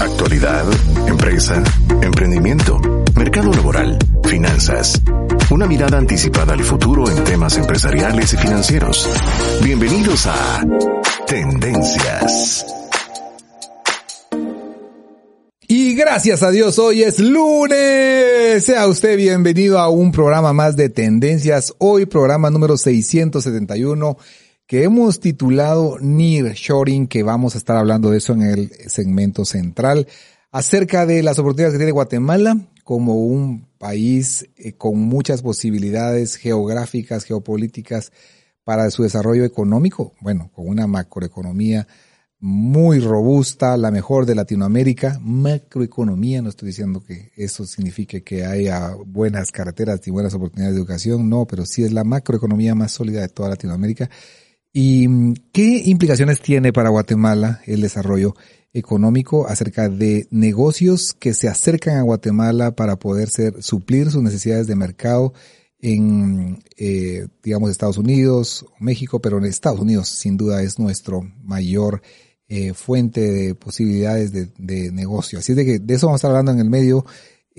Actualidad, 0.00 0.64
empresa, 1.08 1.62
emprendimiento, 2.02 2.78
mercado 3.16 3.50
laboral, 3.52 3.98
finanzas. 4.22 5.02
Una 5.50 5.66
mirada 5.66 5.98
anticipada 5.98 6.52
al 6.52 6.62
futuro 6.62 7.10
en 7.10 7.24
temas 7.24 7.56
empresariales 7.56 8.32
y 8.32 8.36
financieros. 8.36 9.08
Bienvenidos 9.64 10.26
a 10.26 10.64
Tendencias. 11.26 12.64
Y 15.66 15.94
gracias 15.96 16.44
a 16.44 16.52
Dios, 16.52 16.78
hoy 16.78 17.02
es 17.02 17.18
lunes. 17.18 18.64
Sea 18.64 18.86
usted 18.86 19.16
bienvenido 19.16 19.80
a 19.80 19.88
un 19.88 20.12
programa 20.12 20.52
más 20.52 20.76
de 20.76 20.90
Tendencias. 20.90 21.74
Hoy 21.78 22.06
programa 22.06 22.50
número 22.50 22.76
671 22.76 24.16
que 24.68 24.84
hemos 24.84 25.18
titulado 25.18 25.96
Near 25.98 26.52
Shoring, 26.52 27.08
que 27.08 27.22
vamos 27.22 27.54
a 27.54 27.58
estar 27.58 27.78
hablando 27.78 28.10
de 28.10 28.18
eso 28.18 28.34
en 28.34 28.42
el 28.42 28.70
segmento 28.88 29.46
central, 29.46 30.06
acerca 30.52 31.06
de 31.06 31.22
las 31.22 31.38
oportunidades 31.38 31.72
que 31.72 31.78
tiene 31.78 31.92
Guatemala 31.92 32.58
como 32.84 33.16
un 33.16 33.66
país 33.78 34.46
eh, 34.58 34.74
con 34.74 34.98
muchas 35.00 35.40
posibilidades 35.40 36.36
geográficas, 36.36 37.24
geopolíticas 37.24 38.12
para 38.62 38.90
su 38.90 39.04
desarrollo 39.04 39.46
económico, 39.46 40.12
bueno, 40.20 40.50
con 40.54 40.68
una 40.68 40.86
macroeconomía 40.86 41.88
muy 42.38 43.00
robusta, 43.00 43.74
la 43.78 43.90
mejor 43.90 44.26
de 44.26 44.34
Latinoamérica, 44.34 45.18
macroeconomía, 45.22 46.42
no 46.42 46.50
estoy 46.50 46.68
diciendo 46.68 47.02
que 47.02 47.32
eso 47.36 47.64
signifique 47.64 48.22
que 48.22 48.44
haya 48.44 48.94
buenas 49.06 49.50
carreteras 49.50 50.06
y 50.06 50.10
buenas 50.10 50.34
oportunidades 50.34 50.74
de 50.74 50.80
educación, 50.80 51.30
no, 51.30 51.46
pero 51.46 51.64
sí 51.64 51.84
es 51.84 51.92
la 51.92 52.04
macroeconomía 52.04 52.74
más 52.74 52.92
sólida 52.92 53.22
de 53.22 53.28
toda 53.28 53.48
Latinoamérica 53.48 54.10
¿Y 54.80 55.34
qué 55.50 55.82
implicaciones 55.86 56.40
tiene 56.40 56.72
para 56.72 56.90
Guatemala 56.90 57.60
el 57.66 57.80
desarrollo 57.80 58.36
económico 58.72 59.48
acerca 59.48 59.88
de 59.88 60.28
negocios 60.30 61.16
que 61.18 61.34
se 61.34 61.48
acercan 61.48 61.96
a 61.96 62.02
Guatemala 62.02 62.76
para 62.76 62.96
poder 62.96 63.28
suplir 63.58 64.12
sus 64.12 64.22
necesidades 64.22 64.68
de 64.68 64.76
mercado 64.76 65.32
en, 65.80 66.62
eh, 66.76 67.26
digamos, 67.42 67.72
Estados 67.72 67.98
Unidos 67.98 68.66
México, 68.78 69.20
pero 69.20 69.38
en 69.38 69.46
Estados 69.46 69.80
Unidos 69.80 70.10
sin 70.10 70.36
duda 70.36 70.62
es 70.62 70.78
nuestro 70.78 71.22
mayor 71.42 72.00
eh, 72.46 72.72
fuente 72.72 73.32
de 73.32 73.56
posibilidades 73.56 74.30
de, 74.30 74.52
de 74.58 74.92
negocio. 74.92 75.40
Así 75.40 75.50
es 75.50 75.56
de 75.56 75.64
que 75.64 75.78
de 75.80 75.94
eso 75.94 76.06
vamos 76.06 76.18
a 76.18 76.20
estar 76.20 76.30
hablando 76.30 76.52
en 76.52 76.60
el 76.60 76.70
medio 76.70 77.04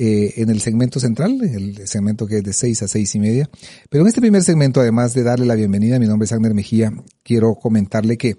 eh, 0.02 0.36
en 0.38 0.50
el 0.50 0.62
segmento 0.62 0.98
central, 0.98 1.42
el 1.42 1.86
segmento 1.86 2.26
que 2.26 2.38
es 2.38 2.44
de 2.46 2.54
seis 2.54 2.82
a 2.84 2.88
seis 2.88 3.14
y 3.16 3.20
media. 3.20 3.50
Pero 3.90 4.04
en 4.04 4.08
este 4.08 4.22
primer 4.22 4.42
segmento, 4.44 4.80
además 4.80 5.14
de 5.14 5.24
darle 5.24 5.46
la 5.46 5.56
bienvenida, 5.56 6.00
mi 6.00 6.08
nombre 6.08 6.26
es 6.26 6.32
Agner 6.32 6.54
Mejía, 6.54 6.94
quiero 7.22 7.56
comentarle 7.56 8.18
que 8.18 8.38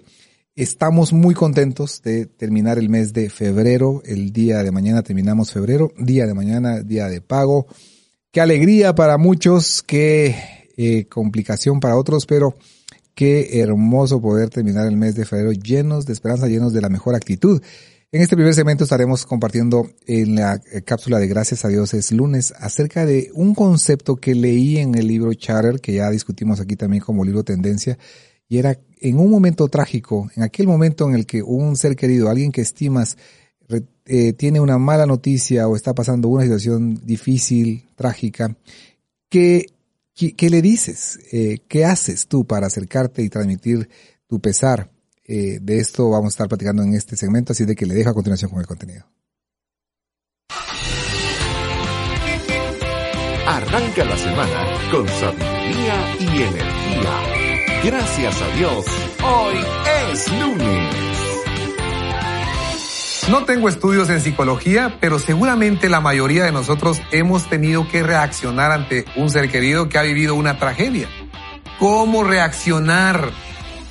estamos 0.55 1.13
muy 1.13 1.35
contentos 1.35 2.01
de 2.01 2.25
terminar 2.25 2.79
el 2.79 2.89
mes 2.89 3.13
de 3.13 3.29
febrero. 3.29 4.01
El 4.05 4.33
día 4.33 4.63
de 4.63 4.71
mañana 4.71 5.03
terminamos 5.03 5.51
febrero, 5.51 5.91
día 5.99 6.25
de 6.25 6.33
mañana, 6.33 6.81
día 6.81 7.07
de 7.09 7.21
pago. 7.21 7.67
Qué 8.31 8.41
alegría 8.41 8.95
para 8.95 9.19
muchos, 9.19 9.83
qué 9.83 10.35
eh, 10.77 11.05
complicación 11.05 11.79
para 11.79 11.95
otros, 11.95 12.25
pero 12.25 12.57
qué 13.13 13.61
hermoso 13.61 14.19
poder 14.19 14.49
terminar 14.49 14.87
el 14.87 14.97
mes 14.97 15.13
de 15.13 15.25
febrero 15.25 15.51
llenos 15.51 16.07
de 16.07 16.13
esperanza, 16.13 16.47
llenos 16.47 16.73
de 16.73 16.81
la 16.81 16.89
mejor 16.89 17.13
actitud. 17.13 17.61
En 18.13 18.21
este 18.21 18.35
primer 18.35 18.53
segmento 18.53 18.83
estaremos 18.83 19.25
compartiendo 19.25 19.89
en 20.05 20.35
la 20.35 20.61
eh, 20.69 20.81
cápsula 20.81 21.17
de 21.17 21.27
Gracias 21.29 21.63
a 21.63 21.69
Dios 21.69 21.93
es 21.93 22.11
lunes 22.11 22.53
acerca 22.57 23.05
de 23.05 23.31
un 23.33 23.55
concepto 23.55 24.17
que 24.17 24.35
leí 24.35 24.79
en 24.79 24.95
el 24.95 25.07
libro 25.07 25.33
Charter, 25.33 25.79
que 25.79 25.93
ya 25.93 26.09
discutimos 26.09 26.59
aquí 26.59 26.75
también 26.75 27.01
como 27.01 27.23
libro 27.23 27.45
Tendencia, 27.45 27.97
y 28.49 28.57
era 28.57 28.77
en 28.99 29.17
un 29.17 29.31
momento 29.31 29.69
trágico, 29.69 30.29
en 30.35 30.43
aquel 30.43 30.67
momento 30.67 31.07
en 31.07 31.15
el 31.15 31.25
que 31.25 31.41
un 31.41 31.77
ser 31.77 31.95
querido, 31.95 32.29
alguien 32.29 32.51
que 32.51 32.59
estimas, 32.59 33.17
eh, 34.05 34.33
tiene 34.33 34.59
una 34.59 34.77
mala 34.77 35.05
noticia 35.05 35.69
o 35.69 35.77
está 35.77 35.93
pasando 35.93 36.27
una 36.27 36.43
situación 36.43 36.99
difícil, 37.05 37.87
trágica, 37.95 38.57
¿qué, 39.29 39.67
qué, 40.13 40.49
le 40.49 40.61
dices? 40.61 41.17
Eh, 41.31 41.59
¿Qué 41.69 41.85
haces 41.85 42.27
tú 42.27 42.45
para 42.45 42.67
acercarte 42.67 43.23
y 43.23 43.29
transmitir 43.29 43.87
tu 44.27 44.41
pesar? 44.41 44.90
Eh, 45.33 45.59
de 45.61 45.79
esto 45.79 46.09
vamos 46.09 46.25
a 46.25 46.35
estar 46.35 46.49
platicando 46.49 46.83
en 46.83 46.93
este 46.93 47.15
segmento, 47.15 47.53
así 47.53 47.63
de 47.63 47.73
que 47.73 47.85
le 47.85 47.93
dejo 47.93 48.09
a 48.09 48.13
continuación 48.13 48.51
con 48.51 48.59
el 48.59 48.67
contenido. 48.67 49.05
Arranca 53.47 54.03
la 54.03 54.17
semana 54.17 54.91
con 54.91 55.07
sabiduría 55.07 56.17
y 56.19 56.25
energía. 56.41 57.81
Gracias 57.81 58.41
a 58.41 58.55
Dios, 58.57 58.85
hoy 59.23 59.55
es 60.11 60.31
lunes. 60.37 60.95
No 63.29 63.45
tengo 63.45 63.69
estudios 63.69 64.09
en 64.09 64.19
psicología, 64.19 64.97
pero 64.99 65.17
seguramente 65.17 65.87
la 65.87 66.01
mayoría 66.01 66.43
de 66.43 66.51
nosotros 66.51 67.01
hemos 67.13 67.49
tenido 67.49 67.87
que 67.87 68.03
reaccionar 68.03 68.73
ante 68.73 69.05
un 69.15 69.29
ser 69.29 69.49
querido 69.49 69.87
que 69.87 69.97
ha 69.97 70.01
vivido 70.01 70.35
una 70.35 70.59
tragedia. 70.59 71.07
¿Cómo 71.79 72.25
reaccionar 72.25 73.31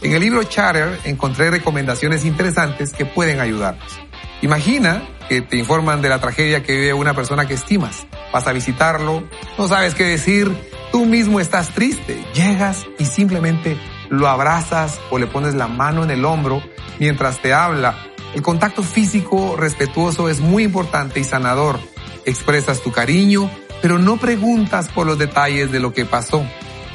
en 0.02 0.12
el 0.12 0.20
libro 0.20 0.42
Charter 0.44 0.98
encontré 1.04 1.50
recomendaciones 1.50 2.24
interesantes 2.24 2.92
que 2.92 3.04
pueden 3.04 3.40
ayudarnos. 3.40 4.00
Imagina 4.42 5.02
que 5.28 5.42
te 5.42 5.56
informan 5.56 6.00
de 6.00 6.08
la 6.08 6.20
tragedia 6.20 6.62
que 6.62 6.74
vive 6.74 6.94
una 6.94 7.14
persona 7.14 7.46
que 7.46 7.54
estimas. 7.54 8.06
Vas 8.32 8.46
a 8.46 8.52
visitarlo, 8.52 9.22
no 9.58 9.68
sabes 9.68 9.94
qué 9.94 10.04
decir, 10.04 10.50
tú 10.90 11.04
mismo 11.04 11.40
estás 11.40 11.68
triste. 11.74 12.24
Llegas 12.34 12.86
y 12.98 13.04
simplemente 13.04 13.76
lo 14.08 14.28
abrazas 14.28 14.98
o 15.10 15.18
le 15.18 15.26
pones 15.26 15.54
la 15.54 15.68
mano 15.68 16.02
en 16.02 16.10
el 16.10 16.24
hombro 16.24 16.62
mientras 16.98 17.40
te 17.40 17.52
habla. 17.52 17.96
El 18.34 18.42
contacto 18.42 18.82
físico 18.82 19.56
respetuoso 19.56 20.28
es 20.28 20.40
muy 20.40 20.64
importante 20.64 21.20
y 21.20 21.24
sanador. 21.24 21.78
Expresas 22.24 22.80
tu 22.80 22.92
cariño, 22.92 23.50
pero 23.82 23.98
no 23.98 24.16
preguntas 24.16 24.88
por 24.88 25.06
los 25.06 25.18
detalles 25.18 25.70
de 25.70 25.80
lo 25.80 25.92
que 25.92 26.06
pasó. 26.06 26.44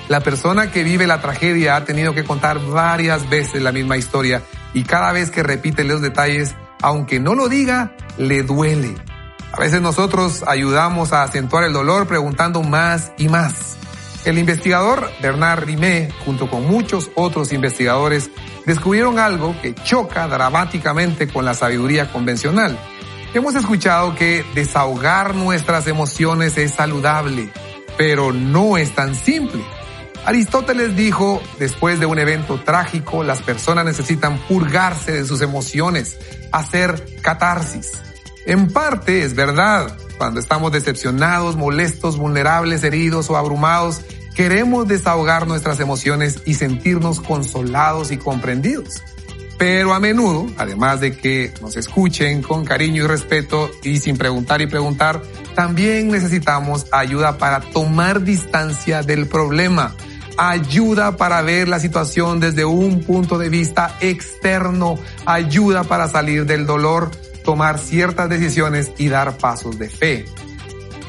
La 0.08 0.20
persona 0.20 0.72
que 0.72 0.84
vive 0.84 1.08
la 1.08 1.20
tragedia 1.20 1.76
ha 1.76 1.84
tenido 1.84 2.14
que 2.14 2.24
contar 2.24 2.60
varias 2.60 3.28
veces 3.28 3.64
la 3.64 3.72
misma 3.72 3.98
historia 3.98 4.44
y 4.74 4.84
cada 4.84 5.12
vez 5.12 5.32
que 5.32 5.42
repite 5.42 5.84
los 5.84 6.02
detalles, 6.02 6.56
aunque 6.82 7.20
no 7.20 7.34
lo 7.34 7.50
diga, 7.50 7.96
le 8.18 8.44
duele. 8.44 8.96
A 9.52 9.60
veces 9.60 9.82
nosotros 9.82 10.44
ayudamos 10.46 11.12
a 11.12 11.24
acentuar 11.24 11.64
el 11.64 11.74
dolor 11.74 12.08
preguntando 12.08 12.62
más 12.62 13.14
y 13.18 13.30
más. 13.30 13.78
El 14.26 14.38
investigador 14.38 15.10
Bernard 15.22 15.64
Rimé, 15.66 16.10
junto 16.24 16.50
con 16.50 16.68
muchos 16.68 17.10
otros 17.16 17.52
investigadores, 17.52 18.30
descubrieron 18.66 19.18
algo 19.18 19.56
que 19.62 19.74
choca 19.74 20.28
dramáticamente 20.28 21.28
con 21.28 21.46
la 21.46 21.54
sabiduría 21.54 22.12
convencional. 22.12 22.78
Hemos 23.34 23.56
escuchado 23.56 24.14
que 24.14 24.46
desahogar 24.54 25.36
nuestras 25.36 25.88
emociones 25.88 26.58
es 26.58 26.74
saludable, 26.74 27.50
pero 27.98 28.34
no 28.34 28.78
es 28.78 28.94
tan 28.94 29.16
simple. 29.16 29.64
Aristóteles 30.26 30.96
dijo, 30.96 31.40
después 31.60 32.00
de 32.00 32.08
un 32.08 32.18
evento 32.18 32.60
trágico, 32.60 33.24
las 33.24 33.44
personas 33.44 33.86
necesitan 33.86 34.40
purgarse 34.48 35.12
de 35.12 35.24
sus 35.24 35.42
emociones, 35.42 36.18
hacer 36.52 37.06
catarsis. 37.22 37.92
En 38.48 38.74
parte 38.74 39.24
es 39.24 39.36
verdad, 39.36 39.96
cuando 40.18 40.40
estamos 40.40 40.72
decepcionados, 40.72 41.56
molestos, 41.58 42.18
vulnerables, 42.18 42.84
heridos 42.84 43.30
o 43.30 43.38
abrumados, 43.38 44.02
queremos 44.34 44.88
desahogar 44.88 45.46
nuestras 45.46 45.80
emociones 45.80 46.42
y 46.46 46.56
sentirnos 46.56 47.22
consolados 47.22 48.12
y 48.12 48.18
comprendidos. 48.18 49.04
Pero 49.60 49.94
a 49.94 50.00
menudo, 50.00 50.48
además 50.58 51.02
de 51.02 51.16
que 51.16 51.54
nos 51.62 51.78
escuchen 51.78 52.42
con 52.42 52.66
cariño 52.66 53.04
y 53.04 53.08
respeto 53.08 53.70
y 53.84 54.00
sin 54.00 54.18
preguntar 54.18 54.60
y 54.62 54.68
preguntar, 54.68 55.22
también 55.54 56.10
necesitamos 56.10 56.88
ayuda 56.92 57.38
para 57.38 57.62
tomar 57.62 58.24
distancia 58.24 59.04
del 59.04 59.28
problema 59.28 59.96
ayuda 60.38 61.18
para 61.18 61.42
ver 61.42 61.68
la 61.68 61.80
situación 61.80 62.40
desde 62.40 62.66
un 62.66 63.04
punto 63.04 63.38
de 63.38 63.50
vista 63.50 63.98
externo, 64.02 64.98
ayuda 65.26 65.84
para 65.84 66.08
salir 66.08 66.46
del 66.46 66.66
dolor, 66.66 67.12
tomar 67.44 67.80
ciertas 67.80 68.30
decisiones 68.30 68.92
y 68.98 69.10
dar 69.10 69.38
pasos 69.38 69.78
de 69.80 69.90
fe. 69.90 70.26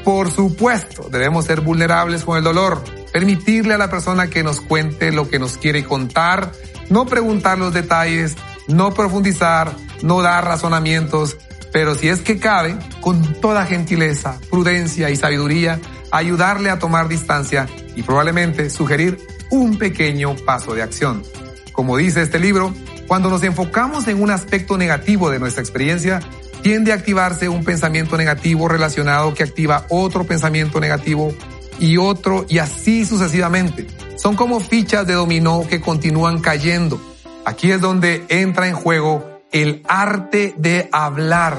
Por 0.03 0.31
supuesto, 0.31 1.09
debemos 1.11 1.45
ser 1.45 1.61
vulnerables 1.61 2.23
con 2.23 2.37
el 2.37 2.43
dolor, 2.43 2.83
permitirle 3.11 3.73
a 3.73 3.77
la 3.77 3.89
persona 3.89 4.27
que 4.27 4.43
nos 4.43 4.61
cuente 4.61 5.11
lo 5.11 5.29
que 5.29 5.39
nos 5.39 5.57
quiere 5.57 5.83
contar, 5.83 6.51
no 6.89 7.05
preguntar 7.05 7.57
los 7.57 7.73
detalles, 7.73 8.35
no 8.67 8.93
profundizar, 8.93 9.73
no 10.03 10.21
dar 10.21 10.45
razonamientos, 10.45 11.37
pero 11.71 11.95
si 11.95 12.09
es 12.09 12.21
que 12.21 12.39
cabe, 12.39 12.75
con 13.01 13.39
toda 13.41 13.65
gentileza, 13.65 14.39
prudencia 14.49 15.09
y 15.09 15.15
sabiduría, 15.15 15.79
ayudarle 16.11 16.69
a 16.69 16.79
tomar 16.79 17.07
distancia 17.07 17.67
y 17.95 18.03
probablemente 18.03 18.69
sugerir 18.69 19.19
un 19.49 19.77
pequeño 19.77 20.35
paso 20.35 20.73
de 20.73 20.81
acción. 20.81 21.23
Como 21.71 21.97
dice 21.97 22.21
este 22.21 22.39
libro, 22.39 22.73
cuando 23.07 23.29
nos 23.29 23.43
enfocamos 23.43 24.07
en 24.07 24.21
un 24.21 24.31
aspecto 24.31 24.77
negativo 24.77 25.29
de 25.29 25.39
nuestra 25.39 25.61
experiencia, 25.61 26.19
tiende 26.61 26.91
a 26.91 26.95
activarse 26.95 27.49
un 27.49 27.63
pensamiento 27.63 28.17
negativo 28.17 28.67
relacionado 28.67 29.33
que 29.33 29.43
activa 29.43 29.85
otro 29.89 30.25
pensamiento 30.25 30.79
negativo 30.79 31.33
y 31.79 31.97
otro 31.97 32.45
y 32.49 32.57
así 32.57 33.05
sucesivamente. 33.05 33.87
Son 34.17 34.35
como 34.35 34.59
fichas 34.59 35.05
de 35.05 35.13
dominó 35.13 35.65
que 35.69 35.79
continúan 35.79 36.39
cayendo. 36.39 36.99
Aquí 37.45 37.71
es 37.71 37.79
donde 37.79 38.25
entra 38.29 38.67
en 38.67 38.73
juego 38.73 39.36
el 39.51 39.83
arte 39.87 40.53
de 40.57 40.89
hablar 40.91 41.57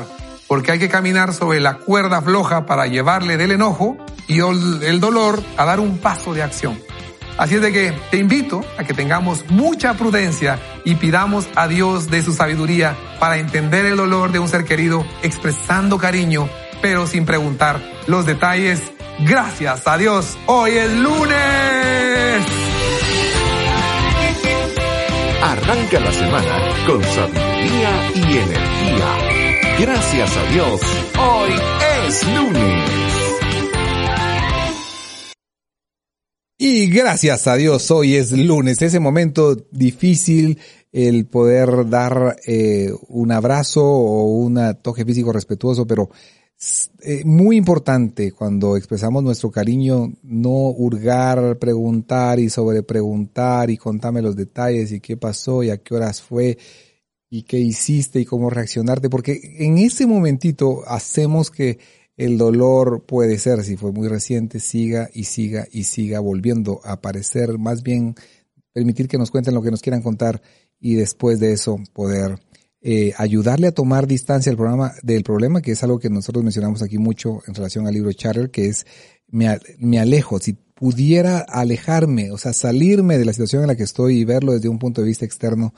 porque 0.49 0.73
hay 0.73 0.79
que 0.79 0.89
caminar 0.89 1.33
sobre 1.33 1.61
la 1.61 1.75
cuerda 1.75 2.23
floja 2.23 2.67
para 2.67 2.87
llevarle 2.87 3.37
del 3.37 3.53
enojo 3.53 3.97
y 4.27 4.41
el 4.41 4.99
dolor 4.99 5.43
a 5.57 5.65
dar 5.65 5.79
un 5.79 5.99
paso 5.99 6.35
de 6.35 6.43
acción. 6.43 6.81
Así 7.37 7.55
es 7.55 7.61
de 7.61 7.73
que 7.73 7.93
te 8.11 8.17
invito 8.17 8.65
a 8.79 8.85
que 8.85 8.95
tengamos 8.95 9.49
mucha 9.49 9.95
prudencia 9.95 10.59
y 10.85 10.97
pidamos 10.97 11.47
a 11.55 11.69
Dios 11.69 12.11
de 12.11 12.23
su 12.23 12.33
sabiduría 12.35 12.97
para 13.21 13.37
entender 13.37 13.87
el 13.87 13.97
dolor 13.97 14.33
de 14.33 14.41
un 14.41 14.49
ser 14.49 14.65
querido 14.65 15.07
expresando 15.23 15.99
cariño, 15.99 16.49
pero 16.83 17.07
sin 17.07 17.27
preguntar 17.27 17.81
los 18.09 18.27
detalles. 18.27 18.83
Gracias 19.21 19.87
a 19.87 19.97
Dios, 19.99 20.37
hoy 20.47 20.73
es 20.73 20.93
lunes. 20.95 22.58
Arranca 25.49 25.99
la 25.99 26.13
semana 26.13 26.59
con 26.87 27.03
sabiduría 27.03 28.13
y 28.15 28.37
energía. 28.37 29.79
Gracias 29.81 30.37
a 30.37 30.53
Dios, 30.53 30.81
hoy 31.19 31.53
es 32.07 32.27
lunes. 32.37 32.91
Y 36.59 36.91
gracias 36.91 37.47
a 37.47 37.57
Dios, 37.57 37.91
hoy 37.91 38.17
es 38.17 38.33
lunes, 38.33 38.83
ese 38.83 39.01
momento 39.01 39.57
difícil, 39.71 40.59
el 40.93 41.25
poder 41.25 41.89
dar 41.89 42.37
eh, 42.47 42.91
un 43.09 43.33
abrazo 43.33 43.83
o 43.83 44.25
un 44.25 44.77
toque 44.83 45.07
físico 45.07 45.33
respetuoso, 45.33 45.87
pero 45.87 46.11
eh, 47.01 47.25
muy 47.25 47.57
importante 47.57 48.33
cuando 48.33 48.77
expresamos 48.77 49.23
nuestro 49.23 49.51
cariño, 49.51 50.13
no 50.23 50.71
hurgar, 50.71 51.59
preguntar 51.59 52.41
y 52.41 52.51
sobrepreguntar 52.51 53.71
y 53.71 53.77
contame 53.77 54.23
los 54.23 54.35
detalles 54.35 54.91
y 54.91 55.01
qué 55.01 55.17
pasó 55.17 55.63
y 55.63 55.71
a 55.71 55.79
qué 55.79 55.95
horas 55.95 56.21
fue 56.21 56.59
y 57.31 57.43
qué 57.43 57.59
hiciste 57.59 58.21
y 58.21 58.25
cómo 58.25 58.51
reaccionarte, 58.51 59.09
porque 59.09 59.39
en 59.59 59.79
ese 59.79 60.07
momentito 60.07 60.83
hacemos 60.87 61.51
que 61.51 61.79
el 62.17 62.37
dolor 62.37 63.05
puede 63.07 63.39
ser, 63.39 63.63
si 63.63 63.77
fue 63.77 63.93
muy 63.93 64.09
reciente, 64.09 64.59
siga 64.59 65.09
y 65.15 65.25
siga 65.25 65.69
y 65.71 65.85
siga 65.85 66.19
volviendo 66.19 66.81
a 66.83 66.95
aparecer, 66.95 67.57
más 67.59 67.85
bien 67.85 68.17
permitir 68.73 69.07
que 69.07 69.19
nos 69.19 69.31
cuenten 69.31 69.55
lo 69.55 69.63
que 69.63 69.71
nos 69.71 69.83
quieran 69.83 70.03
contar 70.03 70.43
y 70.81 70.95
después 70.95 71.39
de 71.39 71.53
eso 71.53 71.79
poder 71.93 72.41
eh, 72.81 73.13
ayudarle 73.17 73.67
a 73.67 73.73
tomar 73.73 74.07
distancia 74.07 74.51
del 74.51 74.57
programa 74.57 74.93
del 75.03 75.25
problema, 75.25 75.61
que 75.61 75.73
es 75.73 75.83
algo 75.83 75.99
que 75.99 76.11
nosotros 76.11 76.45
mencionamos 76.45 76.83
aquí 76.83 76.99
mucho 76.99 77.41
en 77.47 77.55
relación 77.55 77.87
al 77.87 77.95
libro 77.95 78.13
Charter, 78.13 78.51
que 78.51 78.67
es 78.67 78.87
me, 79.27 79.59
me 79.79 79.99
alejo, 79.99 80.39
si 80.39 80.53
pudiera 80.53 81.41
alejarme, 81.41 82.31
o 82.31 82.39
sea, 82.39 82.53
salirme 82.53 83.19
de 83.19 83.25
la 83.25 83.33
situación 83.33 83.63
en 83.63 83.69
la 83.69 83.77
que 83.77 83.83
estoy 83.83 84.19
y 84.19 84.25
verlo 84.25 84.53
desde 84.53 84.69
un 84.69 84.79
punto 84.79 85.01
de 85.01 85.09
vista 85.09 85.25
externo, 85.25 85.75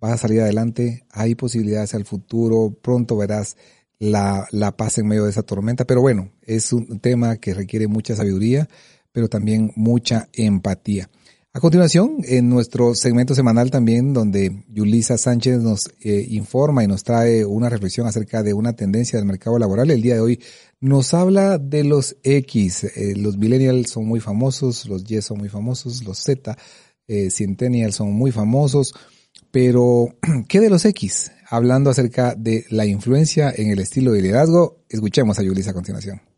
vas 0.00 0.12
a 0.12 0.16
salir 0.16 0.40
adelante, 0.40 1.04
hay 1.10 1.36
posibilidades 1.36 1.94
al 1.94 2.04
futuro, 2.04 2.76
pronto 2.82 3.16
verás 3.16 3.56
la, 4.00 4.48
la 4.50 4.76
paz 4.76 4.98
en 4.98 5.06
medio 5.06 5.24
de 5.24 5.30
esa 5.30 5.44
tormenta, 5.44 5.84
pero 5.84 6.00
bueno, 6.00 6.32
es 6.42 6.72
un 6.72 6.98
tema 6.98 7.36
que 7.36 7.54
requiere 7.54 7.86
mucha 7.86 8.16
sabiduría, 8.16 8.68
pero 9.12 9.28
también 9.28 9.72
mucha 9.76 10.28
empatía. 10.32 11.08
A 11.52 11.58
continuación, 11.58 12.18
en 12.22 12.48
nuestro 12.48 12.94
segmento 12.94 13.34
semanal 13.34 13.72
también, 13.72 14.12
donde 14.12 14.64
Yulisa 14.68 15.18
Sánchez 15.18 15.58
nos 15.58 15.90
eh, 16.00 16.24
informa 16.28 16.84
y 16.84 16.86
nos 16.86 17.02
trae 17.02 17.44
una 17.44 17.68
reflexión 17.68 18.06
acerca 18.06 18.44
de 18.44 18.54
una 18.54 18.76
tendencia 18.76 19.18
del 19.18 19.26
mercado 19.26 19.58
laboral, 19.58 19.90
el 19.90 20.00
día 20.00 20.14
de 20.14 20.20
hoy 20.20 20.40
nos 20.78 21.12
habla 21.12 21.58
de 21.58 21.82
los 21.82 22.16
X. 22.22 22.84
Eh, 22.84 23.14
los 23.16 23.36
millennials 23.36 23.90
son 23.90 24.06
muy 24.06 24.20
famosos, 24.20 24.86
los 24.88 25.10
Y 25.10 25.20
son 25.22 25.38
muy 25.38 25.48
famosos, 25.48 26.04
los 26.04 26.18
Z, 26.18 26.56
eh, 27.08 27.30
son 27.90 28.12
muy 28.12 28.30
famosos. 28.30 28.94
Pero, 29.50 30.14
¿qué 30.48 30.60
de 30.60 30.70
los 30.70 30.84
X? 30.84 31.32
Hablando 31.48 31.90
acerca 31.90 32.36
de 32.36 32.64
la 32.70 32.86
influencia 32.86 33.52
en 33.52 33.72
el 33.72 33.80
estilo 33.80 34.12
de 34.12 34.22
liderazgo, 34.22 34.84
escuchemos 34.88 35.36
a 35.40 35.42
Yulis 35.42 35.66
a 35.66 35.74
continuación. 35.74 36.29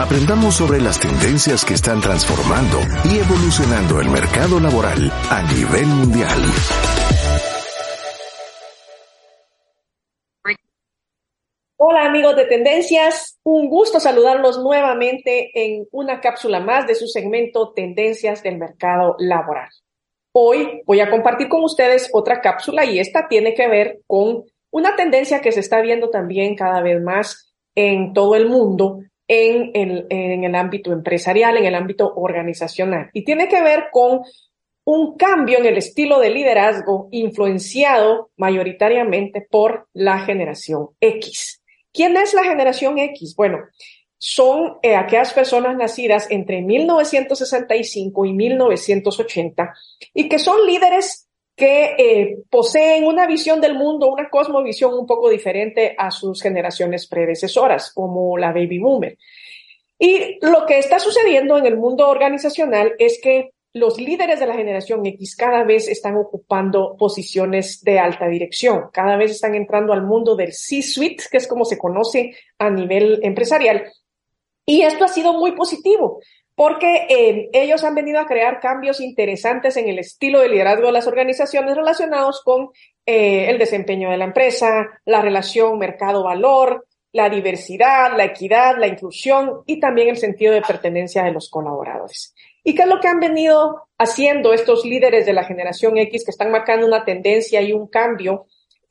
Aprendamos 0.00 0.56
sobre 0.56 0.80
las 0.80 0.98
tendencias 0.98 1.62
que 1.62 1.74
están 1.74 2.00
transformando 2.00 2.78
y 3.04 3.18
evolucionando 3.18 4.00
el 4.00 4.08
mercado 4.08 4.58
laboral 4.58 5.12
a 5.28 5.42
nivel 5.42 5.84
mundial. 5.88 6.40
Hola 11.76 12.06
amigos 12.06 12.34
de 12.34 12.46
Tendencias, 12.46 13.38
un 13.42 13.68
gusto 13.68 14.00
saludarlos 14.00 14.58
nuevamente 14.58 15.50
en 15.52 15.86
una 15.92 16.22
cápsula 16.22 16.60
más 16.60 16.86
de 16.86 16.94
su 16.94 17.06
segmento 17.06 17.74
Tendencias 17.74 18.42
del 18.42 18.56
Mercado 18.56 19.16
Laboral. 19.18 19.68
Hoy 20.32 20.80
voy 20.86 21.00
a 21.00 21.10
compartir 21.10 21.50
con 21.50 21.62
ustedes 21.62 22.08
otra 22.14 22.40
cápsula 22.40 22.86
y 22.86 23.00
esta 23.00 23.28
tiene 23.28 23.52
que 23.52 23.68
ver 23.68 24.00
con 24.06 24.44
una 24.70 24.96
tendencia 24.96 25.42
que 25.42 25.52
se 25.52 25.60
está 25.60 25.82
viendo 25.82 26.08
también 26.08 26.56
cada 26.56 26.80
vez 26.80 27.02
más 27.02 27.52
en 27.74 28.14
todo 28.14 28.34
el 28.34 28.48
mundo 28.48 29.00
en 29.32 29.70
el, 29.74 30.06
en 30.10 30.42
el 30.42 30.54
ámbito 30.56 30.92
empresarial, 30.92 31.56
en 31.56 31.64
el 31.64 31.76
ámbito 31.76 32.12
organizacional. 32.16 33.10
Y 33.12 33.24
tiene 33.24 33.46
que 33.46 33.62
ver 33.62 33.84
con 33.92 34.22
un 34.84 35.16
cambio 35.16 35.58
en 35.58 35.66
el 35.66 35.76
estilo 35.76 36.18
de 36.18 36.30
liderazgo 36.30 37.06
influenciado 37.12 38.32
mayoritariamente 38.36 39.46
por 39.48 39.86
la 39.92 40.18
generación 40.18 40.88
X. 41.00 41.62
¿Quién 41.92 42.16
es 42.16 42.34
la 42.34 42.42
generación 42.42 42.98
X? 42.98 43.36
Bueno, 43.36 43.58
son 44.18 44.78
eh, 44.82 44.96
aquellas 44.96 45.32
personas 45.32 45.76
nacidas 45.76 46.28
entre 46.28 46.60
1965 46.60 48.24
y 48.24 48.32
1980 48.32 49.74
y 50.12 50.28
que 50.28 50.40
son 50.40 50.66
líderes 50.66 51.29
que 51.56 51.94
eh, 51.98 52.38
poseen 52.48 53.04
una 53.04 53.26
visión 53.26 53.60
del 53.60 53.74
mundo, 53.74 54.10
una 54.12 54.30
cosmovisión 54.30 54.94
un 54.94 55.06
poco 55.06 55.28
diferente 55.28 55.94
a 55.96 56.10
sus 56.10 56.42
generaciones 56.42 57.06
predecesoras, 57.06 57.92
como 57.92 58.38
la 58.38 58.52
baby 58.52 58.78
boomer. 58.78 59.18
Y 59.98 60.38
lo 60.40 60.64
que 60.64 60.78
está 60.78 60.98
sucediendo 60.98 61.58
en 61.58 61.66
el 61.66 61.76
mundo 61.76 62.08
organizacional 62.08 62.94
es 62.98 63.20
que 63.22 63.50
los 63.72 64.00
líderes 64.00 64.40
de 64.40 64.46
la 64.46 64.54
generación 64.54 65.04
X 65.06 65.36
cada 65.36 65.62
vez 65.62 65.86
están 65.86 66.16
ocupando 66.16 66.96
posiciones 66.96 67.82
de 67.84 67.98
alta 67.98 68.26
dirección, 68.26 68.84
cada 68.92 69.16
vez 69.16 69.30
están 69.30 69.54
entrando 69.54 69.92
al 69.92 70.02
mundo 70.02 70.34
del 70.34 70.52
C-suite, 70.52 71.24
que 71.30 71.36
es 71.36 71.46
como 71.46 71.64
se 71.64 71.78
conoce 71.78 72.34
a 72.58 72.70
nivel 72.70 73.20
empresarial, 73.22 73.84
y 74.66 74.82
esto 74.82 75.04
ha 75.04 75.08
sido 75.08 75.32
muy 75.32 75.52
positivo 75.52 76.20
porque 76.60 77.06
eh, 77.08 77.48
ellos 77.54 77.84
han 77.84 77.94
venido 77.94 78.20
a 78.20 78.26
crear 78.26 78.60
cambios 78.60 79.00
interesantes 79.00 79.78
en 79.78 79.88
el 79.88 79.98
estilo 79.98 80.40
de 80.40 80.50
liderazgo 80.50 80.88
de 80.88 80.92
las 80.92 81.06
organizaciones 81.06 81.74
relacionados 81.74 82.42
con 82.44 82.68
eh, 83.06 83.48
el 83.48 83.56
desempeño 83.56 84.10
de 84.10 84.18
la 84.18 84.26
empresa, 84.26 85.00
la 85.06 85.22
relación 85.22 85.78
mercado-valor, 85.78 86.86
la 87.12 87.30
diversidad, 87.30 88.14
la 88.14 88.26
equidad, 88.26 88.76
la 88.76 88.88
inclusión 88.88 89.62
y 89.64 89.80
también 89.80 90.10
el 90.10 90.18
sentido 90.18 90.52
de 90.52 90.60
pertenencia 90.60 91.22
de 91.22 91.32
los 91.32 91.48
colaboradores. 91.48 92.34
¿Y 92.62 92.74
qué 92.74 92.82
es 92.82 92.88
lo 92.88 93.00
que 93.00 93.08
han 93.08 93.20
venido 93.20 93.88
haciendo 93.96 94.52
estos 94.52 94.84
líderes 94.84 95.24
de 95.24 95.32
la 95.32 95.44
generación 95.44 95.96
X 95.96 96.26
que 96.26 96.30
están 96.30 96.50
marcando 96.50 96.86
una 96.86 97.06
tendencia 97.06 97.62
y 97.62 97.72
un 97.72 97.86
cambio 97.86 98.44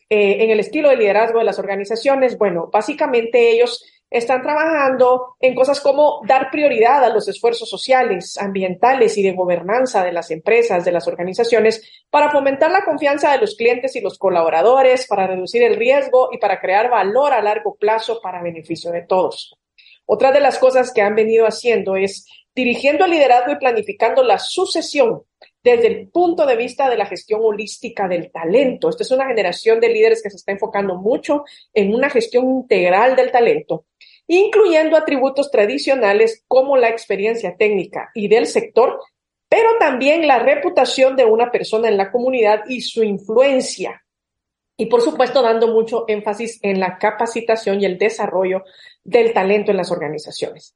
eh, 0.09 0.37
en 0.39 0.49
el 0.49 0.59
estilo 0.59 0.89
de 0.89 0.97
liderazgo 0.97 1.37
de 1.37 1.45
las 1.45 1.59
organizaciones? 1.59 2.35
Bueno, 2.35 2.67
básicamente 2.73 3.51
ellos 3.51 3.85
están 4.09 4.41
trabajando 4.41 5.35
en 5.39 5.53
cosas 5.53 5.79
como 5.79 6.21
dar 6.25 6.49
prioridad 6.51 7.03
a 7.03 7.09
los 7.09 7.27
esfuerzos 7.27 7.69
sociales, 7.69 8.37
ambientales 8.37 9.17
y 9.17 9.23
de 9.23 9.33
gobernanza 9.33 10.03
de 10.03 10.11
las 10.11 10.31
empresas, 10.31 10.83
de 10.83 10.91
las 10.91 11.07
organizaciones, 11.07 12.03
para 12.09 12.31
fomentar 12.31 12.71
la 12.71 12.83
confianza 12.83 13.31
de 13.31 13.37
los 13.37 13.55
clientes 13.55 13.95
y 13.95 14.01
los 14.01 14.17
colaboradores, 14.17 15.05
para 15.07 15.27
reducir 15.27 15.61
el 15.63 15.75
riesgo 15.75 16.29
y 16.31 16.39
para 16.39 16.59
crear 16.59 16.89
valor 16.89 17.33
a 17.33 17.41
largo 17.41 17.75
plazo 17.75 18.19
para 18.21 18.41
beneficio 18.41 18.91
de 18.91 19.03
todos. 19.03 19.55
Otra 20.05 20.31
de 20.31 20.39
las 20.39 20.57
cosas 20.57 20.91
que 20.91 21.01
han 21.01 21.13
venido 21.13 21.45
haciendo 21.45 21.95
es 21.95 22.25
dirigiendo 22.55 23.05
el 23.05 23.11
liderazgo 23.11 23.51
y 23.51 23.57
planificando 23.57 24.23
la 24.23 24.39
sucesión 24.39 25.21
desde 25.63 25.87
el 25.87 26.09
punto 26.09 26.47
de 26.47 26.55
vista 26.55 26.89
de 26.89 26.97
la 26.97 27.05
gestión 27.05 27.41
holística 27.43 28.07
del 28.07 28.31
talento. 28.31 28.89
Esta 28.89 29.03
es 29.03 29.11
una 29.11 29.27
generación 29.27 29.79
de 29.79 29.89
líderes 29.89 30.23
que 30.23 30.31
se 30.31 30.37
está 30.37 30.51
enfocando 30.51 30.95
mucho 30.95 31.43
en 31.73 31.93
una 31.93 32.09
gestión 32.09 32.49
integral 32.49 33.15
del 33.15 33.31
talento 33.31 33.85
incluyendo 34.29 34.95
atributos 34.95 35.49
tradicionales 35.49 36.43
como 36.47 36.77
la 36.77 36.87
experiencia 36.87 37.57
técnica 37.57 38.11
y 38.13 38.27
del 38.27 38.45
sector, 38.45 38.99
pero 39.49 39.71
también 39.79 40.27
la 40.27 40.37
reputación 40.37 41.15
de 41.15 41.25
una 41.25 41.51
persona 41.51 41.89
en 41.89 41.97
la 41.97 42.11
comunidad 42.11 42.61
y 42.67 42.81
su 42.81 43.03
influencia. 43.03 44.03
Y 44.77 44.85
por 44.85 45.01
supuesto, 45.01 45.41
dando 45.41 45.67
mucho 45.69 46.05
énfasis 46.07 46.59
en 46.61 46.79
la 46.79 46.99
capacitación 46.99 47.81
y 47.81 47.85
el 47.85 47.97
desarrollo 47.97 48.63
del 49.03 49.33
talento 49.33 49.71
en 49.71 49.77
las 49.77 49.91
organizaciones. 49.91 50.75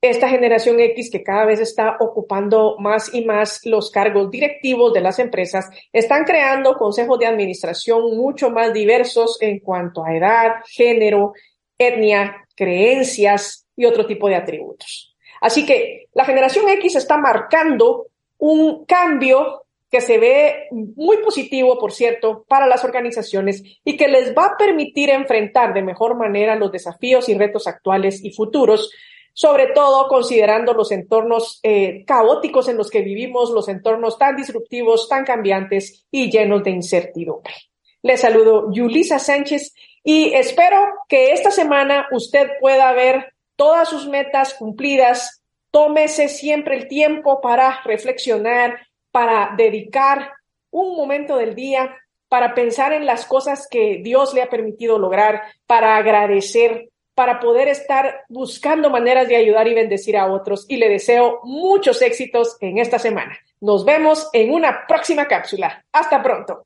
Esta 0.00 0.30
generación 0.30 0.80
X 0.80 1.10
que 1.10 1.22
cada 1.22 1.44
vez 1.44 1.60
está 1.60 1.96
ocupando 2.00 2.76
más 2.78 3.12
y 3.12 3.26
más 3.26 3.60
los 3.64 3.90
cargos 3.90 4.30
directivos 4.30 4.94
de 4.94 5.02
las 5.02 5.18
empresas, 5.18 5.68
están 5.92 6.24
creando 6.24 6.76
consejos 6.76 7.18
de 7.18 7.26
administración 7.26 8.16
mucho 8.16 8.50
más 8.50 8.72
diversos 8.72 9.36
en 9.42 9.60
cuanto 9.60 10.02
a 10.02 10.16
edad, 10.16 10.52
género, 10.66 11.34
etnia, 11.78 12.45
creencias 12.56 13.66
y 13.76 13.84
otro 13.84 14.06
tipo 14.06 14.28
de 14.28 14.36
atributos. 14.36 15.14
Así 15.40 15.66
que 15.66 16.06
la 16.14 16.24
generación 16.24 16.68
X 16.68 16.96
está 16.96 17.18
marcando 17.18 18.06
un 18.38 18.84
cambio 18.86 19.62
que 19.90 20.00
se 20.00 20.18
ve 20.18 20.66
muy 20.70 21.18
positivo, 21.18 21.78
por 21.78 21.92
cierto, 21.92 22.44
para 22.48 22.66
las 22.66 22.84
organizaciones 22.84 23.62
y 23.84 23.96
que 23.96 24.08
les 24.08 24.34
va 24.34 24.46
a 24.46 24.56
permitir 24.56 25.10
enfrentar 25.10 25.72
de 25.72 25.82
mejor 25.82 26.16
manera 26.16 26.56
los 26.56 26.72
desafíos 26.72 27.28
y 27.28 27.34
retos 27.34 27.66
actuales 27.66 28.24
y 28.24 28.32
futuros, 28.32 28.90
sobre 29.32 29.68
todo 29.68 30.08
considerando 30.08 30.72
los 30.72 30.90
entornos 30.90 31.60
eh, 31.62 32.04
caóticos 32.04 32.68
en 32.68 32.78
los 32.78 32.90
que 32.90 33.02
vivimos, 33.02 33.50
los 33.50 33.68
entornos 33.68 34.18
tan 34.18 34.34
disruptivos, 34.34 35.08
tan 35.08 35.24
cambiantes 35.24 36.06
y 36.10 36.30
llenos 36.30 36.64
de 36.64 36.70
incertidumbre. 36.70 37.54
Les 38.02 38.20
saludo 38.20 38.70
Yulisa 38.72 39.18
Sánchez 39.18 39.72
y 40.08 40.32
espero 40.34 40.78
que 41.08 41.32
esta 41.32 41.50
semana 41.50 42.06
usted 42.12 42.52
pueda 42.60 42.92
ver 42.92 43.34
todas 43.56 43.88
sus 43.88 44.06
metas 44.06 44.54
cumplidas. 44.54 45.42
Tómese 45.72 46.28
siempre 46.28 46.76
el 46.76 46.86
tiempo 46.86 47.40
para 47.40 47.82
reflexionar, 47.82 48.86
para 49.10 49.54
dedicar 49.56 50.30
un 50.70 50.96
momento 50.96 51.36
del 51.36 51.56
día 51.56 51.96
para 52.28 52.54
pensar 52.54 52.92
en 52.92 53.04
las 53.04 53.26
cosas 53.26 53.66
que 53.68 54.00
Dios 54.00 54.32
le 54.32 54.42
ha 54.42 54.48
permitido 54.48 54.96
lograr, 54.96 55.42
para 55.66 55.96
agradecer, 55.96 56.88
para 57.16 57.40
poder 57.40 57.66
estar 57.66 58.24
buscando 58.28 58.90
maneras 58.90 59.26
de 59.26 59.34
ayudar 59.34 59.66
y 59.66 59.74
bendecir 59.74 60.16
a 60.16 60.30
otros. 60.30 60.66
Y 60.68 60.76
le 60.76 60.88
deseo 60.88 61.40
muchos 61.42 62.00
éxitos 62.00 62.56
en 62.60 62.78
esta 62.78 63.00
semana. 63.00 63.36
Nos 63.60 63.84
vemos 63.84 64.30
en 64.32 64.52
una 64.52 64.86
próxima 64.86 65.26
cápsula. 65.26 65.84
Hasta 65.90 66.22
pronto. 66.22 66.64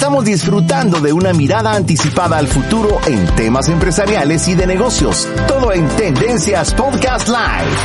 Estamos 0.00 0.24
disfrutando 0.24 0.98
de 0.98 1.12
una 1.12 1.34
mirada 1.34 1.74
anticipada 1.74 2.38
al 2.38 2.46
futuro 2.46 2.98
en 3.06 3.26
temas 3.36 3.68
empresariales 3.68 4.48
y 4.48 4.54
de 4.54 4.66
negocios. 4.66 5.28
Todo 5.46 5.74
en 5.74 5.86
Tendencias 5.88 6.72
Podcast 6.72 7.28
Live. 7.28 7.76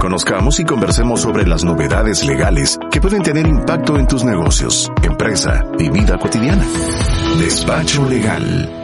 Conozcamos 0.00 0.58
y 0.58 0.64
conversemos 0.64 1.20
sobre 1.20 1.46
las 1.46 1.62
novedades 1.62 2.24
legales 2.24 2.76
que 2.90 3.00
pueden 3.00 3.22
tener 3.22 3.46
impacto 3.46 3.96
en 3.96 4.08
tus 4.08 4.24
negocios, 4.24 4.90
empresa 5.00 5.64
y 5.78 5.90
vida 5.90 6.18
cotidiana. 6.18 6.66
Despacho 7.38 8.04
Legal. 8.08 8.81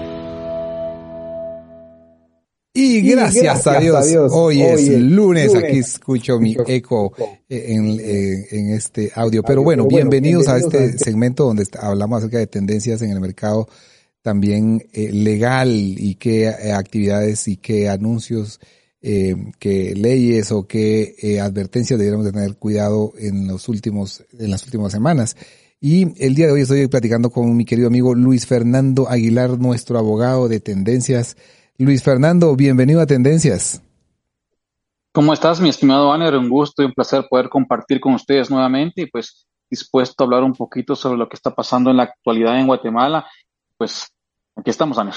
Y 2.80 3.00
gracias, 3.00 3.66
a, 3.66 3.80
Dios, 3.80 4.30
hoy, 4.32 4.62
es 4.62 4.88
lunes, 5.00 5.52
aquí 5.52 5.78
escucho 5.78 6.38
mi 6.38 6.56
eco 6.68 7.12
en, 7.49 7.99
en, 7.99 8.70
este 8.70 9.11
audio. 9.16 9.42
Pero 9.42 9.64
bueno, 9.64 9.88
bienvenidos, 9.88 10.47
a 10.47 10.58
este 10.58 10.97
segmento 10.97 11.44
donde 11.44 11.66
hablamos 11.80 12.18
acerca 12.18 12.38
de 12.38 12.47
tendencias 12.47 13.02
en 13.02 13.11
el 13.11 13.20
mercado 13.20 13.68
también 14.23 14.87
eh, 14.92 15.11
legal 15.11 15.70
y 15.73 16.14
qué 16.16 16.44
eh, 16.44 16.73
actividades 16.73 17.49
y 17.49 17.56
qué 17.56 17.88
anuncios, 17.88 18.61
eh, 19.02 19.35
qué 19.58 19.94
leyes 19.97 20.52
o 20.52 20.68
qué 20.68 21.16
eh, 21.20 21.40
advertencias 21.40 21.99
deberíamos 21.99 22.26
de 22.26 22.32
tener 22.32 22.56
cuidado 22.58 23.12
en 23.18 23.49
los 23.49 23.68
últimos, 23.68 24.25
en 24.38 24.52
las 24.52 24.62
últimas 24.64 24.92
semanas. 24.92 25.37
Y 25.80 26.23
el 26.25 26.37
día 26.37 26.47
de 26.47 26.52
hoy 26.52 26.61
estoy 26.61 26.87
platicando 26.87 27.30
con 27.30 27.56
mi 27.56 27.64
querido 27.64 27.88
amigo 27.88 28.14
Luis 28.14 28.47
Fernando 28.47 29.08
Aguilar, 29.08 29.58
nuestro 29.58 29.99
abogado 29.99 30.47
de 30.47 30.61
tendencias 30.61 31.37
Luis 31.80 32.02
Fernando, 32.02 32.56
bienvenido 32.56 33.00
a 33.00 33.06
Tendencias. 33.06 33.80
¿Cómo 35.12 35.32
estás, 35.32 35.61
mi 35.61 35.68
estimado 35.68 36.08
Banner? 36.08 36.35
Un 36.35 36.49
gusto 36.49 36.82
y 36.82 36.87
un 36.87 36.92
placer 36.92 37.26
poder 37.30 37.49
compartir 37.49 38.00
con 38.00 38.14
ustedes 38.14 38.50
nuevamente 38.50 39.02
y 39.02 39.06
pues 39.06 39.47
dispuesto 39.70 40.25
a 40.25 40.26
hablar 40.26 40.42
un 40.42 40.54
poquito 40.54 40.97
sobre 40.97 41.18
lo 41.18 41.28
que 41.28 41.37
está 41.37 41.54
pasando 41.54 41.92
en 41.92 41.99
la 41.99 42.02
actualidad 42.02 42.58
en 42.58 42.66
Guatemala. 42.66 43.26
Pues 43.76 44.08
aquí 44.56 44.70
estamos, 44.70 44.97
Banner. 44.97 45.14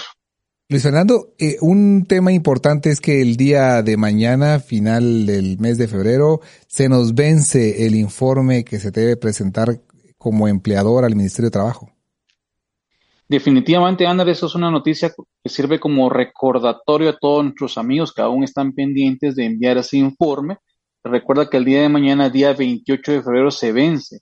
Luis 0.69 0.83
Fernando, 0.83 1.33
eh, 1.39 1.57
un 1.61 2.05
tema 2.07 2.31
importante 2.31 2.91
es 2.91 3.01
que 3.01 3.23
el 3.23 3.37
día 3.37 3.81
de 3.81 3.97
mañana, 3.97 4.59
final 4.59 5.25
del 5.25 5.57
mes 5.57 5.79
de 5.79 5.87
febrero, 5.87 6.41
se 6.67 6.89
nos 6.89 7.15
vence 7.15 7.87
el 7.87 7.95
informe 7.95 8.63
que 8.63 8.79
se 8.79 8.91
debe 8.91 9.17
presentar 9.17 9.81
como 10.19 10.47
empleador 10.47 11.05
al 11.05 11.15
Ministerio 11.15 11.47
de 11.47 11.53
Trabajo. 11.53 11.91
Definitivamente, 13.31 14.05
Ander, 14.05 14.27
eso 14.27 14.47
es 14.47 14.55
una 14.55 14.69
noticia 14.69 15.09
que 15.41 15.49
sirve 15.49 15.79
como 15.79 16.09
recordatorio 16.09 17.11
a 17.11 17.17
todos 17.17 17.45
nuestros 17.45 17.77
amigos 17.77 18.11
que 18.13 18.21
aún 18.21 18.43
están 18.43 18.73
pendientes 18.73 19.37
de 19.37 19.45
enviar 19.45 19.77
ese 19.77 19.95
informe. 19.95 20.57
Recuerda 21.01 21.49
que 21.49 21.55
el 21.55 21.63
día 21.63 21.81
de 21.81 21.87
mañana, 21.87 22.29
día 22.29 22.51
28 22.51 23.09
de 23.09 23.23
febrero, 23.23 23.49
se 23.49 23.71
vence. 23.71 24.19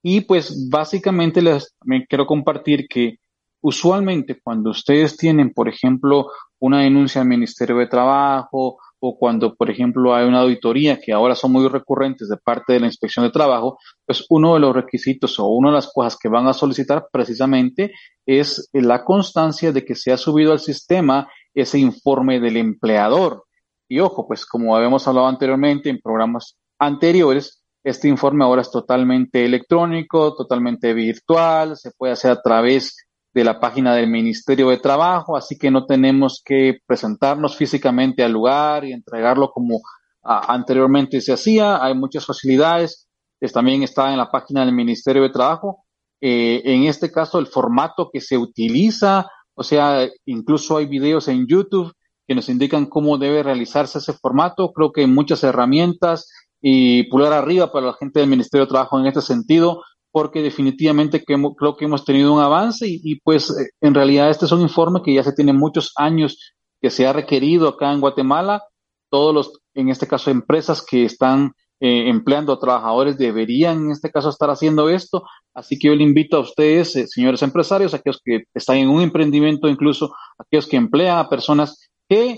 Y 0.00 0.20
pues 0.20 0.68
básicamente 0.70 1.42
les 1.42 1.74
me 1.84 2.06
quiero 2.06 2.24
compartir 2.24 2.86
que 2.86 3.16
usualmente 3.62 4.40
cuando 4.40 4.70
ustedes 4.70 5.16
tienen, 5.16 5.52
por 5.52 5.68
ejemplo, 5.68 6.28
una 6.60 6.82
denuncia 6.82 7.20
al 7.20 7.26
Ministerio 7.26 7.78
de 7.78 7.88
Trabajo 7.88 8.78
o 9.04 9.18
cuando, 9.18 9.56
por 9.56 9.68
ejemplo, 9.68 10.14
hay 10.14 10.28
una 10.28 10.42
auditoría 10.42 11.00
que 11.00 11.12
ahora 11.12 11.34
son 11.34 11.50
muy 11.50 11.66
recurrentes 11.66 12.28
de 12.28 12.36
parte 12.36 12.74
de 12.74 12.80
la 12.80 12.86
inspección 12.86 13.24
de 13.24 13.32
trabajo, 13.32 13.76
pues 14.06 14.24
uno 14.30 14.54
de 14.54 14.60
los 14.60 14.72
requisitos 14.72 15.40
o 15.40 15.48
una 15.48 15.70
de 15.70 15.74
las 15.74 15.90
cosas 15.92 16.16
que 16.16 16.28
van 16.28 16.46
a 16.46 16.52
solicitar 16.52 17.06
precisamente 17.12 17.92
es 18.24 18.70
la 18.72 19.02
constancia 19.02 19.72
de 19.72 19.84
que 19.84 19.96
se 19.96 20.12
ha 20.12 20.16
subido 20.16 20.52
al 20.52 20.60
sistema 20.60 21.28
ese 21.52 21.80
informe 21.80 22.38
del 22.38 22.56
empleador. 22.56 23.44
Y 23.88 23.98
ojo, 23.98 24.24
pues 24.28 24.46
como 24.46 24.76
habíamos 24.76 25.08
hablado 25.08 25.26
anteriormente 25.26 25.90
en 25.90 26.00
programas 26.00 26.56
anteriores, 26.78 27.64
este 27.82 28.06
informe 28.06 28.44
ahora 28.44 28.62
es 28.62 28.70
totalmente 28.70 29.44
electrónico, 29.44 30.36
totalmente 30.36 30.94
virtual, 30.94 31.76
se 31.76 31.90
puede 31.90 32.12
hacer 32.12 32.30
a 32.30 32.40
través 32.40 33.01
de 33.34 33.44
la 33.44 33.58
página 33.58 33.94
del 33.94 34.10
Ministerio 34.10 34.68
de 34.68 34.78
Trabajo, 34.78 35.36
así 35.36 35.56
que 35.56 35.70
no 35.70 35.86
tenemos 35.86 36.42
que 36.44 36.78
presentarnos 36.86 37.56
físicamente 37.56 38.22
al 38.22 38.32
lugar 38.32 38.84
y 38.84 38.92
entregarlo 38.92 39.50
como 39.50 39.80
anteriormente 40.22 41.20
se 41.20 41.32
hacía. 41.32 41.82
Hay 41.82 41.94
muchas 41.94 42.26
facilidades. 42.26 43.08
también 43.52 43.82
está 43.82 44.12
en 44.12 44.18
la 44.18 44.30
página 44.30 44.64
del 44.64 44.74
Ministerio 44.74 45.22
de 45.22 45.30
Trabajo. 45.30 45.84
Eh, 46.20 46.62
en 46.64 46.84
este 46.84 47.10
caso, 47.10 47.38
el 47.38 47.46
formato 47.46 48.10
que 48.12 48.20
se 48.20 48.38
utiliza, 48.38 49.26
o 49.54 49.64
sea, 49.64 50.08
incluso 50.26 50.76
hay 50.76 50.86
videos 50.86 51.26
en 51.26 51.46
YouTube 51.48 51.92
que 52.28 52.36
nos 52.36 52.48
indican 52.48 52.86
cómo 52.86 53.18
debe 53.18 53.42
realizarse 53.42 53.98
ese 53.98 54.12
formato. 54.12 54.72
Creo 54.72 54.92
que 54.92 55.00
hay 55.00 55.08
muchas 55.08 55.42
herramientas 55.42 56.30
y 56.60 57.04
pulgar 57.04 57.32
arriba 57.32 57.72
para 57.72 57.86
la 57.86 57.94
gente 57.94 58.20
del 58.20 58.28
Ministerio 58.28 58.66
de 58.66 58.70
Trabajo 58.70 59.00
en 59.00 59.06
este 59.06 59.20
sentido 59.20 59.82
porque 60.12 60.42
definitivamente 60.42 61.24
creo 61.24 61.76
que 61.76 61.86
hemos 61.86 62.04
tenido 62.04 62.32
un 62.34 62.40
avance 62.40 62.86
y, 62.86 63.18
pues 63.20 63.50
eh, 63.50 63.70
en 63.80 63.94
realidad 63.94 64.30
este 64.30 64.44
es 64.44 64.52
un 64.52 64.60
informe 64.60 65.00
que 65.02 65.14
ya 65.14 65.24
se 65.24 65.32
tiene 65.32 65.54
muchos 65.54 65.92
años 65.96 66.52
que 66.80 66.90
se 66.90 67.06
ha 67.06 67.14
requerido 67.14 67.66
acá 67.68 67.92
en 67.92 68.00
Guatemala. 68.00 68.62
Todos 69.10 69.34
los, 69.34 69.60
en 69.74 69.88
este 69.88 70.06
caso, 70.06 70.30
empresas 70.30 70.84
que 70.84 71.04
están 71.04 71.52
eh, 71.80 72.08
empleando 72.10 72.52
a 72.52 72.60
trabajadores 72.60 73.16
deberían 73.16 73.86
en 73.86 73.90
este 73.90 74.10
caso 74.10 74.28
estar 74.28 74.50
haciendo 74.50 74.90
esto. 74.90 75.24
Así 75.54 75.78
que 75.78 75.88
yo 75.88 75.94
le 75.94 76.04
invito 76.04 76.36
a 76.36 76.40
ustedes, 76.40 76.94
eh, 76.96 77.06
señores 77.06 77.42
empresarios, 77.42 77.94
aquellos 77.94 78.20
que 78.22 78.44
están 78.52 78.76
en 78.76 78.90
un 78.90 79.00
emprendimiento, 79.00 79.66
incluso 79.66 80.14
aquellos 80.38 80.66
que 80.66 80.76
emplean 80.76 81.18
a 81.18 81.28
personas 81.28 81.88
que 82.08 82.36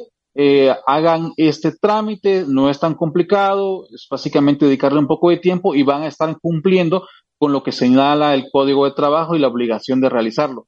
hagan 0.85 1.31
este 1.37 1.71
trámite, 1.81 2.45
no 2.49 2.69
es 2.69 2.81
tan 2.81 2.95
complicado, 2.95 3.87
es 3.95 4.09
básicamente 4.11 4.65
dedicarle 4.65 4.99
un 4.99 5.07
poco 5.07 5.31
de 5.31 5.37
tiempo 5.37 5.77
y 5.77 5.85
van 5.85 6.03
a 6.03 6.09
estar 6.09 6.37
cumpliendo 6.41 7.07
con 7.45 7.53
lo 7.53 7.63
que 7.63 7.73
señala 7.73 8.33
el 8.33 8.47
código 8.51 8.87
de 8.87 8.93
trabajo 8.93 9.37
y 9.37 9.39
la 9.39 9.49
obligación 9.49 10.01
de 10.01 10.09
realizarlo. 10.09 10.67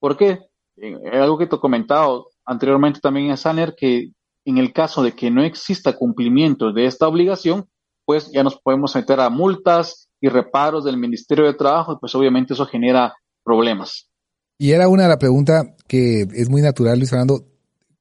¿Por 0.00 0.16
qué? 0.16 0.38
Eh, 0.78 0.96
algo 1.12 1.36
que 1.36 1.46
te 1.46 1.56
he 1.56 1.58
comentado 1.58 2.28
anteriormente 2.46 2.98
también 2.98 3.28
en 3.28 3.36
Saner, 3.36 3.74
que 3.76 4.08
en 4.46 4.56
el 4.56 4.72
caso 4.72 5.02
de 5.02 5.12
que 5.12 5.30
no 5.30 5.44
exista 5.44 5.98
cumplimiento 5.98 6.72
de 6.72 6.86
esta 6.86 7.06
obligación, 7.08 7.68
pues 8.06 8.30
ya 8.32 8.42
nos 8.42 8.58
podemos 8.58 8.94
meter 8.94 9.20
a 9.20 9.28
multas 9.28 10.08
y 10.18 10.30
reparos 10.30 10.86
del 10.86 10.96
Ministerio 10.96 11.44
de 11.44 11.52
Trabajo 11.52 11.92
y 11.92 11.96
pues 12.00 12.14
obviamente 12.14 12.54
eso 12.54 12.64
genera 12.64 13.14
problemas. 13.44 14.08
Y 14.56 14.70
era 14.70 14.88
una 14.88 15.02
de 15.02 15.10
las 15.10 15.18
preguntas 15.18 15.74
que 15.86 16.22
es 16.22 16.48
muy 16.48 16.62
natural, 16.62 16.96
Luis 16.96 17.10
Fernando. 17.10 17.44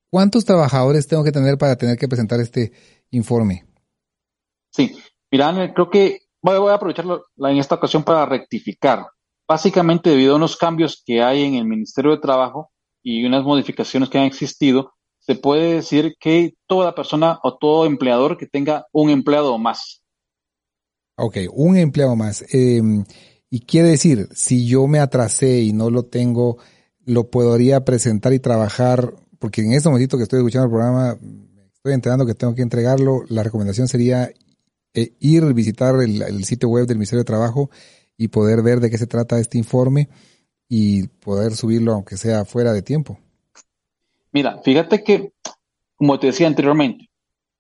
¿Cuántos 0.09 0.45
trabajadores 0.45 1.07
tengo 1.07 1.25
que 1.25 1.33
tener 1.33 1.57
para 1.57 1.75
tener 1.75 1.97
que 1.97 2.07
presentar 2.07 2.39
este 2.39 2.71
informe? 3.11 3.65
Sí, 4.71 4.95
mira, 5.29 5.73
creo 5.73 5.89
que 5.89 6.19
voy, 6.43 6.71
a 6.71 6.75
aprovecharlo 6.75 7.25
en 7.37 7.57
esta 7.57 7.75
ocasión 7.75 8.03
para 8.03 8.25
rectificar. 8.25 9.07
Básicamente, 9.47 10.09
debido 10.09 10.33
a 10.33 10.37
unos 10.37 10.57
cambios 10.57 11.01
que 11.05 11.21
hay 11.21 11.43
en 11.43 11.55
el 11.55 11.65
Ministerio 11.65 12.11
de 12.11 12.17
Trabajo 12.17 12.71
y 13.01 13.25
unas 13.25 13.43
modificaciones 13.43 14.09
que 14.09 14.17
han 14.17 14.25
existido, 14.25 14.93
se 15.19 15.35
puede 15.35 15.75
decir 15.75 16.15
que 16.19 16.53
toda 16.67 16.95
persona 16.95 17.39
o 17.43 17.57
todo 17.57 17.85
empleador 17.85 18.37
que 18.37 18.45
tenga 18.45 18.85
un 18.91 19.09
empleado 19.09 19.57
más. 19.57 20.01
Ok, 21.15 21.37
un 21.53 21.77
empleado 21.77 22.15
más. 22.15 22.43
Em, 22.53 23.05
y 23.49 23.61
quiere 23.61 23.89
decir, 23.89 24.27
si 24.33 24.67
yo 24.67 24.87
me 24.87 24.99
atrasé 24.99 25.61
y 25.61 25.71
no 25.73 25.89
lo 25.89 26.03
tengo, 26.03 26.57
lo 27.05 27.29
podría 27.29 27.85
presentar 27.85 28.33
y 28.33 28.39
trabajar, 28.39 29.13
porque 29.39 29.61
en 29.61 29.73
este 29.73 29.89
momentito 29.89 30.17
que 30.17 30.23
estoy 30.23 30.39
escuchando 30.39 30.65
el 30.65 30.71
programa, 30.71 31.17
estoy 31.73 31.93
enterando 31.93 32.25
que 32.25 32.35
tengo 32.35 32.55
que 32.55 32.61
entregarlo, 32.61 33.23
la 33.29 33.43
recomendación 33.43 33.87
sería 33.87 34.29
eh, 34.93 35.13
ir 35.19 35.43
visitar 35.53 35.95
el, 36.01 36.45
sitio 36.45 36.69
web 36.69 36.85
del 36.85 36.97
Ministerio 36.97 37.21
de 37.21 37.25
Trabajo 37.25 37.69
y 38.17 38.27
poder 38.27 38.61
ver 38.61 38.79
de 38.79 38.89
qué 38.89 38.97
se 38.97 39.07
trata 39.07 39.39
este 39.39 39.57
informe 39.57 40.09
y 40.69 41.07
poder 41.07 41.55
subirlo 41.55 41.93
aunque 41.93 42.17
sea 42.17 42.45
fuera 42.45 42.73
de 42.73 42.81
tiempo. 42.81 43.19
Mira, 44.31 44.59
fíjate 44.63 45.03
que, 45.03 45.33
como 45.95 46.19
te 46.19 46.27
decía 46.27 46.47
anteriormente, 46.47 47.09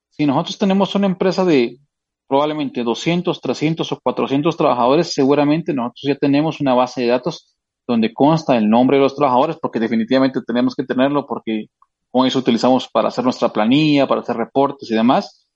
si 0.09 0.25
nosotros 0.25 0.57
tenemos 0.57 0.93
una 0.95 1.07
empresa 1.07 1.43
de 1.43 1.79
probablemente 2.27 2.83
200, 2.83 3.41
300 3.41 3.91
o 3.91 3.99
400 3.99 4.57
trabajadores, 4.57 5.13
seguramente 5.13 5.73
nosotros 5.73 6.03
ya 6.03 6.15
tenemos 6.15 6.61
una 6.61 6.73
base 6.73 7.01
de 7.01 7.07
datos 7.07 7.55
donde 7.87 8.13
consta 8.13 8.57
el 8.57 8.69
nombre 8.69 8.97
de 8.97 9.03
los 9.03 9.15
trabajadores, 9.15 9.57
porque 9.61 9.79
definitivamente 9.79 10.39
tenemos 10.45 10.75
que 10.75 10.83
tenerlo 10.83 11.25
porque 11.27 11.67
con 12.11 12.27
eso 12.27 12.39
utilizamos 12.39 12.87
para 12.87 13.07
hacer 13.07 13.23
nuestra 13.23 13.49
planilla, 13.49 14.07
para 14.07 14.21
hacer 14.21 14.37
reportes 14.37 14.89
y 14.89 14.95
demás. 14.95 15.47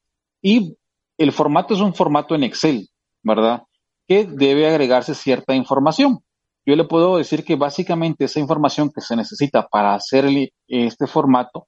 Y 0.42 0.76
el 1.18 1.32
formato 1.32 1.74
es 1.74 1.80
un 1.80 1.94
formato 1.94 2.36
en 2.36 2.44
Excel, 2.44 2.90
¿verdad? 3.24 3.64
Que 4.08 4.26
debe 4.26 4.68
agregarse 4.68 5.16
cierta 5.16 5.56
información. 5.56 6.20
Yo 6.66 6.76
le 6.76 6.84
puedo 6.84 7.18
decir 7.18 7.44
que 7.44 7.56
básicamente 7.56 8.26
esa 8.26 8.40
información 8.40 8.92
que 8.94 9.02
se 9.02 9.16
necesita 9.16 9.68
para 9.68 9.96
hacer 9.96 10.26
este 10.68 11.08
formato, 11.08 11.68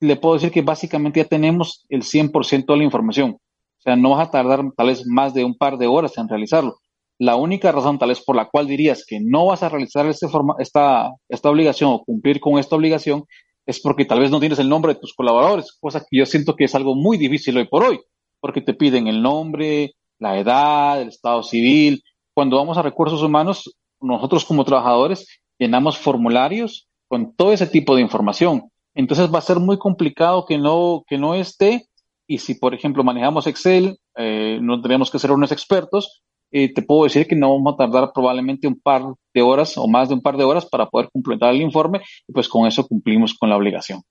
le 0.00 0.16
puedo 0.16 0.34
decir 0.34 0.50
que 0.50 0.62
básicamente 0.62 1.20
ya 1.20 1.26
tenemos 1.26 1.84
el 1.88 2.02
100% 2.02 2.66
de 2.66 2.76
la 2.76 2.84
información. 2.84 3.30
O 3.32 3.82
sea, 3.82 3.96
no 3.96 4.10
vas 4.10 4.28
a 4.28 4.30
tardar 4.30 4.62
tal 4.76 4.88
vez 4.88 5.06
más 5.06 5.32
de 5.32 5.44
un 5.44 5.56
par 5.56 5.78
de 5.78 5.86
horas 5.86 6.16
en 6.18 6.28
realizarlo. 6.28 6.76
La 7.18 7.36
única 7.36 7.72
razón 7.72 7.98
tal 7.98 8.10
vez 8.10 8.22
por 8.22 8.36
la 8.36 8.48
cual 8.48 8.66
dirías 8.66 9.04
que 9.06 9.20
no 9.20 9.46
vas 9.46 9.62
a 9.62 9.68
realizar 9.68 10.06
este 10.06 10.26
esta, 10.58 11.10
esta 11.28 11.50
obligación 11.50 11.92
o 11.92 12.04
cumplir 12.04 12.40
con 12.40 12.58
esta 12.58 12.76
obligación 12.76 13.24
es 13.66 13.80
porque 13.80 14.04
tal 14.04 14.20
vez 14.20 14.30
no 14.30 14.40
tienes 14.40 14.58
el 14.58 14.68
nombre 14.68 14.94
de 14.94 15.00
tus 15.00 15.14
colaboradores, 15.14 15.76
cosa 15.80 16.00
que 16.00 16.18
yo 16.18 16.26
siento 16.26 16.56
que 16.56 16.64
es 16.64 16.74
algo 16.74 16.94
muy 16.94 17.18
difícil 17.18 17.56
hoy 17.56 17.68
por 17.68 17.84
hoy, 17.84 18.00
porque 18.40 18.60
te 18.60 18.74
piden 18.74 19.06
el 19.06 19.22
nombre, 19.22 19.92
la 20.18 20.38
edad, 20.38 21.00
el 21.00 21.08
estado 21.08 21.42
civil. 21.42 22.02
Cuando 22.34 22.56
vamos 22.56 22.78
a 22.78 22.82
recursos 22.82 23.22
humanos, 23.22 23.76
nosotros 24.00 24.44
como 24.44 24.64
trabajadores 24.64 25.26
llenamos 25.58 25.98
formularios 25.98 26.88
con 27.08 27.34
todo 27.34 27.52
ese 27.52 27.66
tipo 27.66 27.94
de 27.94 28.02
información. 28.02 28.70
Entonces 28.94 29.32
va 29.32 29.38
a 29.38 29.42
ser 29.42 29.58
muy 29.58 29.78
complicado 29.78 30.44
que 30.46 30.58
no, 30.58 31.04
que 31.06 31.18
no 31.18 31.34
esté. 31.34 31.86
Y 32.26 32.38
si, 32.38 32.54
por 32.54 32.74
ejemplo, 32.74 33.02
manejamos 33.04 33.46
Excel, 33.46 33.98
eh, 34.16 34.58
no 34.62 34.80
tenemos 34.80 35.10
que 35.10 35.18
ser 35.18 35.32
unos 35.32 35.52
expertos, 35.52 36.22
eh, 36.52 36.72
te 36.72 36.82
puedo 36.82 37.04
decir 37.04 37.26
que 37.28 37.36
no 37.36 37.52
vamos 37.54 37.74
a 37.74 37.76
tardar 37.76 38.10
probablemente 38.12 38.66
un 38.66 38.80
par 38.80 39.02
de 39.32 39.42
horas 39.42 39.78
o 39.78 39.86
más 39.86 40.08
de 40.08 40.14
un 40.14 40.20
par 40.20 40.36
de 40.36 40.44
horas 40.44 40.66
para 40.66 40.86
poder 40.86 41.08
completar 41.12 41.54
el 41.54 41.62
informe 41.62 42.00
y 42.26 42.32
pues 42.32 42.48
con 42.48 42.66
eso 42.66 42.86
cumplimos 42.86 43.34
con 43.34 43.48
la 43.48 43.56
obligación. 43.56 44.02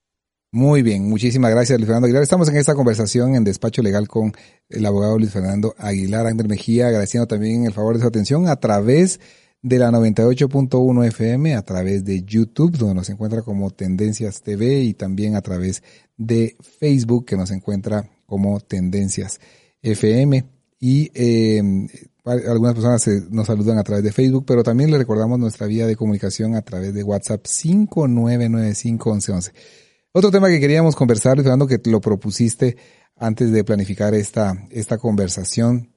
Muy 0.52 0.82
bien, 0.82 1.08
muchísimas 1.08 1.52
gracias 1.52 1.78
Luis 1.78 1.86
Fernando 1.86 2.08
Aguilar. 2.08 2.24
Estamos 2.24 2.50
en 2.50 2.58
esta 2.58 2.74
conversación 2.74 3.36
en 3.36 3.44
despacho 3.44 3.84
legal 3.84 4.08
con 4.08 4.34
el 4.68 4.84
abogado 4.84 5.20
Luis 5.20 5.32
Fernando 5.32 5.76
Aguilar 5.78 6.26
Ander 6.26 6.48
Mejía, 6.48 6.88
agradeciendo 6.88 7.28
también 7.28 7.66
el 7.66 7.74
favor 7.74 7.94
de 7.94 8.02
su 8.02 8.08
atención 8.08 8.48
a 8.48 8.56
través 8.56 9.20
de 9.62 9.78
la 9.78 9.92
98.1 9.92 11.06
FM, 11.06 11.54
a 11.54 11.62
través 11.62 12.04
de 12.04 12.24
YouTube, 12.24 12.78
donde 12.78 12.96
nos 12.96 13.12
encuentra 13.12 13.44
como 13.44 13.70
Tendencias 13.70 14.42
TV 14.42 14.82
y 14.82 14.96
también 14.96 15.36
a 15.36 15.42
través 15.42 15.84
de 16.18 16.56
Facebook, 16.80 17.26
que 17.26 17.38
nos 17.38 17.52
encuentra 17.52 18.10
como 18.26 18.60
Tendencias 18.60 19.40
FM. 19.84 20.46
Y 20.80 21.12
eh, 21.14 21.62
algunas 22.24 22.74
personas 22.74 23.08
nos 23.30 23.46
saludan 23.46 23.78
a 23.78 23.84
través 23.84 24.04
de 24.04 24.12
Facebook, 24.12 24.46
pero 24.48 24.64
también 24.64 24.90
le 24.90 24.98
recordamos 24.98 25.38
nuestra 25.38 25.68
vía 25.68 25.86
de 25.86 25.96
comunicación 25.96 26.56
a 26.56 26.64
través 26.64 26.92
de 26.94 27.04
WhatsApp 27.04 27.46
59951111. 27.46 29.52
Otro 30.12 30.32
tema 30.32 30.48
que 30.50 30.60
queríamos 30.60 30.96
conversar, 30.96 31.38
Fernando, 31.38 31.68
que 31.68 31.80
lo 31.86 32.02
propusiste 32.02 32.78
antes 33.16 33.52
de 33.52 33.64
planificar 33.64 34.16
esta, 34.16 34.54
esta 34.72 34.98
conversación, 34.98 35.94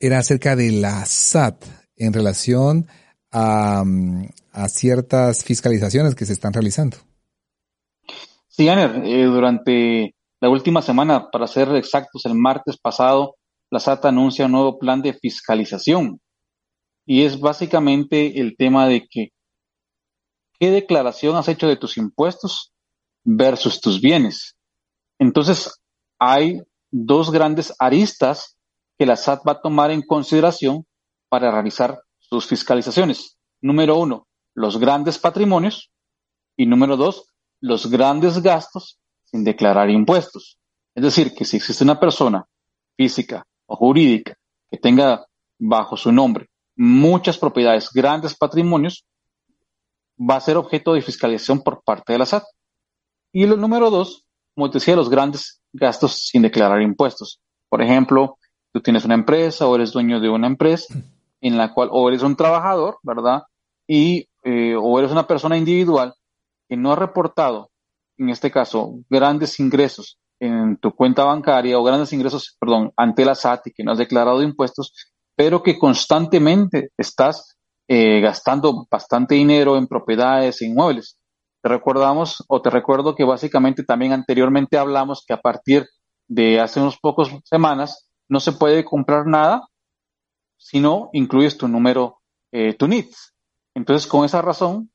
era 0.00 0.18
acerca 0.18 0.56
de 0.56 0.72
la 0.72 1.04
SAT 1.04 1.62
en 1.96 2.14
relación 2.14 2.86
a, 3.30 3.84
a 4.52 4.68
ciertas 4.68 5.44
fiscalizaciones 5.44 6.14
que 6.14 6.24
se 6.24 6.32
están 6.32 6.54
realizando. 6.54 6.96
Sí, 8.48 8.68
Aner, 8.70 9.02
eh, 9.04 9.24
durante 9.24 10.14
la 10.40 10.48
última 10.48 10.80
semana, 10.80 11.30
para 11.30 11.46
ser 11.46 11.74
exactos, 11.76 12.24
el 12.24 12.34
martes 12.34 12.78
pasado, 12.78 13.36
la 13.70 13.80
SAT 13.80 14.06
anuncia 14.06 14.46
un 14.46 14.52
nuevo 14.52 14.78
plan 14.78 15.02
de 15.02 15.12
fiscalización. 15.12 16.20
Y 17.04 17.24
es 17.24 17.38
básicamente 17.38 18.40
el 18.40 18.56
tema 18.56 18.88
de 18.88 19.06
que, 19.10 19.28
¿qué 20.58 20.70
declaración 20.70 21.36
has 21.36 21.48
hecho 21.48 21.68
de 21.68 21.76
tus 21.76 21.98
impuestos 21.98 22.72
versus 23.24 23.80
tus 23.80 24.00
bienes? 24.00 24.56
Entonces, 25.18 25.80
hay 26.18 26.60
dos 26.90 27.30
grandes 27.30 27.74
aristas 27.78 28.56
que 28.98 29.06
la 29.06 29.16
SAT 29.16 29.46
va 29.46 29.52
a 29.52 29.60
tomar 29.60 29.90
en 29.90 30.02
consideración 30.02 30.86
para 31.28 31.50
realizar 31.50 32.00
sus 32.18 32.46
fiscalizaciones. 32.46 33.38
Número 33.60 33.96
uno, 33.96 34.26
los 34.54 34.78
grandes 34.78 35.18
patrimonios. 35.18 35.90
Y 36.56 36.66
número 36.66 36.96
dos, 36.96 37.26
los 37.60 37.90
grandes 37.90 38.42
gastos 38.42 38.98
sin 39.24 39.42
declarar 39.42 39.88
impuestos. 39.88 40.58
Es 40.94 41.02
decir, 41.02 41.34
que 41.34 41.44
si 41.44 41.56
existe 41.56 41.84
una 41.84 41.98
persona 41.98 42.46
física 42.96 43.46
jurídica 43.66 44.34
que 44.70 44.76
tenga 44.76 45.26
bajo 45.58 45.96
su 45.96 46.12
nombre 46.12 46.50
muchas 46.76 47.38
propiedades, 47.38 47.90
grandes 47.92 48.36
patrimonios, 48.36 49.04
va 50.18 50.36
a 50.36 50.40
ser 50.40 50.56
objeto 50.56 50.94
de 50.94 51.02
fiscalización 51.02 51.62
por 51.62 51.82
parte 51.82 52.12
de 52.12 52.18
la 52.18 52.26
SAT. 52.26 52.44
Y 53.32 53.46
lo 53.46 53.56
número 53.56 53.90
dos, 53.90 54.24
como 54.54 54.70
te 54.70 54.78
decía, 54.78 54.94
los 54.94 55.08
grandes 55.08 55.62
gastos 55.72 56.28
sin 56.28 56.42
declarar 56.42 56.82
impuestos. 56.82 57.40
Por 57.68 57.82
ejemplo, 57.82 58.36
tú 58.72 58.80
tienes 58.80 59.04
una 59.04 59.14
empresa 59.14 59.66
o 59.66 59.74
eres 59.74 59.92
dueño 59.92 60.20
de 60.20 60.28
una 60.28 60.46
empresa 60.46 60.94
en 61.40 61.56
la 61.56 61.72
cual 61.72 61.88
o 61.90 62.08
eres 62.08 62.22
un 62.22 62.36
trabajador, 62.36 62.98
¿verdad? 63.02 63.42
Y 63.88 64.28
eh, 64.44 64.76
o 64.76 64.98
eres 64.98 65.10
una 65.10 65.26
persona 65.26 65.56
individual 65.56 66.14
que 66.68 66.76
no 66.76 66.92
ha 66.92 66.96
reportado, 66.96 67.70
en 68.18 68.28
este 68.28 68.50
caso, 68.50 68.94
grandes 69.08 69.58
ingresos 69.58 70.18
en 70.38 70.76
tu 70.76 70.92
cuenta 70.92 71.24
bancaria 71.24 71.78
o 71.78 71.84
grandes 71.84 72.12
ingresos, 72.12 72.56
perdón, 72.58 72.92
ante 72.96 73.24
la 73.24 73.34
SAT 73.34 73.68
y 73.68 73.72
que 73.72 73.84
no 73.84 73.92
has 73.92 73.98
declarado 73.98 74.42
impuestos, 74.42 74.92
pero 75.36 75.62
que 75.62 75.78
constantemente 75.78 76.90
estás 76.96 77.56
eh, 77.88 78.20
gastando 78.20 78.86
bastante 78.90 79.36
dinero 79.36 79.76
en 79.76 79.86
propiedades 79.86 80.60
e 80.60 80.66
inmuebles. 80.66 81.16
Te 81.62 81.68
recordamos 81.68 82.44
o 82.48 82.60
te 82.60 82.70
recuerdo 82.70 83.14
que 83.14 83.24
básicamente 83.24 83.84
también 83.84 84.12
anteriormente 84.12 84.78
hablamos 84.78 85.24
que 85.26 85.32
a 85.32 85.40
partir 85.40 85.86
de 86.26 86.60
hace 86.60 86.80
unos 86.80 86.98
pocos 86.98 87.30
semanas 87.44 88.08
no 88.28 88.40
se 88.40 88.52
puede 88.52 88.84
comprar 88.84 89.26
nada 89.26 89.68
si 90.56 90.80
no 90.80 91.10
incluyes 91.12 91.56
tu 91.56 91.68
número, 91.68 92.18
eh, 92.50 92.74
tu 92.74 92.88
NITS. 92.88 93.34
Entonces, 93.74 94.08
con 94.08 94.24
esa 94.24 94.42
razón, 94.42 94.90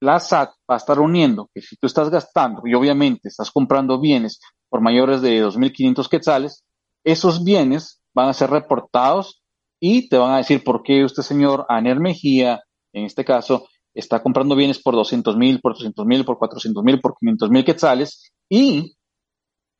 la 0.00 0.18
SAT 0.18 0.50
va 0.68 0.74
a 0.74 0.76
estar 0.76 0.98
uniendo 0.98 1.48
que 1.54 1.62
si 1.62 1.76
tú 1.76 1.86
estás 1.86 2.10
gastando 2.10 2.62
y 2.64 2.74
obviamente 2.74 3.28
estás 3.28 3.50
comprando 3.50 4.00
bienes 4.00 4.40
por 4.68 4.80
mayores 4.80 5.22
de 5.22 5.44
2.500 5.44 6.08
quetzales, 6.08 6.64
esos 7.04 7.44
bienes 7.44 8.02
van 8.12 8.28
a 8.28 8.32
ser 8.32 8.50
reportados 8.50 9.42
y 9.78 10.08
te 10.08 10.18
van 10.18 10.32
a 10.32 10.38
decir 10.38 10.64
por 10.64 10.82
qué 10.82 11.04
usted, 11.04 11.22
señor 11.22 11.66
Aner 11.68 12.00
Mejía, 12.00 12.62
en 12.92 13.04
este 13.04 13.24
caso, 13.24 13.66
está 13.94 14.22
comprando 14.22 14.56
bienes 14.56 14.80
por 14.80 14.94
200 14.94 15.36
mil, 15.36 15.60
por 15.60 15.74
300 15.74 16.06
mil, 16.06 16.24
por 16.24 16.38
400 16.38 16.82
mil, 16.82 17.00
por 17.00 17.14
500 17.18 17.50
mil 17.50 17.64
quetzales 17.64 18.32
y 18.48 18.96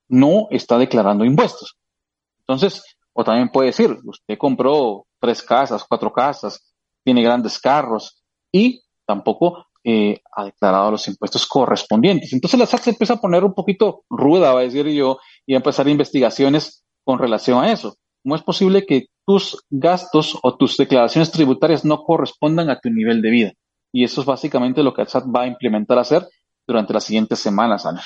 no 0.09 0.49
está 0.51 0.79
declarando 0.79 1.25
impuestos. 1.25 1.77
Entonces, 2.41 2.83
o 3.13 3.25
también 3.25 3.51
puede 3.51 3.69
decir, 3.69 3.99
usted 4.05 4.39
compró 4.39 5.07
tres 5.21 5.43
casas, 5.43 5.85
cuatro 5.89 6.13
casas, 6.13 6.73
tiene 7.05 7.23
grandes 7.23 7.59
carros 7.59 8.23
y 8.51 8.83
tampoco 9.07 9.67
eh, 9.85 10.21
ha 10.37 10.45
declarado 10.45 10.93
los 10.93 11.09
impuestos 11.09 11.47
correspondientes. 11.47 12.33
Entonces 12.33 12.59
la 12.59 12.67
SAT 12.67 12.83
se 12.83 12.91
empieza 12.91 13.15
a 13.15 13.21
poner 13.21 13.45
un 13.45 13.55
poquito 13.55 14.05
ruda, 14.09 14.53
va 14.53 14.61
a 14.61 14.65
decir 14.65 14.87
yo, 14.89 15.19
y 15.47 15.55
a 15.55 15.57
empezar 15.57 15.89
investigaciones 15.89 16.85
con 17.05 17.19
relación 17.19 17.63
a 17.63 17.73
eso. 17.73 17.97
¿Cómo 18.23 18.37
es 18.37 18.43
posible 18.43 18.87
que 18.87 19.07
tus 19.27 19.65
gastos 19.71 20.39
o 20.43 20.57
tus 20.57 20.77
declaraciones 20.77 21.33
tributarias 21.33 21.85
no 21.85 22.05
correspondan 22.05 22.71
a 22.71 22.79
tu 22.79 22.91
nivel 22.91 23.21
de 23.23 23.31
vida? 23.31 23.53
Y 23.93 24.05
eso 24.05 24.23
es 24.23 24.27
básicamente 24.27 24.83
lo 24.83 24.95
que 24.95 25.05
SAT 25.05 25.25
va 25.25 25.43
a 25.43 25.47
implementar 25.47 25.99
hacer 25.99 26.27
durante 26.67 26.93
las 26.93 27.05
siguientes 27.05 27.39
semanas, 27.39 27.85
Ana. 27.85 28.03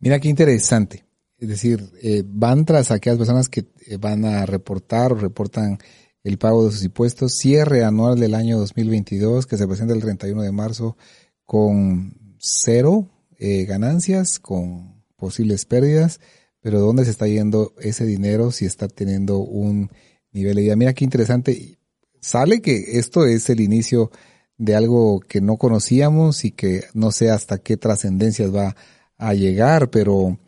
Mira 0.00 0.18
qué 0.18 0.28
interesante. 0.28 1.04
Es 1.38 1.48
decir, 1.48 1.90
eh, 2.02 2.22
van 2.26 2.64
tras 2.64 2.90
aquellas 2.90 3.18
personas 3.18 3.48
que 3.48 3.66
eh, 3.86 3.96
van 3.98 4.24
a 4.24 4.46
reportar 4.46 5.12
o 5.12 5.16
reportan 5.16 5.78
el 6.24 6.38
pago 6.38 6.64
de 6.64 6.72
sus 6.72 6.84
impuestos, 6.84 7.34
cierre 7.34 7.84
anual 7.84 8.18
del 8.18 8.34
año 8.34 8.58
2022 8.58 9.46
que 9.46 9.56
se 9.56 9.66
presenta 9.66 9.94
el 9.94 10.00
31 10.00 10.42
de 10.42 10.52
marzo 10.52 10.96
con 11.44 12.36
cero 12.38 13.08
eh, 13.38 13.64
ganancias, 13.64 14.38
con 14.38 15.02
posibles 15.16 15.64
pérdidas, 15.64 16.20
pero 16.60 16.80
¿dónde 16.80 17.04
se 17.04 17.10
está 17.10 17.26
yendo 17.26 17.72
ese 17.80 18.06
dinero 18.06 18.52
si 18.52 18.66
está 18.66 18.86
teniendo 18.86 19.38
un 19.38 19.90
nivel 20.30 20.54
de 20.54 20.62
vida? 20.62 20.76
Mira 20.76 20.94
qué 20.94 21.04
interesante. 21.04 21.78
Sale 22.20 22.60
que 22.62 22.98
esto 22.98 23.26
es 23.26 23.50
el 23.50 23.60
inicio 23.60 24.12
de 24.58 24.76
algo 24.76 25.20
que 25.20 25.40
no 25.40 25.56
conocíamos 25.56 26.44
y 26.44 26.52
que 26.52 26.84
no 26.94 27.10
sé 27.10 27.30
hasta 27.30 27.58
qué 27.58 27.76
trascendencias 27.76 28.54
va 28.54 28.76
a 29.18 29.34
llegar, 29.34 29.90
pero 29.90 30.38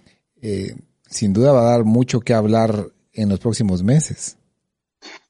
eh, 0.40 0.76
sin 1.08 1.32
duda 1.32 1.52
va 1.52 1.60
a 1.60 1.70
dar 1.72 1.84
mucho 1.84 2.20
que 2.20 2.34
hablar 2.34 2.88
en 3.12 3.28
los 3.28 3.40
próximos 3.40 3.82
meses. 3.82 4.36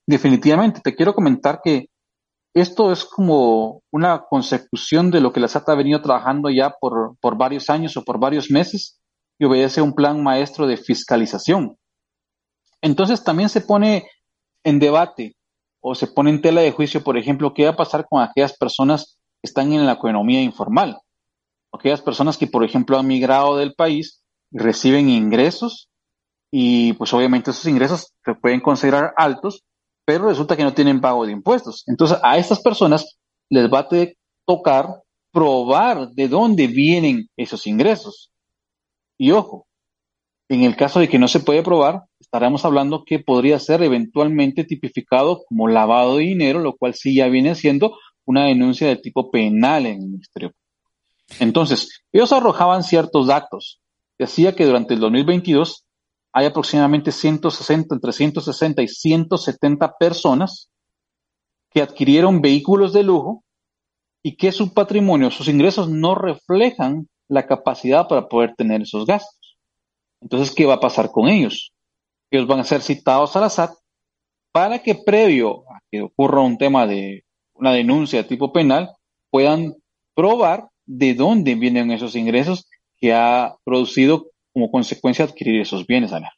Definitivamente, 0.07 0.81
te 0.83 0.95
quiero 0.95 1.15
comentar 1.15 1.61
que 1.63 1.89
esto 2.55 2.93
es 2.93 3.05
como 3.05 3.83
una 3.91 4.25
consecución 4.29 5.11
de 5.11 5.21
lo 5.21 5.33
que 5.33 5.41
la 5.41 5.49
SAT 5.49 5.71
ha 5.71 5.75
venido 5.75 6.01
trabajando 6.01 6.51
ya 6.51 6.71
por, 6.79 7.17
por 7.21 7.37
varios 7.37 7.69
años 7.69 7.97
o 7.97 8.05
por 8.05 8.19
varios 8.21 8.51
meses 8.51 9.01
y 9.39 9.45
obedece 9.45 9.81
a 9.81 9.83
un 9.83 9.95
plan 9.95 10.23
maestro 10.23 10.67
de 10.67 10.77
fiscalización. 10.77 11.77
Entonces 12.81 13.25
también 13.25 13.49
se 13.49 13.61
pone 13.61 14.07
en 14.63 14.79
debate 14.79 15.37
o 15.87 15.95
se 15.95 16.07
pone 16.07 16.31
en 16.31 16.41
tela 16.41 16.63
de 16.63 16.73
juicio, 16.73 17.05
por 17.05 17.19
ejemplo, 17.19 17.53
qué 17.53 17.65
va 17.65 17.73
a 17.73 17.77
pasar 17.77 18.07
con 18.09 18.23
aquellas 18.23 18.57
personas 18.57 19.19
que 19.43 19.49
están 19.49 19.71
en 19.75 19.85
la 19.85 19.93
economía 19.93 20.41
informal, 20.41 20.99
aquellas 21.75 22.01
personas 22.01 22.39
que, 22.39 22.47
por 22.47 22.65
ejemplo, 22.65 22.99
han 22.99 23.07
migrado 23.07 23.59
del 23.59 23.75
país 23.75 24.23
y 24.51 24.59
reciben 24.59 25.11
ingresos 25.11 25.91
y 26.51 26.95
pues 26.95 27.13
obviamente 27.13 27.51
esos 27.51 27.67
ingresos 27.67 28.15
se 28.25 28.35
pueden 28.35 28.61
considerar 28.61 29.13
altos, 29.19 29.63
pero 30.07 30.29
resulta 30.29 30.57
que 30.57 30.65
no 30.65 30.73
tienen 30.73 31.03
pago 31.03 31.27
de 31.27 31.33
impuestos. 31.33 31.85
Entonces 31.87 32.17
a 32.23 32.39
estas 32.39 32.63
personas 32.63 33.19
les 33.51 33.71
va 33.71 33.81
a 33.81 33.89
tocar 34.47 35.03
probar 35.33 36.09
de 36.13 36.29
dónde 36.29 36.67
vienen 36.67 37.29
esos 37.37 37.67
ingresos. 37.67 38.33
Y 39.19 39.33
ojo, 39.33 39.67
en 40.55 40.65
el 40.65 40.77
caso 40.77 41.01
de 41.01 41.09
que 41.09 41.19
no 41.19 41.29
se 41.29 41.41
puede 41.41 41.63
probar, 41.63 42.05
estaremos 42.19 42.65
hablando 42.65 43.05
que 43.05 43.19
podría 43.19 43.59
ser 43.59 43.83
eventualmente 43.83 44.65
tipificado 44.65 45.45
como 45.47 45.69
lavado 45.69 46.17
de 46.17 46.25
dinero, 46.25 46.61
lo 46.61 46.77
cual 46.77 46.95
sí 46.95 47.15
ya 47.15 47.29
viene 47.29 47.55
siendo 47.55 47.97
una 48.25 48.47
denuncia 48.47 48.89
de 48.89 48.97
tipo 48.97 49.31
penal 49.31 49.87
en 49.87 50.01
el 50.01 50.07
Ministerio 50.09 50.53
Entonces, 51.41 52.03
ellos 52.13 52.33
arrojaban 52.33 52.83
ciertos 52.83 53.27
datos. 53.27 53.81
Decía 54.19 54.55
que 54.55 54.65
durante 54.65 54.95
el 54.95 55.01
2022 55.01 55.85
hay 56.33 56.47
aproximadamente 56.47 57.13
160, 57.13 57.95
entre 57.95 58.13
160 58.13 58.83
y 58.83 58.89
170 58.89 59.95
personas 59.99 60.71
que 61.71 61.83
adquirieron 61.83 62.41
vehículos 62.41 62.93
de 62.93 63.03
lujo 63.03 63.45
y 64.23 64.37
que 64.37 64.53
su 64.53 64.73
patrimonio, 64.73 65.31
sus 65.31 65.49
ingresos 65.49 65.89
no 65.89 66.15
reflejan 66.15 67.09
la 67.29 67.47
capacidad 67.47 68.09
para 68.09 68.29
poder 68.29 68.55
tener 68.57 68.83
esos 68.83 69.07
gastos. 69.07 69.34
Entonces, 70.25 70.55
¿qué 70.55 70.65
va 70.65 70.75
a 70.75 70.81
pasar 70.81 71.13
con 71.13 71.29
ellos? 71.29 71.73
Ellos 72.31 72.49
van 72.49 72.59
a 72.59 72.65
ser 72.65 72.81
citados 72.81 73.37
a 73.37 73.41
la 73.41 73.51
SAT 73.51 73.73
para 74.53 74.81
que 74.81 74.95
previo 74.95 75.71
a 75.71 75.81
que 75.91 76.01
ocurra 76.01 76.41
un 76.41 76.57
tema 76.59 76.87
de 76.87 77.25
una 77.53 77.73
denuncia 77.73 78.23
de 78.23 78.29
tipo 78.29 78.53
penal, 78.53 78.91
puedan 79.31 79.75
probar 80.15 80.69
de 80.87 81.15
dónde 81.15 81.55
vienen 81.55 81.91
esos 81.93 82.17
ingresos 82.17 82.69
que 82.97 83.13
ha 83.13 83.55
producido 83.65 84.31
como 84.53 84.71
consecuencia 84.71 85.25
adquirir 85.25 85.61
esos 85.61 85.87
bienes, 85.87 86.13
Ana. 86.13 86.31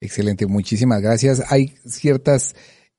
Excelente, 0.00 0.46
muchísimas 0.46 1.02
gracias. 1.02 1.42
Hay 1.50 1.68
ciertas 1.84 2.54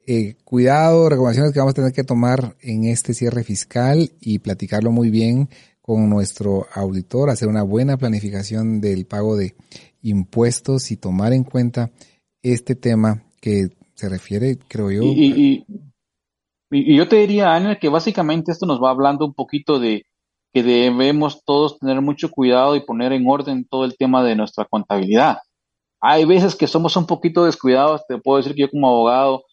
eh, 0.06 0.36
cuidados, 0.44 1.10
recomendaciones 1.10 1.54
que 1.54 1.60
vamos 1.60 1.72
a 1.72 1.76
tener 1.76 1.94
que 1.94 2.04
tomar 2.04 2.56
en 2.62 2.86
este 2.86 3.14
cierre 3.14 3.44
fiscal 3.44 4.12
y 4.20 4.40
platicarlo 4.40 4.92
muy 4.92 5.10
bien 5.10 5.50
con 5.82 6.10
nuestro 6.10 6.68
auditor, 6.74 7.30
hacer 7.30 7.48
una 7.48 7.64
buena 7.64 7.96
planificación 7.96 8.82
del 8.82 9.06
pago 9.06 9.38
de 9.38 9.56
impuestos 10.02 10.92
y 10.92 10.98
tomar 10.98 11.34
en 11.34 11.44
cuenta 11.44 11.92
este 12.42 12.76
tema 12.76 13.24
que 13.42 13.70
se 13.94 14.10
refiere, 14.10 14.58
creo 14.68 14.92
yo. 14.92 15.02
Y, 15.04 15.66
yo 16.70 17.08
te 17.08 17.16
diría, 17.18 17.54
Ana, 17.54 17.80
que 17.80 17.90
básicamente 17.90 18.52
esto 18.52 18.66
nos 18.66 18.82
va 18.82 18.90
hablando 18.90 19.26
un 19.26 19.34
poquito 19.34 19.80
de 19.80 20.04
que 20.54 20.64
debemos 20.64 21.44
todos 21.46 21.80
tener 21.80 22.02
mucho 22.02 22.30
cuidado 22.30 22.76
y 22.76 22.86
poner 22.86 23.14
en 23.14 23.28
orden 23.28 23.66
todo 23.70 23.86
el 23.86 23.96
tema 23.96 24.24
de 24.24 24.36
nuestra 24.36 24.66
contabilidad. 24.66 25.38
Hay 26.02 26.26
veces 26.26 26.56
que 26.56 26.68
somos 26.68 26.96
un 26.98 27.08
poquito 27.08 27.46
descuidados, 27.46 28.02
te 28.08 28.18
puedo 28.18 28.38
decir 28.38 28.54
que 28.54 28.62
yo 28.62 28.70
como 28.70 28.88
abogado 28.88 29.44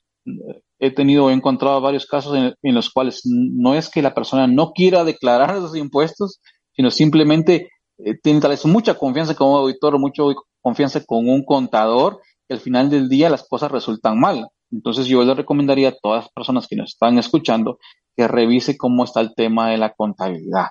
he 0.79 0.91
tenido, 0.91 1.31
he 1.31 1.33
encontrado 1.33 1.81
varios 1.81 2.07
casos 2.07 2.37
en, 2.37 2.75
los 2.75 2.91
cuales 2.91 3.23
no 3.25 3.75
es 3.75 3.89
que 3.89 4.03
la 4.03 4.15
persona 4.15 4.47
no 4.47 4.73
quiera 4.73 5.05
declarar 5.05 5.57
esos 5.57 5.77
impuestos, 5.77 6.41
sino 6.73 6.91
simplemente 6.91 7.69
eh, 7.99 8.19
tiene 8.23 8.41
tal 8.41 8.51
vez 8.51 8.65
mucha 8.67 8.95
confianza 8.95 9.35
con 9.35 9.49
un 9.49 9.59
auditor, 9.59 9.99
mucha 9.99 10.23
confianza 10.61 11.05
con 11.05 11.29
un 11.29 11.45
contador, 11.45 12.21
y 12.49 12.55
al 12.55 12.61
final 12.61 12.91
del 12.91 13.09
día 13.09 13.31
las 13.31 13.47
cosas 13.49 13.71
resultan 13.71 14.19
mal. 14.19 14.49
Entonces 14.71 15.07
yo 15.07 15.23
le 15.23 15.35
recomendaría 15.35 15.91
a 15.91 15.97
todas 16.01 16.25
las 16.25 16.33
personas 16.33 16.67
que 16.67 16.77
nos 16.77 16.91
están 16.91 17.19
escuchando 17.19 17.79
que 18.17 18.29
revise 18.29 18.77
cómo 18.77 19.05
está 19.05 19.21
el 19.21 19.35
tema 19.35 19.71
de 19.71 19.79
la 19.79 19.93
contabilidad. 19.93 20.69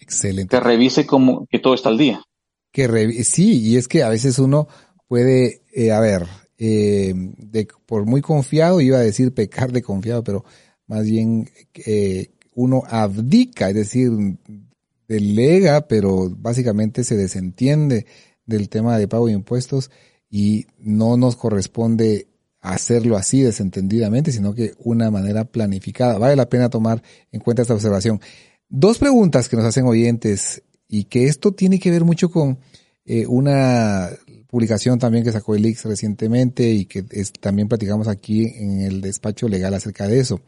Excelente. 0.00 0.56
Que 0.56 0.60
revise 0.60 1.06
cómo, 1.06 1.46
que 1.50 1.58
todo 1.58 1.74
está 1.74 1.88
al 1.88 1.98
día. 1.98 2.22
Que 2.72 3.22
sí, 3.24 3.60
y 3.60 3.76
es 3.76 3.86
que 3.86 4.02
a 4.02 4.08
veces 4.08 4.38
uno 4.38 4.66
puede, 5.06 5.62
eh, 5.74 5.92
a 5.92 6.00
ver, 6.00 6.26
eh, 6.58 7.12
de, 7.14 7.68
por 7.86 8.06
muy 8.06 8.20
confiado, 8.20 8.80
iba 8.80 8.98
a 8.98 9.02
decir 9.02 9.34
pecar 9.34 9.72
de 9.72 9.82
confiado, 9.82 10.24
pero 10.24 10.44
más 10.86 11.04
bien 11.04 11.50
eh, 11.86 12.30
uno 12.54 12.82
abdica, 12.88 13.68
es 13.68 13.74
decir, 13.74 14.10
delega, 15.08 15.88
pero 15.88 16.30
básicamente 16.30 17.04
se 17.04 17.16
desentiende 17.16 18.06
del 18.46 18.68
tema 18.68 18.98
de 18.98 19.08
pago 19.08 19.26
de 19.26 19.32
impuestos 19.32 19.90
y 20.30 20.66
no 20.78 21.16
nos 21.16 21.36
corresponde 21.36 22.28
hacerlo 22.60 23.16
así 23.16 23.42
desentendidamente, 23.42 24.32
sino 24.32 24.54
que 24.54 24.74
una 24.78 25.10
manera 25.10 25.44
planificada. 25.44 26.18
Vale 26.18 26.36
la 26.36 26.48
pena 26.48 26.70
tomar 26.70 27.02
en 27.30 27.40
cuenta 27.40 27.62
esta 27.62 27.74
observación. 27.74 28.20
Dos 28.68 28.98
preguntas 28.98 29.48
que 29.48 29.56
nos 29.56 29.64
hacen 29.64 29.84
oyentes 29.84 30.62
y 30.88 31.04
que 31.04 31.26
esto 31.26 31.52
tiene 31.52 31.78
que 31.78 31.90
ver 31.90 32.04
mucho 32.04 32.30
con 32.30 32.58
eh, 33.04 33.26
una 33.26 34.10
publicación 34.46 34.98
también 34.98 35.24
que 35.24 35.32
sacó 35.32 35.54
el 35.54 35.66
Ix 35.66 35.84
recientemente 35.86 36.70
y 36.70 36.84
que 36.84 37.04
también 37.40 37.68
platicamos 37.68 38.06
aquí 38.06 38.44
en 38.44 38.80
el 38.82 39.00
despacho 39.00 39.48
legal 39.48 39.74
acerca 39.74 40.06
de 40.06 40.20
eso. 40.20 40.40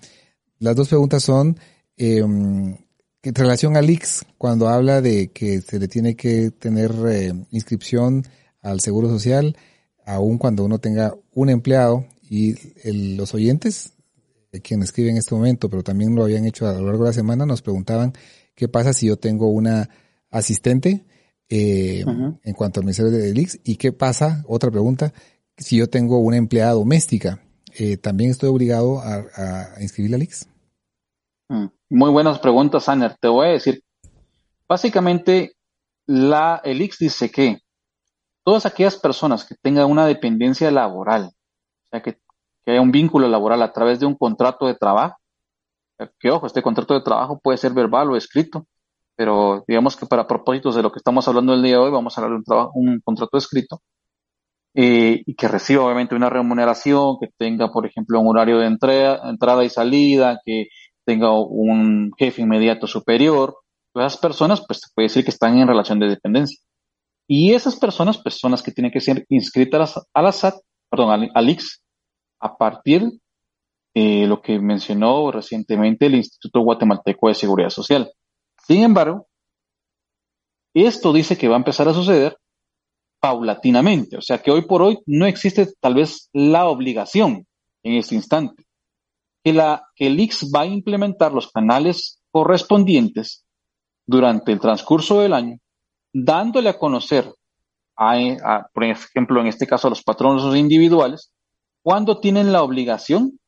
Las 0.59 0.77
dos 0.77 0.89
preguntas 0.89 1.25
son, 1.25 1.59
eh, 1.97 2.23
en 3.25 3.35
relación 3.35 3.77
al 3.77 3.89
Ix, 3.89 4.25
cuando 4.37 4.69
habla 4.69 5.01
de 5.01 5.29
que 5.29 5.61
se 5.61 5.79
le 5.79 5.89
tiene 5.89 6.15
que 6.15 6.51
tener 6.51 6.93
eh, 7.09 7.33
inscripción 7.51 8.25
al 8.61 8.81
Seguro 8.81 9.09
Social, 9.09 9.57
aun 10.05 10.39
cuando 10.39 10.65
uno 10.65 10.79
tenga 10.79 11.15
un 11.33 11.49
empleado 11.49 12.07
y 12.29 12.55
los 13.17 13.35
oyentes, 13.35 13.95
eh, 14.53 14.61
quienes 14.61 14.91
escriben 14.91 15.13
en 15.13 15.19
este 15.19 15.35
momento, 15.35 15.69
pero 15.69 15.83
también 15.83 16.15
lo 16.15 16.25
habían 16.25 16.45
hecho 16.45 16.67
a 16.67 16.75
lo 16.75 16.87
largo 16.87 17.05
de 17.05 17.11
la 17.11 17.15
semana, 17.15 17.47
nos 17.47 17.63
preguntaban 17.63 18.13
qué 18.55 18.69
pasa 18.69 18.93
si 18.93 19.07
yo 19.07 19.17
tengo 19.17 19.49
una 19.49 19.89
asistente 20.31 21.05
eh, 21.49 22.05
en 22.43 22.55
cuanto 22.55 22.81
al 22.81 22.85
Ministerio 22.85 23.11
de 23.11 23.31
Ix 23.31 23.61
y 23.65 23.77
qué 23.77 23.93
pasa, 23.93 24.45
otra 24.47 24.71
pregunta, 24.71 25.13
si 25.57 25.77
yo 25.77 25.89
tengo 25.89 26.19
una 26.19 26.37
empleada 26.37 26.73
doméstica, 26.73 27.41
eh, 27.77 27.97
¿también 27.97 28.31
estoy 28.31 28.49
obligado 28.51 29.01
a, 29.01 29.25
a 29.77 29.83
inscribir? 29.83 30.17
Mm, 31.49 31.67
muy 31.95 32.11
buenas 32.11 32.39
preguntas, 32.41 32.89
Aner. 32.89 33.17
Te 33.21 33.29
voy 33.29 33.47
a 33.47 33.51
decir, 33.51 33.83
básicamente, 34.69 35.57
la, 36.07 36.61
el 36.65 36.83
Ix 36.83 36.99
dice 36.99 37.31
que 37.31 37.61
todas 38.43 38.67
aquellas 38.67 38.97
personas 38.97 39.45
que 39.45 39.55
tengan 39.55 39.91
una 39.91 40.07
dependencia 40.07 40.71
laboral, 40.71 41.27
o 41.27 41.87
sea, 41.91 42.03
que, 42.03 42.15
que 42.65 42.73
haya 42.73 42.81
un 42.81 42.91
vínculo 42.91 43.29
laboral 43.29 43.63
a 43.63 43.73
través 43.73 44.01
de 44.01 44.07
un 44.07 44.17
contrato 44.17 44.67
de 44.67 44.75
trabajo, 44.75 45.17
que 46.19 46.31
ojo, 46.31 46.47
este 46.47 46.63
contrato 46.63 46.95
de 46.95 47.03
trabajo 47.03 47.39
puede 47.41 47.59
ser 47.59 47.73
verbal 47.73 48.11
o 48.11 48.17
escrito, 48.17 48.67
pero 49.17 49.65
digamos 49.69 49.97
que 49.97 50.07
para 50.07 50.27
propósitos 50.27 50.75
de 50.75 50.83
lo 50.83 50.91
que 50.91 50.99
estamos 50.99 51.27
hablando 51.29 51.55
el 51.55 51.63
día 51.63 51.75
de 51.75 51.79
hoy, 51.79 51.93
vamos 51.93 52.19
a 52.19 52.21
hablar 52.21 52.33
de 52.33 52.39
un, 52.39 52.45
trabajo, 52.45 52.73
un 52.75 53.01
contrato 53.05 53.39
escrito 53.39 53.81
eh, 54.75 55.23
y 55.25 55.35
que 55.37 55.47
reciba 55.47 55.85
obviamente 55.85 56.17
una 56.17 56.29
remuneración, 56.31 57.19
que 57.21 57.29
tenga, 57.39 57.71
por 57.71 57.87
ejemplo, 57.87 58.21
un 58.21 58.27
horario 58.27 58.59
de 58.59 58.67
entrada, 58.67 59.31
entrada 59.31 59.65
y 59.65 59.71
salida, 59.71 60.41
que 60.45 60.67
tenga 61.05 61.33
un 61.39 62.13
jefe 62.19 62.43
inmediato 62.43 62.87
superior. 62.87 63.57
Esas 63.95 64.17
personas, 64.17 64.65
pues 64.67 64.81
se 64.81 64.89
puede 64.95 65.07
decir 65.07 65.25
que 65.25 65.31
están 65.31 65.59
en 65.59 65.69
relación 65.69 65.99
de 65.99 66.09
dependencia. 66.09 66.59
Y 67.29 67.53
esas 67.53 67.77
personas, 67.77 68.19
pues 68.19 68.39
son 68.39 68.51
las 68.51 68.63
que 68.63 68.73
tienen 68.73 68.93
que 68.93 69.01
ser 69.01 69.25
inscritas 69.29 70.01
a 70.13 70.23
la 70.23 70.33
SAT, 70.33 70.57
perdón, 70.91 71.11
al, 71.11 71.31
al 71.35 71.49
IX, 71.49 71.83
a 72.41 72.57
partir 72.57 73.11
de 73.95 74.27
lo 74.27 74.43
que 74.43 74.59
mencionó 74.59 75.31
recientemente 75.31 76.07
el 76.07 76.17
Instituto 76.17 76.61
Guatemalteco 76.61 77.29
de 77.29 77.35
Seguridad 77.35 77.71
Social. 77.71 78.11
Sin 78.67 78.83
embargo, 78.83 79.27
esto 80.75 81.13
dice 81.13 81.39
que 81.39 81.49
va 81.49 81.55
a 81.55 81.59
empezar 81.59 81.89
a 81.89 81.95
suceder 81.95 82.37
paulatinamente, 83.21 84.19
o 84.19 84.21
sea 84.21 84.43
que 84.43 84.51
hoy 84.51 84.63
por 84.63 84.83
hoy 84.83 84.99
no 85.07 85.25
existe 85.25 85.73
tal 85.81 85.95
vez 85.95 86.29
la 86.33 86.67
obligación 86.67 87.47
en 87.83 87.95
este 87.95 88.17
instante, 88.17 88.64
que, 89.45 89.53
la, 89.53 89.87
que 89.95 90.07
el 90.07 90.19
IX 90.19 90.51
va 90.55 90.63
a 90.63 90.67
implementar 90.67 91.33
los 91.33 91.53
canales 91.53 92.21
correspondientes 92.31 93.45
durante 94.07 94.51
el 94.53 94.59
transcurso 94.59 95.21
del 95.21 95.35
año, 95.35 95.59
dándole 96.13 96.71
a 96.71 96.79
conocer, 96.79 97.33
a, 97.97 98.67
por 98.73 98.85
ejemplo, 98.85 99.41
en 99.41 99.47
este 99.47 99.67
caso 99.67 99.87
a 99.87 99.91
los 99.91 100.03
patronos 100.03 100.57
individuales, 100.57 101.31
cuando 101.83 102.19
tienen 102.19 102.53
la 102.53 102.63
obligación 102.63 103.39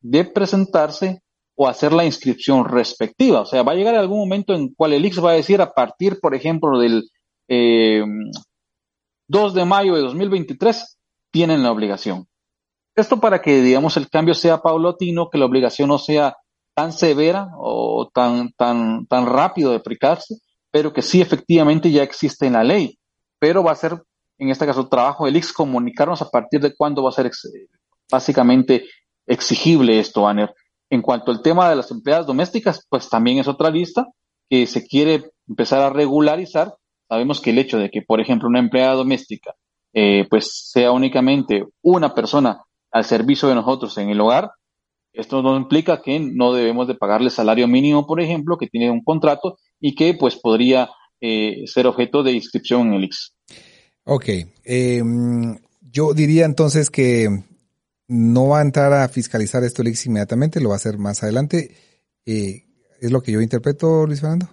de 0.00 0.24
presentarse 0.24 1.22
o 1.56 1.66
hacer 1.68 1.92
la 1.92 2.04
inscripción 2.04 2.64
respectiva. 2.64 3.40
O 3.40 3.46
sea, 3.46 3.62
va 3.62 3.72
a 3.72 3.74
llegar 3.74 3.96
algún 3.96 4.20
momento 4.20 4.54
en 4.54 4.72
cual 4.74 4.92
el 4.92 5.04
IX 5.04 5.24
va 5.24 5.30
a 5.32 5.34
decir 5.34 5.60
a 5.60 5.72
partir, 5.72 6.20
por 6.20 6.34
ejemplo, 6.34 6.78
del 6.78 7.00
2 7.00 7.08
eh, 7.48 8.04
de 9.54 9.64
mayo 9.64 9.94
de 9.94 10.02
2023, 10.02 10.98
tienen 11.32 11.62
la 11.64 11.72
obligación. 11.72 12.28
Esto 12.96 13.20
para 13.20 13.42
que, 13.42 13.60
digamos, 13.60 13.98
el 13.98 14.08
cambio 14.08 14.34
sea 14.34 14.62
paulatino, 14.62 15.28
que 15.30 15.36
la 15.36 15.44
obligación 15.44 15.88
no 15.88 15.98
sea 15.98 16.34
tan 16.74 16.92
severa 16.92 17.50
o 17.58 18.10
tan, 18.12 18.52
tan, 18.52 19.06
tan 19.06 19.26
rápido 19.26 19.70
de 19.70 19.76
aplicarse, 19.76 20.36
pero 20.70 20.94
que 20.94 21.02
sí 21.02 21.20
efectivamente 21.20 21.90
ya 21.90 22.02
existe 22.02 22.46
en 22.46 22.54
la 22.54 22.64
ley. 22.64 22.98
Pero 23.38 23.62
va 23.62 23.72
a 23.72 23.76
ser, 23.76 24.02
en 24.38 24.48
este 24.48 24.64
caso, 24.64 24.88
trabajo 24.88 25.26
del 25.26 25.36
IX 25.36 25.52
comunicarnos 25.52 26.22
a 26.22 26.30
partir 26.30 26.60
de 26.60 26.74
cuándo 26.74 27.02
va 27.02 27.10
a 27.10 27.12
ser 27.12 27.30
básicamente 28.10 28.84
exigible 29.26 29.98
esto, 29.98 30.26
Aner. 30.26 30.54
En 30.88 31.02
cuanto 31.02 31.32
al 31.32 31.42
tema 31.42 31.68
de 31.68 31.76
las 31.76 31.90
empleadas 31.90 32.26
domésticas, 32.26 32.86
pues 32.88 33.10
también 33.10 33.38
es 33.38 33.48
otra 33.48 33.70
lista 33.70 34.06
que 34.48 34.66
se 34.66 34.86
quiere 34.86 35.32
empezar 35.46 35.82
a 35.82 35.90
regularizar. 35.90 36.74
Sabemos 37.08 37.42
que 37.42 37.50
el 37.50 37.58
hecho 37.58 37.78
de 37.78 37.90
que, 37.90 38.00
por 38.02 38.20
ejemplo, 38.20 38.48
una 38.48 38.60
empleada 38.60 38.94
doméstica 38.94 39.54
eh, 39.98 40.26
pues 40.28 40.70
sea 40.70 40.92
únicamente 40.92 41.64
una 41.80 42.14
persona 42.14 42.62
al 42.96 43.04
servicio 43.04 43.48
de 43.48 43.54
nosotros 43.54 43.96
en 43.98 44.08
el 44.08 44.20
hogar, 44.20 44.50
esto 45.12 45.42
no 45.42 45.56
implica 45.56 46.00
que 46.02 46.18
no 46.18 46.52
debemos 46.54 46.88
de 46.88 46.94
pagarle 46.94 47.30
salario 47.30 47.68
mínimo, 47.68 48.06
por 48.06 48.20
ejemplo, 48.20 48.56
que 48.56 48.68
tiene 48.68 48.90
un 48.90 49.02
contrato 49.02 49.58
y 49.78 49.94
que 49.94 50.14
pues 50.14 50.36
podría 50.36 50.90
eh, 51.20 51.64
ser 51.66 51.86
objeto 51.86 52.22
de 52.22 52.32
inscripción 52.32 52.88
en 52.88 52.94
el 52.94 53.04
IX. 53.04 53.34
Ok, 54.04 54.28
em, 54.64 55.58
yo 55.80 56.14
diría 56.14 56.44
entonces 56.44 56.90
que 56.90 57.28
no 58.08 58.48
va 58.48 58.60
a 58.60 58.62
entrar 58.62 58.92
a 58.92 59.08
fiscalizar 59.08 59.62
esto 59.64 59.82
el 59.82 59.88
IX 59.88 60.06
inmediatamente, 60.06 60.60
lo 60.60 60.70
va 60.70 60.76
a 60.76 60.76
hacer 60.76 60.98
más 60.98 61.22
adelante. 61.22 61.74
Eh, 62.24 62.64
¿Es 63.00 63.10
lo 63.10 63.22
que 63.22 63.32
yo 63.32 63.42
interpreto, 63.42 64.06
Luis 64.06 64.20
Fernando? 64.20 64.48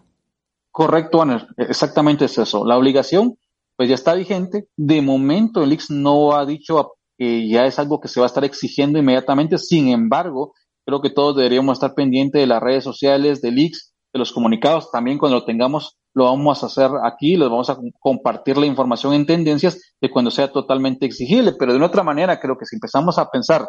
Correcto, 0.71 1.21
Aner. 1.21 1.47
Exactamente 1.57 2.25
es 2.25 2.37
eso. 2.37 2.65
La 2.65 2.77
obligación, 2.77 3.37
pues 3.77 3.87
ya 3.87 3.95
está 3.95 4.13
vigente. 4.15 4.67
De 4.75 5.01
momento, 5.01 5.63
el 5.63 5.71
IX 5.71 5.91
no 5.91 6.35
ha 6.35 6.45
dicho 6.45 6.93
que 7.23 7.47
ya 7.47 7.65
es 7.65 7.79
algo 7.79 8.01
que 8.01 8.09
se 8.09 8.19
va 8.19 8.25
a 8.25 8.27
estar 8.27 8.43
exigiendo 8.43 8.99
inmediatamente. 8.99 9.57
Sin 9.57 9.87
embargo, 9.87 10.53
creo 10.85 11.01
que 11.01 11.09
todos 11.09 11.37
deberíamos 11.37 11.77
estar 11.77 11.93
pendientes 11.93 12.41
de 12.41 12.47
las 12.47 12.61
redes 12.61 12.83
sociales, 12.83 13.41
del 13.41 13.57
IX, 13.57 13.93
de 14.11 14.19
los 14.19 14.33
comunicados. 14.33 14.91
También 14.91 15.17
cuando 15.17 15.37
lo 15.37 15.45
tengamos, 15.45 15.97
lo 16.13 16.25
vamos 16.25 16.61
a 16.63 16.65
hacer 16.65 16.91
aquí, 17.05 17.37
les 17.37 17.49
vamos 17.49 17.69
a 17.69 17.77
compartir 18.01 18.57
la 18.57 18.65
información 18.65 19.13
en 19.13 19.25
tendencias 19.25 19.95
de 20.01 20.11
cuando 20.11 20.31
sea 20.31 20.51
totalmente 20.51 21.05
exigible. 21.05 21.53
Pero 21.57 21.71
de 21.71 21.77
una 21.77 21.87
otra 21.87 22.03
manera, 22.03 22.41
creo 22.41 22.57
que 22.57 22.65
si 22.65 22.75
empezamos 22.75 23.17
a 23.17 23.29
pensar 23.29 23.65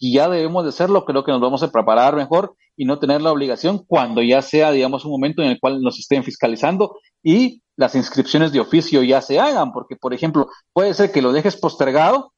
y 0.00 0.14
ya 0.14 0.28
debemos 0.30 0.62
de 0.64 0.70
hacerlo, 0.70 1.04
creo 1.04 1.24
que 1.24 1.32
nos 1.32 1.42
vamos 1.42 1.62
a 1.62 1.70
preparar 1.70 2.16
mejor 2.16 2.56
y 2.74 2.86
no 2.86 2.98
tener 2.98 3.20
la 3.20 3.32
obligación 3.32 3.84
cuando 3.86 4.22
ya 4.22 4.40
sea, 4.40 4.70
digamos, 4.70 5.04
un 5.04 5.12
momento 5.12 5.42
en 5.42 5.50
el 5.50 5.60
cual 5.60 5.82
nos 5.82 5.98
estén 5.98 6.24
fiscalizando 6.24 6.96
y 7.22 7.60
las 7.76 7.94
inscripciones 7.94 8.52
de 8.52 8.60
oficio 8.60 9.02
ya 9.02 9.20
se 9.20 9.38
hagan, 9.38 9.72
porque, 9.72 9.96
por 9.96 10.14
ejemplo, 10.14 10.48
puede 10.72 10.94
ser 10.94 11.12
que 11.12 11.22
lo 11.22 11.32
dejes 11.32 11.56
postergado 11.56 12.33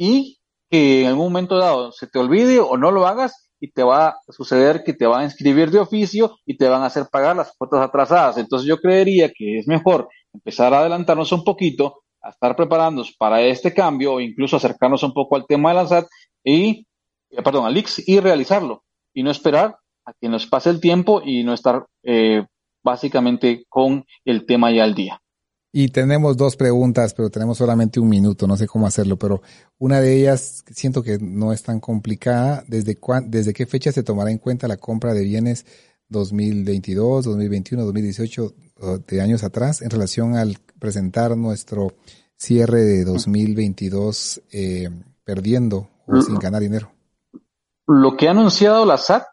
y 0.00 0.38
que 0.70 1.02
en 1.02 1.08
algún 1.08 1.26
momento 1.26 1.58
dado 1.58 1.92
se 1.92 2.06
te 2.06 2.18
olvide 2.18 2.58
o 2.58 2.78
no 2.78 2.90
lo 2.90 3.06
hagas 3.06 3.50
y 3.60 3.70
te 3.70 3.82
va 3.82 4.08
a 4.08 4.18
suceder 4.30 4.82
que 4.82 4.94
te 4.94 5.04
van 5.04 5.20
a 5.20 5.24
inscribir 5.24 5.70
de 5.70 5.78
oficio 5.78 6.38
y 6.46 6.56
te 6.56 6.66
van 6.70 6.80
a 6.80 6.86
hacer 6.86 7.08
pagar 7.12 7.36
las 7.36 7.52
cuotas 7.54 7.82
atrasadas. 7.82 8.38
Entonces 8.38 8.66
yo 8.66 8.78
creería 8.78 9.30
que 9.30 9.58
es 9.58 9.68
mejor 9.68 10.08
empezar 10.32 10.72
a 10.72 10.78
adelantarnos 10.78 11.32
un 11.32 11.44
poquito, 11.44 12.02
a 12.22 12.30
estar 12.30 12.56
preparándonos 12.56 13.14
para 13.18 13.42
este 13.42 13.74
cambio 13.74 14.14
o 14.14 14.20
incluso 14.20 14.56
acercarnos 14.56 15.02
un 15.02 15.12
poco 15.12 15.36
al 15.36 15.46
tema 15.46 15.68
de 15.68 15.74
la 15.74 15.86
SAT 15.86 16.06
y, 16.44 16.86
eh, 17.28 17.42
perdón, 17.42 17.66
al 17.66 17.76
IX 17.76 18.08
y 18.08 18.20
realizarlo 18.20 18.84
y 19.12 19.22
no 19.22 19.30
esperar 19.30 19.76
a 20.06 20.14
que 20.18 20.30
nos 20.30 20.46
pase 20.46 20.70
el 20.70 20.80
tiempo 20.80 21.20
y 21.22 21.44
no 21.44 21.52
estar 21.52 21.84
eh, 22.04 22.46
básicamente 22.82 23.66
con 23.68 24.06
el 24.24 24.46
tema 24.46 24.72
ya 24.72 24.84
al 24.84 24.94
día. 24.94 25.20
Y 25.72 25.88
tenemos 25.88 26.36
dos 26.36 26.56
preguntas, 26.56 27.14
pero 27.14 27.30
tenemos 27.30 27.58
solamente 27.58 28.00
un 28.00 28.08
minuto, 28.08 28.48
no 28.48 28.56
sé 28.56 28.66
cómo 28.66 28.88
hacerlo, 28.88 29.16
pero 29.16 29.40
una 29.78 30.00
de 30.00 30.16
ellas 30.16 30.64
siento 30.68 31.02
que 31.02 31.18
no 31.20 31.52
es 31.52 31.62
tan 31.62 31.78
complicada. 31.78 32.64
¿Desde, 32.66 32.98
desde 33.26 33.52
qué 33.52 33.66
fecha 33.66 33.92
se 33.92 34.02
tomará 34.02 34.32
en 34.32 34.38
cuenta 34.38 34.66
la 34.66 34.78
compra 34.78 35.14
de 35.14 35.22
bienes 35.22 35.66
2022, 36.08 37.24
2021, 37.24 37.84
2018, 37.84 38.54
de 39.06 39.20
años 39.20 39.44
atrás, 39.44 39.82
en 39.82 39.90
relación 39.90 40.36
al 40.36 40.58
presentar 40.80 41.36
nuestro 41.36 41.92
cierre 42.36 42.80
de 42.80 43.04
2022 43.04 44.42
eh, 44.50 44.88
perdiendo 45.22 45.88
o 46.06 46.20
sin 46.20 46.36
ganar 46.36 46.62
dinero? 46.62 46.90
Lo 47.86 48.16
que 48.16 48.26
ha 48.26 48.32
anunciado 48.32 48.84
la 48.86 48.96
SAT 48.96 49.26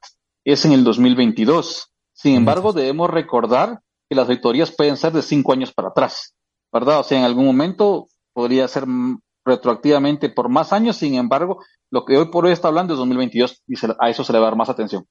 es 0.43 0.65
en 0.65 0.73
el 0.73 0.83
2022. 0.83 1.93
Sin 2.13 2.35
embargo, 2.35 2.73
debemos 2.73 3.09
recordar 3.09 3.81
que 4.09 4.15
las 4.15 4.27
auditorías 4.27 4.71
pueden 4.71 4.97
ser 4.97 5.13
de 5.13 5.21
cinco 5.21 5.53
años 5.53 5.73
para 5.73 5.89
atrás, 5.89 6.33
¿verdad? 6.71 6.99
O 6.99 7.03
sea, 7.03 7.17
en 7.17 7.25
algún 7.25 7.45
momento 7.45 8.07
podría 8.33 8.67
ser 8.67 8.85
retroactivamente 9.45 10.29
por 10.29 10.49
más 10.49 10.73
años, 10.73 10.97
sin 10.97 11.15
embargo, 11.15 11.63
lo 11.89 12.05
que 12.05 12.17
hoy 12.17 12.29
por 12.29 12.45
hoy 12.45 12.51
está 12.51 12.67
hablando 12.67 12.93
es 12.93 12.99
2022 12.99 13.63
y 13.67 13.75
a 13.99 14.09
eso 14.09 14.23
se 14.23 14.33
le 14.33 14.39
va 14.39 14.45
a 14.45 14.49
dar 14.49 14.57
más 14.57 14.69
atención. 14.69 15.05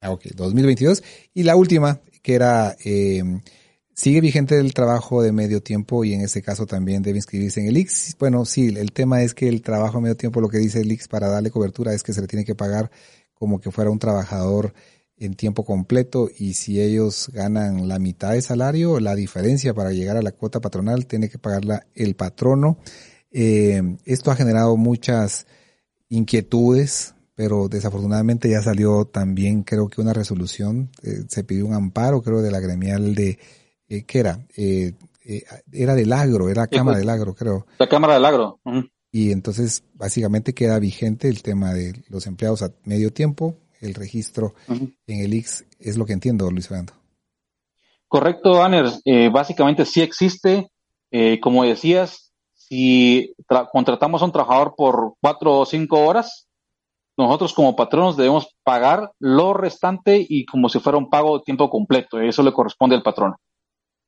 Ah, 0.00 0.10
ok, 0.10 0.26
2022. 0.34 1.02
Y 1.34 1.44
la 1.44 1.56
última, 1.56 2.00
que 2.22 2.34
era, 2.34 2.76
eh, 2.84 3.22
sigue 3.94 4.20
vigente 4.20 4.58
el 4.58 4.74
trabajo 4.74 5.22
de 5.22 5.32
medio 5.32 5.62
tiempo 5.62 6.04
y 6.04 6.12
en 6.12 6.20
ese 6.20 6.42
caso 6.42 6.66
también 6.66 7.02
debe 7.02 7.18
inscribirse 7.18 7.60
en 7.60 7.68
el 7.68 7.78
IX. 7.78 8.16
Bueno, 8.18 8.44
sí, 8.44 8.74
el 8.76 8.92
tema 8.92 9.22
es 9.22 9.34
que 9.34 9.48
el 9.48 9.62
trabajo 9.62 9.98
de 9.98 10.02
medio 10.02 10.16
tiempo, 10.16 10.40
lo 10.40 10.48
que 10.48 10.58
dice 10.58 10.80
el 10.80 10.92
IX 10.92 11.08
para 11.08 11.28
darle 11.28 11.50
cobertura 11.50 11.94
es 11.94 12.02
que 12.02 12.12
se 12.12 12.20
le 12.20 12.26
tiene 12.26 12.44
que 12.44 12.54
pagar 12.54 12.90
como 13.34 13.60
que 13.60 13.70
fuera 13.70 13.90
un 13.90 13.98
trabajador 13.98 14.74
en 15.18 15.34
tiempo 15.34 15.64
completo 15.64 16.28
y 16.36 16.54
si 16.54 16.80
ellos 16.80 17.30
ganan 17.32 17.88
la 17.88 17.98
mitad 17.98 18.32
de 18.32 18.42
salario, 18.42 19.00
la 19.00 19.14
diferencia 19.14 19.74
para 19.74 19.92
llegar 19.92 20.16
a 20.16 20.22
la 20.22 20.32
cuota 20.32 20.60
patronal 20.60 21.06
tiene 21.06 21.28
que 21.28 21.38
pagarla 21.38 21.86
el 21.94 22.16
patrono. 22.16 22.78
Eh, 23.30 23.96
esto 24.04 24.30
ha 24.30 24.36
generado 24.36 24.76
muchas 24.76 25.46
inquietudes, 26.08 27.14
pero 27.34 27.68
desafortunadamente 27.68 28.48
ya 28.48 28.62
salió 28.62 29.06
también 29.06 29.62
creo 29.62 29.88
que 29.88 30.00
una 30.00 30.12
resolución, 30.12 30.90
eh, 31.02 31.24
se 31.28 31.44
pidió 31.44 31.66
un 31.66 31.74
amparo 31.74 32.22
creo 32.22 32.42
de 32.42 32.50
la 32.50 32.60
gremial 32.60 33.14
de, 33.14 33.38
eh, 33.88 34.04
¿qué 34.04 34.18
era? 34.18 34.46
Eh, 34.56 34.92
eh, 35.24 35.42
era 35.72 35.94
del 35.94 36.12
agro, 36.12 36.48
era 36.48 36.66
Cámara 36.68 36.98
del 36.98 37.08
Agro 37.08 37.34
creo. 37.34 37.66
La 37.78 37.88
Cámara 37.88 38.14
del 38.14 38.24
Agro. 38.24 38.60
Y 39.10 39.32
entonces 39.32 39.82
básicamente 39.94 40.54
queda 40.54 40.78
vigente 40.78 41.28
el 41.28 41.42
tema 41.42 41.72
de 41.72 42.04
los 42.08 42.26
empleados 42.26 42.62
a 42.62 42.72
medio 42.84 43.12
tiempo, 43.12 43.56
el 43.80 43.94
registro 43.94 44.54
en 44.68 44.94
el 45.06 45.34
IX, 45.34 45.64
es 45.80 45.96
lo 45.96 46.06
que 46.06 46.12
entiendo, 46.12 46.50
Luis 46.50 46.68
Fernando. 46.68 46.94
Correcto, 48.08 48.62
Aner. 48.62 48.86
Eh, 49.04 49.28
básicamente 49.28 49.84
sí 49.84 50.00
existe. 50.00 50.70
Eh, 51.10 51.40
como 51.40 51.64
decías, 51.64 52.32
si 52.54 53.34
contratamos 53.72 54.22
a 54.22 54.24
un 54.24 54.32
trabajador 54.32 54.74
por 54.76 55.14
cuatro 55.20 55.58
o 55.58 55.66
cinco 55.66 56.00
horas, 56.00 56.46
nosotros 57.16 57.54
como 57.54 57.76
patronos 57.76 58.16
debemos 58.16 58.54
pagar 58.62 59.12
lo 59.18 59.54
restante 59.54 60.24
y 60.28 60.44
como 60.44 60.68
si 60.68 60.80
fuera 60.80 60.98
un 60.98 61.08
pago 61.08 61.38
de 61.38 61.44
tiempo 61.44 61.70
completo. 61.70 62.20
Eso 62.20 62.42
le 62.42 62.52
corresponde 62.52 62.96
al 62.96 63.02
patrón. 63.02 63.34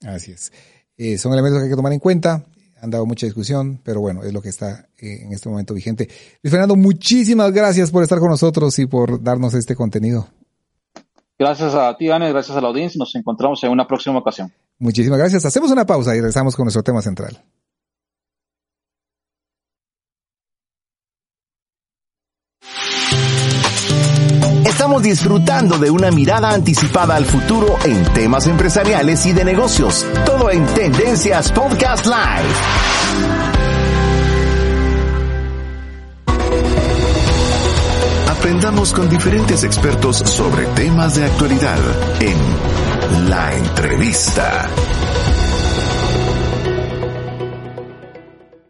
Así 0.04 0.32
es. 0.32 0.52
Eh, 0.96 1.16
son 1.16 1.32
elementos 1.32 1.60
que 1.60 1.64
hay 1.64 1.70
que 1.70 1.76
tomar 1.76 1.92
en 1.92 2.00
cuenta 2.00 2.44
han 2.80 2.90
dado 2.90 3.06
mucha 3.06 3.26
discusión, 3.26 3.80
pero 3.84 4.00
bueno, 4.00 4.22
es 4.22 4.32
lo 4.32 4.40
que 4.40 4.48
está 4.48 4.88
eh, 4.98 5.22
en 5.22 5.32
este 5.32 5.48
momento 5.48 5.74
vigente. 5.74 6.08
Luis 6.42 6.50
Fernando, 6.50 6.76
muchísimas 6.76 7.52
gracias 7.52 7.90
por 7.90 8.02
estar 8.02 8.18
con 8.18 8.30
nosotros 8.30 8.78
y 8.78 8.86
por 8.86 9.22
darnos 9.22 9.54
este 9.54 9.74
contenido. 9.74 10.28
Gracias 11.38 11.74
a 11.74 11.96
ti, 11.96 12.10
Ana, 12.10 12.28
gracias 12.28 12.56
a 12.56 12.60
la 12.60 12.68
audiencia. 12.68 12.98
Nos 12.98 13.14
encontramos 13.14 13.62
en 13.62 13.70
una 13.70 13.86
próxima 13.86 14.18
ocasión. 14.18 14.52
Muchísimas 14.78 15.18
gracias. 15.18 15.44
Hacemos 15.44 15.70
una 15.70 15.86
pausa 15.86 16.14
y 16.14 16.18
regresamos 16.18 16.56
con 16.56 16.64
nuestro 16.64 16.82
tema 16.82 17.00
central. 17.00 17.42
Estamos 24.78 25.02
disfrutando 25.02 25.76
de 25.76 25.90
una 25.90 26.12
mirada 26.12 26.50
anticipada 26.50 27.16
al 27.16 27.24
futuro 27.24 27.76
en 27.84 28.00
temas 28.12 28.46
empresariales 28.46 29.26
y 29.26 29.32
de 29.32 29.44
negocios. 29.44 30.06
Todo 30.24 30.52
en 30.52 30.64
Tendencias 30.66 31.50
Podcast 31.50 32.06
Live. 32.06 32.54
Aprendamos 38.28 38.92
con 38.92 39.08
diferentes 39.08 39.64
expertos 39.64 40.18
sobre 40.18 40.64
temas 40.66 41.16
de 41.16 41.24
actualidad 41.24 41.80
en 42.20 43.28
La 43.28 43.52
Entrevista. 43.56 44.70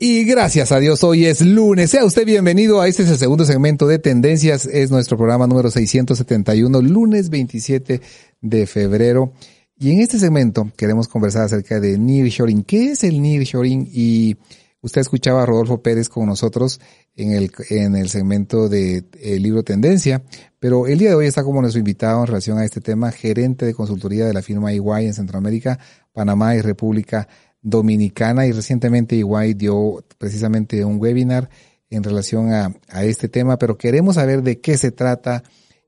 Y 0.00 0.22
gracias 0.22 0.70
a 0.70 0.78
Dios, 0.78 1.02
hoy 1.02 1.26
es 1.26 1.40
lunes. 1.40 1.90
Sea 1.90 2.04
usted 2.04 2.24
bienvenido 2.24 2.80
a 2.80 2.86
este 2.86 3.02
es 3.02 3.10
el 3.10 3.18
segundo 3.18 3.44
segmento 3.44 3.88
de 3.88 3.98
Tendencias. 3.98 4.64
Es 4.66 4.92
nuestro 4.92 5.16
programa 5.16 5.48
número 5.48 5.72
671, 5.72 6.80
lunes 6.82 7.30
27 7.30 8.00
de 8.40 8.66
febrero. 8.68 9.32
Y 9.76 9.90
en 9.90 9.98
este 9.98 10.20
segmento 10.20 10.70
queremos 10.76 11.08
conversar 11.08 11.46
acerca 11.46 11.80
de 11.80 11.98
Nearshoring. 11.98 12.62
¿Qué 12.62 12.92
es 12.92 13.02
el 13.02 13.20
Nearshoring? 13.20 13.90
Y 13.92 14.36
usted 14.82 15.00
escuchaba 15.00 15.42
a 15.42 15.46
Rodolfo 15.46 15.82
Pérez 15.82 16.08
con 16.08 16.26
nosotros 16.26 16.80
en 17.16 17.32
el, 17.32 17.50
en 17.70 17.96
el 17.96 18.08
segmento 18.08 18.68
de 18.68 19.02
el 19.20 19.42
libro 19.42 19.64
Tendencia, 19.64 20.22
pero 20.60 20.86
el 20.86 21.00
día 21.00 21.08
de 21.08 21.16
hoy 21.16 21.26
está 21.26 21.42
como 21.42 21.60
nuestro 21.60 21.80
invitado 21.80 22.20
en 22.20 22.28
relación 22.28 22.56
a 22.58 22.64
este 22.64 22.80
tema, 22.80 23.10
gerente 23.10 23.66
de 23.66 23.74
consultoría 23.74 24.26
de 24.26 24.34
la 24.34 24.42
firma 24.42 24.72
EY 24.72 25.06
en 25.06 25.14
Centroamérica, 25.14 25.80
Panamá 26.12 26.54
y 26.54 26.60
República 26.60 27.26
y 27.62 28.52
recientemente 28.52 29.16
igual 29.16 29.56
dio 29.56 30.04
precisamente 30.18 30.84
un 30.84 31.00
webinar 31.00 31.48
en 31.90 32.02
relación 32.02 32.52
a, 32.52 32.72
a, 32.88 33.04
este 33.04 33.28
tema, 33.28 33.58
pero 33.58 33.78
queremos 33.78 34.16
saber 34.16 34.42
de 34.42 34.60
qué 34.60 34.76
se 34.76 34.90
trata 34.92 35.42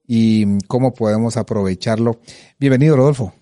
y 0.07 0.59
cómo 0.67 0.93
podemos 0.95 1.37
aprovecharlo. 1.37 2.21
Bienvenido, 2.59 2.97
Rodolfo. 2.97 3.35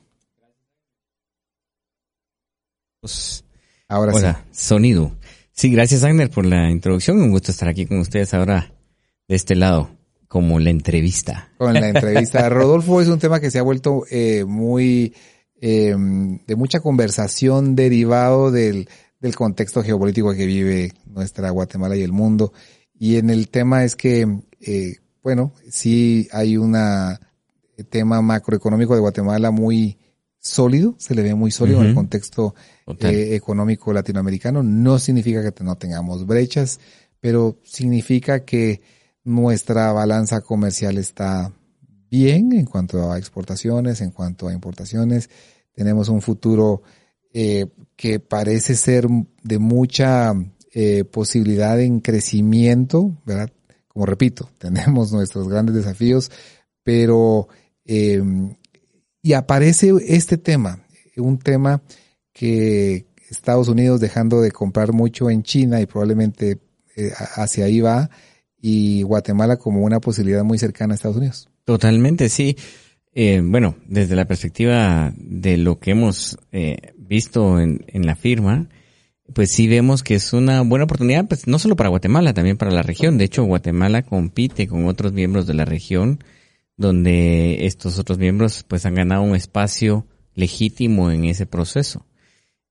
Pues, 3.01 3.45
ahora 3.89 4.13
Hola, 4.13 4.45
sonido. 4.51 5.13
Sí, 5.53 5.71
gracias, 5.71 6.05
Agner, 6.05 6.31
por 6.31 6.45
la 6.45 6.71
introducción. 6.71 7.21
Un 7.21 7.31
gusto 7.31 7.53
estar 7.53 7.69
aquí 7.69 7.87
con 7.87 7.99
ustedes 7.99 8.35
ahora 8.35 8.73
de 9.29 9.37
este 9.37 9.55
lado, 9.55 9.91
como 10.27 10.59
la 10.59 10.71
entrevista. 10.71 11.51
Con 11.59 11.75
la 11.75 11.89
entrevista. 11.89 12.49
Rodolfo 12.51 13.01
es 13.01 13.09
un 13.09 13.19
tema 13.19 13.41
que 13.41 13.51
se 13.51 13.59
ha 13.59 13.63
vuelto 13.63 14.05
eh, 14.11 14.45
muy, 14.45 15.15
eh, 15.61 15.95
de 16.47 16.57
mucha 16.57 16.81
conversación 16.81 17.75
derivado 17.75 18.51
del, 18.51 18.89
del 19.21 19.35
contexto 19.35 19.83
geopolítico 19.83 20.33
que 20.33 20.47
vive 20.47 20.93
nuestra 21.07 21.51
Guatemala 21.51 21.97
y 21.97 22.03
el 22.03 22.13
mundo. 22.13 22.53
Y 22.99 23.17
en 23.17 23.31
el 23.31 23.49
tema 23.49 23.85
es 23.85 23.97
que, 23.97 24.27
eh, 24.61 24.97
bueno, 25.23 25.53
sí 25.71 26.29
hay 26.33 26.57
un 26.57 26.77
tema 27.91 28.23
macroeconómico 28.23 28.95
de 28.95 29.01
Guatemala 29.01 29.51
muy 29.51 29.99
sólido, 30.41 30.95
se 30.99 31.15
le 31.15 31.23
ve 31.23 31.35
muy 31.35 31.51
sólido 31.51 31.81
en 31.81 31.89
el 31.89 31.95
contexto 31.95 32.55
eh, 33.01 33.35
económico 33.35 33.93
latinoamericano. 33.93 34.63
No 34.63 34.99
significa 34.99 35.51
que 35.51 35.65
no 35.65 35.77
tengamos 35.77 36.27
brechas, 36.27 36.81
pero 37.21 37.59
significa 37.65 38.45
que 38.45 38.81
nuestra 39.25 39.93
balanza 39.93 40.41
comercial 40.41 40.97
está 40.99 41.53
bien 42.11 42.53
en 42.53 42.67
cuanto 42.67 43.11
a 43.11 43.19
exportaciones, 43.19 44.01
en 44.01 44.11
cuanto 44.11 44.49
a 44.49 44.53
importaciones. 44.53 45.31
Tenemos 45.73 46.09
un 46.09 46.23
futuro 46.23 46.83
eh, 47.33 47.67
que 47.97 48.21
parece 48.21 48.75
ser 48.75 49.07
de 49.43 49.59
mucha 49.59 50.33
eh, 50.73 51.05
posibilidad 51.05 51.81
en 51.81 52.01
crecimiento, 52.01 53.17
¿verdad? 53.25 53.51
Como 53.87 54.07
repito, 54.07 54.51
tenemos 54.59 55.13
nuestros 55.13 55.49
grandes 55.49 55.75
desafíos, 55.75 56.31
pero 56.83 57.49
eh, 57.85 58.23
y 59.23 59.33
aparece 59.33 59.93
este 60.07 60.39
tema, 60.39 60.85
un 61.17 61.39
tema 61.39 61.83
que 62.33 63.07
Estados 63.31 63.69
Unidos 63.69 64.01
dejando 64.01 64.41
de 64.41 64.53
comprar 64.53 64.93
mucho 64.93 65.29
en 65.31 65.43
China 65.43 65.81
y 65.81 65.87
probablemente 65.87 66.59
eh, 66.97 67.13
hacia 67.35 67.65
ahí 67.65 67.81
va, 67.81 68.11
y 68.61 69.03
Guatemala 69.03 69.57
como 69.57 69.83
una 69.83 70.01
posibilidad 70.01 70.45
muy 70.45 70.59
cercana 70.59 70.95
a 70.95 70.97
Estados 70.97 71.17
Unidos. 71.17 71.48
Totalmente, 71.69 72.31
sí. 72.31 72.57
Eh, 73.13 73.43
bueno, 73.45 73.77
desde 73.87 74.17
la 74.17 74.25
perspectiva 74.25 75.13
de 75.15 75.59
lo 75.59 75.79
que 75.79 75.91
hemos 75.91 76.39
eh, 76.51 76.95
visto 76.97 77.61
en, 77.61 77.85
en, 77.89 78.07
la 78.07 78.17
firma, 78.17 78.71
pues 79.35 79.53
sí 79.53 79.69
vemos 79.69 80.03
que 80.03 80.15
es 80.15 80.33
una 80.33 80.63
buena 80.63 80.87
oportunidad, 80.87 81.29
pues 81.29 81.47
no 81.47 81.59
solo 81.59 81.77
para 81.77 81.91
Guatemala, 81.91 82.33
también 82.33 82.57
para 82.57 82.71
la 82.71 82.81
región. 82.83 83.19
De 83.19 83.27
hecho, 83.27 83.45
Guatemala 83.45 84.01
compite 84.01 84.67
con 84.67 84.87
otros 84.87 85.13
miembros 85.13 85.47
de 85.47 85.53
la 85.53 85.67
región, 85.67 86.25
donde 86.79 87.67
estos 87.67 87.99
otros 87.99 88.17
miembros 88.17 88.65
pues 88.67 88.87
han 88.87 88.95
ganado 88.95 89.21
un 89.21 89.37
espacio 89.37 90.07
legítimo 90.35 91.11
en 91.11 91.27
ese 91.27 91.45
proceso. 91.45 92.07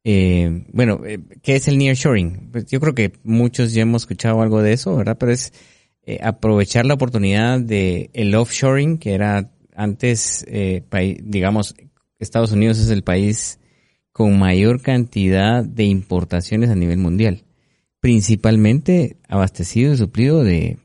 Eh, 0.04 0.66
bueno, 0.74 1.02
eh, 1.06 1.20
¿qué 1.44 1.56
es 1.56 1.68
el 1.68 1.78
nearshoring? 1.78 2.50
Pues 2.52 2.66
yo 2.66 2.80
creo 2.80 2.96
que 2.96 3.14
muchos 3.24 3.74
ya 3.74 3.84
hemos 3.84 4.02
escuchado 4.02 4.42
algo 4.42 4.64
de 4.64 4.74
eso, 4.74 4.96
¿verdad? 4.96 5.18
Pero 5.20 5.34
es 5.34 5.54
eh, 6.10 6.20
aprovechar 6.24 6.86
la 6.86 6.94
oportunidad 6.94 7.60
de 7.60 8.10
el 8.14 8.34
offshoring, 8.34 8.98
que 8.98 9.14
era 9.14 9.52
antes, 9.76 10.46
eh, 10.48 10.82
digamos, 11.22 11.76
Estados 12.18 12.54
Unidos 12.54 12.80
es 12.80 12.90
el 12.90 13.04
país 13.04 13.60
con 14.14 14.40
mayor 14.40 14.82
cantidad 14.82 15.66
de 15.66 15.84
importaciones 15.84 16.70
a 16.70 16.76
nivel 16.76 16.98
mundial, 16.98 17.44
principalmente 18.00 19.18
abastecido 19.28 19.94
y 19.94 19.98
suplido 19.98 20.46
de, 20.46 20.78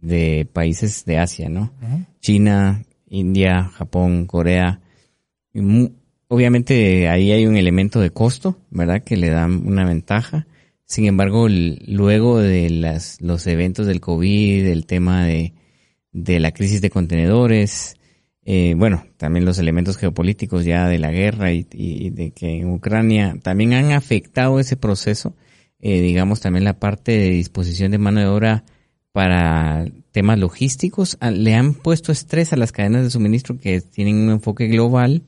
de 0.00 0.48
países 0.52 1.04
de 1.04 1.18
Asia, 1.18 1.48
¿no? 1.48 1.72
China, 2.20 2.84
India, 3.08 3.64
Japón, 3.64 4.26
Corea. 4.26 4.80
Obviamente 6.28 7.08
ahí 7.08 7.32
hay 7.32 7.46
un 7.46 7.56
elemento 7.56 7.98
de 7.98 8.10
costo, 8.10 8.60
¿verdad? 8.70 9.02
Que 9.02 9.16
le 9.16 9.30
da 9.30 9.46
una 9.46 9.84
ventaja. 9.84 10.46
Sin 10.88 11.04
embargo, 11.04 11.48
luego 11.50 12.38
de 12.38 12.70
las, 12.70 13.20
los 13.20 13.46
eventos 13.46 13.86
del 13.86 14.00
COVID, 14.00 14.66
el 14.66 14.86
tema 14.86 15.26
de, 15.26 15.52
la 16.12 16.52
crisis 16.52 16.80
de 16.80 16.88
contenedores, 16.88 17.96
eh, 18.42 18.72
bueno, 18.74 19.04
también 19.18 19.44
los 19.44 19.58
elementos 19.58 19.98
geopolíticos 19.98 20.64
ya 20.64 20.88
de 20.88 20.98
la 20.98 21.10
guerra 21.10 21.52
y, 21.52 21.64
de 22.08 22.30
que 22.30 22.60
en 22.60 22.70
Ucrania 22.72 23.36
también 23.42 23.74
han 23.74 23.92
afectado 23.92 24.58
ese 24.58 24.76
proceso. 24.76 25.34
Eh, 25.78 26.00
digamos 26.00 26.40
también 26.40 26.64
la 26.64 26.78
parte 26.78 27.12
de 27.12 27.28
disposición 27.28 27.90
de 27.90 27.98
mano 27.98 28.20
de 28.20 28.26
obra 28.26 28.64
para 29.12 29.84
temas 30.10 30.38
logísticos. 30.38 31.18
Ah, 31.20 31.30
le 31.30 31.54
han 31.54 31.74
puesto 31.74 32.12
estrés 32.12 32.54
a 32.54 32.56
las 32.56 32.72
cadenas 32.72 33.02
de 33.04 33.10
suministro 33.10 33.58
que 33.58 33.82
tienen 33.82 34.16
un 34.16 34.30
enfoque 34.30 34.68
global, 34.68 35.22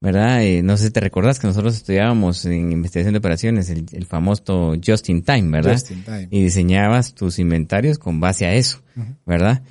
¿verdad? 0.00 0.44
Eh, 0.44 0.62
no 0.62 0.76
sé 0.76 0.86
si 0.86 0.90
te 0.90 1.00
recordás 1.00 1.38
que 1.38 1.46
nosotros 1.46 1.76
estudiábamos 1.76 2.44
en 2.44 2.72
investigación 2.72 3.14
de 3.14 3.18
operaciones 3.18 3.70
el, 3.70 4.06
famoso 4.06 4.74
Just 4.84 5.08
in 5.08 5.22
Time, 5.22 5.50
¿verdad? 5.50 5.72
Just 5.72 5.90
in 5.90 6.04
time. 6.04 6.28
Y 6.30 6.42
diseñabas 6.42 7.14
tus 7.14 7.38
inventarios 7.38 7.98
con 7.98 8.20
base 8.20 8.46
a 8.46 8.54
eso, 8.54 8.82
¿verdad? 9.24 9.62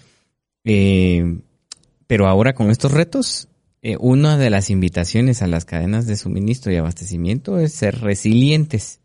Eh, 0.63 1.39
pero 2.07 2.27
ahora 2.27 2.53
con 2.53 2.69
estos 2.69 2.91
retos, 2.91 3.47
eh, 3.81 3.97
una 3.99 4.37
de 4.37 4.49
las 4.49 4.69
invitaciones 4.69 5.41
a 5.41 5.47
las 5.47 5.65
cadenas 5.65 6.07
de 6.07 6.17
suministro 6.17 6.71
y 6.71 6.77
abastecimiento 6.77 7.59
es 7.59 7.73
ser 7.73 8.01
resilientes, 8.01 8.99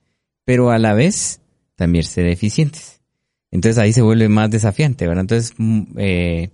pero 0.45 0.71
a 0.71 0.79
la 0.79 0.95
vez 0.95 1.41
también 1.77 2.05
ser 2.05 2.27
eficientes. 2.27 3.01
Entonces 3.51 3.79
ahí 3.79 3.93
se 3.93 4.03
vuelve 4.03 4.29
más 4.29 4.51
desafiante, 4.51 5.07
¿verdad? 5.07 5.23
Entonces, 5.23 5.55
mm, 5.59 5.83
eh, 5.97 6.51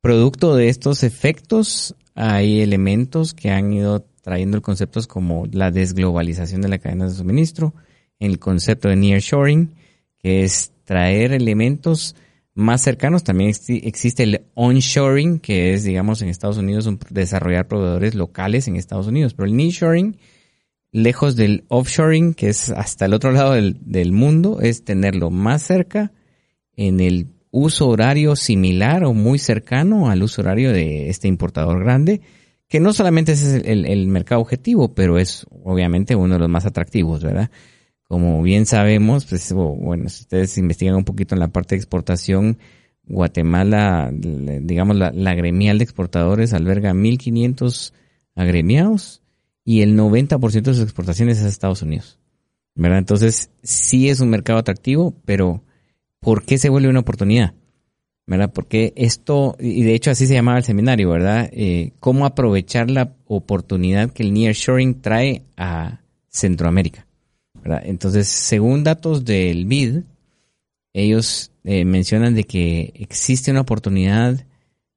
producto 0.00 0.54
de 0.54 0.68
estos 0.68 1.02
efectos, 1.02 1.94
hay 2.16 2.62
elementos 2.62 3.34
que 3.34 3.50
han 3.50 3.72
ido 3.72 4.06
trayendo 4.22 4.60
conceptos 4.62 5.06
como 5.06 5.46
la 5.52 5.70
desglobalización 5.70 6.62
de 6.62 6.68
la 6.68 6.78
cadena 6.78 7.04
de 7.04 7.14
suministro, 7.14 7.74
el 8.18 8.38
concepto 8.38 8.88
de 8.88 8.96
nearshoring, 8.96 9.74
que 10.18 10.42
es 10.42 10.72
traer 10.84 11.32
elementos 11.32 12.16
más 12.54 12.80
cercanos 12.80 13.22
también 13.22 13.50
existe 13.50 14.22
el 14.22 14.46
onshoring, 14.54 15.40
que 15.40 15.74
es, 15.74 15.84
digamos, 15.84 16.22
en 16.22 16.30
Estados 16.30 16.56
Unidos 16.56 16.88
desarrollar 17.10 17.68
proveedores 17.68 18.14
locales 18.14 18.66
en 18.66 18.76
Estados 18.76 19.06
Unidos. 19.06 19.34
Pero 19.34 19.46
el 19.46 19.56
nearshoring, 19.56 20.16
lejos 20.90 21.36
del 21.36 21.64
offshoring, 21.68 22.32
que 22.32 22.48
es 22.48 22.70
hasta 22.70 23.04
el 23.04 23.12
otro 23.12 23.30
lado 23.30 23.52
del, 23.52 23.76
del 23.82 24.12
mundo, 24.12 24.60
es 24.62 24.84
tenerlo 24.84 25.30
más 25.30 25.64
cerca 25.64 26.12
en 26.76 27.00
el 27.00 27.35
uso 27.50 27.88
horario 27.88 28.36
similar 28.36 29.04
o 29.04 29.14
muy 29.14 29.38
cercano 29.38 30.10
al 30.10 30.22
uso 30.22 30.42
horario 30.42 30.72
de 30.72 31.08
este 31.08 31.28
importador 31.28 31.80
grande, 31.80 32.20
que 32.68 32.80
no 32.80 32.92
solamente 32.92 33.32
es 33.32 33.44
el, 33.44 34.06
mercado 34.08 34.40
objetivo, 34.40 34.94
pero 34.94 35.18
es 35.18 35.46
obviamente 35.62 36.16
uno 36.16 36.34
de 36.34 36.40
los 36.40 36.48
más 36.48 36.66
atractivos, 36.66 37.22
¿verdad? 37.22 37.50
Como 38.02 38.42
bien 38.42 38.66
sabemos, 38.66 39.26
pues, 39.26 39.52
bueno, 39.52 40.08
si 40.08 40.22
ustedes 40.22 40.58
investigan 40.58 40.96
un 40.96 41.04
poquito 41.04 41.34
en 41.34 41.40
la 41.40 41.48
parte 41.48 41.74
de 41.74 41.80
exportación, 41.80 42.58
Guatemala, 43.04 44.10
digamos, 44.12 44.96
la, 44.96 45.12
la 45.12 45.34
gremial 45.34 45.78
de 45.78 45.84
exportadores 45.84 46.52
alberga 46.52 46.92
1.500 46.92 47.92
agremiados 48.34 49.22
y 49.64 49.82
el 49.82 49.96
90% 49.96 50.62
de 50.62 50.74
sus 50.74 50.82
exportaciones 50.82 51.38
es 51.38 51.44
a 51.44 51.48
Estados 51.48 51.82
Unidos. 51.82 52.18
¿Verdad? 52.74 52.98
Entonces, 52.98 53.50
sí 53.62 54.10
es 54.10 54.20
un 54.20 54.28
mercado 54.28 54.58
atractivo, 54.58 55.14
pero 55.24 55.62
¿por 56.26 56.42
qué 56.42 56.58
se 56.58 56.70
vuelve 56.70 56.88
una 56.88 56.98
oportunidad? 56.98 57.54
¿Verdad? 58.26 58.52
Porque 58.52 58.92
esto, 58.96 59.54
y 59.60 59.84
de 59.84 59.94
hecho 59.94 60.10
así 60.10 60.26
se 60.26 60.34
llamaba 60.34 60.58
el 60.58 60.64
seminario, 60.64 61.08
¿verdad? 61.10 61.48
Eh, 61.52 61.92
¿Cómo 62.00 62.26
aprovechar 62.26 62.90
la 62.90 63.14
oportunidad 63.26 64.10
que 64.10 64.24
el 64.24 64.32
nearshoring 64.32 65.00
trae 65.00 65.44
a 65.56 66.00
Centroamérica? 66.28 67.06
Entonces, 67.84 68.26
según 68.26 68.82
datos 68.82 69.24
del 69.24 69.66
BID, 69.66 70.00
ellos 70.92 71.52
eh, 71.62 71.84
mencionan 71.84 72.34
de 72.34 72.42
que 72.42 72.92
existe 72.96 73.52
una 73.52 73.60
oportunidad 73.60 74.44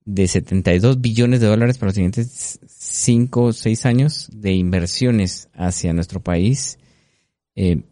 de 0.05 0.27
72 0.27 0.99
billones 0.99 1.41
de 1.41 1.47
dólares 1.47 1.77
para 1.77 1.89
los 1.89 1.95
siguientes 1.95 2.60
5 2.65 3.43
o 3.43 3.54
6 3.54 3.85
años 3.85 4.29
de 4.33 4.54
inversiones 4.54 5.47
hacia 5.54 5.93
nuestro 5.93 6.21
país. 6.21 6.79
Eh, 7.56 7.83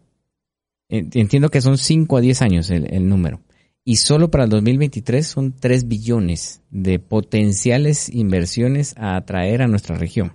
entiendo 0.89 1.49
que 1.49 1.61
son 1.61 1.77
5 1.77 2.17
a 2.17 2.21
10 2.21 2.41
años 2.41 2.69
el, 2.69 3.09
número. 3.09 3.41
Y 3.83 3.97
solo 3.97 4.29
para 4.29 4.43
el 4.43 4.49
2023 4.49 5.25
son 5.25 5.53
3 5.53 5.87
billones 5.87 6.61
de 6.69 6.99
potenciales 6.99 8.09
inversiones 8.09 8.95
a 8.97 9.15
atraer 9.15 9.61
a 9.61 9.67
nuestra 9.67 9.95
región. 9.95 10.33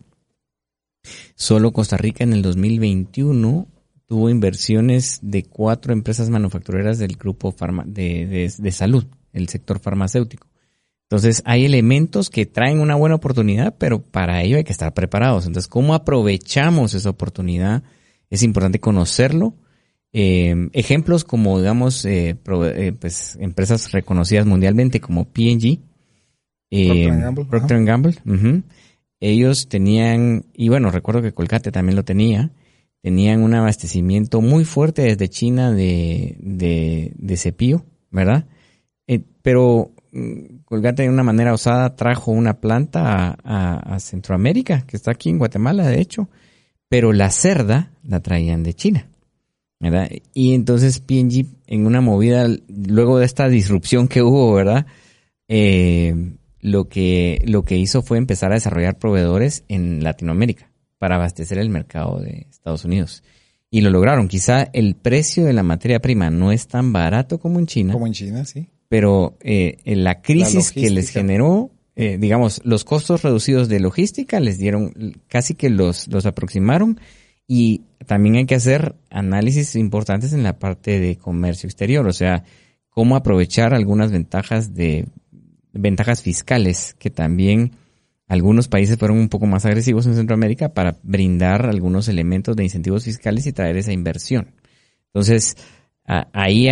Solo 1.34 1.72
Costa 1.72 1.96
Rica 1.96 2.24
en 2.24 2.32
el 2.32 2.42
2021 2.42 3.68
tuvo 4.06 4.30
inversiones 4.30 5.18
de 5.22 5.42
cuatro 5.44 5.92
empresas 5.92 6.30
manufactureras 6.30 6.98
del 6.98 7.16
grupo 7.16 7.54
de, 7.86 8.50
de, 8.58 8.72
salud, 8.72 9.06
el 9.32 9.48
sector 9.48 9.80
farmacéutico. 9.80 10.48
Entonces, 11.08 11.42
hay 11.44 11.66
elementos 11.66 12.30
que 12.30 12.46
traen 12.46 12.80
una 12.80 12.94
buena 12.94 13.16
oportunidad, 13.16 13.74
pero 13.76 14.02
para 14.02 14.42
ello 14.42 14.56
hay 14.56 14.64
que 14.64 14.72
estar 14.72 14.94
preparados. 14.94 15.46
Entonces, 15.46 15.68
¿cómo 15.68 15.94
aprovechamos 15.94 16.94
esa 16.94 17.10
oportunidad? 17.10 17.82
Es 18.30 18.42
importante 18.42 18.80
conocerlo. 18.80 19.54
Eh, 20.12 20.68
ejemplos 20.72 21.24
como, 21.24 21.58
digamos, 21.58 22.04
eh, 22.04 22.36
eh, 22.46 22.92
pues, 22.98 23.36
empresas 23.40 23.92
reconocidas 23.92 24.44
mundialmente 24.46 25.00
como 25.00 25.24
P&G, 25.24 25.80
eh, 26.70 26.86
Procter 26.88 27.20
Gamble, 27.20 27.44
Procter. 27.46 27.84
Gamble, 27.84 28.62
ellos 29.20 29.68
tenían, 29.68 30.44
y 30.54 30.68
bueno, 30.68 30.90
recuerdo 30.90 31.22
que 31.22 31.32
Colgate 31.32 31.70
también 31.70 31.96
lo 31.96 32.04
tenía, 32.04 32.50
tenían 33.02 33.42
un 33.42 33.54
abastecimiento 33.54 34.40
muy 34.40 34.64
fuerte 34.64 35.02
desde 35.02 35.28
China 35.28 35.70
de, 35.72 36.36
de, 36.40 37.12
de 37.16 37.36
cepillo, 37.36 37.84
¿verdad? 38.10 38.46
Eh, 39.06 39.20
pero 39.42 39.92
mm, 40.12 40.58
Colgate 40.64 41.02
de 41.04 41.08
una 41.08 41.22
manera 41.22 41.52
osada 41.54 41.94
trajo 41.96 42.32
una 42.32 42.60
planta 42.60 43.28
a, 43.30 43.38
a- 43.44 43.94
a 43.94 44.00
Centroamérica, 44.00 44.82
que 44.86 44.96
está 44.96 45.12
aquí 45.12 45.30
en 45.30 45.38
Guatemala, 45.38 45.86
de 45.86 46.00
hecho, 46.00 46.28
pero 46.88 47.12
la 47.12 47.30
cerda 47.30 47.92
la 48.02 48.20
traían 48.20 48.62
de 48.62 48.74
China. 48.74 49.08
¿Verdad? 49.90 50.10
Y 50.32 50.54
entonces 50.54 51.04
P&G 51.04 51.46
en 51.66 51.86
una 51.86 52.00
movida, 52.00 52.46
luego 52.68 53.18
de 53.18 53.26
esta 53.26 53.48
disrupción 53.48 54.06
que 54.06 54.22
hubo, 54.22 54.54
¿verdad? 54.54 54.86
Eh, 55.48 56.34
lo 56.60 56.88
que, 56.88 57.42
lo 57.46 57.64
que 57.64 57.76
hizo 57.76 58.02
fue 58.02 58.18
empezar 58.18 58.52
a 58.52 58.54
desarrollar 58.54 58.98
proveedores 58.98 59.64
en 59.68 60.04
Latinoamérica 60.04 60.70
para 60.98 61.16
abastecer 61.16 61.58
el 61.58 61.68
mercado 61.68 62.20
de 62.20 62.46
Estados 62.48 62.84
Unidos. 62.84 63.24
Y 63.70 63.80
lo 63.80 63.90
lograron. 63.90 64.28
Quizá 64.28 64.62
el 64.72 64.94
precio 64.94 65.44
de 65.44 65.52
la 65.52 65.64
materia 65.64 65.98
prima 65.98 66.30
no 66.30 66.52
es 66.52 66.68
tan 66.68 66.92
barato 66.92 67.40
como 67.40 67.58
en 67.58 67.66
China, 67.66 67.92
Como 67.92 68.06
en 68.06 68.12
China, 68.12 68.44
sí. 68.44 68.68
pero 68.88 69.36
eh, 69.40 69.78
en 69.84 70.04
la 70.04 70.22
crisis 70.22 70.70
que 70.70 70.90
les 70.90 71.08
generó, 71.10 71.72
eh, 71.96 72.18
digamos, 72.18 72.60
los 72.64 72.84
costos 72.84 73.22
reducidos 73.22 73.68
de 73.68 73.80
logística 73.80 74.38
les 74.38 74.58
dieron, 74.58 74.92
casi 75.26 75.54
que 75.54 75.70
los, 75.70 76.06
los 76.06 76.24
aproximaron 76.24 77.00
y 77.46 77.82
también 78.06 78.36
hay 78.36 78.46
que 78.46 78.54
hacer 78.54 78.94
análisis 79.10 79.76
importantes 79.76 80.32
en 80.32 80.42
la 80.42 80.58
parte 80.58 81.00
de 81.00 81.16
comercio 81.16 81.66
exterior, 81.66 82.06
o 82.06 82.12
sea, 82.12 82.44
cómo 82.88 83.16
aprovechar 83.16 83.74
algunas 83.74 84.12
ventajas 84.12 84.74
de 84.74 85.06
ventajas 85.72 86.22
fiscales 86.22 86.94
que 86.98 87.10
también 87.10 87.72
algunos 88.28 88.68
países 88.68 88.98
fueron 88.98 89.18
un 89.18 89.28
poco 89.28 89.46
más 89.46 89.64
agresivos 89.66 90.06
en 90.06 90.14
Centroamérica 90.14 90.72
para 90.72 90.96
brindar 91.02 91.66
algunos 91.66 92.08
elementos 92.08 92.56
de 92.56 92.64
incentivos 92.64 93.04
fiscales 93.04 93.46
y 93.46 93.52
traer 93.52 93.76
esa 93.76 93.92
inversión. 93.92 94.52
Entonces, 95.06 95.56
ahí 96.32 96.68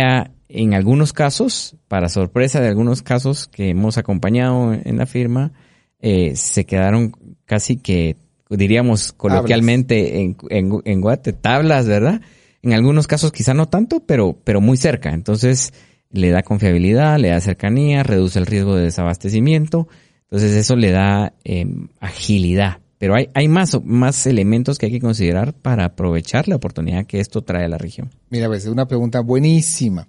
en 0.49 0.73
algunos 0.73 1.13
casos, 1.13 1.75
para 1.87 2.09
sorpresa 2.09 2.61
de 2.61 2.67
algunos 2.67 3.03
casos 3.03 3.47
que 3.47 3.69
hemos 3.69 3.97
acompañado 3.97 4.73
en 4.73 4.97
la 4.97 5.05
firma, 5.05 5.51
eh, 5.99 6.35
se 6.35 6.65
quedaron 6.65 7.11
casi 7.45 7.77
que, 7.77 8.15
diríamos 8.57 9.11
coloquialmente 9.13 10.21
en, 10.21 10.37
en, 10.49 10.81
en 10.83 11.01
Guate, 11.01 11.33
tablas, 11.33 11.87
¿verdad? 11.87 12.21
En 12.61 12.73
algunos 12.73 13.07
casos 13.07 13.31
quizá 13.31 13.53
no 13.53 13.67
tanto, 13.67 14.01
pero, 14.05 14.37
pero 14.43 14.61
muy 14.61 14.77
cerca. 14.77 15.11
Entonces, 15.13 15.73
le 16.11 16.29
da 16.29 16.43
confiabilidad, 16.43 17.17
le 17.17 17.29
da 17.29 17.39
cercanía, 17.41 18.03
reduce 18.03 18.39
el 18.39 18.45
riesgo 18.45 18.75
de 18.75 18.83
desabastecimiento. 18.83 19.87
Entonces, 20.23 20.51
eso 20.53 20.75
le 20.75 20.91
da 20.91 21.33
eh, 21.43 21.65
agilidad. 21.99 22.79
Pero 22.97 23.15
hay, 23.15 23.29
hay 23.33 23.47
más, 23.47 23.83
más 23.83 24.27
elementos 24.27 24.77
que 24.77 24.85
hay 24.85 24.91
que 24.91 24.99
considerar 24.99 25.53
para 25.53 25.85
aprovechar 25.85 26.47
la 26.47 26.57
oportunidad 26.57 27.07
que 27.07 27.19
esto 27.19 27.41
trae 27.41 27.65
a 27.65 27.67
la 27.67 27.79
región. 27.79 28.11
Mira, 28.29 28.47
pues 28.47 28.67
una 28.67 28.87
pregunta 28.87 29.21
buenísima. 29.21 30.07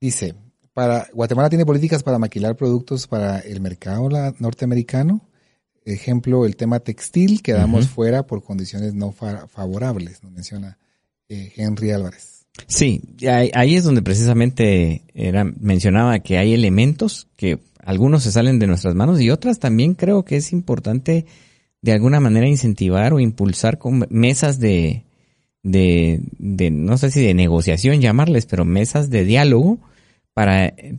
Dice, 0.00 0.34
para 0.72 1.06
Guatemala 1.14 1.48
tiene 1.48 1.64
políticas 1.64 2.02
para 2.02 2.18
maquilar 2.18 2.56
productos 2.56 3.06
para 3.06 3.38
el 3.38 3.60
mercado 3.60 4.08
norteamericano. 4.40 5.22
Ejemplo, 5.84 6.46
el 6.46 6.56
tema 6.56 6.80
textil 6.80 7.42
quedamos 7.42 7.88
fuera 7.88 8.26
por 8.26 8.42
condiciones 8.42 8.94
no 8.94 9.12
fa- 9.12 9.46
favorables, 9.48 10.22
nos 10.22 10.32
menciona 10.32 10.78
eh, 11.28 11.52
Henry 11.56 11.90
Álvarez. 11.90 12.46
Sí, 12.66 13.02
ahí, 13.28 13.50
ahí 13.52 13.74
es 13.74 13.84
donde 13.84 14.00
precisamente 14.00 15.02
era, 15.12 15.44
mencionaba 15.44 16.20
que 16.20 16.38
hay 16.38 16.54
elementos 16.54 17.28
que 17.36 17.58
algunos 17.80 18.22
se 18.22 18.32
salen 18.32 18.58
de 18.58 18.66
nuestras 18.66 18.94
manos 18.94 19.20
y 19.20 19.28
otras 19.30 19.58
también 19.58 19.94
creo 19.94 20.24
que 20.24 20.36
es 20.36 20.52
importante 20.52 21.26
de 21.82 21.92
alguna 21.92 22.18
manera 22.20 22.48
incentivar 22.48 23.12
o 23.12 23.20
impulsar 23.20 23.78
con 23.78 24.06
mesas 24.08 24.58
de, 24.60 25.04
de, 25.62 26.22
de 26.38 26.70
no 26.70 26.96
sé 26.96 27.10
si 27.10 27.20
de 27.22 27.34
negociación 27.34 28.00
llamarles, 28.00 28.46
pero 28.46 28.64
mesas 28.64 29.10
de 29.10 29.24
diálogo 29.24 29.78
para 30.32 30.66
eh, 30.68 30.98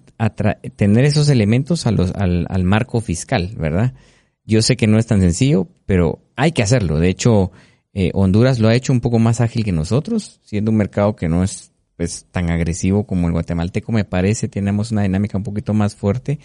tener 0.75 1.05
esos 1.05 1.29
elementos 1.29 1.87
a 1.87 1.91
los, 1.91 2.11
al, 2.13 2.45
al 2.49 2.63
marco 2.65 3.01
fiscal, 3.01 3.55
¿verdad? 3.57 3.93
Yo 4.45 4.61
sé 4.61 4.77
que 4.77 4.87
no 4.87 4.99
es 4.99 5.07
tan 5.07 5.21
sencillo, 5.21 5.67
pero 5.85 6.19
hay 6.35 6.51
que 6.51 6.63
hacerlo. 6.63 6.99
De 6.99 7.09
hecho, 7.09 7.51
eh, 7.93 8.11
Honduras 8.13 8.59
lo 8.59 8.67
ha 8.67 8.75
hecho 8.75 8.93
un 8.93 9.01
poco 9.01 9.19
más 9.19 9.41
ágil 9.41 9.63
que 9.63 9.71
nosotros, 9.71 10.39
siendo 10.43 10.71
un 10.71 10.77
mercado 10.77 11.15
que 11.15 11.29
no 11.29 11.43
es 11.43 11.71
pues 11.97 12.25
tan 12.29 12.49
agresivo 12.49 13.05
como 13.05 13.27
el 13.27 13.33
guatemalteco, 13.33 13.91
me 13.91 14.03
parece, 14.03 14.47
tenemos 14.47 14.91
una 14.91 15.03
dinámica 15.03 15.37
un 15.37 15.43
poquito 15.43 15.73
más 15.73 15.95
fuerte, 15.95 16.39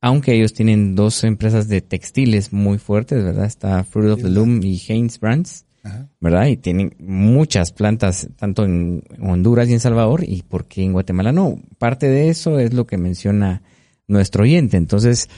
aunque 0.00 0.34
ellos 0.34 0.54
tienen 0.54 0.94
dos 0.94 1.24
empresas 1.24 1.68
de 1.68 1.80
textiles 1.80 2.52
muy 2.52 2.78
fuertes, 2.78 3.22
¿verdad? 3.22 3.44
Está 3.44 3.84
Fruit 3.84 4.12
of 4.12 4.22
the 4.22 4.30
Loom 4.30 4.62
y 4.62 4.80
Haynes 4.88 5.20
Brands, 5.20 5.66
Ajá. 5.82 6.08
¿verdad? 6.20 6.46
Y 6.46 6.56
tienen 6.56 6.94
muchas 6.98 7.72
plantas, 7.72 8.28
tanto 8.36 8.64
en 8.64 9.02
Honduras 9.20 9.68
y 9.68 9.74
en 9.74 9.80
Salvador, 9.80 10.24
y 10.26 10.42
por 10.42 10.66
qué 10.66 10.82
en 10.82 10.92
Guatemala 10.92 11.32
no. 11.32 11.60
Parte 11.78 12.08
de 12.08 12.30
eso 12.30 12.58
es 12.58 12.72
lo 12.72 12.86
que 12.86 12.96
menciona 12.96 13.62
nuestro 14.06 14.44
oyente. 14.44 14.76
Entonces, 14.76 15.28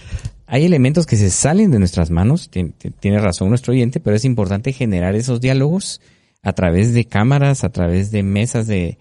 hay 0.47 0.65
elementos 0.65 1.07
que 1.07 1.17
se 1.17 1.31
salen 1.31 1.71
de 1.71 1.79
nuestras 1.79 2.11
manos, 2.11 2.51
tien- 2.51 2.73
tien- 2.79 2.95
tiene 2.99 3.19
razón 3.19 3.49
nuestro 3.49 3.73
oyente, 3.73 4.01
pero 4.01 4.17
es 4.17 4.25
importante 4.25 4.73
generar 4.73 5.15
esos 5.15 5.41
diálogos 5.41 6.01
a 6.43 6.53
través 6.53 6.95
de 6.95 7.05
cámaras, 7.07 7.65
a 7.65 7.71
través 7.71 8.11
de 8.11 8.23
mesas 8.23 8.67
de, 8.67 8.99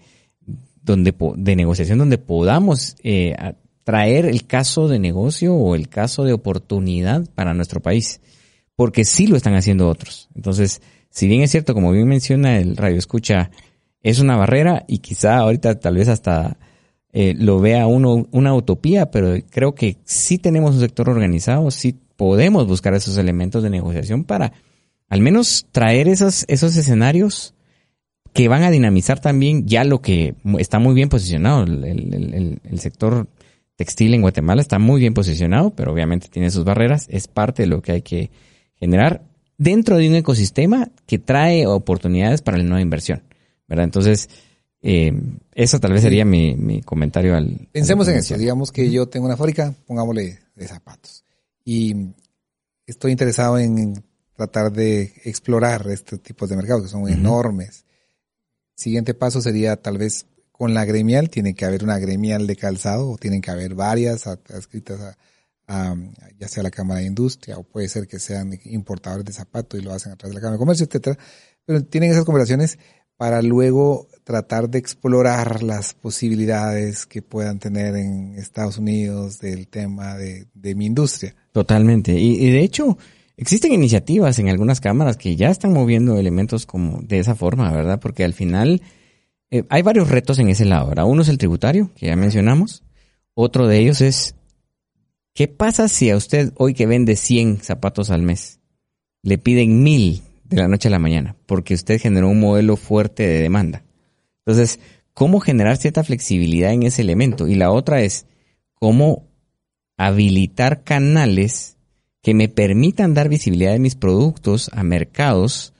donde, 0.82 1.14
de 1.36 1.56
negociación 1.56 1.98
donde 1.98 2.18
podamos 2.18 2.96
eh, 3.04 3.36
traer 3.84 4.26
el 4.26 4.46
caso 4.46 4.88
de 4.88 4.98
negocio 4.98 5.54
o 5.54 5.74
el 5.76 5.88
caso 5.88 6.24
de 6.24 6.32
oportunidad 6.32 7.28
para 7.34 7.54
nuestro 7.54 7.80
país, 7.80 8.20
porque 8.74 9.04
sí 9.04 9.28
lo 9.28 9.36
están 9.36 9.54
haciendo 9.54 9.88
otros. 9.88 10.28
Entonces, 10.34 10.82
si 11.10 11.28
bien 11.28 11.42
es 11.42 11.52
cierto, 11.52 11.72
como 11.72 11.92
bien 11.92 12.08
menciona 12.08 12.58
el 12.58 12.76
radio 12.76 12.98
escucha, 12.98 13.50
es 14.02 14.18
una 14.18 14.36
barrera 14.36 14.84
y 14.88 14.98
quizá 14.98 15.36
ahorita 15.36 15.78
tal 15.78 15.94
vez 15.96 16.08
hasta 16.08 16.56
eh, 17.18 17.34
lo 17.34 17.60
vea 17.60 17.86
uno 17.86 18.26
una 18.30 18.54
utopía, 18.54 19.10
pero 19.10 19.34
creo 19.48 19.74
que 19.74 19.96
sí 20.04 20.36
tenemos 20.36 20.74
un 20.74 20.80
sector 20.82 21.08
organizado, 21.08 21.70
sí 21.70 21.96
podemos 22.16 22.66
buscar 22.66 22.92
esos 22.92 23.16
elementos 23.16 23.62
de 23.62 23.70
negociación 23.70 24.24
para 24.24 24.52
al 25.08 25.20
menos 25.22 25.66
traer 25.72 26.08
esos, 26.08 26.44
esos 26.48 26.76
escenarios 26.76 27.54
que 28.34 28.48
van 28.48 28.64
a 28.64 28.70
dinamizar 28.70 29.18
también 29.18 29.66
ya 29.66 29.82
lo 29.84 30.02
que 30.02 30.34
está 30.58 30.78
muy 30.78 30.94
bien 30.94 31.08
posicionado. 31.08 31.62
El, 31.64 31.84
el- 31.84 32.12
el- 32.34 32.60
el 32.62 32.80
sector 32.80 33.28
textil 33.76 34.12
en 34.12 34.20
Guatemala 34.20 34.60
está 34.60 34.78
muy 34.78 35.00
bien 35.00 35.14
posicionado, 35.14 35.70
pero 35.70 35.92
obviamente 35.92 36.28
tiene 36.28 36.50
sus 36.50 36.64
barreras. 36.64 37.06
Es 37.08 37.28
parte 37.28 37.62
de 37.62 37.68
lo 37.68 37.80
que 37.80 37.92
hay 37.92 38.02
que 38.02 38.30
generar 38.78 39.22
dentro 39.56 39.96
de 39.96 40.06
un 40.08 40.16
ecosistema 40.16 40.90
que 41.06 41.18
trae 41.18 41.66
oportunidades 41.66 42.42
para 42.42 42.58
la 42.58 42.64
nueva 42.64 42.82
inversión. 42.82 43.22
¿verdad? 43.68 43.84
Entonces, 43.84 44.28
eh, 44.82 45.12
eso 45.54 45.80
tal 45.80 45.92
vez 45.92 46.02
sería 46.02 46.24
mi, 46.24 46.54
mi 46.54 46.82
comentario 46.82 47.36
al... 47.36 47.68
Pensemos 47.72 48.06
al 48.08 48.14
en 48.14 48.20
eso. 48.20 48.36
Digamos 48.36 48.72
que 48.72 48.90
yo 48.90 49.08
tengo 49.08 49.26
una 49.26 49.36
fábrica, 49.36 49.74
pongámosle 49.86 50.38
de 50.54 50.68
zapatos. 50.68 51.24
Y 51.64 52.14
estoy 52.86 53.12
interesado 53.12 53.58
en 53.58 54.04
tratar 54.36 54.70
de 54.70 55.12
explorar 55.24 55.86
estos 55.88 56.22
tipos 56.22 56.48
de 56.48 56.56
mercados 56.56 56.84
que 56.84 56.88
son 56.88 57.08
enormes. 57.08 57.84
Siguiente 58.74 59.14
paso 59.14 59.40
sería 59.40 59.76
tal 59.76 59.98
vez 59.98 60.26
con 60.52 60.74
la 60.74 60.84
gremial, 60.84 61.30
tiene 61.30 61.54
que 61.54 61.64
haber 61.64 61.82
una 61.82 61.98
gremial 61.98 62.46
de 62.46 62.56
calzado 62.56 63.10
o 63.10 63.18
tienen 63.18 63.40
que 63.40 63.50
haber 63.50 63.74
varias 63.74 64.26
adscritas 64.26 65.00
a, 65.00 65.18
a, 65.66 65.96
ya 66.38 66.48
sea 66.48 66.62
la 66.62 66.70
Cámara 66.70 67.00
de 67.00 67.06
Industria 67.06 67.58
o 67.58 67.62
puede 67.62 67.88
ser 67.88 68.06
que 68.06 68.18
sean 68.18 68.58
importadores 68.64 69.24
de 69.24 69.32
zapatos 69.32 69.80
y 69.80 69.82
lo 69.82 69.92
hacen 69.92 70.12
a 70.12 70.16
través 70.16 70.32
de 70.32 70.34
la 70.36 70.40
Cámara 70.40 70.56
de 70.56 70.58
Comercio, 70.58 70.86
etcétera. 70.86 71.18
Pero 71.64 71.84
tienen 71.84 72.10
esas 72.10 72.24
conversaciones 72.24 72.78
para 73.16 73.42
luego 73.42 74.08
tratar 74.26 74.68
de 74.68 74.78
explorar 74.78 75.62
las 75.62 75.94
posibilidades 75.94 77.06
que 77.06 77.22
puedan 77.22 77.60
tener 77.60 77.94
en 77.94 78.34
Estados 78.34 78.76
Unidos 78.76 79.38
del 79.38 79.68
tema 79.68 80.16
de, 80.16 80.48
de 80.52 80.74
mi 80.74 80.86
industria. 80.86 81.36
Totalmente. 81.52 82.18
Y, 82.18 82.44
y 82.44 82.50
de 82.50 82.60
hecho, 82.60 82.98
existen 83.36 83.72
iniciativas 83.72 84.40
en 84.40 84.48
algunas 84.48 84.80
cámaras 84.80 85.16
que 85.16 85.36
ya 85.36 85.48
están 85.48 85.72
moviendo 85.72 86.18
elementos 86.18 86.66
como 86.66 87.02
de 87.02 87.20
esa 87.20 87.36
forma, 87.36 87.70
¿verdad? 87.70 88.00
Porque 88.00 88.24
al 88.24 88.32
final 88.32 88.82
eh, 89.52 89.62
hay 89.68 89.82
varios 89.82 90.10
retos 90.10 90.40
en 90.40 90.48
ese 90.48 90.64
lado, 90.64 90.88
¿verdad? 90.88 91.06
Uno 91.06 91.22
es 91.22 91.28
el 91.28 91.38
tributario, 91.38 91.92
que 91.94 92.06
ya 92.06 92.16
mencionamos. 92.16 92.82
Otro 93.32 93.68
de 93.68 93.78
ellos 93.78 94.00
es, 94.00 94.34
¿qué 95.34 95.46
pasa 95.46 95.86
si 95.86 96.10
a 96.10 96.16
usted 96.16 96.52
hoy 96.56 96.74
que 96.74 96.86
vende 96.86 97.14
100 97.14 97.60
zapatos 97.60 98.10
al 98.10 98.22
mes, 98.22 98.58
le 99.22 99.38
piden 99.38 99.84
mil 99.84 100.22
de 100.42 100.56
la 100.56 100.66
noche 100.66 100.88
a 100.88 100.90
la 100.90 100.98
mañana? 100.98 101.36
Porque 101.46 101.74
usted 101.74 102.00
generó 102.00 102.28
un 102.28 102.40
modelo 102.40 102.76
fuerte 102.76 103.24
de 103.24 103.42
demanda. 103.42 103.85
Entonces, 104.46 104.78
¿cómo 105.12 105.40
generar 105.40 105.76
cierta 105.76 106.04
flexibilidad 106.04 106.72
en 106.72 106.84
ese 106.84 107.02
elemento? 107.02 107.48
Y 107.48 107.56
la 107.56 107.72
otra 107.72 108.00
es, 108.00 108.26
¿cómo 108.74 109.26
habilitar 109.96 110.84
canales 110.84 111.76
que 112.22 112.34
me 112.34 112.48
permitan 112.48 113.14
dar 113.14 113.28
visibilidad 113.28 113.72
de 113.72 113.78
mis 113.78 113.94
productos 113.94 114.70
a 114.72 114.82
mercados 114.82 115.72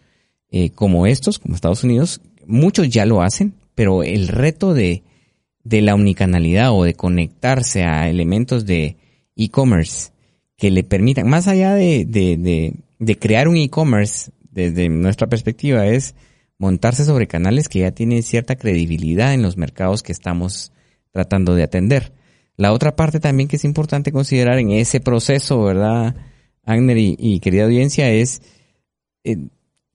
eh, 0.50 0.70
como 0.70 1.06
estos, 1.06 1.38
como 1.38 1.54
Estados 1.54 1.82
Unidos. 1.82 2.20
Muchos 2.46 2.88
ya 2.88 3.04
lo 3.04 3.20
hacen, 3.20 3.54
pero 3.74 4.04
el 4.04 4.28
reto 4.28 4.72
de, 4.72 5.02
de 5.64 5.82
la 5.82 5.94
unicanalidad 5.94 6.72
o 6.72 6.84
de 6.84 6.94
conectarse 6.94 7.82
a 7.82 8.08
elementos 8.08 8.64
de 8.64 8.96
e-commerce 9.34 10.12
que 10.56 10.70
le 10.70 10.84
permitan, 10.84 11.28
más 11.28 11.48
allá 11.48 11.74
de, 11.74 12.04
de, 12.04 12.36
de, 12.36 12.74
de 12.98 13.18
crear 13.18 13.48
un 13.48 13.56
e-commerce, 13.56 14.30
desde 14.50 14.88
nuestra 14.88 15.26
perspectiva, 15.26 15.86
es 15.86 16.14
montarse 16.58 17.04
sobre 17.04 17.26
canales 17.26 17.68
que 17.68 17.80
ya 17.80 17.92
tienen 17.92 18.22
cierta 18.22 18.56
credibilidad 18.56 19.34
en 19.34 19.42
los 19.42 19.56
mercados 19.56 20.02
que 20.02 20.12
estamos 20.12 20.72
tratando 21.12 21.54
de 21.54 21.62
atender. 21.62 22.12
La 22.56 22.72
otra 22.72 22.96
parte 22.96 23.20
también 23.20 23.48
que 23.48 23.56
es 23.56 23.64
importante 23.64 24.12
considerar 24.12 24.58
en 24.58 24.70
ese 24.70 25.00
proceso, 25.00 25.62
¿verdad, 25.62 26.16
Agner 26.64 26.96
y, 26.98 27.38
querida 27.40 27.64
audiencia, 27.64 28.10
es 28.10 28.42
eh, 29.24 29.48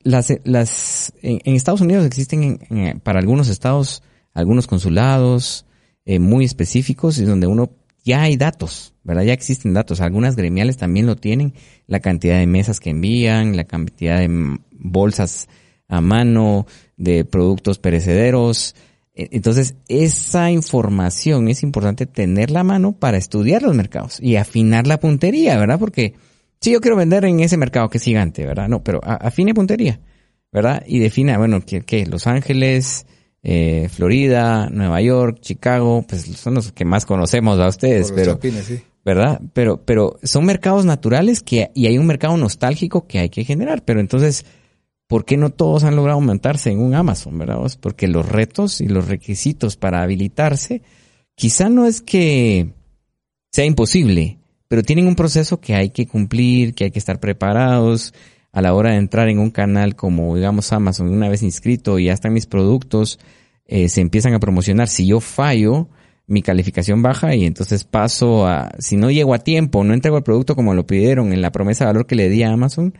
las, 0.03 0.33
las, 0.45 1.13
en, 1.21 1.55
Estados 1.55 1.81
Unidos 1.81 2.05
existen 2.05 2.59
para 3.03 3.19
algunos 3.19 3.49
estados 3.49 4.03
algunos 4.33 4.67
consulados 4.67 5.65
eh, 6.05 6.19
muy 6.19 6.45
específicos 6.45 7.17
y 7.17 7.25
donde 7.25 7.47
uno 7.47 7.71
ya 8.03 8.23
hay 8.23 8.37
datos, 8.37 8.95
¿verdad? 9.03 9.23
Ya 9.23 9.33
existen 9.33 9.73
datos. 9.73 10.01
Algunas 10.01 10.35
gremiales 10.35 10.77
también 10.77 11.05
lo 11.05 11.15
tienen, 11.15 11.53
la 11.87 11.99
cantidad 11.99 12.39
de 12.39 12.47
mesas 12.47 12.79
que 12.79 12.89
envían, 12.89 13.55
la 13.55 13.65
cantidad 13.65 14.19
de 14.19 14.57
bolsas 14.71 15.47
a 15.91 16.01
mano, 16.01 16.65
de 16.97 17.23
productos 17.25 17.77
perecederos, 17.77 18.73
e, 19.13 19.29
entonces, 19.31 19.75
esa 19.87 20.51
información 20.51 21.47
es 21.47 21.63
importante 21.63 22.05
tenerla 22.05 22.61
a 22.61 22.63
mano 22.63 22.93
para 22.93 23.17
estudiar 23.17 23.61
los 23.61 23.75
mercados 23.75 24.19
y 24.21 24.35
afinar 24.35 24.87
la 24.87 24.99
puntería, 24.99 25.57
¿verdad? 25.57 25.79
Porque 25.79 26.13
si 26.59 26.71
yo 26.71 26.81
quiero 26.81 26.97
vender 26.97 27.25
en 27.25 27.39
ese 27.39 27.57
mercado 27.57 27.89
que 27.89 27.97
es 27.97 28.03
gigante, 28.03 28.45
¿verdad? 28.45 28.67
No, 28.67 28.83
pero 28.83 29.01
afine 29.03 29.53
puntería, 29.53 29.99
¿verdad? 30.51 30.83
Y 30.87 30.99
defina, 30.99 31.37
bueno, 31.37 31.61
¿qué? 31.61 32.05
Los 32.05 32.27
Ángeles, 32.27 33.05
eh, 33.43 33.89
Florida, 33.89 34.69
Nueva 34.69 35.01
York, 35.01 35.39
Chicago, 35.41 36.05
pues 36.07 36.21
son 36.21 36.55
los 36.55 36.71
que 36.71 36.85
más 36.85 37.05
conocemos 37.05 37.59
a 37.59 37.67
ustedes, 37.67 38.11
pero, 38.11 38.39
¿verdad? 39.03 39.41
Pero, 39.53 39.83
pero 39.83 40.19
son 40.23 40.45
mercados 40.45 40.85
naturales 40.85 41.41
que, 41.41 41.71
y 41.73 41.87
hay 41.87 41.97
un 41.97 42.05
mercado 42.05 42.37
nostálgico 42.37 43.07
que 43.07 43.19
hay 43.19 43.29
que 43.29 43.43
generar, 43.43 43.83
pero 43.83 43.99
entonces, 43.99 44.45
¿por 45.11 45.25
qué 45.25 45.35
no 45.35 45.49
todos 45.49 45.83
han 45.83 45.97
logrado 45.97 46.19
aumentarse 46.19 46.71
en 46.71 46.79
un 46.79 46.95
Amazon, 46.95 47.37
verdad? 47.37 47.59
Porque 47.81 48.07
los 48.07 48.29
retos 48.29 48.79
y 48.79 48.87
los 48.87 49.09
requisitos 49.09 49.75
para 49.75 50.03
habilitarse, 50.03 50.83
quizá 51.35 51.67
no 51.67 51.85
es 51.85 52.01
que 52.01 52.69
sea 53.51 53.65
imposible, 53.65 54.39
pero 54.69 54.83
tienen 54.83 55.07
un 55.07 55.17
proceso 55.17 55.59
que 55.59 55.75
hay 55.75 55.89
que 55.89 56.07
cumplir, 56.07 56.73
que 56.73 56.85
hay 56.85 56.91
que 56.91 56.99
estar 56.99 57.19
preparados 57.19 58.13
a 58.53 58.61
la 58.61 58.73
hora 58.73 58.91
de 58.91 58.99
entrar 58.99 59.27
en 59.27 59.39
un 59.39 59.51
canal 59.51 59.97
como, 59.97 60.33
digamos, 60.33 60.71
Amazon, 60.71 61.09
una 61.09 61.27
vez 61.27 61.43
inscrito 61.43 61.99
y 61.99 62.05
ya 62.05 62.13
están 62.13 62.31
mis 62.31 62.45
productos, 62.45 63.19
eh, 63.65 63.89
se 63.89 63.99
empiezan 63.99 64.33
a 64.33 64.39
promocionar. 64.39 64.87
Si 64.87 65.07
yo 65.07 65.19
fallo, 65.19 65.89
mi 66.25 66.41
calificación 66.41 67.01
baja 67.01 67.35
y 67.35 67.43
entonces 67.43 67.83
paso 67.83 68.47
a, 68.47 68.71
si 68.79 68.95
no 68.95 69.11
llego 69.11 69.33
a 69.33 69.39
tiempo, 69.39 69.83
no 69.83 69.93
entrego 69.93 70.15
el 70.15 70.23
producto 70.23 70.55
como 70.55 70.73
lo 70.73 70.87
pidieron 70.87 71.33
en 71.33 71.41
la 71.41 71.51
promesa 71.51 71.83
de 71.83 71.89
valor 71.89 72.07
que 72.07 72.15
le 72.15 72.29
di 72.29 72.43
a 72.43 72.53
Amazon, 72.53 72.93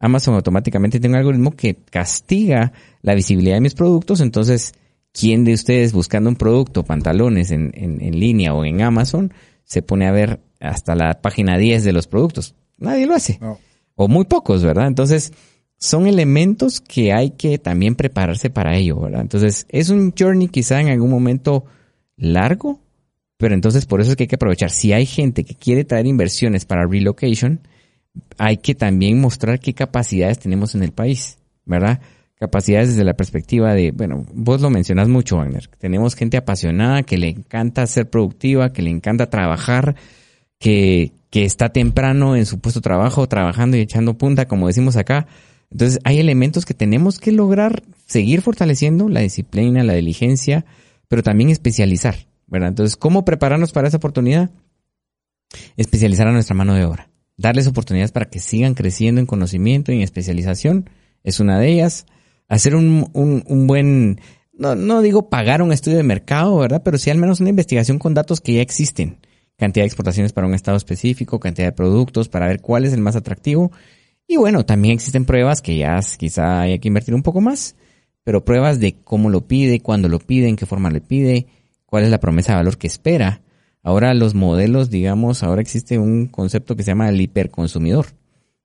Amazon 0.00 0.34
automáticamente 0.34 1.00
tiene 1.00 1.14
un 1.14 1.18
algoritmo 1.18 1.50
que 1.52 1.76
castiga 1.90 2.72
la 3.02 3.14
visibilidad 3.14 3.56
de 3.56 3.60
mis 3.60 3.74
productos, 3.74 4.20
entonces, 4.20 4.74
¿quién 5.12 5.44
de 5.44 5.54
ustedes 5.54 5.92
buscando 5.92 6.30
un 6.30 6.36
producto, 6.36 6.84
pantalones 6.84 7.50
en, 7.50 7.72
en, 7.74 8.18
línea 8.18 8.54
o 8.54 8.64
en 8.64 8.82
Amazon, 8.82 9.32
se 9.64 9.82
pone 9.82 10.06
a 10.06 10.12
ver 10.12 10.40
hasta 10.60 10.94
la 10.94 11.20
página 11.20 11.58
10 11.58 11.84
de 11.84 11.92
los 11.92 12.06
productos? 12.06 12.54
Nadie 12.76 13.06
lo 13.06 13.14
hace. 13.14 13.40
O 13.96 14.06
muy 14.06 14.24
pocos, 14.24 14.62
¿verdad? 14.62 14.86
Entonces, 14.86 15.32
son 15.78 16.06
elementos 16.06 16.80
que 16.80 17.12
hay 17.12 17.30
que 17.30 17.58
también 17.58 17.96
prepararse 17.96 18.50
para 18.50 18.76
ello, 18.76 19.00
¿verdad? 19.00 19.20
Entonces, 19.20 19.66
es 19.68 19.90
un 19.90 20.12
journey 20.16 20.48
quizá 20.48 20.80
en 20.80 20.88
algún 20.88 21.10
momento 21.10 21.64
largo, 22.16 22.80
pero 23.36 23.54
entonces 23.54 23.86
por 23.86 24.00
eso 24.00 24.10
es 24.10 24.16
que 24.16 24.24
hay 24.24 24.28
que 24.28 24.34
aprovechar. 24.36 24.70
Si 24.70 24.92
hay 24.92 25.06
gente 25.06 25.44
que 25.44 25.54
quiere 25.54 25.84
traer 25.84 26.06
inversiones 26.06 26.64
para 26.64 26.86
relocation, 26.86 27.60
hay 28.38 28.58
que 28.58 28.74
también 28.74 29.20
mostrar 29.20 29.60
qué 29.60 29.74
capacidades 29.74 30.38
tenemos 30.38 30.74
en 30.74 30.82
el 30.82 30.92
país, 30.92 31.38
¿verdad? 31.64 32.00
Capacidades 32.36 32.90
desde 32.90 33.04
la 33.04 33.14
perspectiva 33.14 33.74
de, 33.74 33.90
bueno, 33.90 34.24
vos 34.32 34.60
lo 34.60 34.70
mencionas 34.70 35.08
mucho, 35.08 35.36
Wagner. 35.36 35.68
Tenemos 35.78 36.14
gente 36.14 36.36
apasionada 36.36 37.02
que 37.02 37.18
le 37.18 37.28
encanta 37.28 37.86
ser 37.86 38.08
productiva, 38.08 38.72
que 38.72 38.82
le 38.82 38.90
encanta 38.90 39.28
trabajar, 39.28 39.96
que, 40.58 41.12
que 41.30 41.44
está 41.44 41.70
temprano 41.70 42.36
en 42.36 42.46
su 42.46 42.60
puesto 42.60 42.78
de 42.78 42.84
trabajo, 42.84 43.26
trabajando 43.26 43.76
y 43.76 43.80
echando 43.80 44.16
punta, 44.16 44.46
como 44.46 44.68
decimos 44.68 44.96
acá. 44.96 45.26
Entonces, 45.70 45.98
hay 46.04 46.20
elementos 46.20 46.64
que 46.64 46.74
tenemos 46.74 47.18
que 47.18 47.32
lograr 47.32 47.82
seguir 48.06 48.40
fortaleciendo, 48.40 49.08
la 49.08 49.20
disciplina, 49.20 49.82
la 49.82 49.94
diligencia, 49.94 50.64
pero 51.08 51.24
también 51.24 51.50
especializar, 51.50 52.28
¿verdad? 52.46 52.68
Entonces, 52.68 52.96
¿cómo 52.96 53.24
prepararnos 53.24 53.72
para 53.72 53.88
esa 53.88 53.96
oportunidad? 53.96 54.50
Especializar 55.76 56.28
a 56.28 56.32
nuestra 56.32 56.54
mano 56.54 56.74
de 56.74 56.84
obra 56.84 57.08
darles 57.38 57.68
oportunidades 57.68 58.12
para 58.12 58.28
que 58.28 58.40
sigan 58.40 58.74
creciendo 58.74 59.20
en 59.20 59.26
conocimiento 59.26 59.92
y 59.92 59.96
en 59.96 60.02
especialización 60.02 60.90
es 61.24 61.40
una 61.40 61.58
de 61.58 61.72
ellas. 61.72 62.04
Hacer 62.48 62.74
un, 62.74 63.10
un, 63.14 63.66
buen, 63.66 64.20
no, 64.52 64.74
no 64.74 65.00
digo 65.00 65.30
pagar 65.30 65.62
un 65.62 65.72
estudio 65.72 65.96
de 65.96 66.02
mercado, 66.02 66.58
¿verdad? 66.58 66.82
Pero 66.84 66.98
sí 66.98 67.10
al 67.10 67.18
menos 67.18 67.40
una 67.40 67.50
investigación 67.50 67.98
con 67.98 68.14
datos 68.14 68.40
que 68.40 68.54
ya 68.54 68.60
existen. 68.60 69.18
Cantidad 69.56 69.82
de 69.82 69.88
exportaciones 69.88 70.32
para 70.32 70.46
un 70.46 70.54
estado 70.54 70.76
específico, 70.76 71.40
cantidad 71.40 71.68
de 71.68 71.72
productos 71.72 72.28
para 72.28 72.46
ver 72.46 72.60
cuál 72.60 72.84
es 72.84 72.92
el 72.92 73.00
más 73.00 73.16
atractivo. 73.16 73.72
Y 74.26 74.36
bueno, 74.36 74.64
también 74.64 74.94
existen 74.94 75.24
pruebas 75.24 75.62
que 75.62 75.76
ya 75.76 76.00
quizá 76.18 76.60
haya 76.60 76.78
que 76.78 76.88
invertir 76.88 77.14
un 77.14 77.22
poco 77.22 77.40
más, 77.40 77.76
pero 78.24 78.44
pruebas 78.44 78.78
de 78.78 78.94
cómo 79.04 79.30
lo 79.30 79.46
pide, 79.46 79.80
cuándo 79.80 80.08
lo 80.08 80.18
pide, 80.18 80.48
en 80.48 80.56
qué 80.56 80.66
forma 80.66 80.90
le 80.90 81.00
pide, 81.00 81.46
cuál 81.86 82.04
es 82.04 82.10
la 82.10 82.20
promesa 82.20 82.52
de 82.52 82.58
valor 82.58 82.78
que 82.78 82.86
espera 82.86 83.42
Ahora 83.82 84.14
los 84.14 84.34
modelos, 84.34 84.90
digamos, 84.90 85.42
ahora 85.42 85.62
existe 85.62 85.98
un 85.98 86.26
concepto 86.26 86.76
que 86.76 86.82
se 86.82 86.90
llama 86.90 87.08
el 87.08 87.20
hiperconsumidor, 87.20 88.06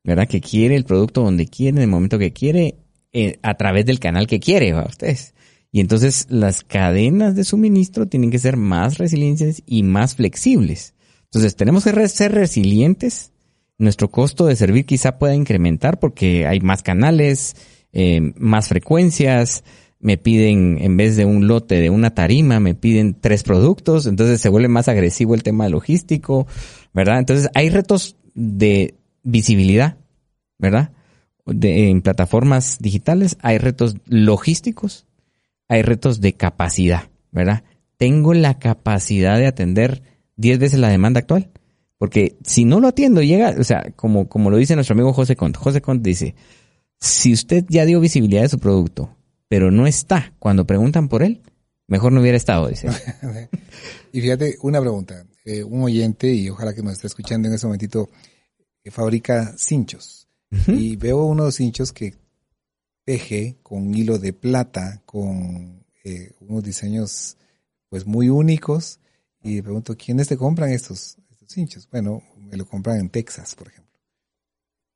¿verdad? 0.04 0.28
Que 0.28 0.42
quiere 0.42 0.76
el 0.76 0.86
producto 0.86 1.22
donde 1.22 1.48
quiere, 1.48 1.78
en 1.78 1.84
el 1.84 1.90
momento 1.90 2.20
que 2.20 2.34
quiere, 2.34 2.76
eh, 3.12 3.38
a 3.44 3.54
través 3.56 3.86
del 3.86 4.00
canal 4.00 4.28
que 4.28 4.40
quiere, 4.40 4.74
¿va? 4.74 4.86
Ustedes. 4.86 5.34
Y 5.72 5.80
entonces 5.80 6.28
las 6.30 6.64
cadenas 6.64 7.36
de 7.36 7.44
suministro 7.44 8.08
tienen 8.08 8.32
que 8.32 8.40
ser 8.40 8.58
más 8.58 8.98
resilientes 8.98 9.64
y 9.66 9.84
más 9.84 10.16
flexibles. 10.16 10.94
Entonces 11.26 11.56
tenemos 11.56 11.84
que 11.84 12.08
ser 12.10 12.32
resilientes. 12.32 13.32
Nuestro 13.80 14.10
costo 14.10 14.46
de 14.46 14.56
servir 14.56 14.86
quizá 14.86 15.18
pueda 15.18 15.34
incrementar 15.34 16.00
porque 16.00 16.46
hay 16.46 16.60
más 16.60 16.84
canales, 16.84 17.56
eh, 17.92 18.34
más 18.38 18.68
frecuencias, 18.68 19.64
me 20.04 20.18
piden, 20.18 20.78
en 20.82 20.98
vez 20.98 21.16
de 21.16 21.24
un 21.24 21.48
lote 21.48 21.80
de 21.80 21.90
una 21.90 22.14
tarima, 22.14 22.60
me 22.60 22.76
piden 22.76 23.16
tres 23.20 23.44
productos, 23.44 24.06
entonces 24.06 24.42
se 24.42 24.50
vuelve 24.50 24.68
más 24.68 24.90
agresivo 24.90 25.34
el 25.34 25.44
tema 25.44 25.70
logístico, 25.70 26.46
¿verdad? 26.94 27.20
Entonces 27.20 27.50
hay 27.56 27.70
retos 27.70 28.18
de 28.36 28.96
visibilidad, 29.24 29.98
¿verdad? 30.60 30.92
En 31.46 32.02
plataformas 32.02 32.80
digitales, 32.80 33.38
hay 33.42 33.58
retos 33.58 33.96
logísticos, 34.06 35.06
hay 35.70 35.82
retos 35.84 36.20
de 36.20 36.34
capacidad, 36.34 37.10
¿verdad? 37.32 37.64
Tengo 37.96 38.34
la 38.34 38.60
capacidad 38.60 39.38
de 39.38 39.48
atender 39.48 40.04
diez 40.36 40.60
veces 40.60 40.80
la 40.80 40.90
demanda 40.90 41.22
actual. 41.22 41.50
Porque 41.98 42.36
si 42.44 42.66
no 42.66 42.82
lo 42.82 42.90
atiendo, 42.90 43.22
llega, 43.22 43.56
o 43.58 43.64
sea, 43.64 43.94
como, 43.96 44.28
como 44.28 44.50
lo 44.50 44.58
dice 44.58 44.76
nuestro 44.76 44.94
amigo 44.94 45.14
José 45.14 45.38
Conte. 45.38 45.58
José 45.58 45.82
Conte 45.82 46.10
dice, 46.10 46.36
si 47.00 47.32
usted 47.32 47.64
ya 47.70 47.86
dio 47.86 48.02
visibilidad 48.02 48.42
de 48.42 48.50
su 48.50 48.60
producto, 48.60 49.16
pero 49.54 49.70
no 49.70 49.86
está. 49.86 50.34
Cuando 50.40 50.66
preguntan 50.66 51.08
por 51.08 51.22
él, 51.22 51.44
mejor 51.86 52.12
no 52.12 52.22
hubiera 52.22 52.36
estado, 52.36 52.70
dice. 52.70 52.88
y 54.12 54.20
fíjate, 54.20 54.58
una 54.64 54.82
pregunta. 54.82 55.28
Eh, 55.46 55.64
un 55.64 55.84
oyente, 55.84 56.34
y 56.34 56.50
ojalá 56.50 56.74
que 56.74 56.82
nos 56.82 56.94
esté 56.94 57.06
escuchando 57.06 57.48
en 57.48 57.54
ese 57.54 57.68
momentito, 57.68 58.10
que 58.82 58.90
fabrica 58.90 59.54
cinchos. 59.56 60.28
Y 60.66 60.96
veo 60.96 61.26
unos 61.26 61.54
cinchos 61.54 61.94
que 61.94 62.16
teje 63.06 63.60
con 63.62 63.94
hilo 63.94 64.18
de 64.18 64.34
plata, 64.34 65.04
con 65.06 65.86
eh, 66.04 66.32
unos 66.40 66.64
diseños 66.64 67.38
pues 67.90 68.08
muy 68.08 68.30
únicos. 68.30 69.00
Y 69.44 69.62
pregunto, 69.62 69.96
¿quiénes 69.96 70.30
te 70.30 70.36
compran 70.36 70.72
estos, 70.72 71.20
estos 71.30 71.50
cinchos? 71.50 71.88
Bueno, 71.92 72.24
me 72.40 72.58
lo 72.58 72.66
compran 72.66 73.00
en 73.00 73.10
Texas, 73.12 73.54
por 73.54 73.68
ejemplo. 73.68 74.00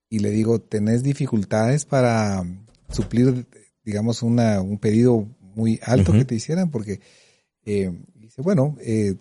Y 0.09 0.17
le 0.17 0.31
digo, 0.31 0.59
¿tenés 0.59 1.03
dificultades 1.03 1.85
para 1.85 2.43
suplir 2.89 3.45
digamos, 3.87 4.21
una, 4.21 4.59
un 4.59 4.79
pedido 4.79 5.29
muy 5.55 5.79
alto 5.81 6.11
que 6.11 6.25
te 6.25 6.35
hicieran, 6.35 6.69
porque 6.69 6.99
eh, 7.65 7.89
dice, 8.15 8.41
bueno, 8.41 8.75
eh, 8.81 9.15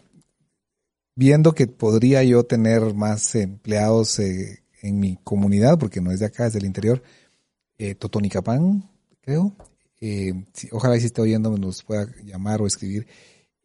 viendo 1.14 1.54
que 1.54 1.68
podría 1.68 2.24
yo 2.24 2.42
tener 2.42 2.92
más 2.92 3.36
empleados 3.36 4.18
eh, 4.18 4.64
en 4.82 4.98
mi 4.98 5.18
comunidad, 5.22 5.78
porque 5.78 6.00
no 6.00 6.10
es 6.10 6.18
de 6.18 6.26
acá, 6.26 6.48
es 6.48 6.54
del 6.54 6.64
interior, 6.64 7.00
eh, 7.78 7.94
Totonicapán, 7.94 8.90
creo, 9.20 9.54
eh, 10.00 10.32
ojalá 10.72 10.98
si 10.98 11.06
esté 11.06 11.22
oyendo 11.22 11.56
nos 11.56 11.84
pueda 11.84 12.08
llamar 12.24 12.60
o 12.60 12.66
escribir, 12.66 13.06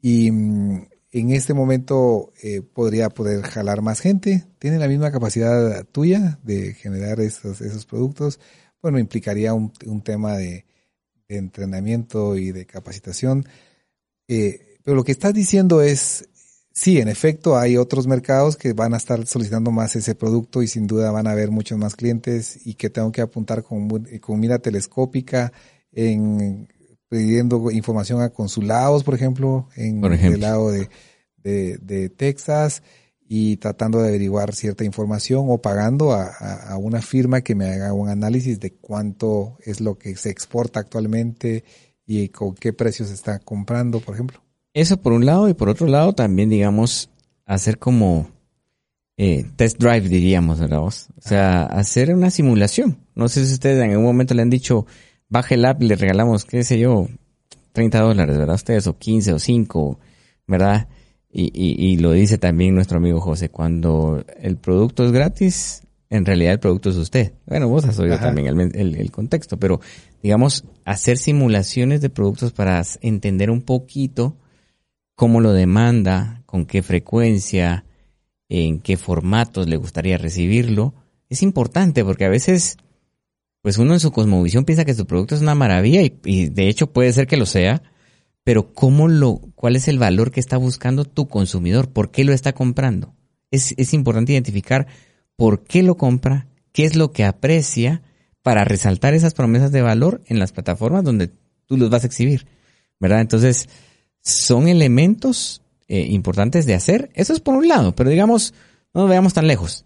y 0.04 0.30
mm, 0.30 0.88
en 1.14 1.32
este 1.32 1.56
momento 1.56 2.32
eh, 2.44 2.62
podría 2.62 3.10
poder 3.10 3.42
jalar 3.42 3.82
más 3.82 4.02
gente, 4.02 4.46
tiene 4.60 4.78
la 4.78 4.88
misma 4.88 5.12
capacidad 5.12 5.84
tuya 5.86 6.38
de 6.44 6.76
generar 6.76 7.20
esos, 7.22 7.60
esos 7.60 7.88
productos, 7.88 8.40
bueno, 8.84 9.00
implicaría 9.00 9.56
un, 9.56 9.74
un 9.88 10.04
tema 10.04 10.38
de 10.38 10.66
de 11.32 11.38
entrenamiento 11.38 12.36
y 12.36 12.52
de 12.52 12.66
capacitación. 12.66 13.46
Eh, 14.28 14.78
pero 14.84 14.96
lo 14.96 15.04
que 15.04 15.14
estás 15.14 15.34
diciendo 15.34 15.82
es, 15.82 16.28
sí, 16.74 17.00
en 17.00 17.08
efecto, 17.08 17.58
hay 17.58 17.78
otros 17.78 18.06
mercados 18.08 18.58
que 18.58 18.74
van 18.74 18.94
a 18.94 18.98
estar 18.98 19.26
solicitando 19.26 19.72
más 19.72 19.96
ese 19.96 20.14
producto 20.16 20.62
y 20.62 20.68
sin 20.68 20.88
duda 20.88 21.12
van 21.12 21.28
a 21.28 21.32
haber 21.32 21.50
muchos 21.50 21.78
más 21.78 21.96
clientes 21.96 22.60
y 22.66 22.74
que 22.74 22.90
tengo 22.90 23.12
que 23.12 23.22
apuntar 23.22 23.64
con, 23.64 23.88
con 24.20 24.40
mira 24.40 24.60
telescópica 24.60 25.54
en 25.92 26.68
pidiendo 27.08 27.72
información 27.72 28.22
a 28.22 28.30
consulados, 28.30 29.04
por 29.04 29.16
ejemplo, 29.16 29.68
en 29.76 30.04
el 30.06 30.40
lado 30.40 30.72
de, 30.72 30.88
de, 31.44 32.10
Texas 32.10 32.84
y 33.34 33.56
tratando 33.56 34.02
de 34.02 34.10
averiguar 34.10 34.54
cierta 34.54 34.84
información 34.84 35.46
o 35.48 35.62
pagando 35.62 36.12
a, 36.12 36.26
a, 36.26 36.76
una 36.76 37.02
firma 37.02 37.40
que 37.40 37.56
me 37.56 37.70
haga 37.70 37.94
un 37.94 38.10
análisis 38.10 38.60
de 38.60 38.74
cuánto 38.74 39.58
es 39.64 39.80
lo 39.80 39.98
que 39.98 40.18
se 40.18 40.30
exporta 40.30 40.82
actualmente 40.82 41.64
y 42.06 42.28
con 42.28 42.56
qué 42.56 42.74
precios 42.74 43.08
se 43.08 43.14
está 43.14 43.40
comprando, 43.40 44.02
por 44.02 44.16
ejemplo. 44.16 44.42
Eso 44.74 44.98
por 44.98 45.14
un 45.14 45.26
lado 45.26 45.48
y 45.48 45.54
por 45.54 45.70
otro 45.70 45.88
lado 45.88 46.12
también, 46.12 46.50
digamos, 46.50 47.10
hacer 47.46 47.78
como 47.78 48.30
eh, 49.16 49.46
test 49.56 49.80
drive, 49.80 50.10
diríamos, 50.10 50.60
¿verdad? 50.60 50.82
O 50.82 50.92
sea, 50.92 51.64
hacer 51.68 52.14
una 52.14 52.32
simulación. 52.32 52.98
No 53.16 53.30
sé 53.30 53.46
si 53.46 53.54
ustedes 53.54 53.82
en 53.82 53.92
algún 53.92 54.08
momento 54.08 54.34
le 54.34 54.42
han 54.42 54.50
dicho, 54.50 54.86
baje 55.30 55.56
el 55.56 55.64
app 55.64 55.82
y 55.82 55.88
le 55.88 55.96
regalamos, 55.96 56.44
qué 56.44 56.66
sé 56.66 56.78
yo, 56.80 57.08
30 57.72 57.98
dólares, 58.02 58.38
¿verdad? 58.38 58.56
Ustedes, 58.56 58.88
o 58.88 58.98
15 58.98 59.32
o 59.32 59.40
5, 59.40 60.00
¿verdad? 60.48 60.90
Y, 61.34 61.52
y, 61.54 61.94
y 61.94 61.98
lo 61.98 62.12
dice 62.12 62.38
también 62.38 62.76
nuestro 62.76 62.98
amigo 62.98 63.22
José, 63.22 63.50
cuando 63.50 64.24
el 64.40 64.58
producto 64.58 65.06
es 65.06 65.12
gratis, 65.12 65.84
en 66.10 66.26
realidad 66.26 66.54
el 66.54 66.60
producto 66.60 66.90
es 66.90 66.98
usted. 66.98 67.34
Bueno, 67.46 67.70
vos 67.70 67.86
has 67.86 67.98
oído 68.00 68.20
también 68.20 68.48
el, 68.48 68.96
el, 68.96 69.12
contexto, 69.12 69.58
pero 69.58 69.80
digamos, 70.22 70.66
hacer 70.84 71.18
simulaciones 71.18 72.02
de 72.02 72.10
productos 72.10 72.52
para 72.52 72.84
entender 73.00 73.50
un 73.50 73.62
poquito 73.62 74.36
cómo 75.16 75.40
lo 75.40 75.54
demanda, 75.54 76.44
con 76.46 76.66
qué 76.66 76.84
frecuencia, 76.84 77.86
en 78.50 78.82
qué 78.82 78.98
formatos 78.98 79.70
le 79.70 79.78
gustaría 79.78 80.18
recibirlo, 80.18 80.94
es 81.30 81.44
importante 81.44 82.04
porque 82.04 82.26
a 82.26 82.30
veces, 82.30 82.76
pues 83.62 83.78
uno 83.78 83.94
en 83.94 84.02
su 84.02 84.12
cosmovisión 84.12 84.66
piensa 84.66 84.84
que 84.84 84.94
su 84.94 85.06
producto 85.06 85.36
es 85.36 85.42
una 85.42 85.56
maravilla 85.56 86.02
y, 86.02 86.20
y 86.26 86.50
de 86.50 86.68
hecho 86.68 86.92
puede 86.92 87.14
ser 87.14 87.26
que 87.26 87.38
lo 87.38 87.46
sea, 87.46 87.82
pero 88.44 88.74
cómo 88.74 89.08
lo, 89.08 89.40
cuál 89.56 89.76
es 89.76 89.88
el 89.88 90.00
valor 90.00 90.32
que 90.32 90.40
está 90.40 90.58
buscando 90.58 91.06
tu 91.06 91.28
consumidor, 91.28 91.90
por 91.90 92.12
qué 92.12 92.24
lo 92.24 92.34
está 92.34 92.54
comprando. 92.54 93.14
Es, 93.52 93.74
es 93.78 93.94
importante 93.94 94.34
identificar 94.34 94.88
por 95.36 95.64
qué 95.64 95.84
lo 95.84 95.98
compra, 95.98 96.48
qué 96.72 96.86
es 96.86 96.96
lo 96.96 97.12
que 97.12 97.24
aprecia 97.24 98.02
para 98.42 98.64
resaltar 98.64 99.14
esas 99.14 99.34
promesas 99.34 99.72
de 99.72 99.82
valor 99.82 100.22
en 100.26 100.40
las 100.40 100.52
plataformas 100.52 101.04
donde 101.04 101.32
tú 101.66 101.78
los 101.78 101.90
vas 101.90 102.04
a 102.04 102.08
exhibir, 102.08 102.48
¿verdad? 103.00 103.22
Entonces, 103.22 103.70
son 104.22 104.68
elementos 104.68 105.62
eh, 105.88 106.08
importantes 106.10 106.66
de 106.66 106.74
hacer. 106.74 107.10
Eso 107.14 107.34
es 107.34 107.40
por 107.40 107.56
un 107.56 107.68
lado, 107.68 107.96
pero 107.96 108.10
digamos, 108.10 108.54
no 108.94 109.02
nos 109.02 109.10
veamos 109.10 109.34
tan 109.34 109.48
lejos. 109.48 109.86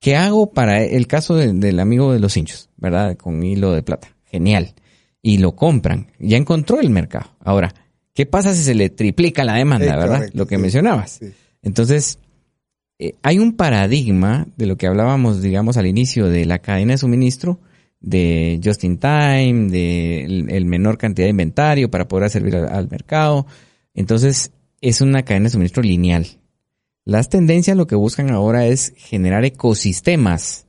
¿Qué 0.00 0.16
hago 0.16 0.52
para 0.52 0.82
el 0.82 1.06
caso 1.06 1.34
del 1.34 1.80
amigo 1.80 2.12
de 2.12 2.18
los 2.18 2.36
hinchos, 2.36 2.68
verdad? 2.76 3.16
Con 3.16 3.42
hilo 3.42 3.72
de 3.72 3.82
plata. 3.82 4.14
Genial. 4.26 4.74
Y 5.22 5.38
lo 5.38 5.56
compran. 5.56 6.12
Ya 6.18 6.36
encontró 6.36 6.78
el 6.78 6.90
mercado. 6.90 7.30
Ahora, 7.40 7.74
¿qué 8.14 8.26
pasa 8.26 8.54
si 8.54 8.62
se 8.62 8.74
le 8.74 8.90
triplica 8.90 9.44
la 9.44 9.54
demanda, 9.54 9.96
verdad? 9.96 10.28
lo 10.32 10.46
que 10.46 10.58
mencionabas. 10.58 11.20
Entonces, 11.62 12.18
eh, 12.98 13.14
hay 13.22 13.38
un 13.38 13.56
paradigma 13.56 14.46
de 14.56 14.66
lo 14.66 14.76
que 14.76 14.86
hablábamos, 14.86 15.42
digamos, 15.42 15.76
al 15.76 15.86
inicio 15.86 16.28
de 16.28 16.44
la 16.44 16.60
cadena 16.60 16.92
de 16.92 16.98
suministro, 16.98 17.58
de 18.00 18.60
just 18.62 18.84
in 18.84 18.98
time, 18.98 19.70
de 19.70 20.24
el, 20.24 20.64
menor 20.66 20.98
cantidad 20.98 21.26
de 21.26 21.30
inventario 21.30 21.90
para 21.90 22.06
poder 22.06 22.30
servir 22.30 22.56
al, 22.56 22.88
mercado. 22.88 23.46
Entonces, 23.94 24.52
es 24.80 25.00
una 25.00 25.22
cadena 25.24 25.44
de 25.44 25.50
suministro 25.50 25.82
lineal. 25.82 26.26
Las 27.04 27.28
tendencias 27.28 27.76
lo 27.76 27.86
que 27.86 27.96
buscan 27.96 28.30
ahora 28.30 28.66
es 28.66 28.92
generar 28.96 29.44
ecosistemas 29.44 30.66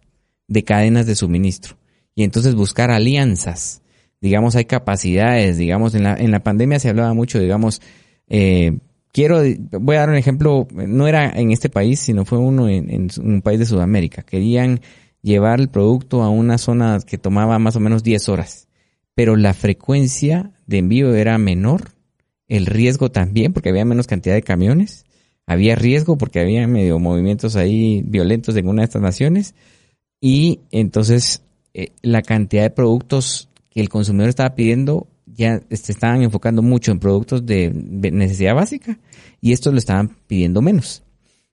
de 0.48 0.64
cadenas 0.64 1.06
de 1.06 1.16
suministro 1.16 1.78
y 2.16 2.24
entonces 2.24 2.56
buscar 2.56 2.92
alianzas. 2.92 3.82
Digamos, 4.26 4.56
hay 4.56 4.66
capacidades, 4.66 5.60
digamos, 5.60 5.94
en 5.94 6.02
la, 6.02 6.16
en 6.16 6.32
la 6.32 6.40
pandemia 6.40 6.80
se 6.80 6.90
hablaba 6.90 7.14
mucho, 7.14 7.38
digamos, 7.38 7.80
eh, 8.28 8.80
quiero, 9.14 9.44
voy 9.80 9.98
a 9.98 10.00
dar 10.00 10.10
un 10.10 10.16
ejemplo, 10.16 10.68
no 10.72 11.08
era 11.08 11.30
en 11.30 11.52
este 11.52 11.70
país, 11.70 12.00
sino 12.00 12.26
fue 12.26 12.40
uno 12.40 12.68
en, 12.68 13.12
un 13.22 13.44
país 13.44 13.60
de 13.60 13.68
Sudamérica. 13.68 14.24
Querían 14.24 14.82
llevar 15.22 15.60
el 15.60 15.68
producto 15.68 16.24
a 16.24 16.30
una 16.30 16.58
zona 16.58 16.98
que 17.06 17.20
tomaba 17.20 17.60
más 17.60 17.76
o 17.76 17.80
menos 17.80 18.02
10 18.02 18.28
horas, 18.30 18.68
pero 19.14 19.36
la 19.36 19.54
frecuencia 19.54 20.54
de 20.66 20.80
envío 20.80 21.14
era 21.14 21.38
menor, 21.38 21.92
el 22.48 22.66
riesgo 22.66 23.12
también, 23.12 23.54
porque 23.54 23.70
había 23.70 23.86
menos 23.86 24.08
cantidad 24.08 24.34
de 24.34 24.42
camiones, 24.42 25.06
había 25.46 25.76
riesgo 25.76 26.18
porque 26.18 26.40
había 26.40 26.66
medio 26.66 26.98
movimientos 26.98 27.56
ahí 27.56 28.02
violentos 28.04 28.56
en 28.56 28.68
una 28.68 28.82
de 28.82 28.86
estas 28.86 29.04
naciones, 29.04 29.54
y 30.20 30.62
entonces 30.72 31.44
eh, 31.76 31.90
la 32.02 32.24
cantidad 32.24 32.64
de 32.64 32.70
productos 32.72 33.50
que 33.76 33.82
el 33.82 33.90
consumidor 33.90 34.30
estaba 34.30 34.56
pidiendo 34.56 35.08
ya 35.28 35.62
se 35.70 35.92
estaban 35.92 36.22
enfocando 36.22 36.62
mucho 36.62 36.92
en 36.92 37.00
productos 37.00 37.46
de 37.46 37.70
necesidad 37.74 38.56
básica 38.56 38.98
y 39.42 39.52
estos 39.52 39.74
lo 39.74 39.80
estaban 39.80 40.16
pidiendo 40.28 40.62
menos. 40.62 41.04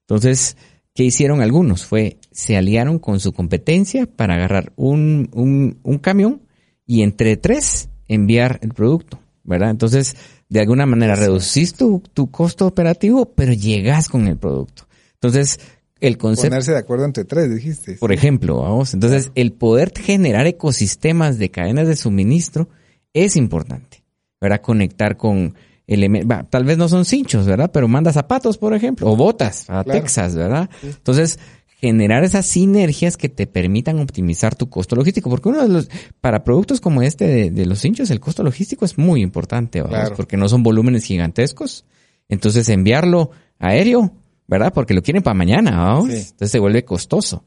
Entonces, 0.03 0.57
¿qué 0.95 1.03
hicieron 1.05 1.41
algunos? 1.41 1.85
Fue, 1.85 2.19
se 2.31 2.57
aliaron 2.57 3.01
con 3.01 3.19
su 3.19 3.33
competencia 3.33 4.07
para 4.07 4.35
agarrar 4.35 4.73
un, 4.77 5.31
un, 5.33 5.79
un 5.83 5.99
camión 5.99 6.43
y 6.87 7.03
entre 7.03 7.37
tres 7.37 7.89
enviar 8.07 8.61
el 8.63 8.73
producto, 8.73 9.19
¿verdad? 9.43 9.71
Entonces, 9.71 10.17
de 10.49 10.61
alguna 10.61 10.87
manera 10.87 11.17
reducís 11.17 11.75
tu, 11.75 12.03
tu 12.13 12.31
costo 12.31 12.67
operativo, 12.67 13.33
pero 13.35 13.53
llegas 13.53 14.09
con 14.09 14.29
el 14.29 14.37
producto. 14.37 14.87
Entonces, 15.15 15.59
el 16.03 16.19
concepto. 16.19 16.51
Ponerse 16.51 16.73
de 16.73 16.79
acuerdo 16.79 17.05
entre 17.05 17.25
tres, 17.25 17.49
dijiste. 17.55 17.95
Por 17.95 18.13
ejemplo, 18.13 18.61
vamos. 18.61 18.93
Entonces, 18.93 19.31
el 19.37 19.53
poder 19.53 19.93
generar 19.97 20.47
ecosistemas 20.49 21.39
de 21.39 21.51
cadenas 21.51 21.87
de 21.87 21.95
suministro 21.95 22.69
es 23.15 23.37
importante, 23.37 24.03
¿verdad? 24.41 24.61
Conectar 24.61 25.17
con 25.17 25.55
elementos, 25.87 26.51
tal 26.51 26.65
vez 26.65 26.77
no 26.77 26.89
son 26.89 27.05
cinchos, 27.05 27.47
¿verdad? 27.47 27.71
Pero 27.73 27.87
manda 27.87 28.13
zapatos, 28.13 28.59
por 28.59 28.75
ejemplo, 28.75 29.09
o 29.09 29.17
botas 29.17 29.71
a 29.71 29.85
Texas, 29.85 30.35
¿verdad? 30.35 30.69
Entonces, 30.83 31.39
generar 31.81 32.25
esas 32.25 32.47
sinergias 32.47 33.17
que 33.17 33.29
te 33.29 33.47
permitan 33.47 34.01
optimizar 34.01 34.57
tu 34.57 34.69
costo 34.69 34.97
logístico, 34.97 35.31
porque 35.31 35.51
uno 35.51 35.63
de 35.63 35.69
los, 35.69 35.89
para 36.21 36.43
productos 36.43 36.81
como 36.81 37.03
este 37.03 37.53
de, 37.53 37.67
los 37.67 37.79
cinchos, 37.79 38.11
el 38.11 38.19
costo 38.19 38.43
logístico 38.43 38.85
es 38.85 38.99
muy 38.99 39.23
importante, 39.23 39.81
¿verdad? 39.81 40.15
Porque 40.17 40.37
no 40.37 40.49
son 40.49 40.65
volúmenes 40.65 41.05
gigantescos. 41.05 41.85
Entonces, 42.29 42.69
enviarlo 42.69 43.31
aéreo, 43.61 44.13
¿verdad? 44.47 44.73
Porque 44.73 44.95
lo 44.95 45.03
quieren 45.03 45.23
para 45.23 45.35
mañana, 45.35 45.77
¿vamos? 45.77 46.11
Entonces 46.11 46.51
se 46.51 46.59
vuelve 46.59 46.85
costoso. 46.85 47.45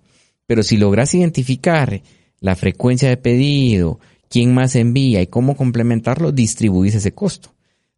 Pero 0.48 0.64
si 0.64 0.78
logras 0.78 1.14
identificar 1.14 2.02
la 2.39 2.56
frecuencia 2.56 3.10
de 3.10 3.18
pedido, 3.18 4.00
quién 4.30 4.54
más 4.54 4.76
envía 4.76 5.22
y 5.22 5.28
cómo 5.28 5.56
complementarlo, 5.56 6.32
distribuís 6.32 6.96
ese 6.96 7.14
costo. 7.14 7.54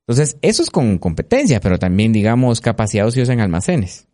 Entonces, 0.07 0.37
eso 0.41 0.63
es 0.63 0.69
con 0.69 0.97
competencia, 0.99 1.59
pero 1.59 1.77
también, 1.77 2.13
digamos, 2.13 2.61
capacidad 2.61 3.05
ociosa 3.05 3.33
en 3.33 3.41
almacenes. 3.41 4.07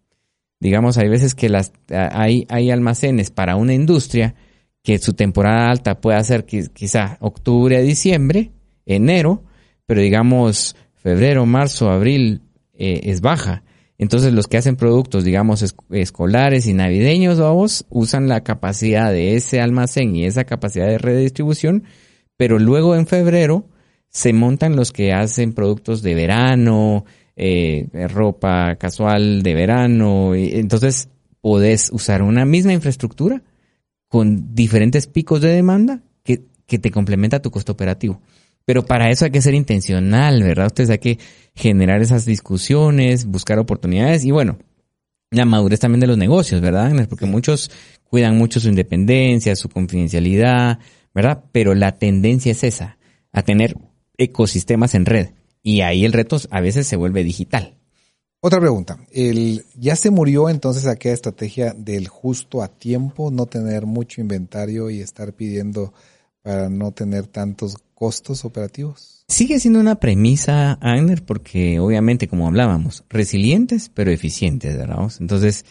Digamos, 0.59 0.97
hay 0.97 1.07
veces 1.07 1.36
que 1.36 1.49
las, 1.49 1.71
hay, 1.89 2.47
hay 2.49 2.71
almacenes 2.71 3.29
para 3.29 3.57
una 3.57 3.73
industria 3.73 4.34
que 4.81 4.97
su 4.97 5.13
temporada 5.13 5.69
alta 5.69 6.01
puede 6.01 6.23
ser 6.23 6.45
quizá 6.45 7.17
octubre 7.19 7.77
a 7.77 7.81
diciembre, 7.81 8.51
enero, 8.86 9.43
pero 9.86 10.01
digamos, 10.01 10.75
febrero, 10.95 11.45
marzo, 11.45 11.89
abril 11.89 12.41
eh, 12.73 13.01
es 13.03 13.21
baja. 13.21 13.62
Entonces 13.97 14.33
los 14.33 14.47
que 14.47 14.57
hacen 14.57 14.75
productos, 14.75 15.23
digamos, 15.23 15.75
escolares 15.91 16.65
y 16.67 16.73
navideños, 16.73 17.39
vamos, 17.39 17.85
usan 17.89 18.27
la 18.27 18.41
capacidad 18.41 19.11
de 19.11 19.35
ese 19.35 19.61
almacén 19.61 20.15
y 20.15 20.25
esa 20.25 20.45
capacidad 20.45 20.87
de 20.87 20.97
redistribución, 20.97 21.83
pero 22.35 22.59
luego 22.59 22.95
en 22.95 23.07
febrero 23.07 23.65
se 24.09 24.33
montan 24.33 24.75
los 24.75 24.91
que 24.91 25.13
hacen 25.13 25.53
productos 25.53 26.01
de 26.01 26.15
verano, 26.15 27.05
eh, 27.35 27.87
ropa 28.09 28.75
casual 28.75 29.41
de 29.43 29.53
verano, 29.53 30.35
y 30.35 30.51
entonces 30.53 31.09
podés 31.41 31.89
usar 31.91 32.21
una 32.21 32.45
misma 32.45 32.73
infraestructura 32.73 33.43
con 34.07 34.53
diferentes 34.53 35.07
picos 35.07 35.41
de 35.41 35.49
demanda 35.49 36.01
que, 36.23 36.43
que 36.65 36.79
te 36.79 36.91
complementa 36.91 37.41
tu 37.41 37.51
costo 37.51 37.71
operativo. 37.71 38.21
Pero 38.66 38.86
para 38.86 39.09
eso 39.11 39.26
hay 39.26 39.32
que 39.32 39.41
ser 39.41 39.53
intencional, 39.53 40.41
¿verdad? 40.41 40.68
Ustedes 40.68 40.89
hay 40.89 40.99
que 40.99 41.20
generar 41.55 42.01
esas 42.01 42.26
discusiones, 42.26 43.26
buscar 43.26 43.59
oportunidades 43.59 44.24
y 44.24 44.32
bueno, 44.32 44.57
la 45.32 45.45
madurez 45.45 45.80
también 45.80 45.99
de 45.99 46.07
los 46.07 46.18
negocios, 46.18 46.61
¿verdad? 46.61 46.91
Porque 47.09 47.26
muchos 47.26 47.72
cuidan 48.05 48.38
mucho 48.38 48.59
su 48.59 48.70
independencia, 48.70 49.55
su 49.55 49.70
confidencialidad, 49.70 50.80
¿verdad? 51.14 51.43
Pero 51.51 51.76
la 51.76 51.97
tendencia 51.97 52.51
es 52.51 52.64
esa, 52.64 52.97
a 53.32 53.41
tener 53.41 53.76
ecosistemas 54.18 54.95
en 54.95 55.05
red. 55.05 55.30
Y 55.61 55.82
ahí 55.82 56.05
el 56.05 56.14
reto 56.14 56.38
a 56.51 56.61
veces 56.61 56.88
se 56.88 56.95
vuelve 56.95 57.24
digital. 57.24 57.78
Otra 58.41 58.59
pregunta. 58.59 58.99
El, 59.11 59.64
¿Ya 59.76 59.95
se 59.95 60.09
murió 60.09 60.49
entonces 60.49 60.86
aquella 60.86 61.16
estrategia 61.16 61.74
del 61.74 62.09
justo 62.09 62.61
a 62.61 62.68
tiempo, 62.68 63.32
no 63.32 63.45
tener 63.45 63.86
mucho 63.86 64.20
inventario 64.20 64.89
y 64.89 64.99
estar 64.99 65.34
pidiendo 65.34 65.93
para 66.41 66.70
no 66.70 66.91
tener 66.91 67.28
tantos 67.28 67.78
costos 68.03 68.43
operativos. 68.43 69.23
Sigue 69.29 69.61
siendo 69.61 69.79
una 69.79 69.95
premisa, 69.95 70.73
Agner, 70.81 71.23
porque 71.23 71.79
obviamente, 71.79 72.27
como 72.27 72.47
hablábamos, 72.47 73.05
resilientes 73.07 73.89
pero 73.93 74.11
eficientes, 74.11 74.75
¿verdad? 74.75 75.09
Entonces, 75.21 75.63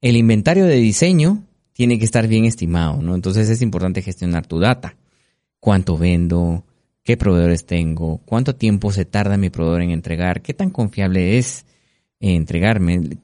el 0.00 0.16
inventario 0.16 0.64
de 0.64 0.76
diseño 0.76 1.42
tiene 1.74 1.98
que 1.98 2.06
estar 2.06 2.26
bien 2.26 2.46
estimado, 2.46 3.02
¿no? 3.02 3.14
Entonces 3.14 3.50
es 3.50 3.60
importante 3.60 4.00
gestionar 4.00 4.46
tu 4.46 4.60
data. 4.60 4.96
¿Cuánto 5.60 5.98
vendo? 5.98 6.64
¿Qué 7.02 7.18
proveedores 7.18 7.66
tengo? 7.66 8.22
¿Cuánto 8.24 8.54
tiempo 8.54 8.90
se 8.90 9.04
tarda 9.04 9.36
mi 9.36 9.50
proveedor 9.50 9.82
en 9.82 9.90
entregar? 9.90 10.40
¿Qué 10.40 10.54
tan 10.54 10.70
confiable 10.70 11.36
es 11.36 11.66
entregarme? 12.18 13.18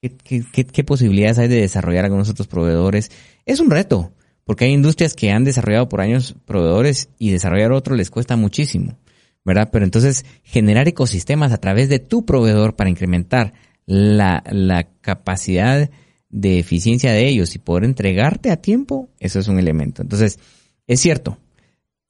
¿Qué, 0.00 0.84
posibilidades 0.84 1.38
hay 1.38 1.46
de 1.46 1.60
desarrollar 1.60 2.06
algunos 2.06 2.28
otros 2.30 2.48
proveedores? 2.48 3.12
Es 3.44 3.60
un 3.60 3.70
reto, 3.70 4.10
porque 4.46 4.64
hay 4.64 4.72
industrias 4.72 5.14
que 5.14 5.32
han 5.32 5.42
desarrollado 5.42 5.88
por 5.88 6.00
años 6.00 6.36
proveedores 6.46 7.10
y 7.18 7.30
desarrollar 7.30 7.72
otro 7.72 7.96
les 7.96 8.10
cuesta 8.10 8.36
muchísimo, 8.36 8.96
¿verdad? 9.44 9.70
Pero 9.72 9.84
entonces 9.84 10.24
generar 10.44 10.86
ecosistemas 10.86 11.52
a 11.52 11.58
través 11.58 11.88
de 11.88 11.98
tu 11.98 12.24
proveedor 12.24 12.76
para 12.76 12.88
incrementar 12.88 13.54
la, 13.86 14.44
la 14.48 14.84
capacidad 15.00 15.90
de 16.30 16.58
eficiencia 16.60 17.12
de 17.12 17.26
ellos 17.26 17.56
y 17.56 17.58
poder 17.58 17.84
entregarte 17.84 18.52
a 18.52 18.56
tiempo, 18.56 19.08
eso 19.18 19.40
es 19.40 19.48
un 19.48 19.58
elemento. 19.58 20.02
Entonces, 20.02 20.38
es 20.86 21.00
cierto, 21.00 21.38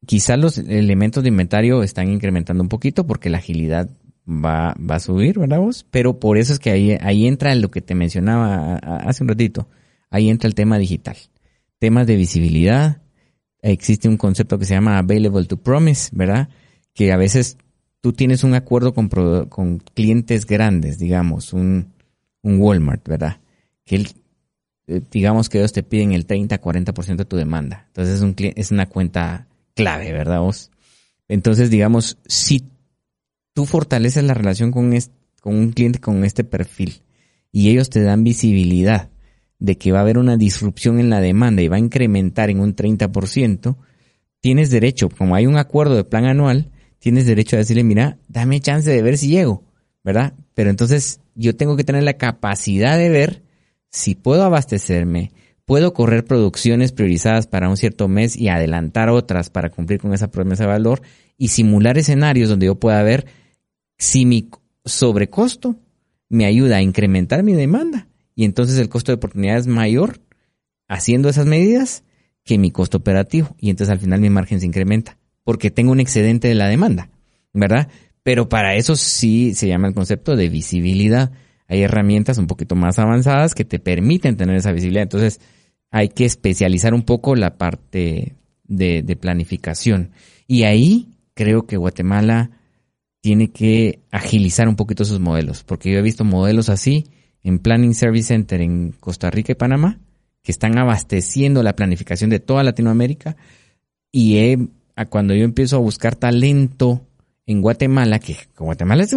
quizás 0.05 0.39
los 0.39 0.59
elementos 0.59 1.23
de 1.23 1.31
inventario 1.31 1.83
están 1.83 2.11
incrementando 2.13 2.63
un 2.63 2.69
poquito 2.69 3.07
porque 3.07 3.31
la 3.31 3.39
agilidad 3.39 3.89
va, 4.29 4.75
va 4.79 4.97
a 4.97 5.01
subir, 5.01 5.39
¿verdad 5.39 5.61
vos? 5.61 5.87
Pero 5.91 6.21
por 6.21 6.37
eso 6.37 6.53
es 6.53 6.59
que 6.59 6.71
ahí, 6.71 6.99
ahí 7.01 7.27
entra 7.27 7.55
lo 7.55 7.71
que 7.71 7.81
te 7.81 7.95
mencionaba 7.95 8.77
hace 8.77 9.23
un 9.23 9.29
ratito, 9.29 9.69
ahí 10.11 10.29
entra 10.29 10.49
el 10.49 10.55
tema 10.55 10.77
digital. 10.77 11.17
Temas 11.79 12.07
de 12.07 12.17
visibilidad, 12.17 13.03
existe 13.61 14.09
un 14.09 14.17
concepto 14.17 14.59
que 14.59 14.65
se 14.65 14.75
llama 14.75 14.99
available 14.99 15.45
to 15.45 15.57
promise, 15.57 16.11
¿verdad? 16.13 16.49
Que 16.95 17.13
a 17.13 17.17
veces 17.17 17.59
tú 18.01 18.13
tienes 18.13 18.45
un 18.45 18.55
acuerdo 18.55 18.95
con, 18.95 19.09
con 19.49 19.79
clientes 19.79 20.47
grandes, 20.47 20.99
digamos, 20.99 21.53
un, 21.53 21.93
un 22.43 22.61
Walmart, 22.61 23.07
¿verdad? 23.09 23.41
Que 23.85 24.07
eh, 24.87 25.03
digamos 25.11 25.49
que 25.49 25.59
ellos 25.59 25.73
te 25.73 25.83
piden 25.83 26.13
el 26.13 26.27
30, 26.27 26.61
40% 26.61 27.17
de 27.17 27.25
tu 27.25 27.37
demanda. 27.37 27.85
Entonces 27.89 28.17
es, 28.17 28.23
un, 28.23 28.35
es 28.39 28.71
una 28.71 28.87
cuenta 28.87 29.49
clave, 29.75 30.13
¿verdad 30.13 30.41
vos? 30.41 30.71
Entonces, 31.29 31.71
digamos, 31.71 32.19
si 32.27 32.65
tú 33.53 33.67
fortaleces 33.67 34.23
la 34.23 34.35
relación 34.35 34.71
con, 34.71 34.97
con 35.41 35.57
un 35.57 35.73
cliente 35.73 35.99
con 35.99 36.25
este 36.25 36.45
perfil 36.45 37.03
y 37.51 37.71
ellos 37.71 37.91
te 37.91 38.03
dan 38.03 38.23
visibilidad 38.23 39.11
de 39.59 39.79
que 39.79 39.93
va 39.93 39.99
a 39.99 40.03
haber 40.03 40.19
una 40.19 40.37
disrupción 40.37 41.01
en 41.01 41.11
la 41.11 41.21
demanda 41.21 41.63
y 41.63 41.69
va 41.69 41.77
a 41.77 41.81
incrementar 41.81 42.51
en 42.51 42.61
un 42.61 42.75
30%, 42.75 43.77
tienes 44.41 44.71
derecho, 44.71 45.09
como 45.09 45.35
hay 45.35 45.47
un 45.47 45.57
acuerdo 45.57 45.97
de 45.97 46.05
plan 46.05 46.25
anual, 46.27 46.71
tienes 46.99 47.27
derecho 47.27 47.57
a 47.57 47.61
decirle, 47.61 47.85
mira, 47.85 48.19
dame 48.29 48.61
chance 48.61 48.91
de 48.91 49.03
ver 49.03 49.19
si 49.19 49.29
llego, 49.29 49.65
¿verdad? 50.05 50.35
Pero 50.55 50.71
entonces 50.71 51.21
yo 51.35 51.57
tengo 51.57 51.77
que 51.77 51.85
tener 51.85 52.03
la 52.03 52.15
capacidad 52.15 52.99
de 52.99 53.09
ver 53.09 53.43
si 53.91 54.15
puedo 54.15 54.43
abastecerme, 54.45 55.33
puedo 55.65 55.95
correr 55.95 56.25
producciones 56.25 56.93
priorizadas 56.93 57.47
para 57.47 57.69
un 57.69 57.77
cierto 57.77 58.09
mes 58.09 58.37
y 58.37 58.49
adelantar 58.49 59.09
otras 59.09 59.51
para 59.51 59.71
cumplir 59.71 60.01
con 60.01 60.13
esa 60.13 60.31
promesa 60.31 60.65
de 60.65 60.71
valor 60.71 61.03
y 61.39 61.49
simular 61.49 61.99
escenarios 61.99 62.49
donde 62.49 62.67
yo 62.67 62.77
pueda 62.77 63.03
ver 63.03 63.27
si 63.99 64.27
mi 64.27 64.49
sobrecosto 64.85 65.77
me 66.29 66.45
ayuda 66.45 66.77
a 66.77 66.83
incrementar 66.83 67.43
mi 67.43 67.55
demanda 67.55 68.09
y 68.37 68.45
entonces 68.45 68.79
el 68.79 68.89
costo 68.89 69.11
de 69.11 69.17
oportunidad 69.17 69.57
es 69.57 69.67
mayor 69.67 70.21
haciendo 70.87 71.29
esas 71.29 71.47
medidas 71.47 72.05
que 72.45 72.59
mi 72.59 72.71
costo 72.71 72.99
operativo 72.99 73.57
y 73.59 73.71
entonces 73.71 73.91
al 73.91 73.99
final 73.99 74.21
mi 74.21 74.31
margen 74.31 74.61
se 74.61 74.67
incrementa 74.67 75.19
porque 75.43 75.71
tengo 75.71 75.91
un 75.91 76.01
excedente 76.01 76.47
de 76.47 76.55
la 76.55 76.69
demanda, 76.69 77.09
¿verdad? 77.53 77.89
Pero 78.23 78.49
para 78.49 78.75
eso 78.75 78.95
sí 78.95 79.55
se 79.55 79.69
llama 79.69 79.89
el 79.89 79.95
concepto 79.95 80.37
de 80.37 80.49
visibilidad. 80.49 81.33
Hay 81.67 81.83
herramientas 81.83 82.39
un 82.39 82.47
poquito 82.47 82.75
más 82.75 82.99
avanzadas 82.99 83.55
que 83.55 83.65
te 83.65 83.79
permiten 83.79 84.37
tener 84.37 84.57
esa 84.57 84.73
visibilidad. 84.73 85.05
Entonces 85.05 85.41
hay 85.91 86.09
que 86.09 86.25
especializar 86.25 86.93
un 86.93 87.03
poco 87.03 87.37
la 87.37 87.57
parte 87.57 88.35
de, 88.65 89.03
de 89.03 89.17
planificación. 89.17 90.11
Y 90.49 90.65
ahí 90.65 91.09
creo 91.35 91.67
que 91.67 91.77
Guatemala 91.77 92.51
tiene 93.21 93.51
que 93.51 94.01
agilizar 94.11 94.69
un 94.69 94.77
poquito 94.77 95.05
sus 95.05 95.21
modelos, 95.21 95.63
porque 95.63 95.93
yo 95.93 95.99
he 95.99 96.03
visto 96.03 96.25
modelos 96.25 96.69
así 96.69 97.07
en 97.47 97.61
Planning 97.61 97.95
Service 97.95 98.27
Center 98.27 98.61
en 98.61 98.91
Costa 98.99 99.31
Rica 99.31 99.53
y 99.53 99.55
Panamá, 99.55 100.01
que 100.43 100.51
están 100.51 100.79
abasteciendo 100.79 101.63
la 101.63 101.77
planificación 101.77 102.29
de 102.29 102.41
toda 102.41 102.65
Latinoamérica, 102.65 103.37
y 104.11 104.39
he, 104.39 104.69
cuando 105.09 105.33
yo 105.33 105.45
empiezo 105.45 105.77
a 105.77 105.81
buscar 105.81 106.17
talento 106.17 107.07
en 107.47 107.63
Guatemala, 107.63 108.19
que 108.19 108.37
Guatemala 108.59 109.05
es 109.05 109.15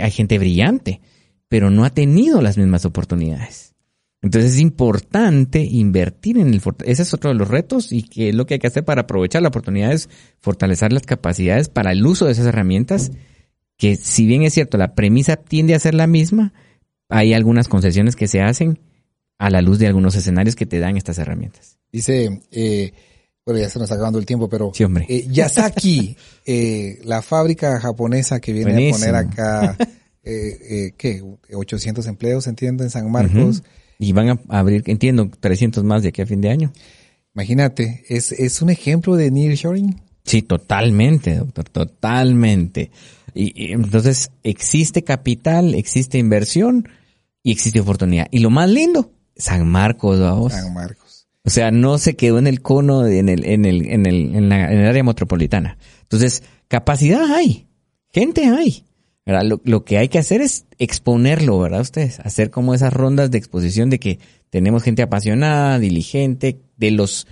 hay 0.00 0.10
gente 0.10 0.38
brillante, 0.38 1.02
pero 1.48 1.70
no 1.70 1.84
ha 1.84 1.90
tenido 1.90 2.40
las 2.40 2.56
mismas 2.56 2.86
oportunidades. 2.86 3.74
Entonces 4.22 4.54
es 4.54 4.60
importante 4.60 5.60
invertir 5.60 6.38
en 6.38 6.54
el 6.54 6.62
ese 6.86 7.02
es 7.02 7.12
otro 7.12 7.28
de 7.28 7.36
los 7.36 7.48
retos 7.48 7.92
y 7.92 8.04
que 8.04 8.32
lo 8.32 8.46
que 8.46 8.54
hay 8.54 8.60
que 8.60 8.68
hacer 8.68 8.86
para 8.86 9.02
aprovechar 9.02 9.42
la 9.42 9.48
oportunidad 9.48 9.92
es 9.92 10.08
fortalecer 10.40 10.94
las 10.94 11.02
capacidades 11.02 11.68
para 11.68 11.92
el 11.92 12.06
uso 12.06 12.24
de 12.24 12.32
esas 12.32 12.46
herramientas 12.46 13.12
que 13.76 13.96
si 13.96 14.26
bien 14.26 14.44
es 14.44 14.54
cierto, 14.54 14.78
la 14.78 14.94
premisa 14.94 15.36
tiende 15.36 15.74
a 15.74 15.78
ser 15.78 15.94
la 15.94 16.06
misma, 16.06 16.54
hay 17.08 17.34
algunas 17.34 17.68
concesiones 17.68 18.16
que 18.16 18.28
se 18.28 18.40
hacen 18.40 18.78
a 19.38 19.50
la 19.50 19.60
luz 19.60 19.78
de 19.78 19.86
algunos 19.86 20.14
escenarios 20.14 20.56
que 20.56 20.66
te 20.66 20.78
dan 20.78 20.96
estas 20.96 21.18
herramientas. 21.18 21.78
Dice, 21.92 22.40
eh, 22.50 22.92
bueno, 23.44 23.60
ya 23.60 23.68
se 23.68 23.78
nos 23.78 23.86
está 23.86 23.94
acabando 23.94 24.18
el 24.18 24.26
tiempo, 24.26 24.48
pero 24.48 24.72
sí, 24.74 24.82
hombre. 24.82 25.06
Eh, 25.08 25.26
Yasaki, 25.30 26.16
eh, 26.46 26.98
la 27.04 27.22
fábrica 27.22 27.78
japonesa 27.80 28.40
que 28.40 28.52
viene 28.52 28.88
a 28.88 28.92
poner 28.92 29.14
acá, 29.14 29.76
eh, 30.24 30.58
eh, 30.68 30.94
¿qué? 30.96 31.22
800 31.52 32.06
empleos, 32.06 32.46
entiendo, 32.48 32.82
en 32.82 32.90
San 32.90 33.10
Marcos. 33.10 33.62
Y 33.98 34.12
van 34.12 34.30
a 34.30 34.40
abrir, 34.48 34.82
entiendo, 34.86 35.30
300 35.40 35.84
más 35.84 36.02
de 36.02 36.08
aquí 36.08 36.22
a 36.22 36.26
fin 36.26 36.40
de 36.40 36.50
año. 36.50 36.72
Imagínate, 37.34 38.04
es, 38.08 38.32
es 38.32 38.60
un 38.62 38.70
ejemplo 38.70 39.14
de 39.14 39.30
nearshoring. 39.30 40.02
Sí, 40.24 40.42
totalmente, 40.42 41.36
doctor, 41.36 41.68
totalmente. 41.68 42.90
Y, 43.36 43.72
entonces 43.72 44.30
existe 44.42 45.04
capital, 45.04 45.74
existe 45.74 46.18
inversión 46.18 46.88
y 47.42 47.52
existe 47.52 47.80
oportunidad. 47.80 48.28
Y 48.30 48.38
lo 48.38 48.50
más 48.50 48.70
lindo, 48.70 49.12
San 49.36 49.68
Marcos, 49.68 50.18
vamos. 50.18 50.52
San 50.52 50.72
Marcos. 50.72 51.28
O 51.44 51.50
sea, 51.50 51.70
no 51.70 51.98
se 51.98 52.16
quedó 52.16 52.38
en 52.38 52.46
el 52.46 52.60
cono, 52.62 53.06
en 53.06 53.28
el, 53.28 53.44
en 53.44 53.64
el, 53.64 53.86
en 53.86 54.06
el, 54.06 54.34
en, 54.34 54.48
la, 54.48 54.72
en 54.72 54.78
el 54.80 54.88
área 54.88 55.04
metropolitana. 55.04 55.78
Entonces, 56.02 56.42
capacidad 56.66 57.30
hay, 57.32 57.68
gente 58.08 58.46
hay. 58.46 58.84
Lo, 59.26 59.60
lo, 59.64 59.84
que 59.84 59.98
hay 59.98 60.08
que 60.08 60.18
hacer 60.18 60.40
es 60.40 60.66
exponerlo, 60.78 61.58
¿verdad? 61.58 61.80
Ustedes, 61.80 62.20
hacer 62.20 62.50
como 62.50 62.74
esas 62.74 62.92
rondas 62.92 63.30
de 63.30 63.38
exposición 63.38 63.90
de 63.90 63.98
que 63.98 64.18
tenemos 64.50 64.82
gente 64.82 65.02
apasionada, 65.02 65.78
diligente, 65.78 66.60
de 66.76 66.90
los 66.92 67.26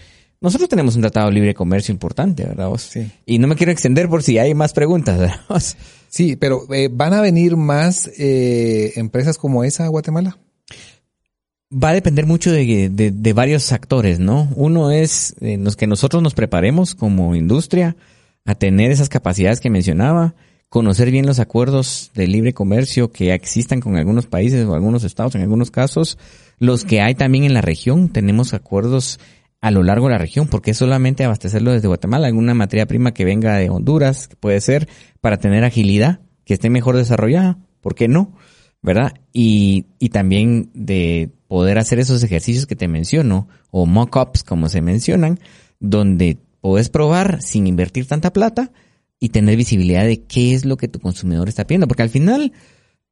nosotros 0.44 0.68
tenemos 0.68 0.94
un 0.94 1.00
tratado 1.00 1.28
de 1.28 1.32
libre 1.32 1.54
comercio 1.54 1.90
importante, 1.90 2.44
¿verdad 2.44 2.68
vos? 2.68 2.82
Sí. 2.82 3.10
Y 3.24 3.38
no 3.38 3.46
me 3.46 3.56
quiero 3.56 3.72
extender 3.72 4.10
por 4.10 4.22
si 4.22 4.36
hay 4.36 4.52
más 4.52 4.74
preguntas, 4.74 5.18
¿verdad 5.18 5.40
vos? 5.48 5.74
Sí, 6.10 6.36
pero 6.36 6.70
eh, 6.70 6.90
¿van 6.92 7.14
a 7.14 7.22
venir 7.22 7.56
más 7.56 8.10
eh, 8.18 8.92
empresas 8.96 9.38
como 9.38 9.64
esa 9.64 9.86
a 9.86 9.88
Guatemala? 9.88 10.36
Va 11.72 11.88
a 11.88 11.94
depender 11.94 12.26
mucho 12.26 12.52
de, 12.52 12.90
de, 12.90 13.32
varios 13.32 13.72
actores, 13.72 14.20
¿no? 14.20 14.50
Uno 14.54 14.90
es 14.90 15.34
eh, 15.40 15.56
los 15.56 15.76
que 15.76 15.86
nosotros 15.86 16.22
nos 16.22 16.34
preparemos 16.34 16.94
como 16.94 17.34
industria 17.34 17.96
a 18.44 18.54
tener 18.54 18.90
esas 18.90 19.08
capacidades 19.08 19.60
que 19.60 19.70
mencionaba, 19.70 20.34
conocer 20.68 21.10
bien 21.10 21.24
los 21.24 21.38
acuerdos 21.38 22.10
de 22.14 22.26
libre 22.26 22.52
comercio 22.52 23.10
que 23.10 23.32
existan 23.32 23.80
con 23.80 23.96
algunos 23.96 24.26
países 24.26 24.66
o 24.66 24.74
algunos 24.74 25.04
estados 25.04 25.34
en 25.36 25.40
algunos 25.40 25.70
casos, 25.70 26.18
los 26.58 26.84
que 26.84 27.00
hay 27.00 27.14
también 27.14 27.44
en 27.44 27.54
la 27.54 27.62
región, 27.62 28.10
tenemos 28.10 28.52
acuerdos 28.52 29.18
a 29.64 29.70
lo 29.70 29.82
largo 29.82 30.08
de 30.08 30.12
la 30.12 30.18
región, 30.18 30.46
porque 30.46 30.72
es 30.72 30.76
solamente 30.76 31.24
abastecerlo 31.24 31.72
desde 31.72 31.88
Guatemala, 31.88 32.26
alguna 32.26 32.52
materia 32.52 32.84
prima 32.84 33.14
que 33.14 33.24
venga 33.24 33.56
de 33.56 33.70
Honduras, 33.70 34.28
que 34.28 34.36
puede 34.36 34.60
ser, 34.60 34.90
para 35.22 35.38
tener 35.38 35.64
agilidad, 35.64 36.20
que 36.44 36.52
esté 36.52 36.68
mejor 36.68 36.98
desarrollada, 36.98 37.56
¿por 37.80 37.94
qué 37.94 38.06
no? 38.06 38.34
¿Verdad? 38.82 39.14
Y, 39.32 39.86
y 39.98 40.10
también 40.10 40.70
de 40.74 41.30
poder 41.48 41.78
hacer 41.78 41.98
esos 41.98 42.22
ejercicios 42.22 42.66
que 42.66 42.76
te 42.76 42.88
menciono, 42.88 43.48
o 43.70 43.86
mock-ups 43.86 44.44
como 44.44 44.68
se 44.68 44.82
mencionan, 44.82 45.40
donde 45.80 46.36
puedes 46.60 46.90
probar 46.90 47.40
sin 47.40 47.66
invertir 47.66 48.06
tanta 48.06 48.34
plata 48.34 48.70
y 49.18 49.30
tener 49.30 49.56
visibilidad 49.56 50.04
de 50.04 50.24
qué 50.24 50.52
es 50.52 50.66
lo 50.66 50.76
que 50.76 50.88
tu 50.88 51.00
consumidor 51.00 51.48
está 51.48 51.66
pidiendo, 51.66 51.88
porque 51.88 52.02
al 52.02 52.10
final 52.10 52.52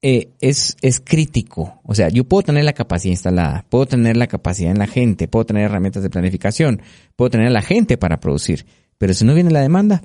eh, 0.05 0.30
es, 0.40 0.76
es 0.82 1.00
crítico. 1.00 1.80
O 1.84 1.94
sea, 1.94 2.09
yo 2.09 2.24
puedo 2.24 2.42
tener 2.42 2.64
la 2.64 2.72
capacidad 2.72 3.12
instalada, 3.12 3.64
puedo 3.68 3.86
tener 3.86 4.16
la 4.16 4.26
capacidad 4.26 4.72
en 4.72 4.78
la 4.78 4.88
gente, 4.88 5.28
puedo 5.28 5.46
tener 5.46 5.64
herramientas 5.64 6.03
de 6.03 6.11
planificación, 6.11 6.82
puedo 7.14 7.30
tener 7.30 7.53
la 7.53 7.62
gente 7.62 7.96
para 7.96 8.18
producir, 8.18 8.66
pero 8.98 9.14
si 9.14 9.24
no 9.24 9.32
viene 9.32 9.53
la 9.53 9.61
demanda, 9.61 10.03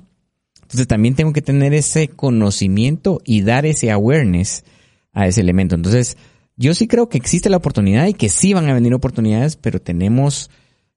entonces 0.62 0.86
también 0.86 1.16
tengo 1.16 1.32
que 1.32 1.42
tener 1.42 1.74
ese 1.74 2.08
conocimiento 2.08 3.20
y 3.24 3.42
dar 3.42 3.66
ese 3.66 3.90
awareness 3.90 4.64
a 5.12 5.26
ese 5.26 5.40
elemento. 5.40 5.74
Entonces, 5.74 6.16
yo 6.56 6.74
sí 6.74 6.86
creo 6.86 7.08
que 7.08 7.18
existe 7.18 7.50
la 7.50 7.56
oportunidad 7.56 8.06
y 8.06 8.14
que 8.14 8.28
sí 8.28 8.52
van 8.52 8.68
a 8.68 8.74
venir 8.74 8.94
oportunidades, 8.94 9.56
pero 9.56 9.80
tenemos 9.80 10.48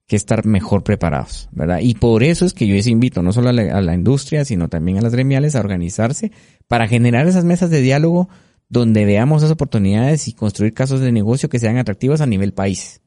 que 0.06 0.16
estar 0.16 0.46
mejor 0.46 0.84
preparados, 0.84 1.48
¿verdad? 1.54 1.80
Y 1.82 1.96
por 1.96 2.22
eso 2.22 2.46
es 2.46 2.54
que 2.54 2.68
yo 2.68 2.76
les 2.76 2.88
invito 2.88 3.24
no 3.24 3.32
solo 3.32 3.50
a 3.50 3.54
la, 3.54 3.78
a 3.78 3.82
la 3.82 3.96
industria, 3.96 4.46
sino 4.46 4.68
también 4.68 4.98
a 4.98 5.02
las 5.02 5.14
gremiales 5.14 5.56
a 5.56 5.62
organizarse 5.62 6.32
para 6.68 6.88
generar 6.88 7.28
esas 7.28 7.46
mesas 7.46 7.70
de 7.70 7.82
diálogo 7.82 8.28
donde 8.72 9.04
veamos 9.04 9.44
esas 9.44 9.52
oportunidades 9.52 10.30
y 10.30 10.34
construir 10.34 10.74
casos 10.74 11.02
de 11.02 11.12
negocio 11.12 11.50
que 11.50 11.60
sean 11.60 11.78
atractivos 11.78 12.22
a 12.22 12.26
nivel 12.26 12.54
país. 12.54 13.02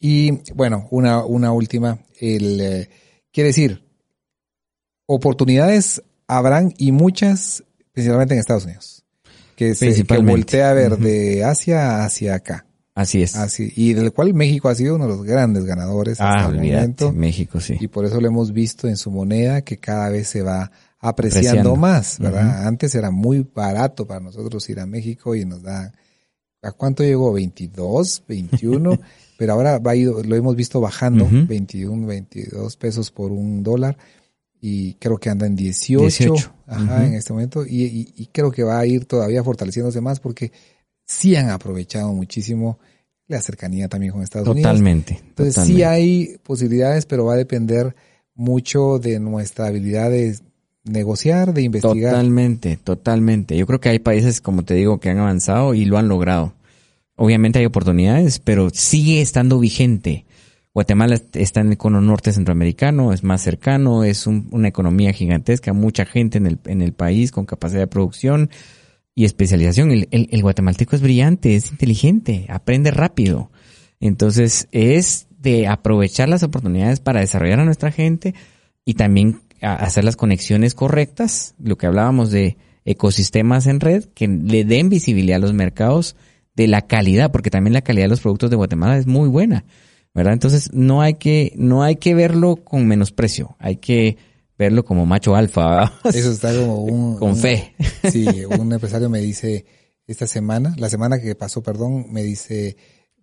Y 0.00 0.40
bueno, 0.54 0.88
una, 0.90 1.24
una 1.24 1.52
última. 1.52 2.00
El, 2.20 2.60
eh, 2.60 2.90
quiere 3.30 3.48
decir, 3.48 3.84
oportunidades 5.06 6.02
habrán 6.26 6.74
y 6.78 6.90
muchas, 6.90 7.62
principalmente 7.92 8.34
en 8.34 8.40
Estados 8.40 8.64
Unidos. 8.64 9.04
Que 9.54 9.76
se 9.76 10.04
que 10.04 10.18
voltea 10.18 10.70
a 10.70 10.74
ver 10.74 10.98
de 10.98 11.44
Asia 11.44 12.04
hacia 12.04 12.34
acá. 12.34 12.66
Así 12.96 13.22
es. 13.22 13.36
Así, 13.36 13.72
y 13.76 13.92
del 13.92 14.12
cual 14.12 14.34
México 14.34 14.68
ha 14.68 14.74
sido 14.74 14.96
uno 14.96 15.04
de 15.04 15.10
los 15.10 15.22
grandes 15.22 15.64
ganadores 15.64 16.20
hasta 16.20 16.46
ah, 16.46 16.48
el 16.48 16.58
olvídate, 16.58 16.80
momento. 16.80 17.12
México, 17.12 17.60
sí. 17.60 17.76
Y 17.78 17.86
por 17.86 18.04
eso 18.04 18.20
lo 18.20 18.26
hemos 18.26 18.52
visto 18.52 18.88
en 18.88 18.96
su 18.96 19.12
moneda 19.12 19.62
que 19.62 19.78
cada 19.78 20.08
vez 20.10 20.26
se 20.26 20.42
va 20.42 20.72
apreciando, 21.00 21.48
Apreciando. 21.72 21.76
más, 21.76 22.18
¿verdad? 22.18 22.66
Antes 22.66 22.94
era 22.94 23.10
muy 23.10 23.46
barato 23.54 24.06
para 24.06 24.20
nosotros 24.20 24.68
ir 24.68 24.80
a 24.80 24.86
México 24.86 25.34
y 25.36 25.44
nos 25.44 25.62
da, 25.62 25.92
¿a 26.62 26.72
cuánto 26.72 27.02
llegó? 27.04 27.32
22, 27.32 28.24
21, 28.26 28.98
pero 29.38 29.52
ahora 29.52 29.78
va 29.78 29.94
ido, 29.94 30.22
lo 30.22 30.34
hemos 30.36 30.56
visto 30.56 30.80
bajando, 30.80 31.24
Ujú. 31.24 31.46
21, 31.46 32.06
22 32.06 32.76
pesos 32.76 33.10
por 33.10 33.30
un 33.32 33.62
dólar 33.62 33.96
y 34.60 34.94
creo 34.94 35.18
que 35.18 35.30
anda 35.30 35.46
en 35.46 35.54
18, 35.54 36.00
18. 36.02 36.52
ajá, 36.66 37.06
en 37.06 37.14
este 37.14 37.32
momento 37.32 37.64
y, 37.64 37.84
y- 37.84 38.12
y 38.16 38.26
creo 38.26 38.50
que 38.50 38.64
va 38.64 38.80
a 38.80 38.86
ir 38.86 39.04
todavía 39.04 39.44
fortaleciéndose 39.44 40.00
más 40.00 40.18
porque 40.18 40.50
sí 41.06 41.36
han 41.36 41.50
aprovechado 41.50 42.12
muchísimo 42.12 42.78
la 43.28 43.40
cercanía 43.40 43.88
también 43.88 44.12
con 44.12 44.22
Estados 44.22 44.48
Unidos. 44.48 44.68
Totalmente. 44.68 45.12
Entonces 45.28 45.54
totalmente. 45.54 45.78
sí 45.78 45.82
hay 45.84 46.38
posibilidades, 46.42 47.06
pero 47.06 47.26
va 47.26 47.34
a 47.34 47.36
depender 47.36 47.94
mucho 48.34 48.98
de 48.98 49.20
nuestra 49.20 49.66
habilidad 49.66 50.10
de 50.10 50.36
negociar, 50.88 51.54
de 51.54 51.62
investigar. 51.62 52.12
Totalmente, 52.12 52.76
totalmente. 52.76 53.56
Yo 53.56 53.66
creo 53.66 53.80
que 53.80 53.88
hay 53.90 53.98
países, 53.98 54.40
como 54.40 54.62
te 54.64 54.74
digo, 54.74 54.98
que 55.00 55.10
han 55.10 55.18
avanzado 55.18 55.74
y 55.74 55.84
lo 55.84 55.98
han 55.98 56.08
logrado. 56.08 56.54
Obviamente 57.16 57.58
hay 57.58 57.66
oportunidades, 57.66 58.38
pero 58.38 58.70
sigue 58.70 59.20
estando 59.20 59.58
vigente. 59.58 60.24
Guatemala 60.74 61.14
est- 61.16 61.34
está 61.36 61.60
en 61.60 61.70
el 61.70 61.76
cono 61.76 62.00
norte 62.00 62.32
centroamericano, 62.32 63.12
es 63.12 63.24
más 63.24 63.42
cercano, 63.42 64.04
es 64.04 64.26
un- 64.26 64.46
una 64.52 64.68
economía 64.68 65.12
gigantesca, 65.12 65.72
mucha 65.72 66.04
gente 66.04 66.38
en 66.38 66.46
el, 66.46 66.58
en 66.66 66.82
el 66.82 66.92
país 66.92 67.32
con 67.32 67.46
capacidad 67.46 67.80
de 67.80 67.86
producción 67.88 68.50
y 69.16 69.24
especialización. 69.24 69.90
El, 69.90 70.06
el- 70.12 70.28
el 70.30 70.42
guatemalteco 70.42 70.94
es 70.94 71.02
brillante, 71.02 71.56
es 71.56 71.70
inteligente, 71.72 72.46
aprende 72.48 72.92
rápido. 72.92 73.50
Entonces 73.98 74.68
es 74.70 75.26
de 75.40 75.66
aprovechar 75.66 76.28
las 76.28 76.44
oportunidades 76.44 77.00
para 77.00 77.20
desarrollar 77.20 77.60
a 77.60 77.64
nuestra 77.64 77.90
gente 77.90 78.34
y 78.84 78.94
también 78.94 79.40
a- 79.62 79.74
hacer 79.76 80.04
las 80.04 80.16
conexiones 80.16 80.74
correctas, 80.74 81.54
lo 81.62 81.76
que 81.76 81.86
hablábamos 81.86 82.30
de 82.30 82.56
ecosistemas 82.84 83.66
en 83.66 83.80
red, 83.80 84.04
que 84.14 84.26
le 84.28 84.64
den 84.64 84.88
visibilidad 84.88 85.36
a 85.36 85.40
los 85.40 85.52
mercados 85.52 86.16
de 86.56 86.66
la 86.68 86.82
calidad, 86.82 87.30
porque 87.30 87.50
también 87.50 87.74
la 87.74 87.82
calidad 87.82 88.04
de 88.06 88.10
los 88.10 88.20
productos 88.20 88.50
de 88.50 88.56
Guatemala 88.56 88.96
es 88.96 89.06
muy 89.06 89.28
buena, 89.28 89.64
¿verdad? 90.14 90.32
Entonces 90.32 90.70
no 90.72 91.02
hay 91.02 91.14
que, 91.14 91.52
no 91.56 91.82
hay 91.82 91.96
que 91.96 92.14
verlo 92.14 92.56
con 92.56 92.86
menosprecio, 92.86 93.56
hay 93.58 93.76
que 93.76 94.16
verlo 94.58 94.84
como 94.84 95.06
macho 95.06 95.36
alfa, 95.36 95.68
¿verdad? 95.68 95.92
Eso 96.14 96.32
está 96.32 96.52
como 96.54 96.78
un... 96.82 97.16
con 97.18 97.30
un- 97.30 97.36
fe. 97.36 97.74
Sí, 98.10 98.26
un 98.58 98.72
empresario 98.72 99.08
me 99.08 99.20
dice 99.20 99.64
esta 100.06 100.26
semana, 100.26 100.74
la 100.78 100.88
semana 100.88 101.20
que 101.20 101.34
pasó, 101.34 101.62
perdón, 101.62 102.06
me 102.10 102.22
dice, 102.22 102.76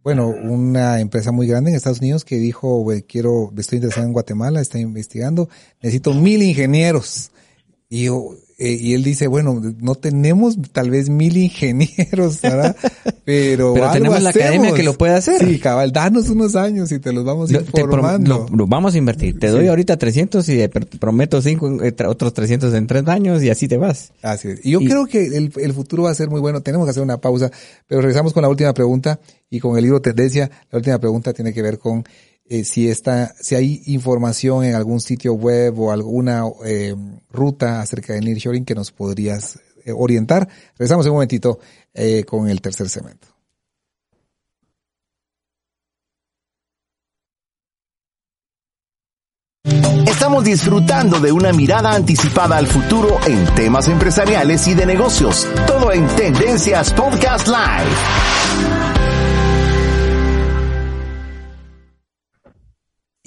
bueno, 0.06 0.28
una 0.28 1.00
empresa 1.00 1.32
muy 1.32 1.48
grande 1.48 1.72
en 1.72 1.76
Estados 1.76 2.00
Unidos 2.00 2.24
que 2.24 2.36
dijo, 2.36 2.82
"Güey, 2.82 3.02
quiero, 3.02 3.52
estoy 3.58 3.78
interesado 3.78 4.06
en 4.06 4.14
Guatemala, 4.14 4.62
está 4.62 4.78
investigando, 4.78 5.50
necesito 5.82 6.14
mil 6.14 6.44
ingenieros. 6.44 7.32
Y 7.90 8.04
yo, 8.04 8.36
eh, 8.58 8.78
y 8.80 8.94
él 8.94 9.04
dice, 9.04 9.28
bueno, 9.28 9.62
no 9.82 9.96
tenemos 9.96 10.58
tal 10.72 10.90
vez 10.90 11.10
mil 11.10 11.36
ingenieros, 11.36 12.42
¿verdad? 12.42 12.76
Pero, 13.26 13.74
Pero 13.74 13.86
algo 13.86 13.94
tenemos 13.94 14.22
la 14.22 14.30
academia 14.30 14.74
que 14.74 14.84
lo 14.84 14.94
puede 14.98 15.14
hacer. 15.16 15.44
Sí, 15.46 15.60
cabal, 15.60 15.92
danos 15.92 16.30
unos 16.30 16.56
años 16.56 16.92
y 16.92 17.00
te 17.00 17.12
los 17.12 17.26
vamos 17.26 17.52
Lo- 17.52 17.60
informando. 17.62 18.48
lo- 18.50 18.56
lo 18.58 18.68
vamos 18.68 18.94
a 18.96 18.98
invertir. 18.98 19.40
Te 19.40 19.48
doy 19.48 19.68
ahorita 19.68 19.98
300 19.98 20.48
y 20.50 20.58
te 20.58 20.70
prometo 20.70 21.42
cinco, 21.42 21.82
eh, 21.84 21.94
otros 22.08 22.34
300 22.34 22.74
en 22.76 22.88
tres 22.88 23.08
años 23.08 23.42
y 23.44 23.50
así 23.50 23.68
te 23.68 23.78
vas. 23.78 24.12
Así 24.22 24.50
es. 24.50 24.66
Y 24.66 24.72
yo 24.72 24.80
Y- 24.82 24.86
creo 24.88 25.06
que 25.08 25.26
el, 25.26 25.52
el 25.58 25.74
futuro 25.74 26.04
va 26.04 26.12
a 26.12 26.16
ser 26.16 26.30
muy 26.30 26.40
bueno. 26.40 26.62
Tenemos 26.62 26.86
que 26.86 26.92
hacer 26.92 27.04
una 27.04 27.18
pausa, 27.18 27.52
pero 27.88 28.02
regresamos 28.02 28.32
con 28.34 28.44
la 28.44 28.50
última 28.50 28.74
pregunta 28.74 29.20
y 29.50 29.60
con 29.60 29.76
el 29.78 29.84
libro 29.84 30.02
Tendencia. 30.02 30.50
La 30.72 30.78
última 30.78 31.00
pregunta 31.00 31.34
tiene 31.34 31.52
que 31.52 31.62
ver 31.62 31.80
con 31.80 32.04
eh, 32.48 32.64
si 32.64 32.90
está, 32.90 33.34
si 33.40 33.56
hay 33.56 33.82
información 33.88 34.64
en 34.64 34.76
algún 34.76 35.02
sitio 35.02 35.34
web 35.34 35.80
o 35.80 35.92
alguna 35.92 36.44
eh, 36.64 36.96
ruta 37.32 37.82
acerca 37.82 38.14
del 38.14 38.26
nearshoring 38.26 38.66
que 38.66 38.76
nos 38.76 38.92
podrías 38.92 39.60
eh, 39.84 39.92
orientar. 39.92 40.48
Regresamos 40.78 41.06
un 41.08 41.14
momentito 41.14 41.60
con 42.28 42.50
el 42.50 42.60
tercer 42.60 42.90
segmento. 42.90 43.30
Estamos 50.06 50.44
disfrutando 50.44 51.20
de 51.22 51.32
una 51.32 51.54
mirada 51.54 51.94
anticipada 51.94 52.58
al 52.58 52.68
futuro 52.68 53.18
en 53.26 53.46
temas 53.56 53.88
empresariales 53.88 54.68
y 54.68 54.74
de 54.74 54.86
negocios. 54.86 55.48
Todo 55.66 55.92
en 55.94 56.06
Tendencias 56.16 56.94
Podcast 56.94 57.48
Live. 57.48 58.95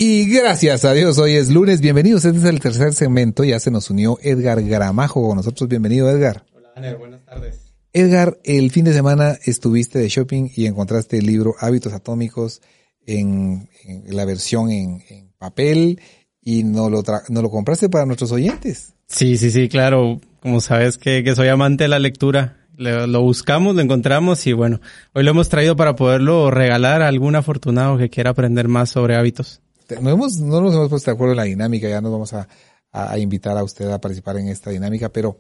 Y 0.01 0.31
gracias 0.33 0.85
a 0.85 0.93
Dios, 0.93 1.19
hoy 1.19 1.33
es 1.35 1.51
lunes. 1.51 1.81
Bienvenidos. 1.81 2.25
Este 2.25 2.39
es 2.39 2.45
el 2.45 2.61
tercer 2.61 2.95
segmento. 2.95 3.43
Ya 3.43 3.59
se 3.59 3.73
nos 3.73 3.91
unió 3.91 4.17
Edgar 4.23 4.63
Gramajo 4.63 5.27
con 5.27 5.37
nosotros. 5.37 5.69
Bienvenido, 5.69 6.09
Edgar. 6.09 6.45
Hola, 6.55 6.69
Aner, 6.77 6.97
buenas 6.99 7.25
tardes. 7.25 7.73
Edgar, 7.93 8.39
el 8.45 8.71
fin 8.71 8.85
de 8.85 8.93
semana 8.93 9.37
estuviste 9.45 9.99
de 9.99 10.09
shopping 10.09 10.51
y 10.55 10.67
encontraste 10.67 11.19
el 11.19 11.27
libro 11.27 11.55
Hábitos 11.59 11.93
Atómicos 11.95 12.61
en, 13.07 13.69
en 13.85 14.17
la 14.17 14.25
versión 14.25 14.71
en, 14.71 15.03
en 15.09 15.33
papel 15.37 16.01
y 16.41 16.63
no 16.63 16.91
lo, 16.91 17.03
tra- 17.03 17.25
no 17.29 17.43
lo 17.43 17.51
compraste 17.51 17.89
para 17.89 18.07
nuestros 18.07 18.31
oyentes. 18.31 18.95
Sí, 19.09 19.37
sí, 19.37 19.51
sí, 19.51 19.69
claro. 19.69 20.21
Como 20.41 20.61
sabes 20.61 20.97
que, 20.97 21.25
que 21.25 21.35
soy 21.35 21.49
amante 21.49 21.85
de 21.85 21.89
la 21.89 21.99
lectura, 21.99 22.69
le- 22.77 23.09
lo 23.09 23.23
buscamos, 23.23 23.75
lo 23.75 23.83
encontramos 23.83 24.47
y 24.47 24.53
bueno, 24.53 24.81
hoy 25.13 25.25
lo 25.25 25.33
hemos 25.33 25.49
traído 25.49 25.75
para 25.75 25.97
poderlo 25.97 26.53
regalar 26.53 27.03
a 27.03 27.09
algún 27.09 27.35
afortunado 27.35 27.99
que 27.99 28.11
quiera 28.11 28.31
aprender 28.31 28.69
más 28.69 28.91
sobre 28.91 29.17
hábitos. 29.17 29.61
Te- 29.89 30.01
No, 30.01 30.11
hemos, 30.11 30.37
no 30.39 30.61
nos 30.61 30.73
hemos 30.75 30.89
puesto 30.89 31.11
de 31.11 31.15
acuerdo 31.17 31.33
en 31.33 31.39
la 31.39 31.45
dinámica, 31.45 31.89
ya 31.89 32.01
nos 32.01 32.13
vamos 32.13 32.33
a, 32.35 32.47
a- 32.93 33.11
a 33.13 33.19
invitar 33.19 33.57
a 33.59 33.65
usted 33.65 33.91
a 33.91 34.01
participar 34.01 34.37
en 34.37 34.47
esta 34.49 34.71
dinámica, 34.71 35.09
pero 35.09 35.39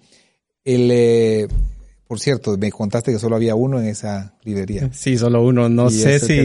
el, 0.64 0.88
eh, 0.90 1.48
por 2.06 2.18
cierto, 2.20 2.56
me 2.56 2.72
contaste 2.72 3.12
que 3.12 3.18
solo 3.18 3.36
había 3.36 3.54
uno 3.54 3.78
en 3.78 3.86
esa 3.86 4.34
librería. 4.42 4.88
Sí, 4.94 5.18
solo 5.18 5.44
uno. 5.44 5.68
No 5.68 5.90
sé 5.90 6.18
si, 6.20 6.36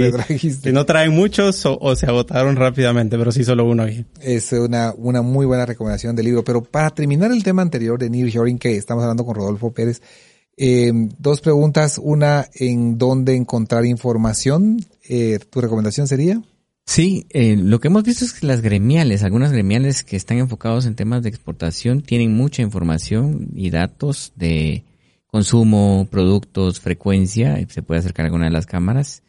no 0.74 0.86
traen 0.86 1.14
muchos 1.14 1.66
o, 1.66 1.78
o 1.80 1.96
se 1.96 2.06
agotaron 2.06 2.56
rápidamente, 2.58 3.18
pero 3.18 3.32
sí 3.32 3.44
solo 3.46 3.66
uno 3.66 3.84
aquí. 3.84 4.06
Es 4.22 4.52
una, 4.52 4.94
una 4.98 5.22
muy 5.22 5.46
buena 5.46 5.66
recomendación 5.66 6.16
del 6.18 6.26
libro. 6.26 6.44
Pero 6.44 6.64
para 6.64 6.90
terminar 6.90 7.32
el 7.32 7.44
tema 7.44 7.62
anterior 7.62 7.98
de 7.98 8.10
nearshoring 8.10 8.60
que 8.60 8.76
estamos 8.76 9.04
hablando 9.04 9.26
con 9.26 9.36
Rodolfo 9.36 9.72
Pérez, 9.72 10.02
eh, 10.58 10.92
dos 11.18 11.40
preguntas. 11.42 11.98
Una, 11.98 12.46
¿en 12.54 12.98
dónde 12.98 13.34
encontrar 13.36 13.86
información? 13.86 14.86
Eh, 15.08 15.40
¿Tu 15.50 15.62
recomendación 15.62 16.08
sería? 16.10 16.42
Sí, 16.86 17.26
eh, 17.30 17.56
lo 17.58 17.80
que 17.80 17.88
hemos 17.88 18.04
visto 18.04 18.26
es 18.26 18.34
que 18.34 18.46
las 18.46 18.62
gremiales, 18.62 19.24
algunas 19.24 19.52
gremiales 19.52 20.04
que 20.04 20.16
están 20.16 20.38
enfocados 20.38 20.86
en 20.86 20.96
temas 20.96 21.24
de 21.24 21.30
exportación, 21.30 22.02
tienen 22.02 22.36
mucha 22.36 22.62
información 22.62 23.50
y 23.56 23.70
datos 23.70 24.34
de 24.36 24.84
consumo, 25.28 26.08
productos, 26.12 26.80
frecuencia, 26.80 27.58
se 27.70 27.82
puede 27.82 28.00
acercar 28.00 28.26
a 28.26 28.28
alguna 28.28 28.46
de 28.46 28.52
las 28.52 28.66
cámaras 28.66 29.24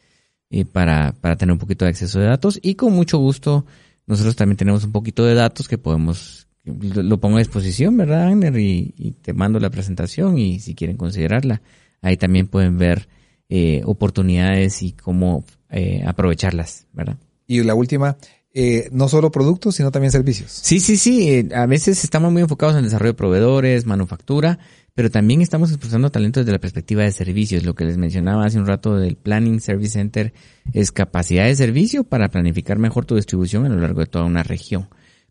eh, 0.51 0.65
para, 0.65 1.13
para 1.13 1.37
tener 1.37 1.53
un 1.53 1.59
poquito 1.59 1.85
de 1.85 1.89
acceso 1.89 2.19
de 2.19 2.27
datos 2.27 2.59
y 2.61 2.75
con 2.75 2.93
mucho 2.93 3.17
gusto 3.17 3.65
nosotros 4.05 4.35
también 4.35 4.57
tenemos 4.57 4.83
un 4.83 4.91
poquito 4.91 5.25
de 5.25 5.33
datos 5.33 5.67
que 5.67 5.79
podemos, 5.79 6.47
lo, 6.63 7.19
pongo 7.19 7.37
a 7.37 7.39
disposición, 7.39 7.97
¿verdad, 7.97 8.27
Agner? 8.27 8.55
Y, 8.59 8.93
y 8.97 9.11
te 9.13 9.33
mando 9.33 9.59
la 9.59 9.71
presentación 9.71 10.37
y 10.37 10.59
si 10.59 10.75
quieren 10.75 10.97
considerarla, 10.97 11.61
ahí 12.01 12.17
también 12.17 12.47
pueden 12.47 12.77
ver 12.77 13.07
eh, 13.49 13.81
oportunidades 13.85 14.83
y 14.83 14.91
cómo 14.91 15.43
eh, 15.69 16.03
aprovecharlas, 16.05 16.87
¿verdad? 16.93 17.17
Y 17.47 17.63
la 17.63 17.75
última, 17.75 18.17
eh, 18.53 18.89
no 18.91 19.07
solo 19.07 19.31
productos, 19.31 19.75
sino 19.75 19.91
también 19.91 20.11
servicios. 20.11 20.51
Sí, 20.51 20.79
sí, 20.79 20.97
sí. 20.97 21.29
eh, 21.29 21.49
a 21.53 21.65
veces 21.65 22.03
estamos 22.03 22.31
muy 22.31 22.41
enfocados 22.41 22.73
en 22.73 22.79
el 22.79 22.85
desarrollo 22.85 23.11
de 23.11 23.17
proveedores, 23.17 23.85
manufactura, 23.85 24.59
pero 24.93 25.11
también 25.11 25.41
estamos 25.41 25.71
expulsando 25.71 26.09
talento 26.09 26.39
desde 26.39 26.53
la 26.53 26.59
perspectiva 26.59 27.03
de 27.03 27.11
servicios. 27.11 27.63
Lo 27.63 27.75
que 27.75 27.83
les 27.83 27.97
mencionaba 27.97 28.45
hace 28.45 28.57
un 28.57 28.65
rato 28.65 28.95
del 28.95 29.17
Planning 29.17 29.59
Service 29.59 29.91
Center 29.91 30.33
es 30.73 30.93
capacidad 30.93 31.45
de 31.45 31.55
servicio 31.55 32.05
para 32.05 32.29
planificar 32.29 32.79
mejor 32.79 33.05
tu 33.05 33.15
distribución 33.15 33.65
a 33.65 33.69
lo 33.69 33.81
largo 33.81 33.99
de 33.99 34.07
toda 34.07 34.23
una 34.23 34.41
región. 34.41 34.87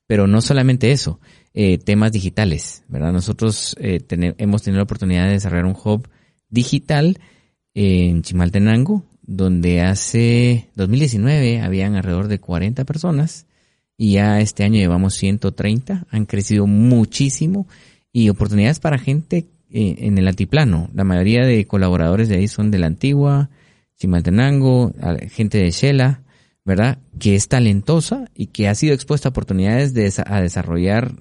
Pero 0.07 0.27
no 0.27 0.43
solamente 0.43 0.93
eso, 0.93 1.19
eh, 1.55 1.79
temas 1.79 2.13
digitales, 2.13 2.85
¿verdad? 2.89 3.11
Nosotros 3.11 3.75
eh, 3.81 4.01
hemos 4.37 4.63
tenido 4.63 4.81
la 4.81 4.85
oportunidad 4.85 5.25
de 5.25 5.33
desarrollar 5.33 5.65
un 5.65 5.77
hub 5.83 6.09
digital 6.51 7.19
en 7.73 8.21
Chimaltenango, 8.21 9.07
donde 9.27 9.83
hace 9.83 10.69
2019 10.75 11.61
habían 11.61 11.95
alrededor 11.95 12.29
de 12.29 12.41
40 12.41 12.85
personas 12.85 13.47
y 13.97 14.13
ya 14.13 14.41
este 14.41 14.65
año 14.65 14.77
llevamos 14.77 15.15
130, 15.15 16.07
han 16.11 16.27
crecido 16.27 16.67
muchísimo 16.67 17.67
y 18.13 18.29
oportunidades 18.29 18.81
para 18.81 18.99
gente 18.99 19.47
eh, 19.71 19.97
en 19.99 20.19
el 20.19 20.29
altiplano. 20.29 20.91
La 20.95 21.05
mayoría 21.05 21.45
de 21.45 21.67
colaboradores 21.67 22.29
de 22.29 22.37
ahí 22.37 22.49
son 22.49 22.71
de 22.71 22.79
la 22.79 22.87
antigua, 22.87 23.51
Chimaltenango, 23.97 24.93
gente 25.31 25.59
de 25.59 25.71
Shela, 25.71 26.23
¿verdad? 26.65 26.99
Que 27.19 27.35
es 27.35 27.49
talentosa 27.49 28.29
y 28.35 28.49
que 28.49 28.69
ha 28.69 28.75
sido 28.75 28.95
expuesta 28.95 29.29
a 29.29 29.31
oportunidades 29.31 29.95
de, 29.95 30.13
a 30.27 30.41
desarrollar 30.41 31.13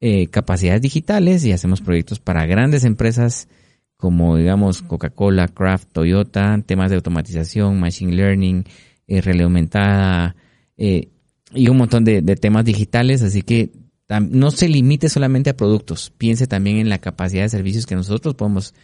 eh, 0.00 0.26
capacidades 0.28 0.82
digitales 0.82 1.44
y 1.44 1.52
hacemos 1.52 1.80
proyectos 1.80 2.18
para 2.18 2.46
grandes 2.46 2.84
empresas 2.84 3.48
como 3.96 4.36
digamos 4.36 4.82
Coca-Cola, 4.82 5.48
Kraft, 5.48 5.88
Toyota, 5.92 6.60
temas 6.64 6.90
de 6.90 6.96
automatización, 6.96 7.80
machine 7.80 8.14
learning, 8.14 8.64
eh, 9.06 9.42
aumentada 9.42 10.36
eh, 10.76 11.08
y 11.52 11.68
un 11.68 11.78
montón 11.78 12.04
de, 12.04 12.22
temas 12.36 12.64
digitales. 12.64 13.22
Así 13.22 13.42
que 13.42 13.70
no 14.30 14.50
se 14.50 14.68
limite 14.68 15.08
solamente 15.08 15.50
a 15.50 15.56
productos, 15.56 16.12
piense 16.16 16.46
también 16.46 16.76
en 16.76 16.88
la 16.88 16.98
capacidad 16.98 17.42
de 17.42 17.48
servicios 17.48 17.86
que 17.86 17.96
nosotros 17.96 18.34
podemos 18.34 18.74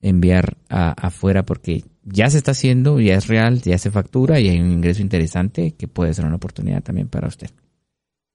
enviar 0.00 0.56
afuera 0.68 1.44
porque 1.44 1.84
ya 2.02 2.28
se 2.28 2.38
está 2.38 2.50
haciendo, 2.50 2.98
ya 2.98 3.14
es 3.14 3.28
real, 3.28 3.62
ya 3.62 3.78
se 3.78 3.92
factura 3.92 4.40
y 4.40 4.48
hay 4.48 4.60
un 4.60 4.72
ingreso 4.72 5.00
interesante 5.00 5.72
que 5.72 5.86
puede 5.86 6.12
ser 6.14 6.24
una 6.24 6.36
oportunidad 6.36 6.82
también 6.82 7.08
para 7.08 7.28
usted. 7.28 7.50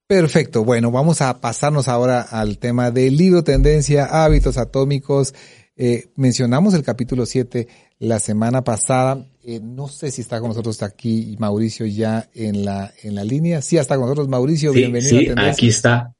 Perfecto. 0.08 0.64
Bueno, 0.64 0.90
vamos 0.90 1.22
a 1.22 1.42
pasarnos 1.42 1.90
ahora 1.90 2.22
al 2.22 2.60
tema 2.60 2.92
del 2.92 3.18
libro 3.18 3.44
Tendencia, 3.44 4.06
Hábitos 4.06 4.58
Atómicos. 4.58 5.34
Eh, 5.78 6.10
mencionamos 6.16 6.74
el 6.74 6.82
capítulo 6.82 7.26
7 7.26 7.68
la 8.00 8.20
semana 8.20 8.64
pasada. 8.64 9.26
Eh, 9.44 9.60
no 9.62 9.88
sé 9.88 10.12
si 10.12 10.22
está 10.22 10.40
con 10.40 10.50
nosotros 10.50 10.82
aquí 10.82 11.36
Mauricio 11.40 11.86
ya 11.86 12.30
en 12.34 12.66
la, 12.66 12.92
en 13.04 13.14
la 13.16 13.24
línea. 13.24 13.62
Sí, 13.62 13.78
está 13.78 13.96
con 13.96 14.06
nosotros 14.06 14.28
Mauricio. 14.28 14.74
Bienvenido. 14.74 15.20
Sí, 15.20 15.30
aquí 15.38 15.68
está. 15.68 16.14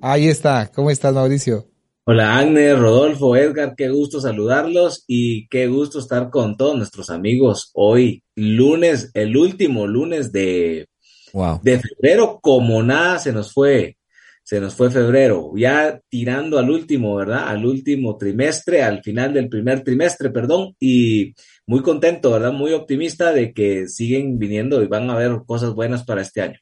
Ahí 0.00 0.28
está. 0.28 0.70
¿Cómo 0.72 0.90
estás, 0.90 1.12
Mauricio? 1.12 1.68
Hola, 2.06 2.38
Agnes, 2.38 2.78
Rodolfo, 2.78 3.34
Edgar. 3.34 3.74
Qué 3.76 3.88
gusto 3.88 4.20
saludarlos 4.20 5.04
y 5.08 5.48
qué 5.48 5.66
gusto 5.66 5.98
estar 5.98 6.30
con 6.30 6.56
todos 6.56 6.76
nuestros 6.76 7.10
amigos 7.10 7.70
hoy, 7.74 8.22
lunes, 8.36 9.10
el 9.14 9.36
último 9.36 9.86
lunes 9.86 10.30
de 10.30 10.86
de 11.62 11.80
febrero, 11.80 12.38
como 12.40 12.82
nada 12.82 13.18
se 13.18 13.32
nos 13.32 13.52
fue, 13.52 13.96
se 14.54 14.60
nos 14.60 14.76
fue 14.76 14.88
febrero, 14.88 15.50
ya 15.56 16.00
tirando 16.08 16.60
al 16.60 16.70
último, 16.70 17.16
¿verdad? 17.16 17.48
Al 17.48 17.66
último 17.66 18.16
trimestre, 18.16 18.84
al 18.84 19.02
final 19.02 19.34
del 19.34 19.48
primer 19.48 19.82
trimestre, 19.82 20.30
perdón, 20.30 20.76
y 20.78 21.34
muy 21.66 21.82
contento, 21.82 22.30
¿verdad? 22.30 22.52
Muy 22.52 22.72
optimista 22.72 23.32
de 23.32 23.52
que 23.52 23.88
siguen 23.88 24.38
viniendo 24.38 24.80
y 24.80 24.86
van 24.86 25.10
a 25.10 25.14
haber 25.14 25.40
cosas 25.44 25.74
buenas 25.74 26.04
para 26.04 26.22
este 26.22 26.40
año. 26.42 26.60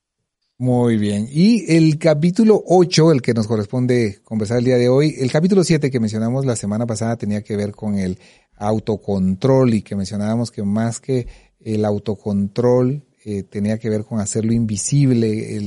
Muy 0.56 0.96
bien. 0.96 1.28
Y 1.30 1.70
el 1.70 1.98
capítulo 1.98 2.62
8, 2.66 3.12
el 3.12 3.20
que 3.20 3.34
nos 3.34 3.46
corresponde 3.46 4.20
conversar 4.24 4.60
el 4.60 4.64
día 4.64 4.78
de 4.78 4.88
hoy, 4.88 5.14
el 5.18 5.30
capítulo 5.30 5.62
7 5.62 5.90
que 5.90 6.00
mencionamos 6.00 6.46
la 6.46 6.56
semana 6.56 6.86
pasada 6.86 7.18
tenía 7.18 7.42
que 7.42 7.58
ver 7.58 7.72
con 7.72 7.98
el 7.98 8.18
autocontrol 8.56 9.74
y 9.74 9.82
que 9.82 9.96
mencionábamos 9.96 10.50
que 10.50 10.62
más 10.62 10.98
que 10.98 11.26
el 11.60 11.84
autocontrol 11.84 13.02
eh, 13.24 13.44
tenía 13.44 13.78
que 13.78 13.88
ver 13.88 14.04
con 14.04 14.20
hacerlo 14.20 14.52
invisible, 14.52 15.60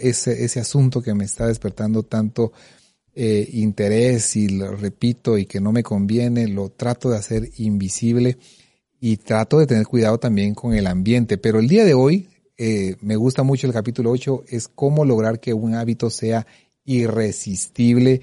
ese 0.00 0.60
asunto 0.60 1.00
que 1.00 1.14
me 1.14 1.24
está 1.24 1.46
despertando 1.46 2.02
tanto 2.02 2.52
eh, 3.14 3.48
interés 3.54 4.36
y 4.36 4.48
lo 4.48 4.76
repito 4.76 5.38
y 5.38 5.46
que 5.46 5.60
no 5.60 5.72
me 5.72 5.82
conviene, 5.82 6.46
lo 6.46 6.68
trato 6.68 7.10
de 7.10 7.16
hacer 7.16 7.50
invisible 7.56 8.38
y 9.00 9.16
trato 9.16 9.58
de 9.58 9.66
tener 9.66 9.86
cuidado 9.86 10.18
también 10.18 10.54
con 10.54 10.74
el 10.74 10.86
ambiente. 10.86 11.36
Pero 11.36 11.58
el 11.58 11.66
día 11.66 11.84
de 11.84 11.94
hoy 11.94 12.28
eh, 12.56 12.94
me 13.00 13.16
gusta 13.16 13.42
mucho 13.42 13.66
el 13.66 13.72
capítulo 13.72 14.10
8, 14.10 14.44
es 14.48 14.68
cómo 14.68 15.04
lograr 15.04 15.40
que 15.40 15.54
un 15.54 15.74
hábito 15.74 16.10
sea 16.10 16.46
irresistible 16.84 18.20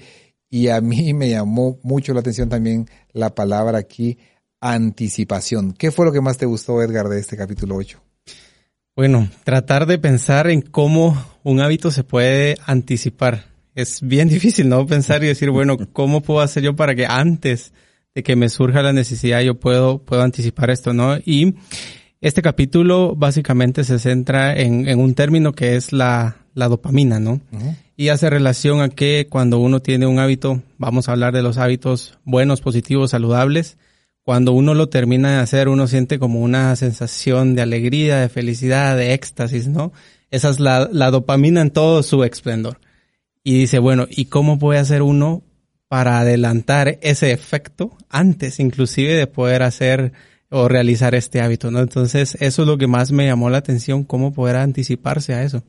y 0.48 0.68
a 0.68 0.80
mí 0.80 1.12
me 1.14 1.28
llamó 1.28 1.78
mucho 1.82 2.14
la 2.14 2.20
atención 2.20 2.48
también 2.48 2.88
la 3.12 3.34
palabra 3.34 3.78
aquí, 3.78 4.16
anticipación. 4.60 5.72
¿Qué 5.72 5.90
fue 5.90 6.06
lo 6.06 6.12
que 6.12 6.20
más 6.22 6.38
te 6.38 6.46
gustó, 6.46 6.80
Edgar, 6.80 7.08
de 7.08 7.18
este 7.18 7.36
capítulo 7.36 7.76
8? 7.76 8.05
Bueno, 8.96 9.28
tratar 9.44 9.84
de 9.84 9.98
pensar 9.98 10.48
en 10.48 10.62
cómo 10.62 11.22
un 11.42 11.60
hábito 11.60 11.90
se 11.90 12.02
puede 12.02 12.56
anticipar. 12.64 13.44
Es 13.74 14.00
bien 14.00 14.30
difícil, 14.30 14.70
¿no? 14.70 14.86
Pensar 14.86 15.22
y 15.22 15.26
decir, 15.26 15.50
bueno, 15.50 15.76
¿cómo 15.92 16.22
puedo 16.22 16.40
hacer 16.40 16.62
yo 16.62 16.74
para 16.74 16.94
que 16.94 17.04
antes 17.04 17.74
de 18.14 18.22
que 18.22 18.36
me 18.36 18.48
surja 18.48 18.80
la 18.80 18.94
necesidad 18.94 19.42
yo 19.42 19.60
puedo, 19.60 19.98
puedo 19.98 20.22
anticipar 20.22 20.70
esto, 20.70 20.94
¿no? 20.94 21.18
Y 21.18 21.56
este 22.22 22.40
capítulo 22.40 23.14
básicamente 23.14 23.84
se 23.84 23.98
centra 23.98 24.56
en, 24.56 24.88
en 24.88 24.98
un 24.98 25.14
término 25.14 25.52
que 25.52 25.76
es 25.76 25.92
la, 25.92 26.38
la 26.54 26.68
dopamina, 26.68 27.20
¿no? 27.20 27.42
Y 27.98 28.08
hace 28.08 28.30
relación 28.30 28.80
a 28.80 28.88
que 28.88 29.26
cuando 29.28 29.58
uno 29.58 29.80
tiene 29.80 30.06
un 30.06 30.18
hábito, 30.18 30.62
vamos 30.78 31.10
a 31.10 31.12
hablar 31.12 31.34
de 31.34 31.42
los 31.42 31.58
hábitos 31.58 32.18
buenos, 32.24 32.62
positivos, 32.62 33.10
saludables, 33.10 33.76
cuando 34.26 34.50
uno 34.50 34.74
lo 34.74 34.88
termina 34.88 35.30
de 35.30 35.36
hacer, 35.36 35.68
uno 35.68 35.86
siente 35.86 36.18
como 36.18 36.40
una 36.40 36.74
sensación 36.74 37.54
de 37.54 37.62
alegría, 37.62 38.16
de 38.16 38.28
felicidad, 38.28 38.96
de 38.96 39.14
éxtasis, 39.14 39.68
¿no? 39.68 39.92
Esa 40.32 40.48
es 40.48 40.58
la, 40.58 40.88
dopamina 41.12 41.60
en 41.60 41.70
todo 41.70 42.02
su 42.02 42.24
esplendor. 42.24 42.80
Y 43.44 43.56
dice, 43.56 43.78
bueno, 43.78 44.08
¿y 44.10 44.24
cómo 44.24 44.58
puede 44.58 44.80
hacer 44.80 45.02
uno 45.02 45.44
para 45.86 46.18
adelantar 46.18 46.98
ese 47.02 47.30
efecto 47.30 47.96
antes 48.08 48.58
inclusive 48.58 49.14
de 49.14 49.28
poder 49.28 49.62
hacer 49.62 50.12
o 50.50 50.66
realizar 50.66 51.14
este 51.14 51.40
hábito, 51.40 51.70
¿no? 51.70 51.78
Entonces, 51.78 52.36
eso 52.40 52.62
es 52.62 52.68
lo 52.68 52.78
que 52.78 52.88
más 52.88 53.12
me 53.12 53.26
llamó 53.26 53.48
la 53.48 53.58
atención, 53.58 54.02
cómo 54.02 54.32
poder 54.32 54.56
anticiparse 54.56 55.34
a 55.34 55.44
eso. 55.44 55.62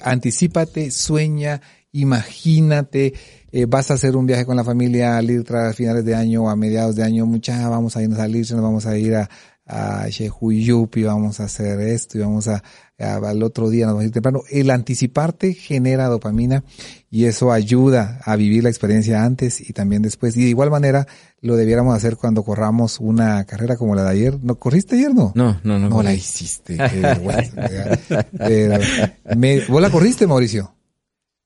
Anticípate, 0.00 0.90
sueña, 0.90 1.60
imagínate, 1.92 3.14
eh, 3.52 3.66
vas 3.66 3.90
a 3.90 3.94
hacer 3.94 4.16
un 4.16 4.26
viaje 4.26 4.46
con 4.46 4.56
la 4.56 4.64
familia 4.64 5.16
al 5.16 5.30
ir 5.30 5.44
a 5.54 5.72
finales 5.72 6.04
de 6.04 6.14
año 6.14 6.44
o 6.44 6.48
a 6.48 6.56
mediados 6.56 6.96
de 6.96 7.02
año, 7.02 7.26
mucha, 7.26 7.68
vamos 7.68 7.96
a 7.96 8.02
irnos 8.02 8.18
a 8.18 8.22
salir, 8.22 8.50
nos 8.52 8.62
vamos 8.62 8.86
a 8.86 8.96
ir 8.96 9.14
a, 9.16 9.28
a 9.66 10.08
y 10.08 11.02
vamos 11.02 11.40
a 11.40 11.44
hacer 11.44 11.80
esto 11.80 12.18
y 12.18 12.20
vamos 12.20 12.48
a, 12.48 12.62
al 12.98 13.42
otro 13.42 13.70
día 13.70 13.86
nos 13.86 13.94
vamos 13.94 14.02
a 14.02 14.06
ir 14.06 14.12
temprano. 14.12 14.42
El 14.50 14.70
anticiparte 14.70 15.54
genera 15.54 16.06
dopamina 16.06 16.64
y 17.10 17.24
eso 17.24 17.52
ayuda 17.52 18.20
a 18.24 18.36
vivir 18.36 18.64
la 18.64 18.70
experiencia 18.70 19.24
antes 19.24 19.60
y 19.68 19.72
también 19.72 20.02
después. 20.02 20.36
Y 20.36 20.42
de 20.42 20.48
igual 20.48 20.70
manera 20.70 21.06
lo 21.40 21.56
debiéramos 21.56 21.94
hacer 21.94 22.16
cuando 22.16 22.42
corramos 22.42 23.00
una 23.00 23.44
carrera 23.44 23.76
como 23.76 23.94
la 23.94 24.04
de 24.04 24.10
ayer. 24.10 24.38
¿No 24.42 24.58
corriste 24.58 24.96
ayer, 24.96 25.14
no? 25.14 25.32
No, 25.34 25.60
no, 25.64 25.78
no. 25.78 25.88
No 25.88 26.02
la 26.02 26.14
hiciste. 26.14 26.76
¿Vos 29.68 29.82
la 29.82 29.90
corriste, 29.90 30.26
Mauricio? 30.26 30.74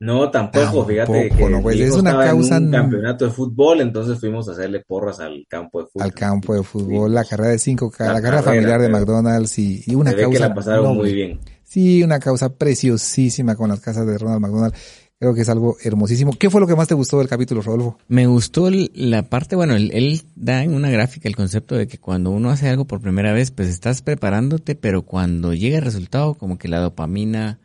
No, 0.05 0.31
tampoco, 0.31 0.85
fíjate 0.85 1.31
que 1.31 1.49
no, 1.49 1.63
pues 1.63 1.81
es 1.81 1.93
una 1.93 2.13
causa 2.13 2.59
en 2.59 2.67
un 2.67 2.73
campeonato 2.73 3.25
de 3.25 3.31
fútbol, 3.31 3.81
entonces 3.81 4.21
fuimos 4.21 4.47
a 4.51 4.53
hacerle 4.53 4.81
porras 4.81 5.19
al 5.19 5.47
campo 5.49 5.81
de 5.81 5.87
fútbol. 5.87 6.03
Al 6.03 6.13
campo 6.13 6.55
de 6.55 6.63
fútbol, 6.63 7.15
la 7.15 7.25
carrera 7.25 7.53
de 7.53 7.59
cinco, 7.59 7.91
la, 7.99 8.21
carrera, 8.21 8.43
familiar 8.43 8.83
de 8.83 8.91
McDonald's 8.91 9.59
y, 9.59 9.83
y 9.87 9.95
una 9.95 10.13
causa. 10.13 10.31
que 10.31 10.39
la 10.39 10.55
pasaron 10.55 10.95
muy 10.95 11.15
bien. 11.15 11.41
Sí, 11.63 12.03
una 12.03 12.19
causa 12.19 12.51
preciosísima 12.51 13.57
con 13.57 13.71
las 13.71 13.81
casas 13.81 14.07
de 14.07 14.19
Ronald 14.19 14.43
McDonald. 14.43 14.75
Creo 15.19 15.35
que 15.35 15.41
es 15.41 15.49
algo 15.49 15.79
hermosísimo. 15.83 16.35
¿Qué 16.39 16.51
fue 16.51 16.61
lo 16.61 16.67
que 16.67 16.77
más 16.77 16.87
te 16.87 16.93
gustó 16.93 17.19
del 17.19 17.29
capítulo, 17.29 17.63
Rodolfo? 17.63 17.97
Me 18.09 18.27
gustó 18.27 18.69
la 18.71 19.23
parte, 19.31 19.57
bueno, 19.57 19.75
él, 19.75 19.91
él, 19.95 20.21
da 20.37 20.63
en 20.63 20.75
una 20.75 20.91
gráfica 20.91 21.31
el 21.31 21.37
concepto 21.37 21.77
de 21.77 21.87
que 21.87 21.97
cuando 21.97 22.31
uno 22.31 22.51
hace 22.51 22.69
algo 22.69 22.85
por 22.85 23.01
primera 23.01 23.33
vez, 23.33 23.51
pues 23.51 23.71
estás 23.71 24.03
preparándote, 24.03 24.75
pero 24.75 25.01
cuando 25.01 25.55
llega 25.55 25.79
el 25.79 25.85
resultado, 25.85 26.35
como 26.35 26.59
que 26.59 26.69
la 26.69 26.81
dopamina, 26.81 27.59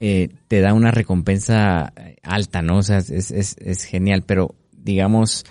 eh, 0.00 0.28
te 0.48 0.60
da 0.60 0.74
una 0.74 0.90
recompensa 0.90 1.92
alta, 2.22 2.62
¿no? 2.62 2.78
O 2.78 2.82
sea, 2.82 2.98
es, 2.98 3.10
es, 3.10 3.56
es 3.58 3.84
genial, 3.84 4.22
pero 4.26 4.54
digamos, 4.72 5.44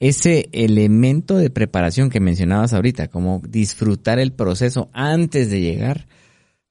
ese 0.00 0.48
elemento 0.52 1.36
de 1.36 1.50
preparación 1.50 2.10
que 2.10 2.20
mencionabas 2.20 2.72
ahorita, 2.72 3.08
como 3.08 3.40
disfrutar 3.48 4.18
el 4.18 4.32
proceso 4.32 4.90
antes 4.92 5.50
de 5.50 5.60
llegar, 5.60 6.06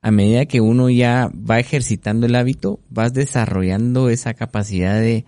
a 0.01 0.11
medida 0.11 0.45
que 0.45 0.61
uno 0.61 0.89
ya 0.89 1.31
va 1.33 1.59
ejercitando 1.59 2.25
el 2.25 2.35
hábito, 2.35 2.79
vas 2.89 3.13
desarrollando 3.13 4.09
esa 4.09 4.33
capacidad 4.33 4.99
de 4.99 5.25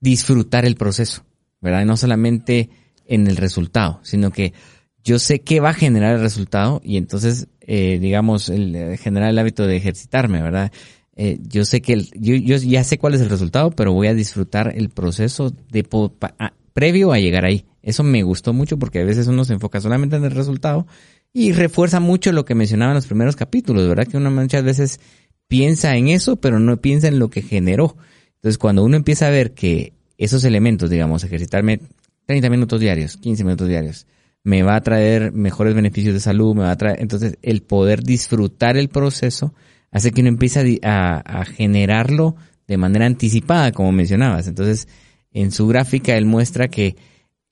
disfrutar 0.00 0.66
el 0.66 0.76
proceso, 0.76 1.24
¿verdad? 1.60 1.86
no 1.86 1.96
solamente 1.96 2.68
en 3.06 3.26
el 3.26 3.36
resultado, 3.36 4.00
sino 4.02 4.30
que 4.30 4.52
yo 5.02 5.18
sé 5.18 5.40
qué 5.40 5.60
va 5.60 5.70
a 5.70 5.74
generar 5.74 6.16
el 6.16 6.20
resultado 6.20 6.82
y 6.84 6.98
entonces, 6.98 7.48
eh, 7.62 7.98
digamos, 7.98 8.50
el, 8.50 8.98
generar 8.98 9.30
el 9.30 9.38
hábito 9.38 9.66
de 9.66 9.76
ejercitarme, 9.76 10.42
¿verdad? 10.42 10.70
Eh, 11.20 11.40
yo 11.48 11.64
sé 11.64 11.82
que 11.82 11.94
el, 11.94 12.10
yo, 12.14 12.56
ya 12.56 12.84
sé 12.84 12.96
cuál 12.96 13.14
es 13.14 13.20
el 13.20 13.28
resultado, 13.28 13.72
pero 13.72 13.92
voy 13.92 14.06
a 14.06 14.14
disfrutar 14.14 14.72
el 14.76 14.88
proceso 14.88 15.52
de 15.68 15.84
previo 16.72 17.12
a 17.12 17.18
llegar 17.18 17.44
ahí. 17.44 17.66
Eso 17.82 18.04
me 18.04 18.22
gustó 18.22 18.52
mucho 18.52 18.78
porque 18.78 19.00
a 19.00 19.04
veces 19.04 19.26
uno 19.26 19.44
se 19.44 19.54
enfoca 19.54 19.80
solamente 19.80 20.14
en 20.14 20.24
el 20.24 20.30
resultado 20.30 20.86
y 21.32 21.50
refuerza 21.50 21.98
mucho 21.98 22.30
lo 22.30 22.44
que 22.44 22.54
mencionaba 22.54 22.92
en 22.92 22.96
los 22.96 23.08
primeros 23.08 23.34
capítulos, 23.34 23.88
¿verdad? 23.88 24.06
Que 24.06 24.16
uno 24.16 24.30
muchas 24.30 24.62
veces 24.62 25.00
piensa 25.48 25.96
en 25.96 26.06
eso, 26.06 26.36
pero 26.36 26.60
no 26.60 26.76
piensa 26.76 27.08
en 27.08 27.18
lo 27.18 27.30
que 27.30 27.42
generó. 27.42 27.96
Entonces, 28.36 28.56
cuando 28.56 28.84
uno 28.84 28.96
empieza 28.96 29.26
a 29.26 29.30
ver 29.30 29.54
que 29.54 29.94
esos 30.18 30.44
elementos, 30.44 30.88
digamos, 30.88 31.24
ejercitarme 31.24 31.80
30 32.26 32.48
minutos 32.48 32.78
diarios, 32.78 33.16
15 33.16 33.42
minutos 33.42 33.66
diarios, 33.66 34.06
me 34.44 34.62
va 34.62 34.76
a 34.76 34.80
traer 34.82 35.32
mejores 35.32 35.74
beneficios 35.74 36.14
de 36.14 36.20
salud, 36.20 36.54
me 36.54 36.62
va 36.62 36.70
a 36.70 36.76
traer, 36.76 37.02
entonces 37.02 37.38
el 37.42 37.62
poder 37.62 38.04
disfrutar 38.04 38.76
el 38.76 38.88
proceso 38.88 39.52
hace 39.90 40.12
que 40.12 40.20
uno 40.20 40.28
empiece 40.28 40.80
a, 40.82 41.44
generarlo 41.44 42.36
de 42.66 42.76
manera 42.76 43.06
anticipada, 43.06 43.72
como 43.72 43.92
mencionabas. 43.92 44.46
Entonces, 44.46 44.88
en 45.32 45.52
su 45.52 45.66
gráfica 45.66 46.16
él 46.16 46.26
muestra 46.26 46.68
que 46.68 46.96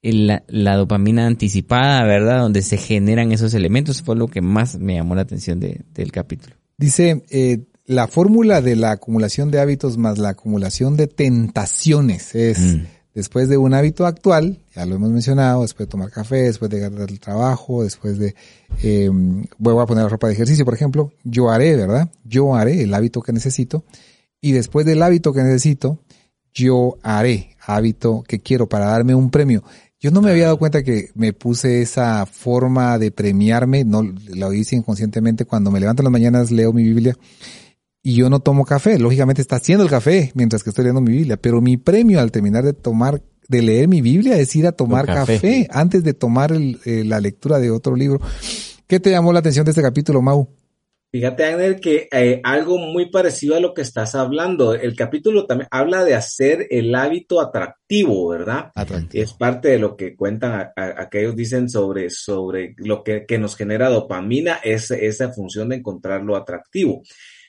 la, 0.02 0.44
la, 0.46 0.76
dopamina 0.76 1.26
anticipada, 1.26 2.04
¿verdad? 2.04 2.40
Donde 2.40 2.62
se 2.62 2.76
generan 2.76 3.32
esos 3.32 3.54
elementos, 3.54 4.02
fue 4.02 4.16
lo 4.16 4.28
que 4.28 4.40
más 4.40 4.78
me 4.78 4.94
llamó 4.94 5.14
la 5.14 5.22
atención 5.22 5.58
del 5.58 6.12
capítulo. 6.12 6.54
Dice, 6.78 7.22
eh, 7.30 7.64
la 7.86 8.08
fórmula 8.08 8.60
de 8.60 8.76
la 8.76 8.92
acumulación 8.92 9.50
de 9.50 9.60
hábitos 9.60 9.96
más 9.96 10.18
la 10.18 10.30
acumulación 10.30 10.96
de 10.96 11.06
tentaciones 11.06 12.34
es 12.34 12.58
mm. 12.58 12.82
Después 13.16 13.48
de 13.48 13.56
un 13.56 13.72
hábito 13.72 14.04
actual, 14.04 14.58
ya 14.74 14.84
lo 14.84 14.96
hemos 14.96 15.08
mencionado, 15.08 15.62
después 15.62 15.88
de 15.88 15.90
tomar 15.90 16.10
café, 16.10 16.42
después 16.42 16.70
de 16.70 16.80
ganar 16.80 17.10
el 17.10 17.18
trabajo, 17.18 17.82
después 17.82 18.18
de, 18.18 18.34
eh, 18.82 19.10
voy 19.56 19.82
a 19.82 19.86
poner 19.86 20.04
la 20.04 20.10
ropa 20.10 20.26
de 20.26 20.34
ejercicio, 20.34 20.66
por 20.66 20.74
ejemplo, 20.74 21.12
yo 21.24 21.50
haré, 21.50 21.74
¿verdad? 21.76 22.10
Yo 22.24 22.54
haré 22.54 22.82
el 22.82 22.92
hábito 22.92 23.22
que 23.22 23.32
necesito 23.32 23.84
y 24.42 24.52
después 24.52 24.84
del 24.84 25.02
hábito 25.02 25.32
que 25.32 25.42
necesito, 25.42 25.98
yo 26.52 26.98
haré 27.02 27.56
hábito 27.66 28.22
que 28.22 28.40
quiero 28.40 28.68
para 28.68 28.88
darme 28.88 29.14
un 29.14 29.30
premio. 29.30 29.64
Yo 29.98 30.10
no 30.10 30.20
me 30.20 30.30
había 30.30 30.44
dado 30.44 30.58
cuenta 30.58 30.84
que 30.84 31.08
me 31.14 31.32
puse 31.32 31.80
esa 31.80 32.26
forma 32.26 32.98
de 32.98 33.12
premiarme, 33.12 33.84
no 33.84 34.02
lo 34.02 34.52
hice 34.52 34.76
inconscientemente 34.76 35.46
cuando 35.46 35.70
me 35.70 35.80
levanto 35.80 36.02
en 36.02 36.04
las 36.04 36.12
mañanas, 36.12 36.50
leo 36.50 36.74
mi 36.74 36.82
Biblia 36.82 37.16
y 38.06 38.14
yo 38.14 38.30
no 38.30 38.38
tomo 38.38 38.64
café. 38.64 39.00
Lógicamente 39.00 39.42
está 39.42 39.56
haciendo 39.56 39.82
el 39.82 39.90
café 39.90 40.30
mientras 40.34 40.62
que 40.62 40.70
estoy 40.70 40.84
leyendo 40.84 41.00
mi 41.00 41.10
Biblia, 41.10 41.36
pero 41.36 41.60
mi 41.60 41.76
premio 41.76 42.20
al 42.20 42.30
terminar 42.30 42.62
de 42.62 42.72
tomar, 42.72 43.20
de 43.48 43.62
leer 43.62 43.88
mi 43.88 44.00
Biblia 44.00 44.38
es 44.38 44.54
ir 44.54 44.68
a 44.68 44.70
tomar 44.70 45.06
café. 45.06 45.66
antes 45.72 46.04
de 46.04 46.14
tomar 46.14 46.52
eh, 46.52 47.02
la 47.04 47.18
lectura 47.18 47.58
de 47.58 47.72
otro 47.72 47.96
libro. 47.96 48.20
¿Qué 48.86 49.00
te 49.00 49.10
llamó 49.10 49.32
la 49.32 49.40
atención 49.40 49.64
de 49.64 49.72
este 49.72 49.82
capítulo, 49.82 50.22
Mau? 50.22 50.48
Fíjate, 51.10 51.46
Ángel, 51.46 51.80
que 51.80 52.08
eh, 52.12 52.40
algo 52.44 52.78
muy 52.78 53.10
parecido 53.10 53.56
a 53.56 53.60
lo 53.60 53.74
que 53.74 53.82
estás 53.82 54.14
hablando. 54.14 54.74
El 54.74 54.94
capítulo 54.94 55.46
también 55.46 55.66
habla 55.72 56.04
de 56.04 56.14
hacer 56.14 56.68
el 56.70 56.94
hábito 56.94 57.40
atractivo, 57.40 58.28
¿verdad? 58.28 58.70
Atractivo. 58.76 59.24
Es 59.24 59.32
parte 59.32 59.70
de 59.70 59.80
lo 59.80 59.96
que 59.96 60.14
cuentan 60.14 60.70
aquellos 60.76 61.34
dicen 61.34 61.68
sobre, 61.68 62.10
sobre 62.10 62.76
lo 62.76 63.02
que, 63.02 63.26
nos 63.38 63.56
genera 63.56 63.88
dopamina, 63.88 64.60
es 64.62 64.92
esa 64.92 65.32
función 65.32 65.70
de 65.70 65.76
encontrarlo 65.76 66.36
atractivo. 66.36 67.02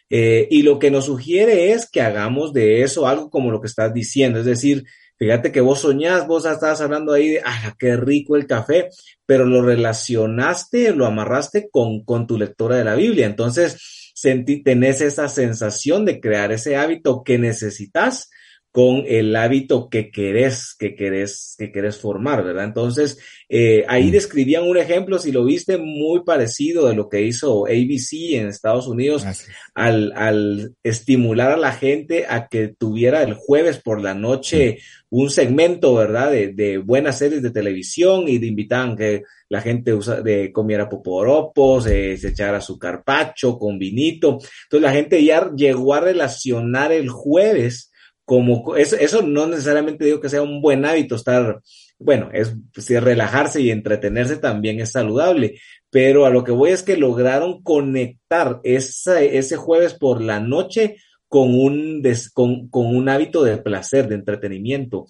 Eh, 0.10 0.48
y 0.50 0.62
lo 0.64 0.80
que 0.80 0.92
nos 0.92 1.06
sugiere 1.06 1.72
es 1.72 1.90
que 1.90 2.02
hagamos 2.02 2.54
de 2.54 2.84
eso 2.84 3.08
algo 3.08 3.30
como 3.30 3.52
lo 3.52 3.60
que 3.60 3.68
estás 3.68 3.94
diciendo, 3.94 4.40
es 4.40 4.46
decir, 4.46 4.86
fíjate 5.18 5.52
que 5.52 5.62
vos 5.62 5.82
soñás, 5.82 6.28
vos 6.28 6.46
estabas 6.46 6.80
hablando 6.82 7.14
ahí 7.14 7.30
de, 7.30 7.42
ah, 7.44 7.76
qué 7.78 7.98
rico 7.98 8.36
el 8.36 8.48
café, 8.48 8.90
pero 9.26 9.46
lo 9.46 9.62
relacionaste, 9.62 10.94
lo 10.94 11.06
amarraste 11.06 11.70
con, 11.70 12.04
con 12.04 12.28
tu 12.28 12.38
lectora 12.38 12.78
de 12.78 12.86
la 12.86 12.96
Biblia. 12.96 13.26
Entonces, 13.26 14.12
sentí, 14.14 14.64
tenés 14.64 15.02
esa 15.02 15.28
sensación 15.28 16.06
de 16.06 16.20
crear 16.20 16.52
ese 16.52 16.78
hábito 16.78 17.24
que 17.24 17.38
necesitas 17.38 18.30
con 18.72 19.04
el 19.08 19.36
hábito 19.36 19.90
que 19.90 20.12
querés, 20.12 20.76
que 20.78 20.96
querés, 20.96 21.56
que 21.58 21.72
querés 21.72 21.98
formar, 21.98 22.44
¿verdad? 22.44 22.66
Entonces, 22.66 23.18
eh, 23.50 23.86
ahí 23.88 24.10
mm. 24.10 24.12
describían 24.12 24.68
un 24.68 24.78
ejemplo, 24.78 25.18
si 25.18 25.32
lo 25.32 25.46
viste, 25.46 25.78
muy 25.78 26.24
parecido 26.24 26.88
de 26.88 26.94
lo 26.94 27.10
que 27.10 27.24
hizo 27.24 27.66
ABC 27.66 28.36
en 28.36 28.48
Estados 28.48 28.88
Unidos 28.88 29.26
al, 29.74 30.14
al, 30.16 30.76
estimular 30.84 31.52
a 31.52 31.58
la 31.58 31.72
gente 31.72 32.26
a 32.30 32.48
que 32.48 32.68
tuviera 32.68 33.24
el 33.24 33.34
jueves 33.34 33.80
por 33.80 34.02
la 34.02 34.14
noche 34.14 34.80
un 35.10 35.30
segmento, 35.30 35.96
¿verdad? 35.96 36.32
De, 36.32 36.54
de, 36.54 36.78
buenas 36.78 37.18
series 37.18 37.42
de 37.42 37.52
televisión 37.52 38.28
y 38.28 38.38
de 38.38 38.48
invitaban 38.48 38.96
que 38.96 39.24
la 39.50 39.62
gente 39.62 39.94
usa, 39.94 40.22
de, 40.22 40.52
comiera 40.52 40.90
poporopos, 40.90 41.88
eh, 41.88 42.18
se 42.18 42.30
echara 42.30 42.60
su 42.62 42.78
carpacho 42.78 43.58
con 43.58 43.80
vinito. 43.80 44.40
Entonces 44.64 44.82
la 44.82 44.92
gente 44.92 45.24
ya 45.24 45.50
llegó 45.56 45.94
a 45.94 46.02
relacionar 46.02 46.92
el 46.92 47.10
jueves 47.10 47.92
como 48.28 48.76
eso, 48.76 48.98
eso 48.98 49.22
no 49.22 49.48
necesariamente 49.48 50.04
digo 50.04 50.20
que 50.20 50.28
sea 50.28 50.42
un 50.42 50.62
buen 50.62 50.84
hábito 50.84 51.16
estar, 51.16 51.62
bueno, 51.98 52.30
es 52.34 52.54
pues, 52.74 52.90
relajarse 52.90 53.62
y 53.62 53.72
entretenerse 53.72 54.36
también 54.36 54.82
es 54.82 54.92
saludable, 54.92 55.62
pero 55.90 56.26
a 56.26 56.30
lo 56.30 56.44
que 56.44 56.52
voy 56.52 56.72
es 56.72 56.84
que 56.84 56.98
lograron 56.98 57.64
conectar 57.64 58.60
ese 58.64 59.56
jueves 59.56 59.94
por 59.94 60.22
la 60.22 60.42
noche 60.42 60.98
con 61.30 61.58
un, 61.58 62.04
con, 62.34 62.68
con, 62.68 62.88
un 62.88 63.08
hábito 63.08 63.46
de 63.46 63.60
placer, 63.60 64.10
de 64.10 64.16
entretenimiento. 64.16 65.06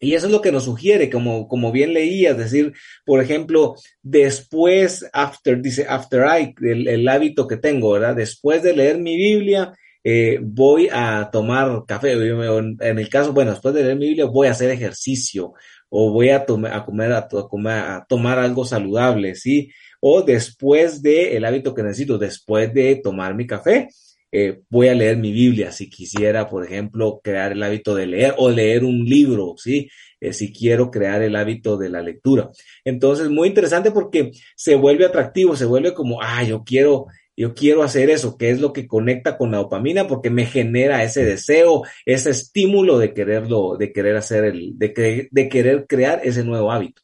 Y 0.00 0.14
eso 0.14 0.26
es 0.26 0.32
lo 0.32 0.40
que 0.40 0.50
nos 0.50 0.64
sugiere, 0.64 1.08
como, 1.10 1.46
como 1.46 1.70
bien 1.70 1.94
leías, 1.94 2.36
decir, 2.36 2.72
por 3.06 3.22
ejemplo, 3.22 3.76
después, 4.02 5.08
after, 5.12 5.62
dice, 5.62 5.86
after 5.88 6.26
I, 6.26 6.54
el, 6.60 6.88
el 6.88 7.08
hábito 7.08 7.46
que 7.46 7.56
tengo, 7.56 7.92
¿verdad? 7.92 8.16
Después 8.16 8.64
de 8.64 8.74
leer 8.74 8.98
mi 8.98 9.16
Biblia, 9.16 9.72
eh, 10.04 10.38
voy 10.42 10.88
a 10.92 11.28
tomar 11.30 11.84
café, 11.86 12.12
en 12.12 12.98
el 12.98 13.08
caso, 13.08 13.32
bueno, 13.32 13.50
después 13.52 13.74
de 13.74 13.82
leer 13.82 13.96
mi 13.96 14.06
Biblia, 14.06 14.26
voy 14.26 14.46
a 14.46 14.52
hacer 14.52 14.70
ejercicio 14.70 15.52
o 15.88 16.12
voy 16.12 16.30
a, 16.30 16.36
a 16.36 16.84
comer, 16.84 17.12
a, 17.12 17.28
comer, 17.28 17.72
a 17.72 18.06
tomar 18.08 18.38
algo 18.38 18.64
saludable, 18.64 19.34
¿sí? 19.34 19.70
O 20.00 20.22
después 20.22 21.02
de 21.02 21.36
el 21.36 21.44
hábito 21.44 21.74
que 21.74 21.82
necesito, 21.82 22.18
después 22.18 22.72
de 22.72 22.96
tomar 22.96 23.34
mi 23.34 23.46
café, 23.46 23.88
eh, 24.30 24.60
voy 24.68 24.88
a 24.88 24.94
leer 24.94 25.16
mi 25.16 25.32
Biblia 25.32 25.72
si 25.72 25.88
quisiera, 25.88 26.48
por 26.48 26.64
ejemplo, 26.64 27.20
crear 27.24 27.52
el 27.52 27.62
hábito 27.62 27.94
de 27.94 28.06
leer 28.06 28.34
o 28.36 28.50
leer 28.50 28.84
un 28.84 29.04
libro, 29.04 29.54
¿sí? 29.56 29.88
Eh, 30.20 30.32
si 30.32 30.52
quiero 30.52 30.90
crear 30.90 31.22
el 31.22 31.34
hábito 31.36 31.78
de 31.78 31.88
la 31.88 32.02
lectura. 32.02 32.50
Entonces, 32.84 33.30
muy 33.30 33.48
interesante 33.48 33.90
porque 33.90 34.32
se 34.54 34.74
vuelve 34.74 35.06
atractivo, 35.06 35.56
se 35.56 35.64
vuelve 35.64 35.94
como, 35.94 36.20
ah, 36.20 36.42
yo 36.44 36.62
quiero 36.64 37.06
yo 37.38 37.54
quiero 37.54 37.84
hacer 37.84 38.10
eso, 38.10 38.36
que 38.36 38.50
es 38.50 38.60
lo 38.60 38.72
que 38.72 38.88
conecta 38.88 39.38
con 39.38 39.52
la 39.52 39.58
dopamina 39.58 40.08
porque 40.08 40.28
me 40.28 40.44
genera 40.44 41.04
ese 41.04 41.24
deseo, 41.24 41.84
ese 42.04 42.30
estímulo 42.30 42.98
de 42.98 43.14
quererlo, 43.14 43.76
de 43.76 43.92
querer 43.92 44.16
hacer 44.16 44.44
el, 44.44 44.76
de, 44.76 45.28
de 45.30 45.48
querer 45.48 45.86
crear 45.88 46.20
ese 46.24 46.42
nuevo 46.42 46.72
hábito. 46.72 47.02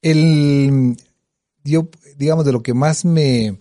El, 0.00 0.96
yo, 1.64 1.90
digamos, 2.16 2.46
de 2.46 2.52
lo 2.52 2.62
que 2.62 2.72
más 2.72 3.04
me, 3.04 3.58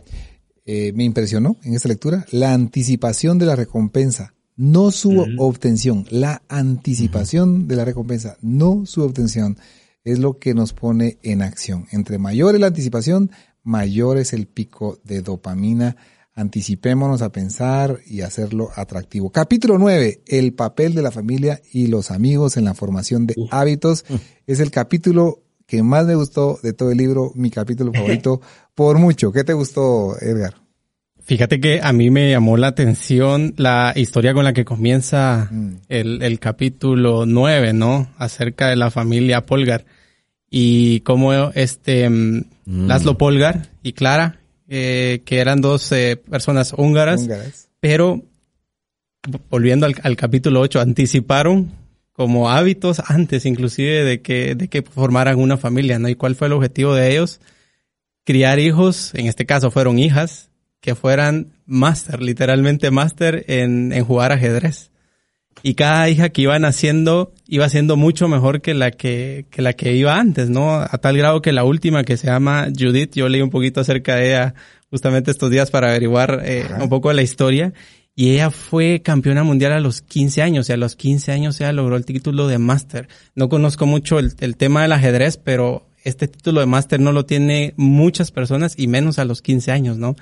eh, 0.65 0.93
me 0.93 1.03
impresionó 1.03 1.57
en 1.63 1.73
esta 1.73 1.89
lectura, 1.89 2.25
la 2.31 2.53
anticipación 2.53 3.37
de 3.37 3.45
la 3.45 3.57
recompensa, 3.57 4.33
no 4.55 4.91
su 4.91 5.25
obtención, 5.37 6.05
la 6.09 6.41
anticipación 6.47 7.67
de 7.67 7.75
la 7.75 7.83
recompensa, 7.83 8.37
no 8.41 8.85
su 8.85 9.01
obtención, 9.03 9.57
es 10.05 10.19
lo 10.19 10.39
que 10.39 10.53
nos 10.53 10.71
pone 10.71 11.17
en 11.21 11.41
acción. 11.41 11.87
Entre 11.91 12.17
mayor 12.17 12.55
es 12.55 12.61
la 12.61 12.67
anticipación, 12.67 13.31
mayor 13.61 14.17
es 14.17 14.31
el 14.31 14.47
pico 14.47 14.99
de 15.03 15.21
dopamina 15.21 15.97
Anticipémonos 16.35 17.21
a 17.21 17.31
pensar 17.31 17.99
y 18.07 18.21
hacerlo 18.21 18.69
atractivo. 18.75 19.31
Capítulo 19.31 19.77
9, 19.77 20.21
el 20.25 20.53
papel 20.53 20.95
de 20.95 21.03
la 21.03 21.11
familia 21.11 21.61
y 21.71 21.87
los 21.87 22.09
amigos 22.09 22.57
en 22.57 22.65
la 22.65 22.73
formación 22.73 23.27
de 23.27 23.35
hábitos. 23.51 24.03
Es 24.47 24.59
el 24.59 24.71
capítulo 24.71 25.43
que 25.67 25.83
más 25.83 26.07
me 26.07 26.15
gustó 26.15 26.59
de 26.63 26.73
todo 26.73 26.91
el 26.91 26.97
libro, 26.97 27.31
mi 27.35 27.51
capítulo 27.51 27.93
favorito 27.93 28.41
por 28.73 28.97
mucho. 28.97 29.31
¿Qué 29.31 29.43
te 29.43 29.53
gustó, 29.53 30.19
Edgar? 30.19 30.55
Fíjate 31.21 31.61
que 31.61 31.79
a 31.81 31.93
mí 31.93 32.09
me 32.09 32.31
llamó 32.31 32.57
la 32.57 32.67
atención 32.67 33.53
la 33.57 33.93
historia 33.95 34.33
con 34.33 34.43
la 34.43 34.53
que 34.53 34.65
comienza 34.65 35.47
mm. 35.51 35.75
el, 35.87 36.39
capítulo 36.39 37.25
9, 37.25 37.73
¿no? 37.73 38.07
Acerca 38.17 38.67
de 38.67 38.75
la 38.75 38.91
familia 38.91 39.45
Polgar 39.45 39.85
y 40.49 40.99
cómo 41.01 41.31
este 41.53 42.09
mm. 42.09 42.43
Laszlo 42.65 43.17
Polgar 43.17 43.69
y 43.83 43.93
Clara 43.93 44.39
eh, 44.75 45.21
que 45.23 45.37
eran 45.37 45.61
dos 45.61 45.91
eh, 45.91 46.17
personas 46.17 46.73
húngaras, 46.75 47.27
pero 47.79 48.23
volviendo 49.47 49.85
al, 49.85 50.15
capítulo 50.15 50.61
8, 50.61 50.81
anticiparon 50.81 51.71
como 52.11 52.49
hábitos 52.49 52.99
antes 53.05 53.45
inclusive 53.45 54.03
de 54.03 54.21
que, 54.23 54.55
de 54.55 54.69
que 54.69 54.81
formaran 54.81 55.37
una 55.37 55.57
familia, 55.57 55.99
¿no? 55.99 56.09
¿Y 56.09 56.15
cuál 56.15 56.33
fue 56.33 56.47
el 56.47 56.53
objetivo 56.53 56.95
de 56.95 57.11
ellos? 57.11 57.39
Criar 58.23 58.57
hijos, 58.57 59.13
en 59.13 59.27
este 59.27 59.45
caso 59.45 59.69
fueron 59.69 59.99
hijas, 59.99 60.49
que 60.81 60.95
fueran 60.95 61.53
máster, 61.67 62.23
literalmente 62.23 62.89
máster 62.89 63.45
en, 63.49 63.93
en 63.93 64.03
jugar 64.03 64.31
ajedrez 64.31 64.89
y 65.61 65.75
cada 65.75 66.09
hija 66.09 66.29
que 66.29 66.41
iba 66.41 66.57
naciendo 66.59 67.33
iba 67.47 67.69
siendo 67.69 67.95
mucho 67.97 68.27
mejor 68.27 68.61
que 68.61 68.73
la 68.73 68.91
que, 68.91 69.45
que 69.51 69.61
la 69.61 69.73
que 69.73 69.95
iba 69.95 70.17
antes, 70.19 70.49
¿no? 70.49 70.73
A 70.75 70.97
tal 70.99 71.17
grado 71.17 71.41
que 71.41 71.51
la 71.51 71.63
última 71.63 72.03
que 72.03 72.17
se 72.17 72.27
llama 72.27 72.67
Judith, 72.77 73.13
yo 73.15 73.29
leí 73.29 73.41
un 73.41 73.49
poquito 73.49 73.81
acerca 73.81 74.15
de 74.15 74.29
ella 74.29 74.55
justamente 74.89 75.31
estos 75.31 75.49
días 75.49 75.71
para 75.71 75.89
averiguar 75.89 76.41
eh, 76.43 76.65
un 76.79 76.89
poco 76.89 77.09
de 77.09 77.15
la 77.15 77.21
historia 77.21 77.73
y 78.15 78.31
ella 78.31 78.51
fue 78.51 79.01
campeona 79.03 79.43
mundial 79.43 79.71
a 79.73 79.79
los 79.79 80.01
15 80.01 80.41
años 80.41 80.69
y 80.69 80.73
a 80.73 80.77
los 80.77 80.95
15 80.95 81.31
años 81.31 81.59
ella 81.59 81.73
logró 81.73 81.95
el 81.95 82.05
título 82.05 82.47
de 82.47 82.59
máster. 82.59 83.07
No 83.35 83.49
conozco 83.49 83.85
mucho 83.85 84.19
el, 84.19 84.33
el 84.39 84.55
tema 84.55 84.83
del 84.83 84.91
ajedrez, 84.91 85.37
pero 85.37 85.87
este 86.03 86.27
título 86.27 86.59
de 86.59 86.67
máster 86.67 86.99
no 86.99 87.11
lo 87.11 87.25
tiene 87.25 87.73
muchas 87.77 88.31
personas 88.31 88.75
y 88.77 88.87
menos 88.87 89.19
a 89.19 89.25
los 89.25 89.41
15 89.41 89.71
años, 89.71 89.97
¿no? 89.97 90.15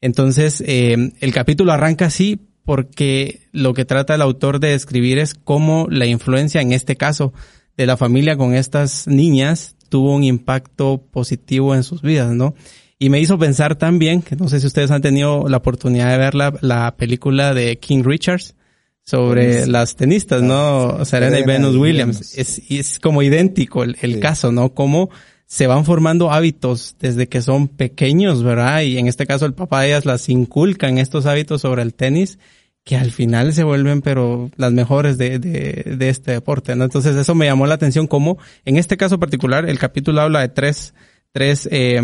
Entonces, 0.00 0.62
eh, 0.66 1.12
el 1.20 1.32
capítulo 1.32 1.72
arranca 1.72 2.06
así 2.06 2.40
porque 2.64 3.42
lo 3.52 3.74
que 3.74 3.84
trata 3.84 4.14
el 4.14 4.22
autor 4.22 4.60
de 4.60 4.74
escribir 4.74 5.18
es 5.18 5.34
cómo 5.34 5.86
la 5.90 6.06
influencia, 6.06 6.60
en 6.60 6.72
este 6.72 6.96
caso, 6.96 7.32
de 7.76 7.86
la 7.86 7.96
familia 7.96 8.36
con 8.36 8.54
estas 8.54 9.06
niñas 9.06 9.76
tuvo 9.88 10.14
un 10.14 10.24
impacto 10.24 11.02
positivo 11.10 11.74
en 11.74 11.82
sus 11.82 12.02
vidas, 12.02 12.32
¿no? 12.32 12.54
Y 12.98 13.10
me 13.10 13.20
hizo 13.20 13.38
pensar 13.38 13.76
también, 13.76 14.22
que 14.22 14.36
no 14.36 14.48
sé 14.48 14.60
si 14.60 14.66
ustedes 14.66 14.90
han 14.90 15.02
tenido 15.02 15.48
la 15.48 15.58
oportunidad 15.58 16.10
de 16.10 16.18
ver 16.18 16.34
la, 16.34 16.54
la 16.60 16.96
película 16.96 17.52
de 17.52 17.78
King 17.78 18.02
Richards 18.04 18.54
sobre 19.02 19.66
las 19.66 19.96
tenistas, 19.96 20.42
¿no? 20.42 21.04
Serena, 21.04 21.38
y 21.38 21.44
Venus 21.44 21.76
Williams. 21.76 22.38
Es, 22.38 22.62
es 22.70 22.98
como 22.98 23.22
idéntico 23.22 23.84
el, 23.84 23.96
el 24.00 24.20
caso, 24.20 24.50
¿no? 24.50 24.72
Como 24.72 25.10
se 25.46 25.66
van 25.66 25.84
formando 25.84 26.32
hábitos 26.32 26.96
desde 26.98 27.28
que 27.28 27.42
son 27.42 27.68
pequeños, 27.68 28.42
¿verdad? 28.42 28.82
Y 28.82 28.98
en 28.98 29.06
este 29.06 29.26
caso 29.26 29.46
el 29.46 29.54
papá 29.54 29.82
de 29.82 29.88
ellas 29.88 30.04
las 30.04 30.28
inculcan 30.28 30.98
estos 30.98 31.26
hábitos 31.26 31.60
sobre 31.60 31.82
el 31.82 31.94
tenis 31.94 32.38
que 32.84 32.96
al 32.96 33.12
final 33.12 33.52
se 33.54 33.64
vuelven 33.64 34.02
pero 34.02 34.50
las 34.56 34.72
mejores 34.72 35.16
de, 35.16 35.38
de, 35.38 35.96
de 35.96 36.08
este 36.08 36.32
deporte, 36.32 36.76
¿no? 36.76 36.84
Entonces 36.84 37.16
eso 37.16 37.34
me 37.34 37.46
llamó 37.46 37.66
la 37.66 37.74
atención 37.74 38.06
como 38.06 38.38
en 38.64 38.76
este 38.76 38.96
caso 38.96 39.18
particular 39.18 39.68
el 39.68 39.78
capítulo 39.78 40.20
habla 40.20 40.40
de 40.40 40.48
tres, 40.48 40.94
tres 41.32 41.68
eh, 41.72 42.00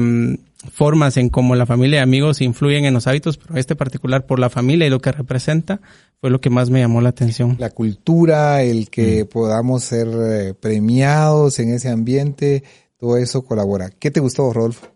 formas 0.72 1.16
en 1.16 1.28
cómo 1.28 1.54
la 1.54 1.66
familia 1.66 2.00
y 2.00 2.02
amigos 2.02 2.40
influyen 2.40 2.84
en 2.84 2.94
los 2.94 3.06
hábitos, 3.06 3.38
pero 3.38 3.58
este 3.58 3.76
particular 3.76 4.26
por 4.26 4.38
la 4.38 4.50
familia 4.50 4.86
y 4.86 4.90
lo 4.90 5.00
que 5.00 5.12
representa 5.12 5.80
fue 6.20 6.30
lo 6.30 6.40
que 6.40 6.50
más 6.50 6.68
me 6.68 6.80
llamó 6.80 7.00
la 7.00 7.10
atención. 7.10 7.56
La 7.58 7.70
cultura, 7.70 8.62
el 8.62 8.90
que 8.90 9.24
mm. 9.24 9.28
podamos 9.28 9.84
ser 9.84 10.08
eh, 10.08 10.54
premiados 10.54 11.58
en 11.58 11.72
ese 11.72 11.88
ambiente, 11.88 12.62
todo 13.00 13.16
eso 13.16 13.42
colabora. 13.42 13.90
¿Qué 13.90 14.10
te 14.10 14.20
gustó, 14.20 14.52
Rodolfo? 14.52 14.86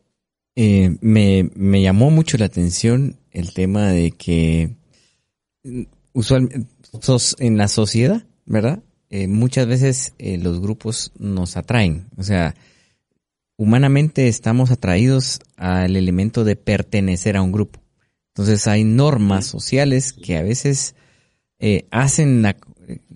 Eh, 0.55 0.97
me, 1.01 1.51
me 1.57 1.83
llamó 1.83 2.11
mucho 2.11 2.37
la 2.39 2.45
atención 2.45 3.17
el 3.33 3.53
tema 3.55 3.89
de 3.89 4.13
que 4.13 4.77
usualmente 6.13 6.69
en 7.39 7.57
la 7.57 7.69
sociedad, 7.69 8.25
¿verdad? 8.45 8.83
Eh, 9.11 9.27
muchas 9.27 9.67
veces 9.67 10.15
eh, 10.19 10.39
los 10.39 10.61
grupos 10.61 11.13
nos 11.19 11.57
atraen. 11.57 12.09
O 12.17 12.23
sea, 12.23 12.55
humanamente 13.57 14.29
estamos 14.29 14.71
atraídos 14.71 15.41
al 15.57 15.97
elemento 15.97 16.45
de 16.45 16.57
pertenecer 16.57 17.37
a 17.37 17.43
un 17.43 17.53
grupo. 17.53 17.81
Entonces 18.29 18.67
hay 18.67 18.85
normas 18.85 19.47
sociales 19.47 20.13
que 20.13 20.37
a 20.37 20.43
veces 20.43 20.95
eh, 21.59 21.87
hacen 21.91 22.43
la, 22.43 22.57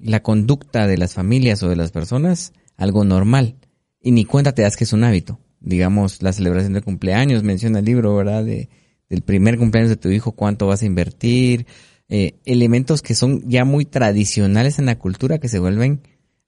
la, 0.01 0.23
conducta 0.23 0.87
de 0.87 0.97
las 0.97 1.15
familias 1.15 1.63
o 1.63 1.69
de 1.69 1.77
las 1.77 1.91
personas 1.91 2.53
algo 2.77 3.05
normal 3.05 3.57
y 4.01 4.11
ni 4.13 4.25
cuenta 4.25 4.53
te 4.53 4.63
das 4.63 4.77
que 4.77 4.85
es 4.85 4.93
un 4.93 5.05
hábito. 5.05 5.39
Digamos, 5.61 6.23
la 6.23 6.33
celebración 6.33 6.73
de 6.73 6.83
cumpleaños, 6.83 7.43
menciona 7.43 7.81
el 7.81 7.85
libro, 7.85 8.15
¿verdad? 8.15 8.45
De, 8.45 8.69
del 9.09 9.23
primer 9.23 9.59
cumpleaños 9.59 9.91
de 9.91 9.97
tu 9.97 10.09
hijo, 10.11 10.33
cuánto 10.33 10.67
vas 10.67 10.83
a 10.83 10.87
invertir, 10.87 11.67
eh, 12.09 12.39
elementos 12.45 13.03
que 13.03 13.15
son 13.15 13.49
ya 13.49 13.65
muy 13.65 13.85
tradicionales 13.85 14.79
en 14.79 14.87
la 14.87 14.99
cultura 14.99 15.39
que 15.39 15.49
se 15.49 15.59
vuelven 15.59 16.01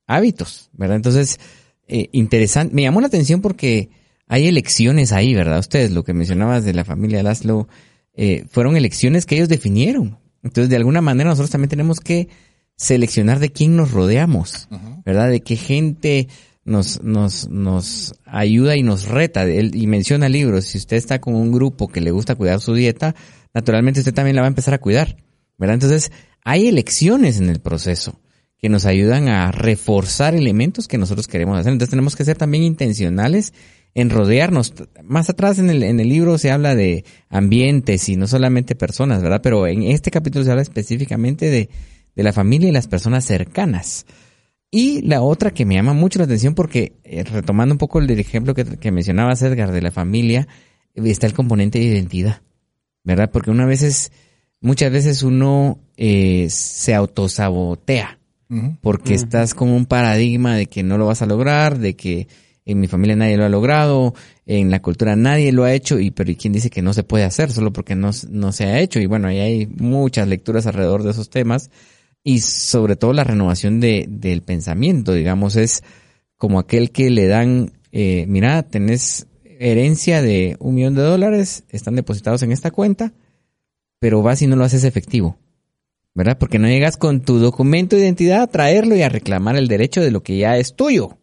hábitos, 0.06 0.70
¿verdad? 0.72 0.96
Entonces, 0.96 1.38
eh, 1.86 2.08
interesante, 2.12 2.74
me 2.74 2.82
llamó 2.82 3.00
la 3.00 3.08
atención 3.08 3.40
porque 3.40 3.90
hay 4.26 4.46
elecciones 4.46 5.12
ahí, 5.12 5.34
¿verdad? 5.34 5.58
Ustedes, 5.58 5.90
lo 5.90 6.04
que 6.04 6.14
mencionabas 6.14 6.64
de 6.64 6.72
la 6.72 6.84
familia 6.84 7.22
Laszlo, 7.22 7.68
eh, 8.14 8.44
fueron 8.50 8.76
elecciones 8.76 9.26
que 9.26 9.36
ellos 9.36 9.48
definieron. 9.48 10.18
Entonces, 10.42 10.70
de 10.70 10.76
alguna 10.76 11.00
manera 11.00 11.30
nosotros 11.30 11.50
también 11.50 11.68
tenemos 11.68 12.00
que 12.00 12.28
seleccionar 12.76 13.38
de 13.38 13.52
quién 13.52 13.76
nos 13.76 13.90
rodeamos, 13.90 14.68
¿verdad? 15.04 15.28
De 15.28 15.40
qué 15.40 15.56
gente 15.56 16.28
nos, 16.70 17.02
nos, 17.02 17.48
nos 17.48 18.14
ayuda 18.24 18.76
y 18.76 18.82
nos 18.82 19.06
reta. 19.06 19.44
Él, 19.44 19.74
y 19.74 19.86
menciona 19.86 20.28
libros, 20.28 20.66
si 20.66 20.78
usted 20.78 20.96
está 20.96 21.20
con 21.20 21.34
un 21.34 21.52
grupo 21.52 21.88
que 21.88 22.00
le 22.00 22.10
gusta 22.10 22.36
cuidar 22.36 22.60
su 22.60 22.74
dieta, 22.74 23.14
naturalmente 23.52 24.00
usted 24.00 24.14
también 24.14 24.36
la 24.36 24.42
va 24.42 24.46
a 24.46 24.48
empezar 24.48 24.72
a 24.74 24.78
cuidar. 24.78 25.16
¿verdad? 25.58 25.74
Entonces, 25.74 26.10
hay 26.42 26.68
elecciones 26.68 27.38
en 27.38 27.50
el 27.50 27.60
proceso 27.60 28.18
que 28.58 28.68
nos 28.68 28.86
ayudan 28.86 29.28
a 29.28 29.52
reforzar 29.52 30.34
elementos 30.34 30.86
que 30.86 30.98
nosotros 30.98 31.26
queremos 31.26 31.58
hacer. 31.58 31.72
Entonces 31.72 31.90
tenemos 31.90 32.14
que 32.14 32.24
ser 32.24 32.36
también 32.36 32.62
intencionales 32.62 33.52
en 33.94 34.10
rodearnos. 34.10 34.74
Más 35.02 35.30
atrás 35.30 35.58
en 35.58 35.70
el, 35.70 35.82
en 35.82 35.98
el 35.98 36.08
libro 36.08 36.38
se 36.38 36.50
habla 36.50 36.74
de 36.74 37.04
ambientes 37.28 38.08
y 38.08 38.16
no 38.16 38.26
solamente 38.26 38.74
personas, 38.74 39.22
¿verdad? 39.22 39.40
Pero 39.42 39.66
en 39.66 39.82
este 39.82 40.10
capítulo 40.10 40.44
se 40.44 40.50
habla 40.50 40.62
específicamente 40.62 41.50
de, 41.50 41.70
de 42.14 42.22
la 42.22 42.32
familia 42.32 42.68
y 42.68 42.72
las 42.72 42.86
personas 42.86 43.24
cercanas. 43.24 44.06
Y 44.70 45.02
la 45.02 45.20
otra 45.22 45.50
que 45.50 45.64
me 45.64 45.74
llama 45.74 45.94
mucho 45.94 46.18
la 46.18 46.26
atención 46.26 46.54
porque, 46.54 46.92
eh, 47.02 47.24
retomando 47.24 47.74
un 47.74 47.78
poco 47.78 47.98
el 47.98 48.10
ejemplo 48.10 48.54
que, 48.54 48.64
que 48.64 48.92
mencionaba 48.92 49.32
Edgar 49.32 49.72
de 49.72 49.82
la 49.82 49.90
familia, 49.90 50.46
está 50.94 51.26
el 51.26 51.32
componente 51.32 51.78
de 51.78 51.86
identidad, 51.86 52.42
¿verdad? 53.02 53.30
Porque 53.32 53.50
una 53.50 53.66
vez 53.66 53.82
es 53.82 54.12
muchas 54.60 54.92
veces 54.92 55.22
uno 55.22 55.78
eh, 55.96 56.48
se 56.50 56.94
autosabotea 56.94 58.18
porque 58.80 59.14
estás 59.14 59.54
con 59.54 59.68
un 59.68 59.86
paradigma 59.86 60.56
de 60.56 60.66
que 60.66 60.82
no 60.82 60.98
lo 60.98 61.06
vas 61.06 61.22
a 61.22 61.26
lograr, 61.26 61.78
de 61.78 61.94
que 61.94 62.26
en 62.64 62.80
mi 62.80 62.88
familia 62.88 63.14
nadie 63.14 63.36
lo 63.36 63.44
ha 63.44 63.48
logrado, 63.48 64.12
en 64.44 64.72
la 64.72 64.82
cultura 64.82 65.14
nadie 65.14 65.52
lo 65.52 65.62
ha 65.62 65.72
hecho, 65.72 66.00
y 66.00 66.10
pero 66.10 66.32
¿y 66.32 66.34
quién 66.34 66.52
dice 66.52 66.68
que 66.68 66.82
no 66.82 66.92
se 66.92 67.04
puede 67.04 67.22
hacer 67.22 67.52
solo 67.52 67.72
porque 67.72 67.94
no, 67.94 68.10
no 68.28 68.50
se 68.50 68.64
ha 68.64 68.80
hecho? 68.80 68.98
Y 68.98 69.06
bueno, 69.06 69.28
ahí 69.28 69.38
hay 69.38 69.66
muchas 69.68 70.26
lecturas 70.26 70.66
alrededor 70.66 71.04
de 71.04 71.12
esos 71.12 71.30
temas 71.30 71.70
y 72.22 72.40
sobre 72.40 72.96
todo 72.96 73.12
la 73.12 73.24
renovación 73.24 73.80
de, 73.80 74.06
del 74.08 74.42
pensamiento, 74.42 75.12
digamos, 75.12 75.56
es 75.56 75.82
como 76.36 76.58
aquel 76.58 76.90
que 76.90 77.10
le 77.10 77.26
dan, 77.26 77.72
eh, 77.92 78.24
mira, 78.28 78.62
tenés 78.62 79.26
herencia 79.44 80.22
de 80.22 80.56
un 80.58 80.74
millón 80.74 80.94
de 80.94 81.02
dólares, 81.02 81.64
están 81.68 81.96
depositados 81.96 82.42
en 82.42 82.52
esta 82.52 82.70
cuenta, 82.70 83.12
pero 83.98 84.22
vas 84.22 84.42
y 84.42 84.46
no 84.46 84.56
lo 84.56 84.64
haces 84.64 84.84
efectivo. 84.84 85.36
¿Verdad? 86.12 86.38
Porque 86.38 86.58
no 86.58 86.66
llegas 86.66 86.96
con 86.96 87.20
tu 87.20 87.38
documento 87.38 87.94
de 87.94 88.02
identidad 88.02 88.42
a 88.42 88.46
traerlo 88.48 88.96
y 88.96 89.02
a 89.02 89.08
reclamar 89.08 89.56
el 89.56 89.68
derecho 89.68 90.00
de 90.00 90.10
lo 90.10 90.24
que 90.24 90.38
ya 90.38 90.56
es 90.56 90.74
tuyo. 90.74 91.18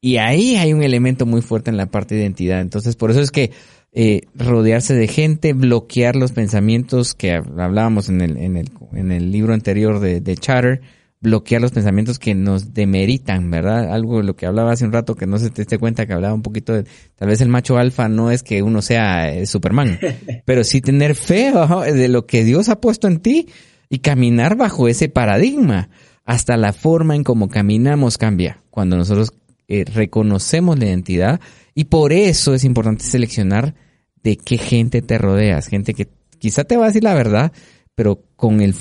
Y 0.00 0.18
ahí 0.18 0.56
hay 0.56 0.72
un 0.72 0.82
elemento 0.82 1.26
muy 1.26 1.42
fuerte 1.42 1.70
en 1.70 1.76
la 1.76 1.86
parte 1.86 2.14
de 2.14 2.22
identidad. 2.22 2.60
Entonces, 2.60 2.94
por 2.94 3.10
eso 3.10 3.20
es 3.20 3.32
que 3.32 3.50
eh, 3.92 4.22
rodearse 4.34 4.94
de 4.94 5.06
gente, 5.06 5.52
bloquear 5.52 6.16
los 6.16 6.32
pensamientos 6.32 7.14
que 7.14 7.32
hablábamos 7.32 8.08
en 8.08 8.22
el, 8.22 8.38
en 8.38 8.56
el, 8.56 8.70
en 8.92 9.12
el 9.12 9.30
libro 9.30 9.52
anterior 9.52 10.00
de, 10.00 10.20
de 10.20 10.36
Chatter, 10.36 10.80
bloquear 11.20 11.62
los 11.62 11.70
pensamientos 11.70 12.18
que 12.18 12.34
nos 12.34 12.74
demeritan, 12.74 13.50
¿verdad? 13.50 13.92
Algo 13.92 14.18
de 14.18 14.24
lo 14.24 14.34
que 14.34 14.46
hablaba 14.46 14.72
hace 14.72 14.84
un 14.84 14.92
rato 14.92 15.14
que 15.14 15.26
no 15.26 15.38
se 15.38 15.50
te 15.50 15.78
cuenta 15.78 16.04
que 16.04 16.12
hablaba 16.12 16.34
un 16.34 16.42
poquito 16.42 16.72
de 16.72 16.84
tal 17.16 17.28
vez 17.28 17.40
el 17.40 17.48
macho 17.48 17.78
alfa 17.78 18.08
no 18.08 18.30
es 18.30 18.42
que 18.42 18.62
uno 18.62 18.82
sea 18.82 19.32
eh, 19.32 19.46
Superman, 19.46 19.98
pero 20.44 20.64
sí 20.64 20.80
tener 20.80 21.14
fe 21.14 21.52
de 21.94 22.08
lo 22.08 22.26
que 22.26 22.44
Dios 22.44 22.68
ha 22.68 22.80
puesto 22.80 23.06
en 23.06 23.20
ti 23.20 23.46
y 23.88 23.98
caminar 23.98 24.56
bajo 24.56 24.88
ese 24.88 25.08
paradigma. 25.08 25.90
Hasta 26.24 26.56
la 26.56 26.72
forma 26.72 27.16
en 27.16 27.24
cómo 27.24 27.48
caminamos 27.48 28.16
cambia 28.16 28.62
cuando 28.70 28.96
nosotros 28.96 29.32
eh, 29.68 29.84
reconocemos 29.84 30.78
la 30.78 30.86
identidad 30.86 31.40
y 31.74 31.84
por 31.84 32.12
eso 32.12 32.54
es 32.54 32.64
importante 32.64 33.04
seleccionar 33.04 33.74
de 34.22 34.36
qué 34.36 34.58
gente 34.58 35.02
te 35.02 35.18
rodeas, 35.18 35.66
gente 35.66 35.94
que 35.94 36.08
quizá 36.38 36.64
te 36.64 36.76
va 36.76 36.84
a 36.84 36.86
decir 36.88 37.04
la 37.04 37.14
verdad, 37.14 37.52
pero 37.94 38.20
con 38.36 38.60
el 38.60 38.74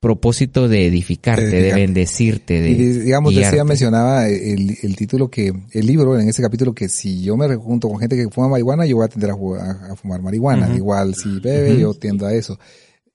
propósito 0.00 0.66
de 0.66 0.86
edificarte, 0.86 1.44
de, 1.44 1.74
bendecirte, 1.74 2.62
de. 2.62 2.74
digamos, 2.74 3.34
decía, 3.34 3.64
mencionaba 3.64 4.28
el, 4.28 4.76
el, 4.82 4.96
título 4.96 5.30
que, 5.30 5.52
el 5.72 5.86
libro 5.86 6.18
en 6.18 6.26
ese 6.28 6.40
capítulo 6.40 6.74
que 6.74 6.88
si 6.88 7.22
yo 7.22 7.36
me 7.36 7.54
junto 7.56 7.88
con 7.88 7.98
gente 7.98 8.16
que 8.16 8.30
fuma 8.30 8.48
marihuana, 8.48 8.86
yo 8.86 8.96
voy 8.96 9.04
a 9.04 9.08
tender 9.08 9.30
a, 9.30 9.96
fumar 9.96 10.22
marihuana. 10.22 10.74
Igual 10.74 11.14
si 11.14 11.38
bebe, 11.38 11.78
yo 11.78 11.92
tiendo 11.92 12.26
a 12.26 12.32
eso. 12.32 12.58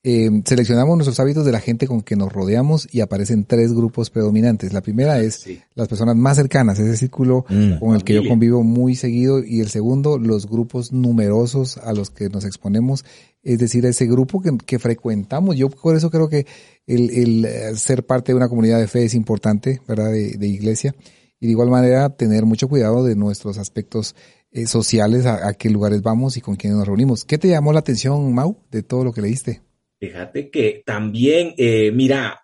Eh, 0.08 0.30
seleccionamos 0.46 0.96
nuestros 0.98 1.20
hábitos 1.20 1.48
de 1.48 1.52
la 1.52 1.60
gente 1.60 1.88
con 1.88 2.04
que 2.04 2.16
nos 2.16 2.32
rodeamos 2.32 2.88
y 2.92 3.02
aparecen 3.02 3.44
tres 3.44 3.74
grupos 3.74 4.12
predominantes. 4.12 4.72
La 4.72 4.82
primera 4.82 5.20
es 5.20 5.48
las 5.74 5.88
personas 5.88 6.16
más 6.16 6.38
cercanas, 6.38 6.78
ese 6.78 6.96
círculo 6.96 7.44
mm. 7.50 7.80
con 7.80 7.96
el 7.96 8.04
que 8.04 8.14
yo 8.14 8.28
convivo 8.28 8.62
muy 8.62 8.94
seguido 8.94 9.44
y 9.44 9.62
el 9.62 9.70
segundo, 9.70 10.20
los 10.20 10.48
grupos 10.48 10.92
numerosos 10.92 11.80
a 11.80 11.92
los 11.92 12.12
que 12.12 12.30
nos 12.30 12.46
exponemos, 12.46 13.04
es 13.42 13.58
decir, 13.58 13.84
ese 13.88 14.06
grupo 14.06 14.44
que, 14.44 14.56
que 14.64 14.78
frecuentamos. 14.78 15.56
Yo 15.56 15.72
por 15.72 15.96
eso 15.96 16.12
creo 16.12 16.30
que 16.30 16.46
el, 16.86 17.10
el, 17.10 17.46
eh, 17.46 17.76
ser 17.76 18.06
parte 18.06 18.32
de 18.32 18.36
una 18.36 18.48
comunidad 18.48 18.80
de 18.80 18.88
fe 18.88 19.06
es 19.06 19.16
importante, 19.16 19.82
¿verdad? 19.88 20.12
De, 20.12 20.34
de 20.38 20.48
iglesia. 20.48 20.94
Y 21.40 21.48
de 21.48 21.54
igual 21.54 21.72
manera 21.72 22.12
tener 22.12 22.46
mucho 22.46 22.68
cuidado 22.68 23.04
de 23.04 23.16
nuestros 23.16 23.58
aspectos 23.58 24.16
eh, 24.52 24.68
sociales, 24.68 25.26
a, 25.26 25.48
a, 25.48 25.54
qué 25.56 25.72
lugares 25.72 26.04
vamos 26.04 26.38
y 26.38 26.42
con 26.42 26.58
quiénes 26.58 26.78
nos 26.78 26.86
reunimos. 26.86 27.26
¿Qué 27.26 27.40
te 27.40 27.48
llamó 27.48 27.74
la 27.74 27.80
atención, 27.80 28.32
Mau, 28.36 28.60
de 28.70 28.84
todo 28.84 29.04
lo 29.04 29.12
que 29.12 29.24
leíste? 29.24 29.66
Fíjate 30.00 30.50
que 30.50 30.84
también, 30.86 31.54
eh, 31.58 31.92
mira, 31.92 32.42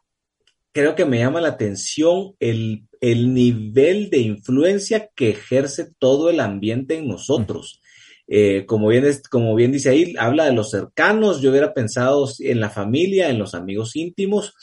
creo 0.71 0.95
que 0.95 1.05
me 1.05 1.19
llama 1.19 1.41
la 1.41 1.49
atención 1.49 2.33
el, 2.39 2.87
el, 3.01 3.33
nivel 3.33 4.09
de 4.09 4.19
influencia 4.19 5.09
que 5.15 5.31
ejerce 5.31 5.91
todo 5.99 6.29
el 6.29 6.39
ambiente 6.39 6.95
en 6.95 7.07
nosotros. 7.07 7.81
Eh, 8.27 8.65
como, 8.65 8.87
bien 8.87 9.05
como 9.29 9.55
bien 9.55 9.73
dice 9.73 9.89
ahí, 9.89 10.15
habla 10.17 10.45
de 10.45 10.53
los 10.53 10.69
cercanos, 10.71 11.41
yo 11.41 11.49
hubiera 11.49 11.73
pensado 11.73 12.29
en 12.39 12.61
la 12.61 12.69
familia, 12.69 13.29
en 13.29 13.37
los 13.37 13.53
amigos 13.53 13.95
íntimos, 13.97 14.53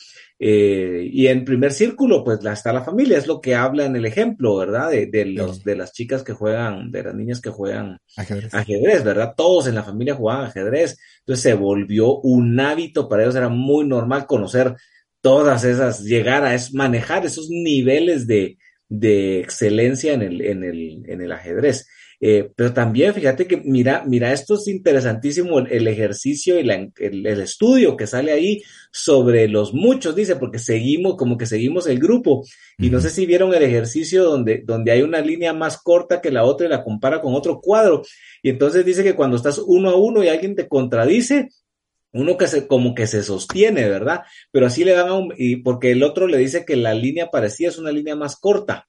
eh, 0.40 1.08
y 1.10 1.26
en 1.26 1.44
primer 1.44 1.72
círculo, 1.72 2.22
pues 2.22 2.44
está 2.44 2.72
la 2.72 2.84
familia, 2.84 3.18
es 3.18 3.26
lo 3.26 3.40
que 3.40 3.56
habla 3.56 3.84
en 3.84 3.96
el 3.96 4.06
ejemplo, 4.06 4.56
¿verdad? 4.56 4.90
De, 4.90 5.06
de, 5.06 5.24
los, 5.24 5.64
de 5.64 5.74
las 5.74 5.92
chicas 5.92 6.22
que 6.22 6.32
juegan, 6.32 6.92
de 6.92 7.02
las 7.02 7.14
niñas 7.14 7.40
que 7.40 7.50
juegan 7.50 7.98
ajedrez. 8.16 8.54
ajedrez, 8.54 9.02
¿verdad? 9.02 9.34
Todos 9.36 9.66
en 9.66 9.74
la 9.74 9.82
familia 9.82 10.14
jugaban 10.14 10.46
ajedrez, 10.46 10.98
entonces 11.20 11.42
se 11.42 11.54
volvió 11.54 12.18
un 12.20 12.58
hábito 12.60 13.08
para 13.08 13.22
ellos, 13.24 13.34
era 13.34 13.48
muy 13.48 13.84
normal 13.84 14.26
conocer 14.26 14.76
todas 15.20 15.64
esas, 15.64 16.04
llegar 16.04 16.44
a 16.44 16.54
es, 16.54 16.72
manejar 16.72 17.26
esos 17.26 17.48
niveles 17.50 18.28
de, 18.28 18.58
de 18.88 19.40
excelencia 19.40 20.12
en 20.12 20.22
el, 20.22 20.40
en 20.40 20.64
el, 20.64 21.02
en 21.06 21.20
el 21.20 21.32
ajedrez. 21.32 21.86
Eh, 22.20 22.50
pero 22.56 22.72
también 22.72 23.14
fíjate 23.14 23.46
que 23.46 23.58
mira, 23.58 24.02
mira, 24.04 24.32
esto 24.32 24.54
es 24.54 24.66
interesantísimo, 24.66 25.60
el, 25.60 25.86
ejercicio 25.86 26.58
y 26.58 26.68
el, 26.68 27.26
estudio 27.26 27.96
que 27.96 28.08
sale 28.08 28.32
ahí 28.32 28.60
sobre 28.90 29.46
los 29.46 29.72
muchos, 29.72 30.16
dice, 30.16 30.34
porque 30.34 30.58
seguimos, 30.58 31.16
como 31.16 31.38
que 31.38 31.46
seguimos 31.46 31.86
el 31.86 32.00
grupo. 32.00 32.44
Y 32.76 32.90
no 32.90 33.00
sé 33.00 33.10
si 33.10 33.24
vieron 33.24 33.54
el 33.54 33.62
ejercicio 33.62 34.24
donde, 34.24 34.62
donde 34.66 34.90
hay 34.90 35.02
una 35.02 35.20
línea 35.20 35.52
más 35.52 35.80
corta 35.80 36.20
que 36.20 36.32
la 36.32 36.44
otra 36.44 36.66
y 36.66 36.70
la 36.70 36.82
compara 36.82 37.20
con 37.20 37.34
otro 37.34 37.60
cuadro. 37.60 38.02
Y 38.42 38.50
entonces 38.50 38.84
dice 38.84 39.04
que 39.04 39.14
cuando 39.14 39.36
estás 39.36 39.58
uno 39.64 39.90
a 39.90 39.96
uno 39.96 40.24
y 40.24 40.28
alguien 40.28 40.56
te 40.56 40.66
contradice, 40.66 41.48
uno 42.12 42.36
que 42.36 42.46
se, 42.46 42.66
como 42.66 42.94
que 42.94 43.06
se 43.06 43.22
sostiene, 43.22 43.88
¿verdad? 43.88 44.22
Pero 44.50 44.66
así 44.66 44.84
le 44.84 44.92
dan 44.92 45.08
a 45.08 45.14
un, 45.14 45.34
y 45.36 45.56
porque 45.56 45.92
el 45.92 46.02
otro 46.02 46.26
le 46.26 46.38
dice 46.38 46.64
que 46.64 46.76
la 46.76 46.94
línea 46.94 47.30
parecida 47.30 47.68
es 47.68 47.78
una 47.78 47.92
línea 47.92 48.16
más 48.16 48.36
corta 48.36 48.88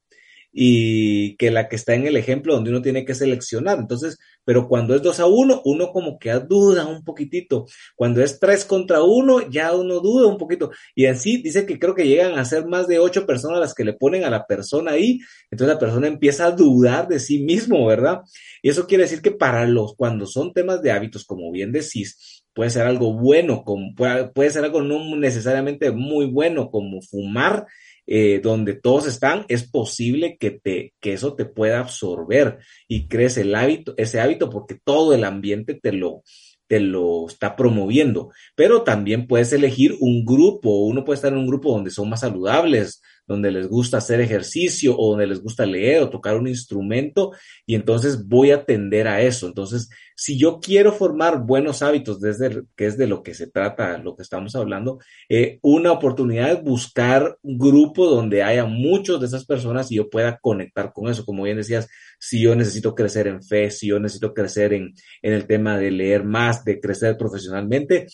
y 0.51 1.35
que 1.37 1.51
la 1.51 1.67
que 1.67 1.75
está 1.75 1.93
en 1.93 2.07
el 2.07 2.17
ejemplo 2.17 2.53
donde 2.53 2.71
uno 2.71 2.81
tiene 2.81 3.05
que 3.05 3.15
seleccionar. 3.15 3.77
Entonces, 3.79 4.17
pero 4.43 4.67
cuando 4.67 4.95
es 4.95 5.01
2 5.01 5.19
a 5.19 5.25
1, 5.27 5.61
uno 5.65 5.91
como 5.91 6.17
que 6.17 6.31
duda 6.33 6.87
un 6.87 7.03
poquitito. 7.03 7.65
Cuando 7.95 8.23
es 8.23 8.39
3 8.39 8.65
contra 8.65 9.03
1, 9.03 9.49
ya 9.49 9.75
uno 9.75 9.99
duda 9.99 10.27
un 10.27 10.37
poquito. 10.37 10.71
Y 10.95 11.05
así 11.05 11.41
dice 11.41 11.65
que 11.65 11.77
creo 11.77 11.93
que 11.93 12.07
llegan 12.07 12.37
a 12.39 12.45
ser 12.45 12.65
más 12.65 12.87
de 12.87 12.99
8 12.99 13.25
personas 13.25 13.59
las 13.59 13.73
que 13.73 13.83
le 13.83 13.93
ponen 13.93 14.23
a 14.23 14.29
la 14.29 14.45
persona 14.47 14.93
ahí. 14.93 15.19
Entonces 15.51 15.75
la 15.75 15.79
persona 15.79 16.07
empieza 16.07 16.47
a 16.47 16.51
dudar 16.51 17.07
de 17.07 17.19
sí 17.19 17.43
mismo, 17.43 17.85
¿verdad? 17.85 18.21
Y 18.61 18.69
eso 18.69 18.87
quiere 18.87 19.03
decir 19.03 19.21
que 19.21 19.31
para 19.31 19.67
los, 19.67 19.95
cuando 19.95 20.25
son 20.25 20.53
temas 20.53 20.81
de 20.81 20.91
hábitos, 20.91 21.25
como 21.25 21.51
bien 21.51 21.71
decís, 21.71 22.43
puede 22.53 22.71
ser 22.71 22.87
algo 22.87 23.13
bueno, 23.13 23.63
como, 23.63 23.93
puede, 23.95 24.29
puede 24.29 24.49
ser 24.49 24.63
algo 24.65 24.81
no 24.81 25.15
necesariamente 25.15 25.91
muy 25.91 26.25
bueno, 26.25 26.69
como 26.71 27.01
fumar, 27.01 27.65
eh, 28.11 28.41
donde 28.41 28.73
todos 28.73 29.05
están, 29.05 29.45
es 29.49 29.69
posible 29.69 30.35
que, 30.39 30.49
te, 30.49 30.95
que 30.99 31.13
eso 31.13 31.35
te 31.35 31.45
pueda 31.45 31.79
absorber 31.79 32.57
y 32.87 33.07
crees 33.07 33.37
el 33.37 33.53
hábito, 33.53 33.93
ese 33.97 34.19
hábito 34.19 34.49
porque 34.49 34.79
todo 34.83 35.13
el 35.13 35.23
ambiente 35.23 35.75
te 35.75 35.91
lo, 35.91 36.23
te 36.65 36.79
lo 36.79 37.27
está 37.27 37.55
promoviendo. 37.55 38.31
Pero 38.55 38.81
también 38.81 39.27
puedes 39.27 39.53
elegir 39.53 39.95
un 39.99 40.25
grupo, 40.25 40.85
uno 40.85 41.05
puede 41.05 41.17
estar 41.17 41.31
en 41.31 41.37
un 41.37 41.45
grupo 41.45 41.71
donde 41.71 41.91
son 41.91 42.09
más 42.09 42.21
saludables, 42.21 42.99
donde 43.29 43.51
les 43.51 43.67
gusta 43.67 43.97
hacer 43.97 44.21
ejercicio 44.21 44.97
o 44.97 45.11
donde 45.11 45.27
les 45.27 45.39
gusta 45.39 45.63
leer 45.63 46.01
o 46.01 46.09
tocar 46.09 46.35
un 46.35 46.47
instrumento 46.47 47.31
y 47.67 47.75
entonces 47.75 48.27
voy 48.27 48.49
a 48.49 48.55
atender 48.55 49.07
a 49.07 49.21
eso. 49.21 49.45
Entonces, 49.45 49.87
si 50.15 50.35
yo 50.35 50.59
quiero 50.59 50.91
formar 50.91 51.45
buenos 51.45 51.83
hábitos, 51.83 52.19
desde 52.19 52.63
que 52.75 52.87
es 52.87 52.97
de 52.97 53.05
lo 53.05 53.21
que 53.21 53.35
se 53.35 53.45
trata, 53.45 53.99
lo 53.99 54.15
que 54.15 54.23
estamos 54.23 54.55
hablando, 54.55 54.97
eh, 55.29 55.59
una 55.61 55.91
oportunidad 55.91 56.51
es 56.51 56.63
buscar 56.63 57.37
un 57.43 57.59
grupo 57.59 58.07
donde 58.07 58.41
haya 58.41 58.65
muchos 58.65 59.19
de 59.19 59.27
esas 59.27 59.45
personas 59.45 59.91
y 59.91 59.97
yo 59.97 60.09
pueda 60.09 60.39
conectar 60.39 60.91
con 60.91 61.07
eso. 61.07 61.23
Como 61.23 61.43
bien 61.43 61.57
decías, 61.57 61.87
si 62.19 62.41
yo 62.41 62.55
necesito 62.55 62.95
crecer 62.95 63.27
en 63.27 63.43
fe, 63.43 63.69
si 63.69 63.89
yo 63.89 63.99
necesito 63.99 64.33
crecer 64.33 64.73
en, 64.73 64.95
en 65.21 65.33
el 65.33 65.45
tema 65.45 65.77
de 65.77 65.91
leer 65.91 66.23
más, 66.23 66.65
de 66.65 66.81
crecer 66.81 67.15
profesionalmente, 67.15 68.07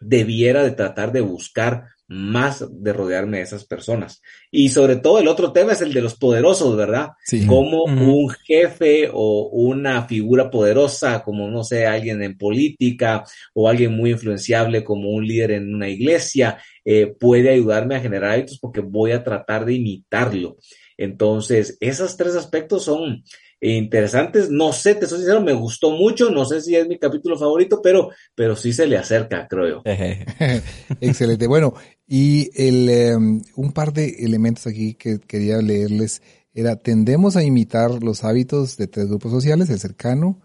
debiera 0.00 0.64
de 0.64 0.72
tratar 0.72 1.12
de 1.12 1.20
buscar 1.20 1.84
más 2.10 2.66
de 2.68 2.92
rodearme 2.92 3.36
de 3.36 3.44
esas 3.44 3.64
personas. 3.64 4.20
Y 4.50 4.70
sobre 4.70 4.96
todo 4.96 5.20
el 5.20 5.28
otro 5.28 5.52
tema 5.52 5.72
es 5.72 5.80
el 5.80 5.92
de 5.92 6.02
los 6.02 6.16
poderosos, 6.16 6.76
¿verdad? 6.76 7.10
Sí. 7.24 7.46
Como 7.46 7.84
un 7.84 8.28
jefe 8.28 9.08
o 9.12 9.48
una 9.52 10.08
figura 10.08 10.50
poderosa, 10.50 11.22
como 11.22 11.48
no 11.48 11.62
sé, 11.62 11.86
alguien 11.86 12.20
en 12.24 12.36
política 12.36 13.22
o 13.54 13.68
alguien 13.68 13.92
muy 13.92 14.10
influenciable 14.10 14.82
como 14.82 15.10
un 15.10 15.24
líder 15.24 15.52
en 15.52 15.72
una 15.72 15.88
iglesia, 15.88 16.58
eh, 16.84 17.06
puede 17.06 17.50
ayudarme 17.50 17.94
a 17.94 18.00
generar 18.00 18.32
hábitos 18.32 18.58
porque 18.58 18.80
voy 18.80 19.12
a 19.12 19.22
tratar 19.22 19.64
de 19.64 19.74
imitarlo. 19.74 20.56
Entonces, 20.96 21.78
esos 21.80 22.16
tres 22.16 22.34
aspectos 22.34 22.86
son 22.86 23.22
interesantes. 23.60 24.50
No 24.50 24.72
sé, 24.72 24.94
te 24.94 25.06
soy 25.06 25.18
sincero, 25.18 25.40
me 25.40 25.52
gustó 25.52 25.90
mucho. 25.90 26.30
No 26.30 26.44
sé 26.44 26.60
si 26.60 26.74
es 26.74 26.86
mi 26.88 26.98
capítulo 26.98 27.38
favorito, 27.38 27.80
pero, 27.82 28.10
pero 28.34 28.56
sí 28.56 28.72
se 28.72 28.86
le 28.86 28.96
acerca, 28.96 29.46
creo 29.48 29.68
yo. 29.68 29.82
Excelente. 31.00 31.46
Bueno, 31.46 31.74
y 32.06 32.50
el, 32.54 32.88
em, 32.88 33.42
un 33.56 33.72
par 33.72 33.92
de 33.92 34.16
elementos 34.20 34.66
aquí 34.66 34.94
que 34.94 35.18
quería 35.18 35.58
leerles 35.58 36.22
era, 36.52 36.76
tendemos 36.76 37.36
a 37.36 37.44
imitar 37.44 38.02
los 38.02 38.24
hábitos 38.24 38.76
de 38.76 38.86
tres 38.86 39.08
grupos 39.08 39.30
sociales, 39.30 39.70
el 39.70 39.78
cercano, 39.78 40.40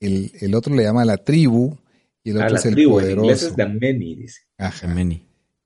el, 0.00 0.32
el 0.40 0.54
otro 0.54 0.74
le 0.74 0.82
llama 0.82 1.04
la 1.04 1.16
tribu, 1.16 1.76
y 2.24 2.30
el 2.30 2.36
otro 2.36 2.56
es 2.56 2.66
el 2.66 2.84
poderoso. 2.84 3.30
es 3.32 3.98
dice. 3.98 4.40
Ajá. 4.58 4.94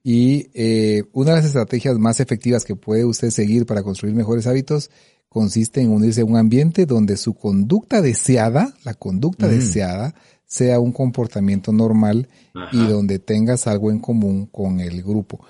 Y 0.03 0.51
eh, 0.55 1.03
una 1.13 1.31
de 1.31 1.37
las 1.39 1.47
estrategias 1.47 1.99
más 1.99 2.21
efectivas 2.21 2.65
que 2.65 2.77
puede 2.77 3.05
usted 3.05 3.31
seguir 3.31 3.67
para 3.67 3.83
construir 3.83 4.15
mejores 4.15 4.47
hábitos 4.47 4.91
consiste 5.37 5.83
en 5.83 5.91
unirse 5.91 6.23
a 6.23 6.25
un 6.25 6.39
ambiente 6.39 6.87
donde 6.87 7.19
su 7.19 7.35
conducta 7.35 8.01
deseada, 8.01 8.73
la 8.85 8.95
conducta 8.95 9.47
deseada, 9.47 10.15
sea 10.47 10.81
un 10.81 10.93
comportamiento 10.93 11.73
normal 11.73 12.31
y 12.73 12.87
donde 12.87 13.19
tengas 13.19 13.67
algo 13.67 13.91
en 13.91 13.99
común 13.99 14.47
con 14.47 14.81
el 14.81 15.03
grupo. 15.03 15.45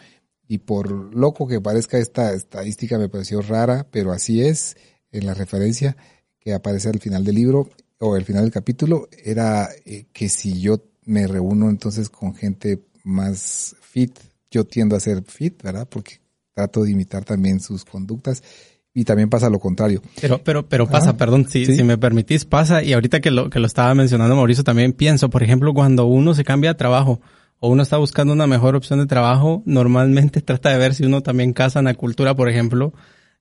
Y 0.49 0.59
por 0.59 0.91
loco 1.15 1.47
que 1.47 1.61
parezca 1.61 1.99
esta 1.99 2.33
estadística 2.33 2.99
me 2.99 3.09
pareció 3.09 3.43
rara, 3.43 3.87
pero 3.93 4.11
así 4.11 4.43
es 4.43 4.77
en 5.13 5.25
la 5.25 5.35
referencia 5.35 5.97
que 6.41 6.53
aparece 6.53 6.89
al 6.89 6.99
final 6.99 7.25
del 7.25 7.37
libro 7.37 7.71
o 8.01 8.17
al 8.17 8.25
final 8.25 8.43
del 8.43 8.51
capítulo, 8.51 9.07
era 9.25 9.69
eh, 9.85 10.07
que 10.13 10.29
si 10.29 10.61
yo 10.61 10.83
me 11.05 11.29
reúno 11.29 11.71
entonces 11.71 12.09
con 12.09 12.35
gente 12.35 12.83
más 13.05 13.77
fit, 13.83 14.19
yo 14.51 14.65
tiendo 14.65 14.97
a 14.97 15.01
ser 15.01 15.23
fit, 15.23 15.63
¿verdad? 15.63 15.89
Porque 15.89 16.19
trato 16.55 16.83
de 16.83 16.91
imitar 16.91 17.25
también 17.25 17.61
sus 17.61 17.85
conductas 17.85 18.43
y 18.97 19.05
también 19.05 19.29
pasa 19.29 19.51
lo 19.51 19.59
contrario. 19.59 20.01
Pero, 20.23 20.41
pero, 20.43 20.67
pero 20.67 20.89
pasa, 20.89 21.19
perdón, 21.19 21.47
si, 21.47 21.67
si 21.67 21.85
me 21.85 21.99
permitís, 21.99 22.47
pasa, 22.47 22.83
y 22.83 22.95
ahorita 22.95 23.21
que 23.21 23.31
lo, 23.31 23.51
que 23.51 23.61
lo 23.61 23.67
estaba 23.67 23.95
mencionando 23.95 24.35
Mauricio, 24.35 24.65
también 24.65 24.95
pienso, 24.95 25.29
por 25.29 25.43
ejemplo, 25.43 25.75
cuando 25.75 26.07
uno 26.07 26.33
se 26.33 26.45
cambia 26.45 26.71
de 26.71 26.79
trabajo 26.79 27.21
o 27.61 27.69
uno 27.69 27.83
está 27.83 27.99
buscando 27.99 28.33
una 28.33 28.47
mejor 28.47 28.75
opción 28.75 28.99
de 28.99 29.05
trabajo, 29.05 29.63
normalmente 29.67 30.41
trata 30.43 30.71
de 30.71 30.79
ver 30.79 30.95
si 30.95 31.05
uno 31.05 31.23
también 31.23 31.53
casa 31.53 31.81
en 31.81 31.85
la 31.85 31.93
cultura, 31.93 32.35
por 32.35 32.49
ejemplo, 32.49 32.95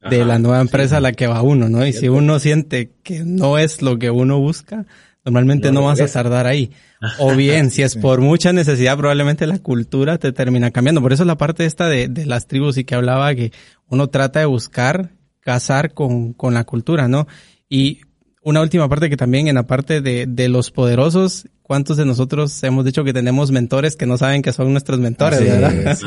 de 0.10 0.26
la 0.26 0.40
nueva 0.40 0.60
empresa 0.60 0.98
a 0.98 1.00
la 1.00 1.14
que 1.14 1.26
va 1.26 1.42
uno, 1.42 1.70
¿no? 1.70 1.88
Y 1.88 1.94
si 1.94 2.10
uno 2.10 2.38
siente 2.40 2.92
que 3.02 3.24
no 3.24 3.58
es 3.58 3.82
lo 3.82 3.98
que 3.98 4.12
uno 4.12 4.38
busca, 4.40 4.86
normalmente 5.24 5.72
no, 5.72 5.84
vas 5.84 6.02
a 6.02 6.08
tardar 6.08 6.48
ahí. 6.48 6.72
O 7.20 7.36
bien, 7.36 7.72
si 7.72 7.84
es 7.84 7.96
por 7.96 8.20
mucha 8.20 8.52
necesidad, 8.52 8.98
probablemente 8.98 9.46
la 9.48 9.60
cultura 9.60 10.18
te 10.18 10.32
termina 10.32 10.72
cambiando. 10.72 11.02
Por 11.02 11.14
eso 11.14 11.24
la 11.24 11.38
parte 11.38 11.66
esta 11.66 11.88
de, 11.88 12.08
de 12.08 12.26
las 12.26 12.48
tribus 12.48 12.78
y 12.78 12.84
que 12.84 12.96
hablaba 12.96 13.34
que 13.36 13.52
uno 13.90 14.08
trata 14.08 14.40
de 14.40 14.46
buscar 14.46 15.12
casar 15.46 15.94
con, 15.94 16.34
con 16.34 16.56
la 16.56 16.64
cultura, 16.64 17.08
¿no? 17.08 17.28
Y 17.70 18.02
una 18.42 18.62
última 18.62 18.90
parte 18.90 19.12
que 19.12 19.16
también 19.16 19.48
en 19.48 19.56
la 19.56 19.68
parte 19.68 20.02
de, 20.02 20.26
de 20.28 20.50
los 20.50 20.72
poderosos, 20.72 21.48
¿cuántos 21.62 21.98
de 21.98 22.06
nosotros 22.06 22.64
hemos 22.64 22.84
dicho 22.84 23.04
que 23.04 23.14
tenemos 23.14 23.52
mentores 23.52 23.96
que 23.96 24.08
no 24.08 24.18
saben 24.18 24.42
que 24.42 24.52
son 24.52 24.72
nuestros 24.72 25.00
mentores, 25.00 25.40
verdad? 25.42 25.98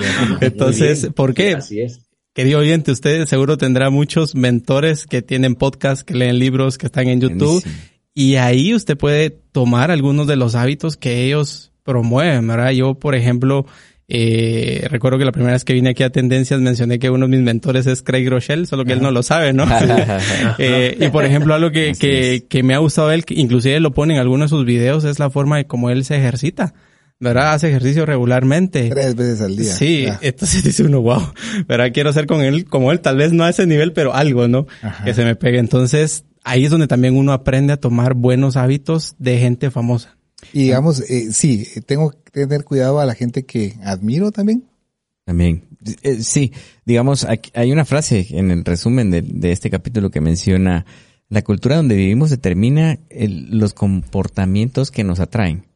Entonces, 0.40 1.10
¿por 1.15 1.35
qué? 1.35 1.55
Así 1.55 1.81
es. 1.81 2.01
Querido 2.35 2.59
oyente, 2.59 2.90
usted 2.90 3.27
seguro 3.27 3.56
tendrá 3.59 3.90
muchos 3.90 4.35
mentores 4.35 5.06
que 5.06 5.23
tienen 5.23 5.55
podcast, 5.55 6.02
que 6.02 6.15
leen 6.15 6.40
libros, 6.40 6.77
que 6.77 6.86
están 6.86 7.06
en 7.06 7.20
YouTube. 7.20 7.65
Y 8.15 8.36
ahí 8.36 8.74
usted 8.74 8.97
puede 8.98 9.31
tomar 9.31 9.93
algunos 9.93 10.27
de 10.27 10.35
los 10.35 10.56
hábitos 10.56 10.97
que 10.97 11.24
ellos 11.24 11.70
promueven, 11.85 12.44
¿verdad? 12.47 12.73
Yo, 12.73 12.94
por 12.94 13.15
ejemplo, 13.15 13.66
eh, 14.11 14.87
recuerdo 14.91 15.19
que 15.19 15.27
la 15.27 15.33
primera 15.33 15.53
vez 15.53 15.67
que 15.67 15.75
vine 15.75 15.91
aquí 15.91 16.03
a 16.03 16.11
Tendencias 16.11 16.61
mencioné 16.61 16.99
que 16.99 17.11
uno 17.11 17.27
de 17.27 17.37
mis 17.37 17.45
mentores 17.45 17.87
es 17.87 18.03
Craig 18.03 18.29
Rochelle, 18.29 18.65
solo 18.65 18.87
que 18.87 18.95
él 18.95 19.03
no 19.03 19.11
lo 19.11 19.23
sabe, 19.23 19.53
¿no? 19.53 19.65
eh, 20.59 20.97
y 20.99 21.09
por 21.09 21.27
ejemplo, 21.27 21.55
algo 21.55 21.71
que, 21.71 21.93
que, 21.93 22.47
que, 22.49 22.63
me 22.63 22.75
ha 22.75 22.79
gustado 22.79 23.13
él, 23.13 23.27
que 23.27 23.35
inclusive 23.35 23.79
lo 23.81 23.93
pone 23.93 24.15
en 24.15 24.21
algunos 24.21 24.51
de 24.51 24.57
sus 24.57 24.65
videos, 24.65 25.05
es 25.05 25.19
la 25.19 25.29
forma 25.29 25.59
de 25.59 25.67
cómo 25.67 25.91
él 25.91 26.05
se 26.05 26.17
ejercita. 26.17 26.75
¿verdad? 27.21 27.53
Hace 27.53 27.69
ejercicio 27.69 28.07
regularmente. 28.07 28.89
Tres 28.91 29.17
veces 29.17 29.41
al 29.41 29.57
día. 29.57 29.73
Sí, 29.73 30.07
entonces 30.21 30.63
dice 30.65 30.85
uno, 30.85 31.03
wow, 31.03 31.33
¿verdad? 31.67 31.91
Quiero 31.93 32.13
ser 32.13 32.27
con 32.27 32.41
él 32.41 32.65
como 32.65 32.93
él, 32.93 33.01
tal 33.01 33.17
vez 33.17 33.33
no 33.33 33.45
a 33.45 33.51
ese 33.51 33.67
nivel, 33.67 33.93
pero 33.93 34.15
algo, 34.15 34.49
¿no? 34.49 34.67
Que 35.05 35.15
se 35.15 35.25
me 35.25 35.35
pegue. 35.35 35.59
Entonces, 35.59 36.25
ahí 36.45 36.65
es 36.65 36.71
donde 36.71 36.87
también 36.87 37.17
uno 37.17 37.33
aprende 37.33 37.73
a 37.73 37.77
tomar 37.77 38.15
buenos 38.15 38.57
hábitos 38.57 39.17
de 39.19 39.39
gente 39.39 39.71
famosa. 39.71 40.18
Y 40.52 40.65
digamos, 40.65 41.01
eh, 41.01 41.32
sí, 41.32 41.66
tengo 41.86 42.12
que 42.32 42.47
tener 42.47 42.65
cuidado 42.65 43.01
a 43.01 43.06
la 43.06 43.15
gente 43.15 43.44
que 43.44 43.74
admiro 43.82 44.31
también. 44.31 44.65
También. 45.24 45.65
Eh, 46.02 46.23
sí, 46.23 46.52
digamos, 46.85 47.27
hay 47.55 47.73
una 47.73 47.85
frase 47.85 48.27
en 48.31 48.51
el 48.51 48.65
resumen 48.65 49.10
de, 49.10 49.52
este 49.52 49.70
capítulo 49.70 50.10
que 50.10 50.20
menciona, 50.20 50.86
la 51.28 51.43
cultura 51.43 51.77
donde 51.77 51.97
vivimos 51.97 52.31
determina 52.31 52.98
los 53.10 53.74
comportamientos 53.74 54.90
que 54.90 55.05
nos 55.05 55.20
atraen. 55.20 55.66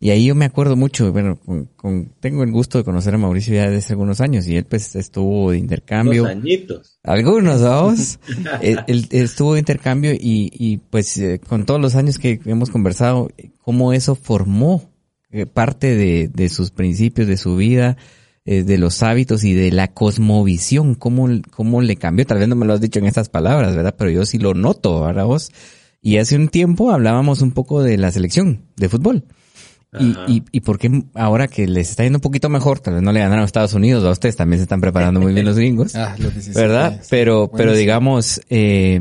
Y 0.00 0.10
ahí 0.10 0.26
yo 0.26 0.36
me 0.36 0.44
acuerdo 0.44 0.76
mucho, 0.76 1.12
bueno, 1.12 1.38
con, 1.74 2.12
tengo 2.20 2.44
el 2.44 2.52
gusto 2.52 2.78
de 2.78 2.84
conocer 2.84 3.14
a 3.14 3.18
Mauricio 3.18 3.54
ya 3.54 3.68
desde 3.68 3.94
algunos 3.94 4.20
años 4.20 4.46
y 4.46 4.56
él 4.56 4.64
pues 4.64 4.94
estuvo 4.94 5.50
de 5.50 5.58
intercambio. 5.58 6.22
Unos 6.22 6.36
añitos. 6.36 7.00
Algunos, 7.02 7.60
dos. 7.60 8.20
él, 8.62 9.08
estuvo 9.10 9.54
de 9.54 9.58
intercambio 9.58 10.12
y, 10.12 10.52
y 10.52 10.76
pues 10.76 11.16
eh, 11.18 11.40
con 11.40 11.66
todos 11.66 11.80
los 11.80 11.96
años 11.96 12.18
que 12.18 12.40
hemos 12.44 12.70
conversado, 12.70 13.28
cómo 13.60 13.92
eso 13.92 14.14
formó 14.14 14.88
eh, 15.30 15.46
parte 15.46 15.96
de, 15.96 16.28
de, 16.28 16.48
sus 16.48 16.70
principios, 16.70 17.26
de 17.26 17.36
su 17.36 17.56
vida, 17.56 17.96
eh, 18.44 18.62
de 18.62 18.78
los 18.78 19.02
hábitos 19.02 19.42
y 19.42 19.52
de 19.52 19.72
la 19.72 19.88
cosmovisión, 19.88 20.94
cómo, 20.94 21.28
cómo 21.50 21.82
le 21.82 21.96
cambió. 21.96 22.24
Tal 22.24 22.38
vez 22.38 22.46
no 22.46 22.54
me 22.54 22.66
lo 22.66 22.72
has 22.72 22.80
dicho 22.80 23.00
en 23.00 23.06
estas 23.06 23.28
palabras, 23.28 23.74
¿verdad? 23.74 23.96
Pero 23.98 24.10
yo 24.10 24.24
sí 24.24 24.38
lo 24.38 24.54
noto, 24.54 25.02
¿verdad 25.02 25.26
vos? 25.26 25.50
Y 26.00 26.18
hace 26.18 26.36
un 26.36 26.48
tiempo 26.48 26.92
hablábamos 26.92 27.42
un 27.42 27.50
poco 27.50 27.82
de 27.82 27.98
la 27.98 28.12
selección 28.12 28.62
de 28.76 28.88
fútbol. 28.88 29.24
Y, 29.98 30.14
y, 30.26 30.42
y 30.52 30.60
por 30.60 30.78
qué 30.78 31.04
ahora 31.14 31.48
que 31.48 31.66
les 31.66 31.88
está 31.88 32.02
yendo 32.02 32.18
un 32.18 32.22
poquito 32.22 32.50
mejor, 32.50 32.78
tal 32.80 32.94
vez 32.94 33.02
no 33.02 33.10
le 33.10 33.20
ganaron 33.20 33.42
a 33.42 33.46
Estados 33.46 33.72
Unidos, 33.72 34.04
a 34.04 34.10
ustedes 34.10 34.36
también 34.36 34.58
se 34.58 34.64
están 34.64 34.82
preparando 34.82 35.18
muy 35.18 35.32
bien 35.32 35.46
los 35.46 35.56
gringos, 35.56 35.94
ah, 35.96 36.14
¿verdad? 36.54 37.00
pero, 37.08 37.50
pero 37.50 37.72
digamos, 37.72 38.42
eh, 38.50 39.00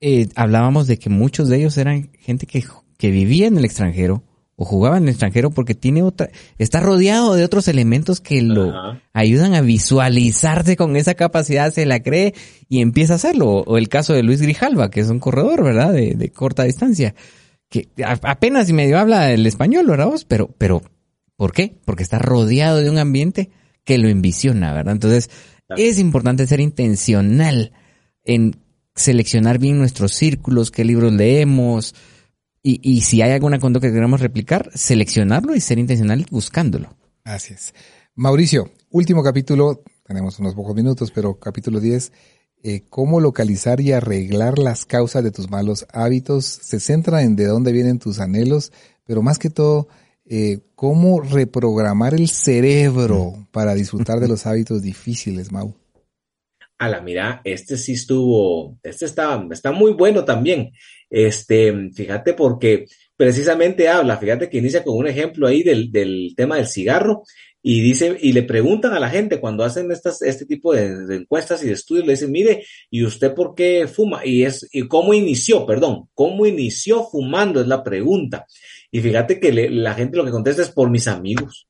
eh, 0.00 0.28
hablábamos 0.34 0.86
de 0.86 0.98
que 0.98 1.10
muchos 1.10 1.48
de 1.48 1.58
ellos 1.58 1.76
eran 1.76 2.10
gente 2.18 2.46
que, 2.46 2.64
que 2.96 3.10
vivía 3.10 3.46
en 3.46 3.58
el 3.58 3.66
extranjero 3.66 4.22
o 4.56 4.64
jugaba 4.64 4.96
en 4.96 5.02
el 5.02 5.10
extranjero 5.10 5.50
porque 5.50 5.74
tiene 5.74 6.02
otra, 6.02 6.30
está 6.56 6.80
rodeado 6.80 7.34
de 7.34 7.44
otros 7.44 7.68
elementos 7.68 8.20
que 8.20 8.40
lo 8.40 8.72
ayudan 9.12 9.54
a 9.54 9.60
visualizarse 9.60 10.76
con 10.76 10.96
esa 10.96 11.14
capacidad, 11.14 11.72
se 11.72 11.84
la 11.84 12.02
cree 12.02 12.32
y 12.68 12.80
empieza 12.80 13.14
a 13.14 13.16
hacerlo. 13.16 13.64
O 13.66 13.76
el 13.76 13.88
caso 13.88 14.12
de 14.14 14.22
Luis 14.22 14.40
Grijalva, 14.40 14.90
que 14.90 15.00
es 15.00 15.08
un 15.08 15.18
corredor, 15.18 15.62
¿verdad? 15.64 15.92
De, 15.92 16.14
de 16.14 16.30
corta 16.30 16.64
distancia 16.64 17.14
que 17.72 17.88
apenas 18.04 18.70
medio 18.70 18.98
habla 18.98 19.32
el 19.32 19.46
español, 19.46 19.86
¿verdad 19.86 20.06
vos? 20.06 20.26
Pero, 20.26 20.48
pero, 20.58 20.82
¿por 21.36 21.52
qué? 21.52 21.80
Porque 21.86 22.02
está 22.02 22.18
rodeado 22.18 22.82
de 22.82 22.90
un 22.90 22.98
ambiente 22.98 23.50
que 23.82 23.96
lo 23.96 24.10
envisiona, 24.10 24.74
¿verdad? 24.74 24.92
Entonces, 24.92 25.30
es 25.78 25.98
importante 25.98 26.46
ser 26.46 26.60
intencional 26.60 27.72
en 28.24 28.56
seleccionar 28.94 29.58
bien 29.58 29.78
nuestros 29.78 30.12
círculos, 30.12 30.70
qué 30.70 30.84
libros 30.84 31.14
leemos, 31.14 31.94
y, 32.62 32.78
y 32.82 33.00
si 33.00 33.22
hay 33.22 33.30
alguna 33.32 33.58
conducta 33.58 33.88
que 33.88 33.94
queremos 33.94 34.20
replicar, 34.20 34.70
seleccionarlo 34.74 35.54
y 35.54 35.60
ser 35.60 35.78
intencional 35.78 36.26
buscándolo. 36.30 36.94
Así 37.24 37.54
es. 37.54 37.72
Mauricio, 38.14 38.70
último 38.90 39.22
capítulo, 39.22 39.82
tenemos 40.04 40.38
unos 40.38 40.54
pocos 40.54 40.76
minutos, 40.76 41.10
pero 41.10 41.38
capítulo 41.38 41.80
10, 41.80 42.12
eh, 42.64 42.82
cómo 42.88 43.20
localizar 43.20 43.80
y 43.80 43.92
arreglar 43.92 44.58
las 44.58 44.84
causas 44.84 45.24
de 45.24 45.32
tus 45.32 45.50
malos 45.50 45.86
hábitos, 45.92 46.44
se 46.44 46.78
centra 46.78 47.22
en 47.22 47.34
de 47.34 47.46
dónde 47.46 47.72
vienen 47.72 47.98
tus 47.98 48.20
anhelos, 48.20 48.72
pero 49.04 49.22
más 49.22 49.38
que 49.38 49.50
todo, 49.50 49.88
eh, 50.24 50.60
cómo 50.76 51.20
reprogramar 51.20 52.14
el 52.14 52.28
cerebro 52.28 53.48
para 53.50 53.74
disfrutar 53.74 54.20
de 54.20 54.28
los 54.28 54.46
hábitos 54.46 54.80
difíciles, 54.82 55.50
Mau. 55.50 55.74
A 56.78 56.88
la 56.88 57.00
mira, 57.00 57.40
este 57.44 57.76
sí 57.76 57.92
estuvo, 57.92 58.78
este 58.82 59.06
está, 59.06 59.44
está 59.50 59.72
muy 59.72 59.92
bueno 59.92 60.24
también. 60.24 60.72
Este, 61.10 61.90
fíjate 61.94 62.34
porque 62.34 62.86
precisamente 63.16 63.88
habla, 63.88 64.16
fíjate 64.16 64.48
que 64.48 64.58
inicia 64.58 64.82
con 64.82 64.96
un 64.96 65.06
ejemplo 65.06 65.46
ahí 65.46 65.62
del, 65.62 65.92
del 65.92 66.32
tema 66.36 66.56
del 66.56 66.66
cigarro 66.66 67.22
y 67.62 67.80
dice, 67.80 68.18
y 68.20 68.32
le 68.32 68.42
preguntan 68.42 68.92
a 68.92 69.00
la 69.00 69.08
gente 69.08 69.38
cuando 69.38 69.62
hacen 69.62 69.92
estas, 69.92 70.20
este 70.22 70.46
tipo 70.46 70.74
de, 70.74 71.14
encuestas 71.14 71.62
y 71.62 71.68
de 71.68 71.74
estudios, 71.74 72.04
le 72.04 72.14
dicen, 72.14 72.32
mire, 72.32 72.64
¿y 72.90 73.04
usted 73.04 73.32
por 73.34 73.54
qué 73.54 73.86
fuma? 73.86 74.26
Y 74.26 74.42
es, 74.42 74.68
y 74.72 74.88
cómo 74.88 75.14
inició, 75.14 75.64
perdón, 75.64 76.08
cómo 76.14 76.44
inició 76.44 77.04
fumando 77.04 77.60
es 77.60 77.68
la 77.68 77.84
pregunta. 77.84 78.46
Y 78.90 79.00
fíjate 79.00 79.38
que 79.38 79.52
la 79.70 79.94
gente 79.94 80.16
lo 80.16 80.24
que 80.24 80.32
contesta 80.32 80.60
es 80.60 80.70
por 80.70 80.90
mis 80.90 81.06
amigos, 81.06 81.66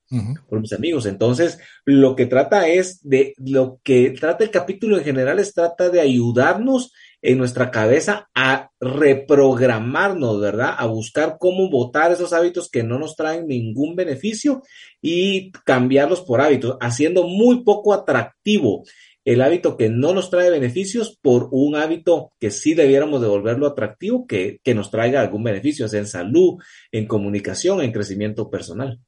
por 0.49 0.61
mis 0.61 0.73
amigos. 0.73 1.07
Entonces, 1.07 1.59
lo 1.85 2.17
que 2.17 2.27
trata 2.27 2.67
es 2.67 2.99
de, 3.03 3.35
lo 3.39 3.79
que 3.85 4.11
trata 4.11 4.43
el 4.43 4.51
capítulo 4.51 4.97
en 4.97 5.05
general 5.05 5.39
es 5.39 5.55
trata 5.55 5.89
de 5.91 6.01
ayudarnos 6.01 6.93
en 7.23 7.39
nuestra 7.39 7.71
cabeza 7.71 8.29
a 8.35 8.71
reprogramarnos, 8.81 10.41
¿verdad? 10.41 10.75
A 10.77 10.87
buscar 10.87 11.37
cómo 11.39 11.71
votar 11.71 12.11
esos 12.11 12.33
hábitos 12.33 12.69
que 12.69 12.83
no 12.83 12.99
nos 12.99 13.15
traen 13.15 13.47
ningún 13.47 13.95
beneficio 13.95 14.63
y 15.01 15.53
cambiarlos 15.65 16.21
por 16.21 16.41
hábitos, 16.41 16.77
haciendo 16.81 17.27
muy 17.27 17.63
poco 17.63 17.95
atractivo 17.95 18.83
el 19.25 19.41
hábito 19.41 19.77
que 19.77 19.89
no 19.89 20.13
nos 20.15 20.31
trae 20.31 20.51
beneficios 20.51 21.17
por 21.23 21.49
un 21.53 21.77
hábito 21.77 22.33
que 22.41 22.51
sí 22.51 22.75
debiéramos 22.75 23.21
devolverlo 23.21 23.69
atractivo, 23.69 24.27
que, 24.27 24.59
que 24.65 24.75
nos 24.75 24.91
traiga 24.91 25.21
algún 25.21 25.45
beneficio, 25.45 25.87
sea 25.87 26.01
en 26.01 26.09
salud, 26.09 26.55
en 26.91 27.07
comunicación, 27.07 27.83
en 27.83 27.93
crecimiento 27.93 28.51
personal. 28.51 28.99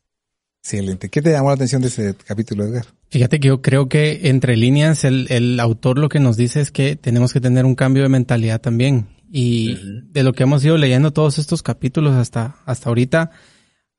Excelente. 0.65 1.11
¿Qué 1.11 1.20
te 1.20 1.31
llamó 1.31 1.49
la 1.49 1.57
atención 1.57 1.82
de 1.82 1.89
ese 1.89 2.15
capítulo, 2.24 2.65
Edgar? 2.65 2.86
Fíjate 3.11 3.39
que 3.39 3.49
yo 3.49 3.61
creo 3.61 3.86
que 3.91 4.31
entre 4.31 4.57
líneas 4.57 5.05
el, 5.05 5.27
el 5.28 5.61
autor 5.61 5.99
lo 5.99 6.09
que 6.09 6.20
nos 6.20 6.39
dice 6.39 6.62
es 6.62 6.70
que 6.70 6.97
tenemos 6.97 7.35
que 7.35 7.41
tener 7.43 7.66
un 7.66 7.74
cambio 7.74 8.03
de 8.03 8.09
mentalidad 8.09 8.62
también. 8.62 9.09
Y 9.31 9.77
de 10.11 10.23
lo 10.23 10.32
que 10.32 10.45
hemos 10.45 10.65
ido 10.65 10.78
leyendo 10.78 11.12
todos 11.12 11.39
estos 11.39 11.62
capítulos 11.62 12.15
hasta, 12.15 12.57
hasta 12.65 12.89
ahorita, 12.89 13.31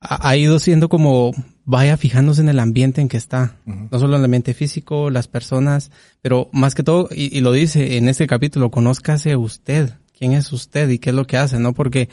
ha, 0.00 0.36
ido 0.36 0.58
siendo 0.58 0.88
como 0.88 1.30
vaya 1.64 1.96
fijándose 1.96 2.40
en 2.40 2.48
el 2.48 2.58
ambiente 2.58 3.00
en 3.00 3.08
que 3.08 3.16
está. 3.16 3.60
No 3.64 4.00
solo 4.00 4.14
en 4.14 4.22
el 4.22 4.24
ambiente 4.24 4.52
físico, 4.52 5.08
las 5.08 5.28
personas, 5.28 5.92
pero 6.20 6.50
más 6.52 6.74
que 6.74 6.82
todo, 6.82 7.08
y, 7.12 7.36
y, 7.36 7.42
lo 7.42 7.52
dice 7.52 7.96
en 7.98 8.08
este 8.08 8.26
capítulo, 8.26 8.72
conózcase 8.72 9.36
usted. 9.36 9.92
¿Quién 10.18 10.32
es 10.32 10.52
usted 10.52 10.88
y 10.88 10.98
qué 10.98 11.10
es 11.10 11.16
lo 11.16 11.28
que 11.28 11.36
hace? 11.36 11.60
¿No? 11.60 11.74
Porque 11.74 12.08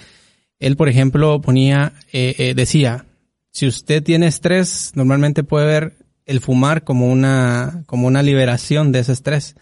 él, 0.60 0.76
por 0.76 0.90
ejemplo, 0.90 1.42
ponía, 1.42 1.94
eh, 2.12 2.36
eh, 2.38 2.54
decía, 2.54 3.06
si 3.54 3.68
usted 3.68 4.02
tiene 4.04 4.28
estrés, 4.28 4.92
normalmente 4.96 5.44
puede 5.44 5.68
ver 5.68 5.94
el 6.26 6.42
fumar 6.42 6.84
como 6.84 7.12
una, 7.12 7.84
como 7.86 8.08
una 8.08 8.24
liberación 8.24 8.92
de 8.92 9.00
ese 9.00 9.14
estrés, 9.14 9.56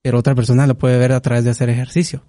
pero 0.00 0.18
otra 0.18 0.36
persona 0.36 0.66
lo 0.68 0.78
puede 0.78 0.96
ver 0.96 1.12
a 1.12 1.20
través 1.20 1.44
de 1.44 1.50
hacer 1.50 1.68
ejercicio. 1.68 2.22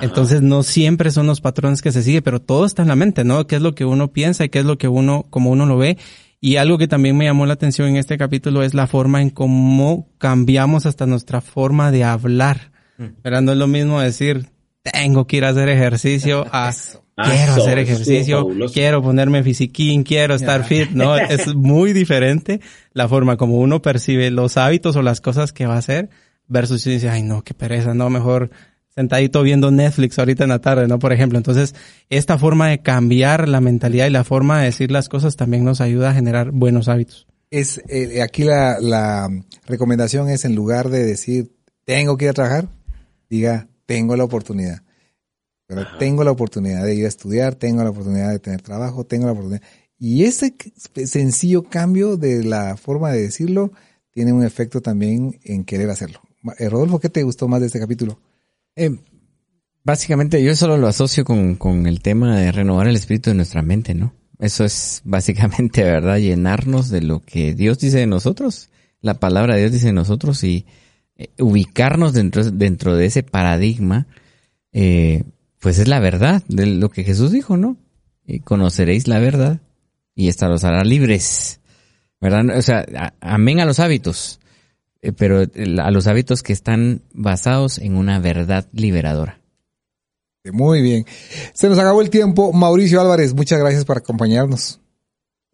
Entonces 0.00 0.40
no 0.40 0.62
siempre 0.62 1.10
son 1.10 1.26
los 1.26 1.40
patrones 1.40 1.82
que 1.82 1.90
se 1.90 2.02
sigue, 2.02 2.22
pero 2.22 2.40
todo 2.40 2.64
está 2.64 2.82
en 2.82 2.88
la 2.88 2.96
mente, 2.96 3.24
¿no? 3.24 3.46
¿Qué 3.48 3.56
es 3.56 3.62
lo 3.62 3.74
que 3.74 3.84
uno 3.84 4.12
piensa 4.12 4.44
y 4.44 4.50
qué 4.50 4.60
es 4.60 4.64
lo 4.64 4.78
que 4.78 4.86
uno, 4.86 5.26
como 5.30 5.50
uno 5.50 5.66
lo 5.66 5.78
ve? 5.78 5.98
Y 6.40 6.56
algo 6.56 6.78
que 6.78 6.88
también 6.88 7.16
me 7.16 7.24
llamó 7.24 7.44
la 7.44 7.54
atención 7.54 7.88
en 7.88 7.96
este 7.96 8.16
capítulo 8.16 8.62
es 8.62 8.72
la 8.72 8.86
forma 8.86 9.20
en 9.20 9.30
cómo 9.30 10.08
cambiamos 10.18 10.86
hasta 10.86 11.06
nuestra 11.06 11.40
forma 11.40 11.90
de 11.90 12.04
hablar. 12.04 12.70
Mm. 12.98 13.06
Pero 13.22 13.40
no 13.40 13.52
es 13.52 13.58
lo 13.58 13.66
mismo 13.66 14.00
decir, 14.00 14.48
tengo 14.82 15.26
que 15.26 15.38
ir 15.38 15.44
a 15.44 15.50
hacer 15.50 15.68
ejercicio 15.68 16.46
a 16.50 16.72
Ah, 17.16 17.30
quiero 17.30 17.52
hacer 17.52 17.78
ejercicio, 17.78 18.48
quiero 18.72 19.02
ponerme 19.02 19.42
fisiquín, 19.42 20.02
quiero 20.02 20.34
estar 20.34 20.64
fit, 20.64 20.90
¿no? 20.92 21.14
es 21.18 21.54
muy 21.54 21.92
diferente 21.92 22.60
la 22.94 23.06
forma 23.06 23.36
como 23.36 23.58
uno 23.58 23.82
percibe 23.82 24.30
los 24.30 24.56
hábitos 24.56 24.96
o 24.96 25.02
las 25.02 25.20
cosas 25.20 25.52
que 25.52 25.66
va 25.66 25.74
a 25.74 25.78
hacer 25.78 26.08
versus 26.48 26.82
si 26.82 26.90
dice, 26.90 27.10
ay 27.10 27.22
no, 27.22 27.42
qué 27.42 27.52
pereza, 27.52 27.92
no, 27.92 28.08
mejor 28.08 28.50
sentadito 28.88 29.42
viendo 29.42 29.70
Netflix 29.70 30.18
ahorita 30.18 30.44
en 30.44 30.50
la 30.50 30.60
tarde, 30.60 30.88
¿no? 30.88 30.98
Por 30.98 31.12
ejemplo, 31.12 31.36
entonces 31.36 31.74
esta 32.08 32.38
forma 32.38 32.68
de 32.68 32.80
cambiar 32.80 33.46
la 33.46 33.60
mentalidad 33.60 34.06
y 34.06 34.10
la 34.10 34.24
forma 34.24 34.60
de 34.60 34.66
decir 34.66 34.90
las 34.90 35.10
cosas 35.10 35.36
también 35.36 35.64
nos 35.64 35.82
ayuda 35.82 36.10
a 36.10 36.14
generar 36.14 36.50
buenos 36.50 36.88
hábitos. 36.88 37.26
Es, 37.50 37.82
eh, 37.88 38.22
aquí 38.22 38.44
la, 38.44 38.80
la 38.80 39.28
recomendación 39.66 40.30
es 40.30 40.46
en 40.46 40.54
lugar 40.54 40.88
de 40.88 41.04
decir, 41.04 41.52
tengo 41.84 42.16
que 42.16 42.24
ir 42.24 42.30
a 42.30 42.34
trabajar, 42.34 42.68
diga, 43.28 43.68
tengo 43.92 44.16
la 44.16 44.24
oportunidad 44.24 44.82
tengo 45.98 46.24
la 46.24 46.30
oportunidad 46.30 46.84
de 46.84 46.94
ir 46.94 47.04
a 47.04 47.08
estudiar, 47.08 47.54
tengo 47.54 47.82
la 47.82 47.90
oportunidad 47.90 48.30
de 48.30 48.38
tener 48.38 48.62
trabajo, 48.62 49.04
tengo 49.04 49.26
la 49.26 49.32
oportunidad. 49.32 49.62
Y 49.98 50.24
ese 50.24 50.54
sencillo 51.06 51.62
cambio 51.62 52.16
de 52.16 52.44
la 52.44 52.76
forma 52.76 53.10
de 53.10 53.22
decirlo 53.22 53.72
tiene 54.10 54.32
un 54.32 54.44
efecto 54.44 54.80
también 54.80 55.38
en 55.44 55.64
querer 55.64 55.90
hacerlo. 55.90 56.20
Eh, 56.58 56.68
Rodolfo, 56.68 56.98
¿qué 56.98 57.08
te 57.08 57.22
gustó 57.22 57.48
más 57.48 57.60
de 57.60 57.66
este 57.66 57.78
capítulo? 57.78 58.18
Eh, 58.74 58.98
básicamente 59.84 60.42
yo 60.42 60.54
solo 60.56 60.76
lo 60.76 60.88
asocio 60.88 61.24
con, 61.24 61.54
con 61.54 61.86
el 61.86 62.02
tema 62.02 62.38
de 62.38 62.50
renovar 62.52 62.88
el 62.88 62.96
espíritu 62.96 63.30
de 63.30 63.36
nuestra 63.36 63.62
mente, 63.62 63.94
¿no? 63.94 64.12
Eso 64.38 64.64
es 64.64 65.02
básicamente, 65.04 65.84
¿verdad? 65.84 66.18
Llenarnos 66.18 66.90
de 66.90 67.00
lo 67.00 67.20
que 67.20 67.54
Dios 67.54 67.78
dice 67.78 67.98
de 67.98 68.06
nosotros, 68.06 68.70
la 69.00 69.14
palabra 69.14 69.54
de 69.54 69.60
Dios 69.60 69.72
dice 69.72 69.86
de 69.86 69.92
nosotros 69.92 70.42
y 70.42 70.66
ubicarnos 71.38 72.12
dentro, 72.12 72.50
dentro 72.50 72.96
de 72.96 73.06
ese 73.06 73.22
paradigma 73.22 74.06
eh, 74.72 75.24
pues 75.60 75.78
es 75.78 75.86
la 75.86 76.00
verdad 76.00 76.42
de 76.48 76.66
lo 76.66 76.90
que 76.90 77.04
Jesús 77.04 77.30
dijo, 77.30 77.56
¿no? 77.56 77.76
Y 78.26 78.40
conoceréis 78.40 79.06
la 79.06 79.20
verdad 79.20 79.60
y 80.14 80.28
esta 80.28 80.48
los 80.48 80.64
hará 80.64 80.82
libres, 80.82 81.60
¿verdad? 82.20 82.56
O 82.56 82.62
sea, 82.62 82.84
amén 83.20 83.60
a 83.60 83.64
los 83.64 83.78
hábitos, 83.78 84.40
eh, 85.02 85.12
pero 85.12 85.42
a 85.42 85.90
los 85.90 86.06
hábitos 86.06 86.42
que 86.42 86.52
están 86.52 87.02
basados 87.12 87.78
en 87.78 87.96
una 87.96 88.18
verdad 88.18 88.66
liberadora. 88.72 89.40
Muy 90.50 90.82
bien. 90.82 91.06
Se 91.52 91.68
nos 91.68 91.78
acabó 91.78 92.02
el 92.02 92.10
tiempo. 92.10 92.52
Mauricio 92.52 93.00
Álvarez, 93.00 93.32
muchas 93.32 93.60
gracias 93.60 93.84
por 93.84 93.98
acompañarnos. 93.98 94.81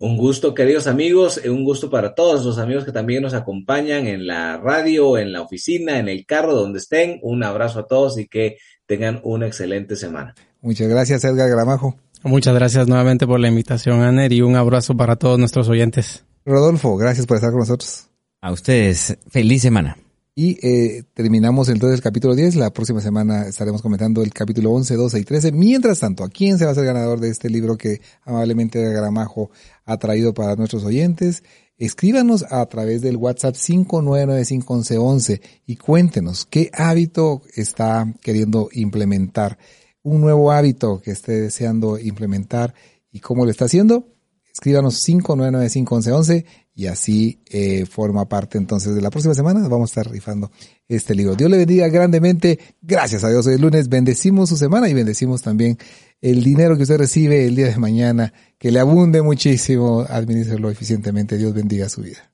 Un 0.00 0.16
gusto, 0.16 0.54
queridos 0.54 0.86
amigos, 0.86 1.40
un 1.44 1.64
gusto 1.64 1.90
para 1.90 2.14
todos 2.14 2.44
los 2.44 2.58
amigos 2.58 2.84
que 2.84 2.92
también 2.92 3.20
nos 3.20 3.34
acompañan 3.34 4.06
en 4.06 4.28
la 4.28 4.56
radio, 4.56 5.18
en 5.18 5.32
la 5.32 5.42
oficina, 5.42 5.98
en 5.98 6.08
el 6.08 6.24
carro, 6.24 6.54
donde 6.54 6.78
estén. 6.78 7.18
Un 7.20 7.42
abrazo 7.42 7.80
a 7.80 7.86
todos 7.88 8.16
y 8.16 8.28
que 8.28 8.58
tengan 8.86 9.20
una 9.24 9.48
excelente 9.48 9.96
semana. 9.96 10.36
Muchas 10.60 10.86
gracias, 10.86 11.24
Edgar 11.24 11.50
Gramajo. 11.50 11.96
Muchas 12.22 12.54
gracias 12.54 12.86
nuevamente 12.86 13.26
por 13.26 13.40
la 13.40 13.48
invitación, 13.48 14.02
Aner, 14.02 14.32
y 14.32 14.40
un 14.40 14.54
abrazo 14.54 14.96
para 14.96 15.16
todos 15.16 15.36
nuestros 15.36 15.68
oyentes. 15.68 16.24
Rodolfo, 16.44 16.96
gracias 16.96 17.26
por 17.26 17.36
estar 17.36 17.50
con 17.50 17.60
nosotros. 17.60 18.08
A 18.40 18.52
ustedes, 18.52 19.18
feliz 19.28 19.62
semana. 19.62 19.96
Y 20.40 20.56
eh, 20.62 21.02
terminamos 21.15 21.69
entonces 21.69 21.98
el 21.98 22.01
capítulo 22.01 22.36
10. 22.36 22.55
La 22.55 22.73
próxima 22.73 23.01
semana 23.01 23.48
estaremos 23.48 23.82
comentando 23.82 24.23
el 24.23 24.32
capítulo 24.32 24.70
11, 24.70 24.94
12 24.94 25.19
y 25.19 25.24
13. 25.24 25.51
Mientras 25.51 25.98
tanto, 25.98 26.23
¿a 26.23 26.28
quién 26.28 26.59
se 26.59 26.65
va 26.65 26.70
a 26.70 26.74
ser 26.77 26.85
ganador 26.85 27.19
de 27.19 27.28
este 27.28 27.51
libro 27.51 27.77
que 27.77 28.01
amablemente 28.23 28.81
Gramajo 28.81 29.51
ha 29.85 29.97
traído 29.97 30.35
para 30.35 30.55
nuestros 30.55 30.85
oyentes? 30.85 31.43
Escríbanos 31.77 32.44
a 32.51 32.65
través 32.66 33.02
del 33.02 33.16
WhatsApp 33.16 33.56
599 33.56 35.40
y 35.66 35.74
cuéntenos 35.74 36.47
qué 36.47 36.70
hábito 36.73 37.43
está 37.56 38.06
queriendo 38.23 38.69
implementar. 38.70 39.59
Un 40.05 40.20
nuevo 40.20 40.52
hábito 40.52 41.01
que 41.02 41.10
esté 41.10 41.32
deseando 41.32 41.98
implementar 41.98 42.74
y 43.10 43.19
cómo 43.19 43.44
lo 43.44 43.51
está 43.51 43.65
haciendo. 43.65 44.06
Escríbanos 44.52 45.05
599 45.05 46.44
y 46.78 46.86
así 46.86 47.40
eh, 47.50 47.86
forma 47.86 48.28
parte 48.28 48.56
entonces 48.56 48.94
de 48.94 49.02
la 49.02 49.10
próxima 49.10 49.34
semana. 49.34 49.66
Vamos 49.66 49.90
a 49.90 50.00
estar 50.00 50.12
rifando 50.12 50.52
este 50.86 51.12
libro. 51.12 51.34
Dios 51.34 51.50
le 51.50 51.56
bendiga 51.56 51.88
grandemente. 51.88 52.60
Gracias 52.80 53.24
a 53.24 53.30
Dios. 53.30 53.44
Hoy 53.48 53.55
es 53.55 53.60
lunes. 53.60 53.88
Bendecimos 53.88 54.48
su 54.48 54.56
semana 54.56 54.88
y 54.88 54.94
bendecimos 54.94 55.42
también 55.42 55.76
el 56.20 56.44
dinero 56.44 56.76
que 56.76 56.84
usted 56.84 56.98
recibe 56.98 57.46
el 57.46 57.56
día 57.56 57.66
de 57.66 57.76
mañana. 57.78 58.32
Que 58.59 58.70
le 58.70 58.78
abunde 58.78 59.22
muchísimo. 59.22 60.06
Administrarlo 60.09 60.70
eficientemente. 60.70 61.36
Dios 61.36 61.52
bendiga 61.52 61.88
su 61.88 62.02
vida. 62.02 62.30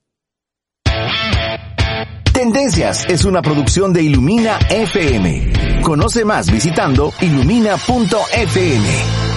Tendencias 2.34 3.06
es 3.08 3.24
una 3.24 3.40
producción 3.40 3.94
de 3.94 4.02
Ilumina 4.02 4.58
FM. 4.68 5.80
Conoce 5.82 6.22
más 6.26 6.52
visitando 6.52 7.14
ilumina.fm. 7.22 9.33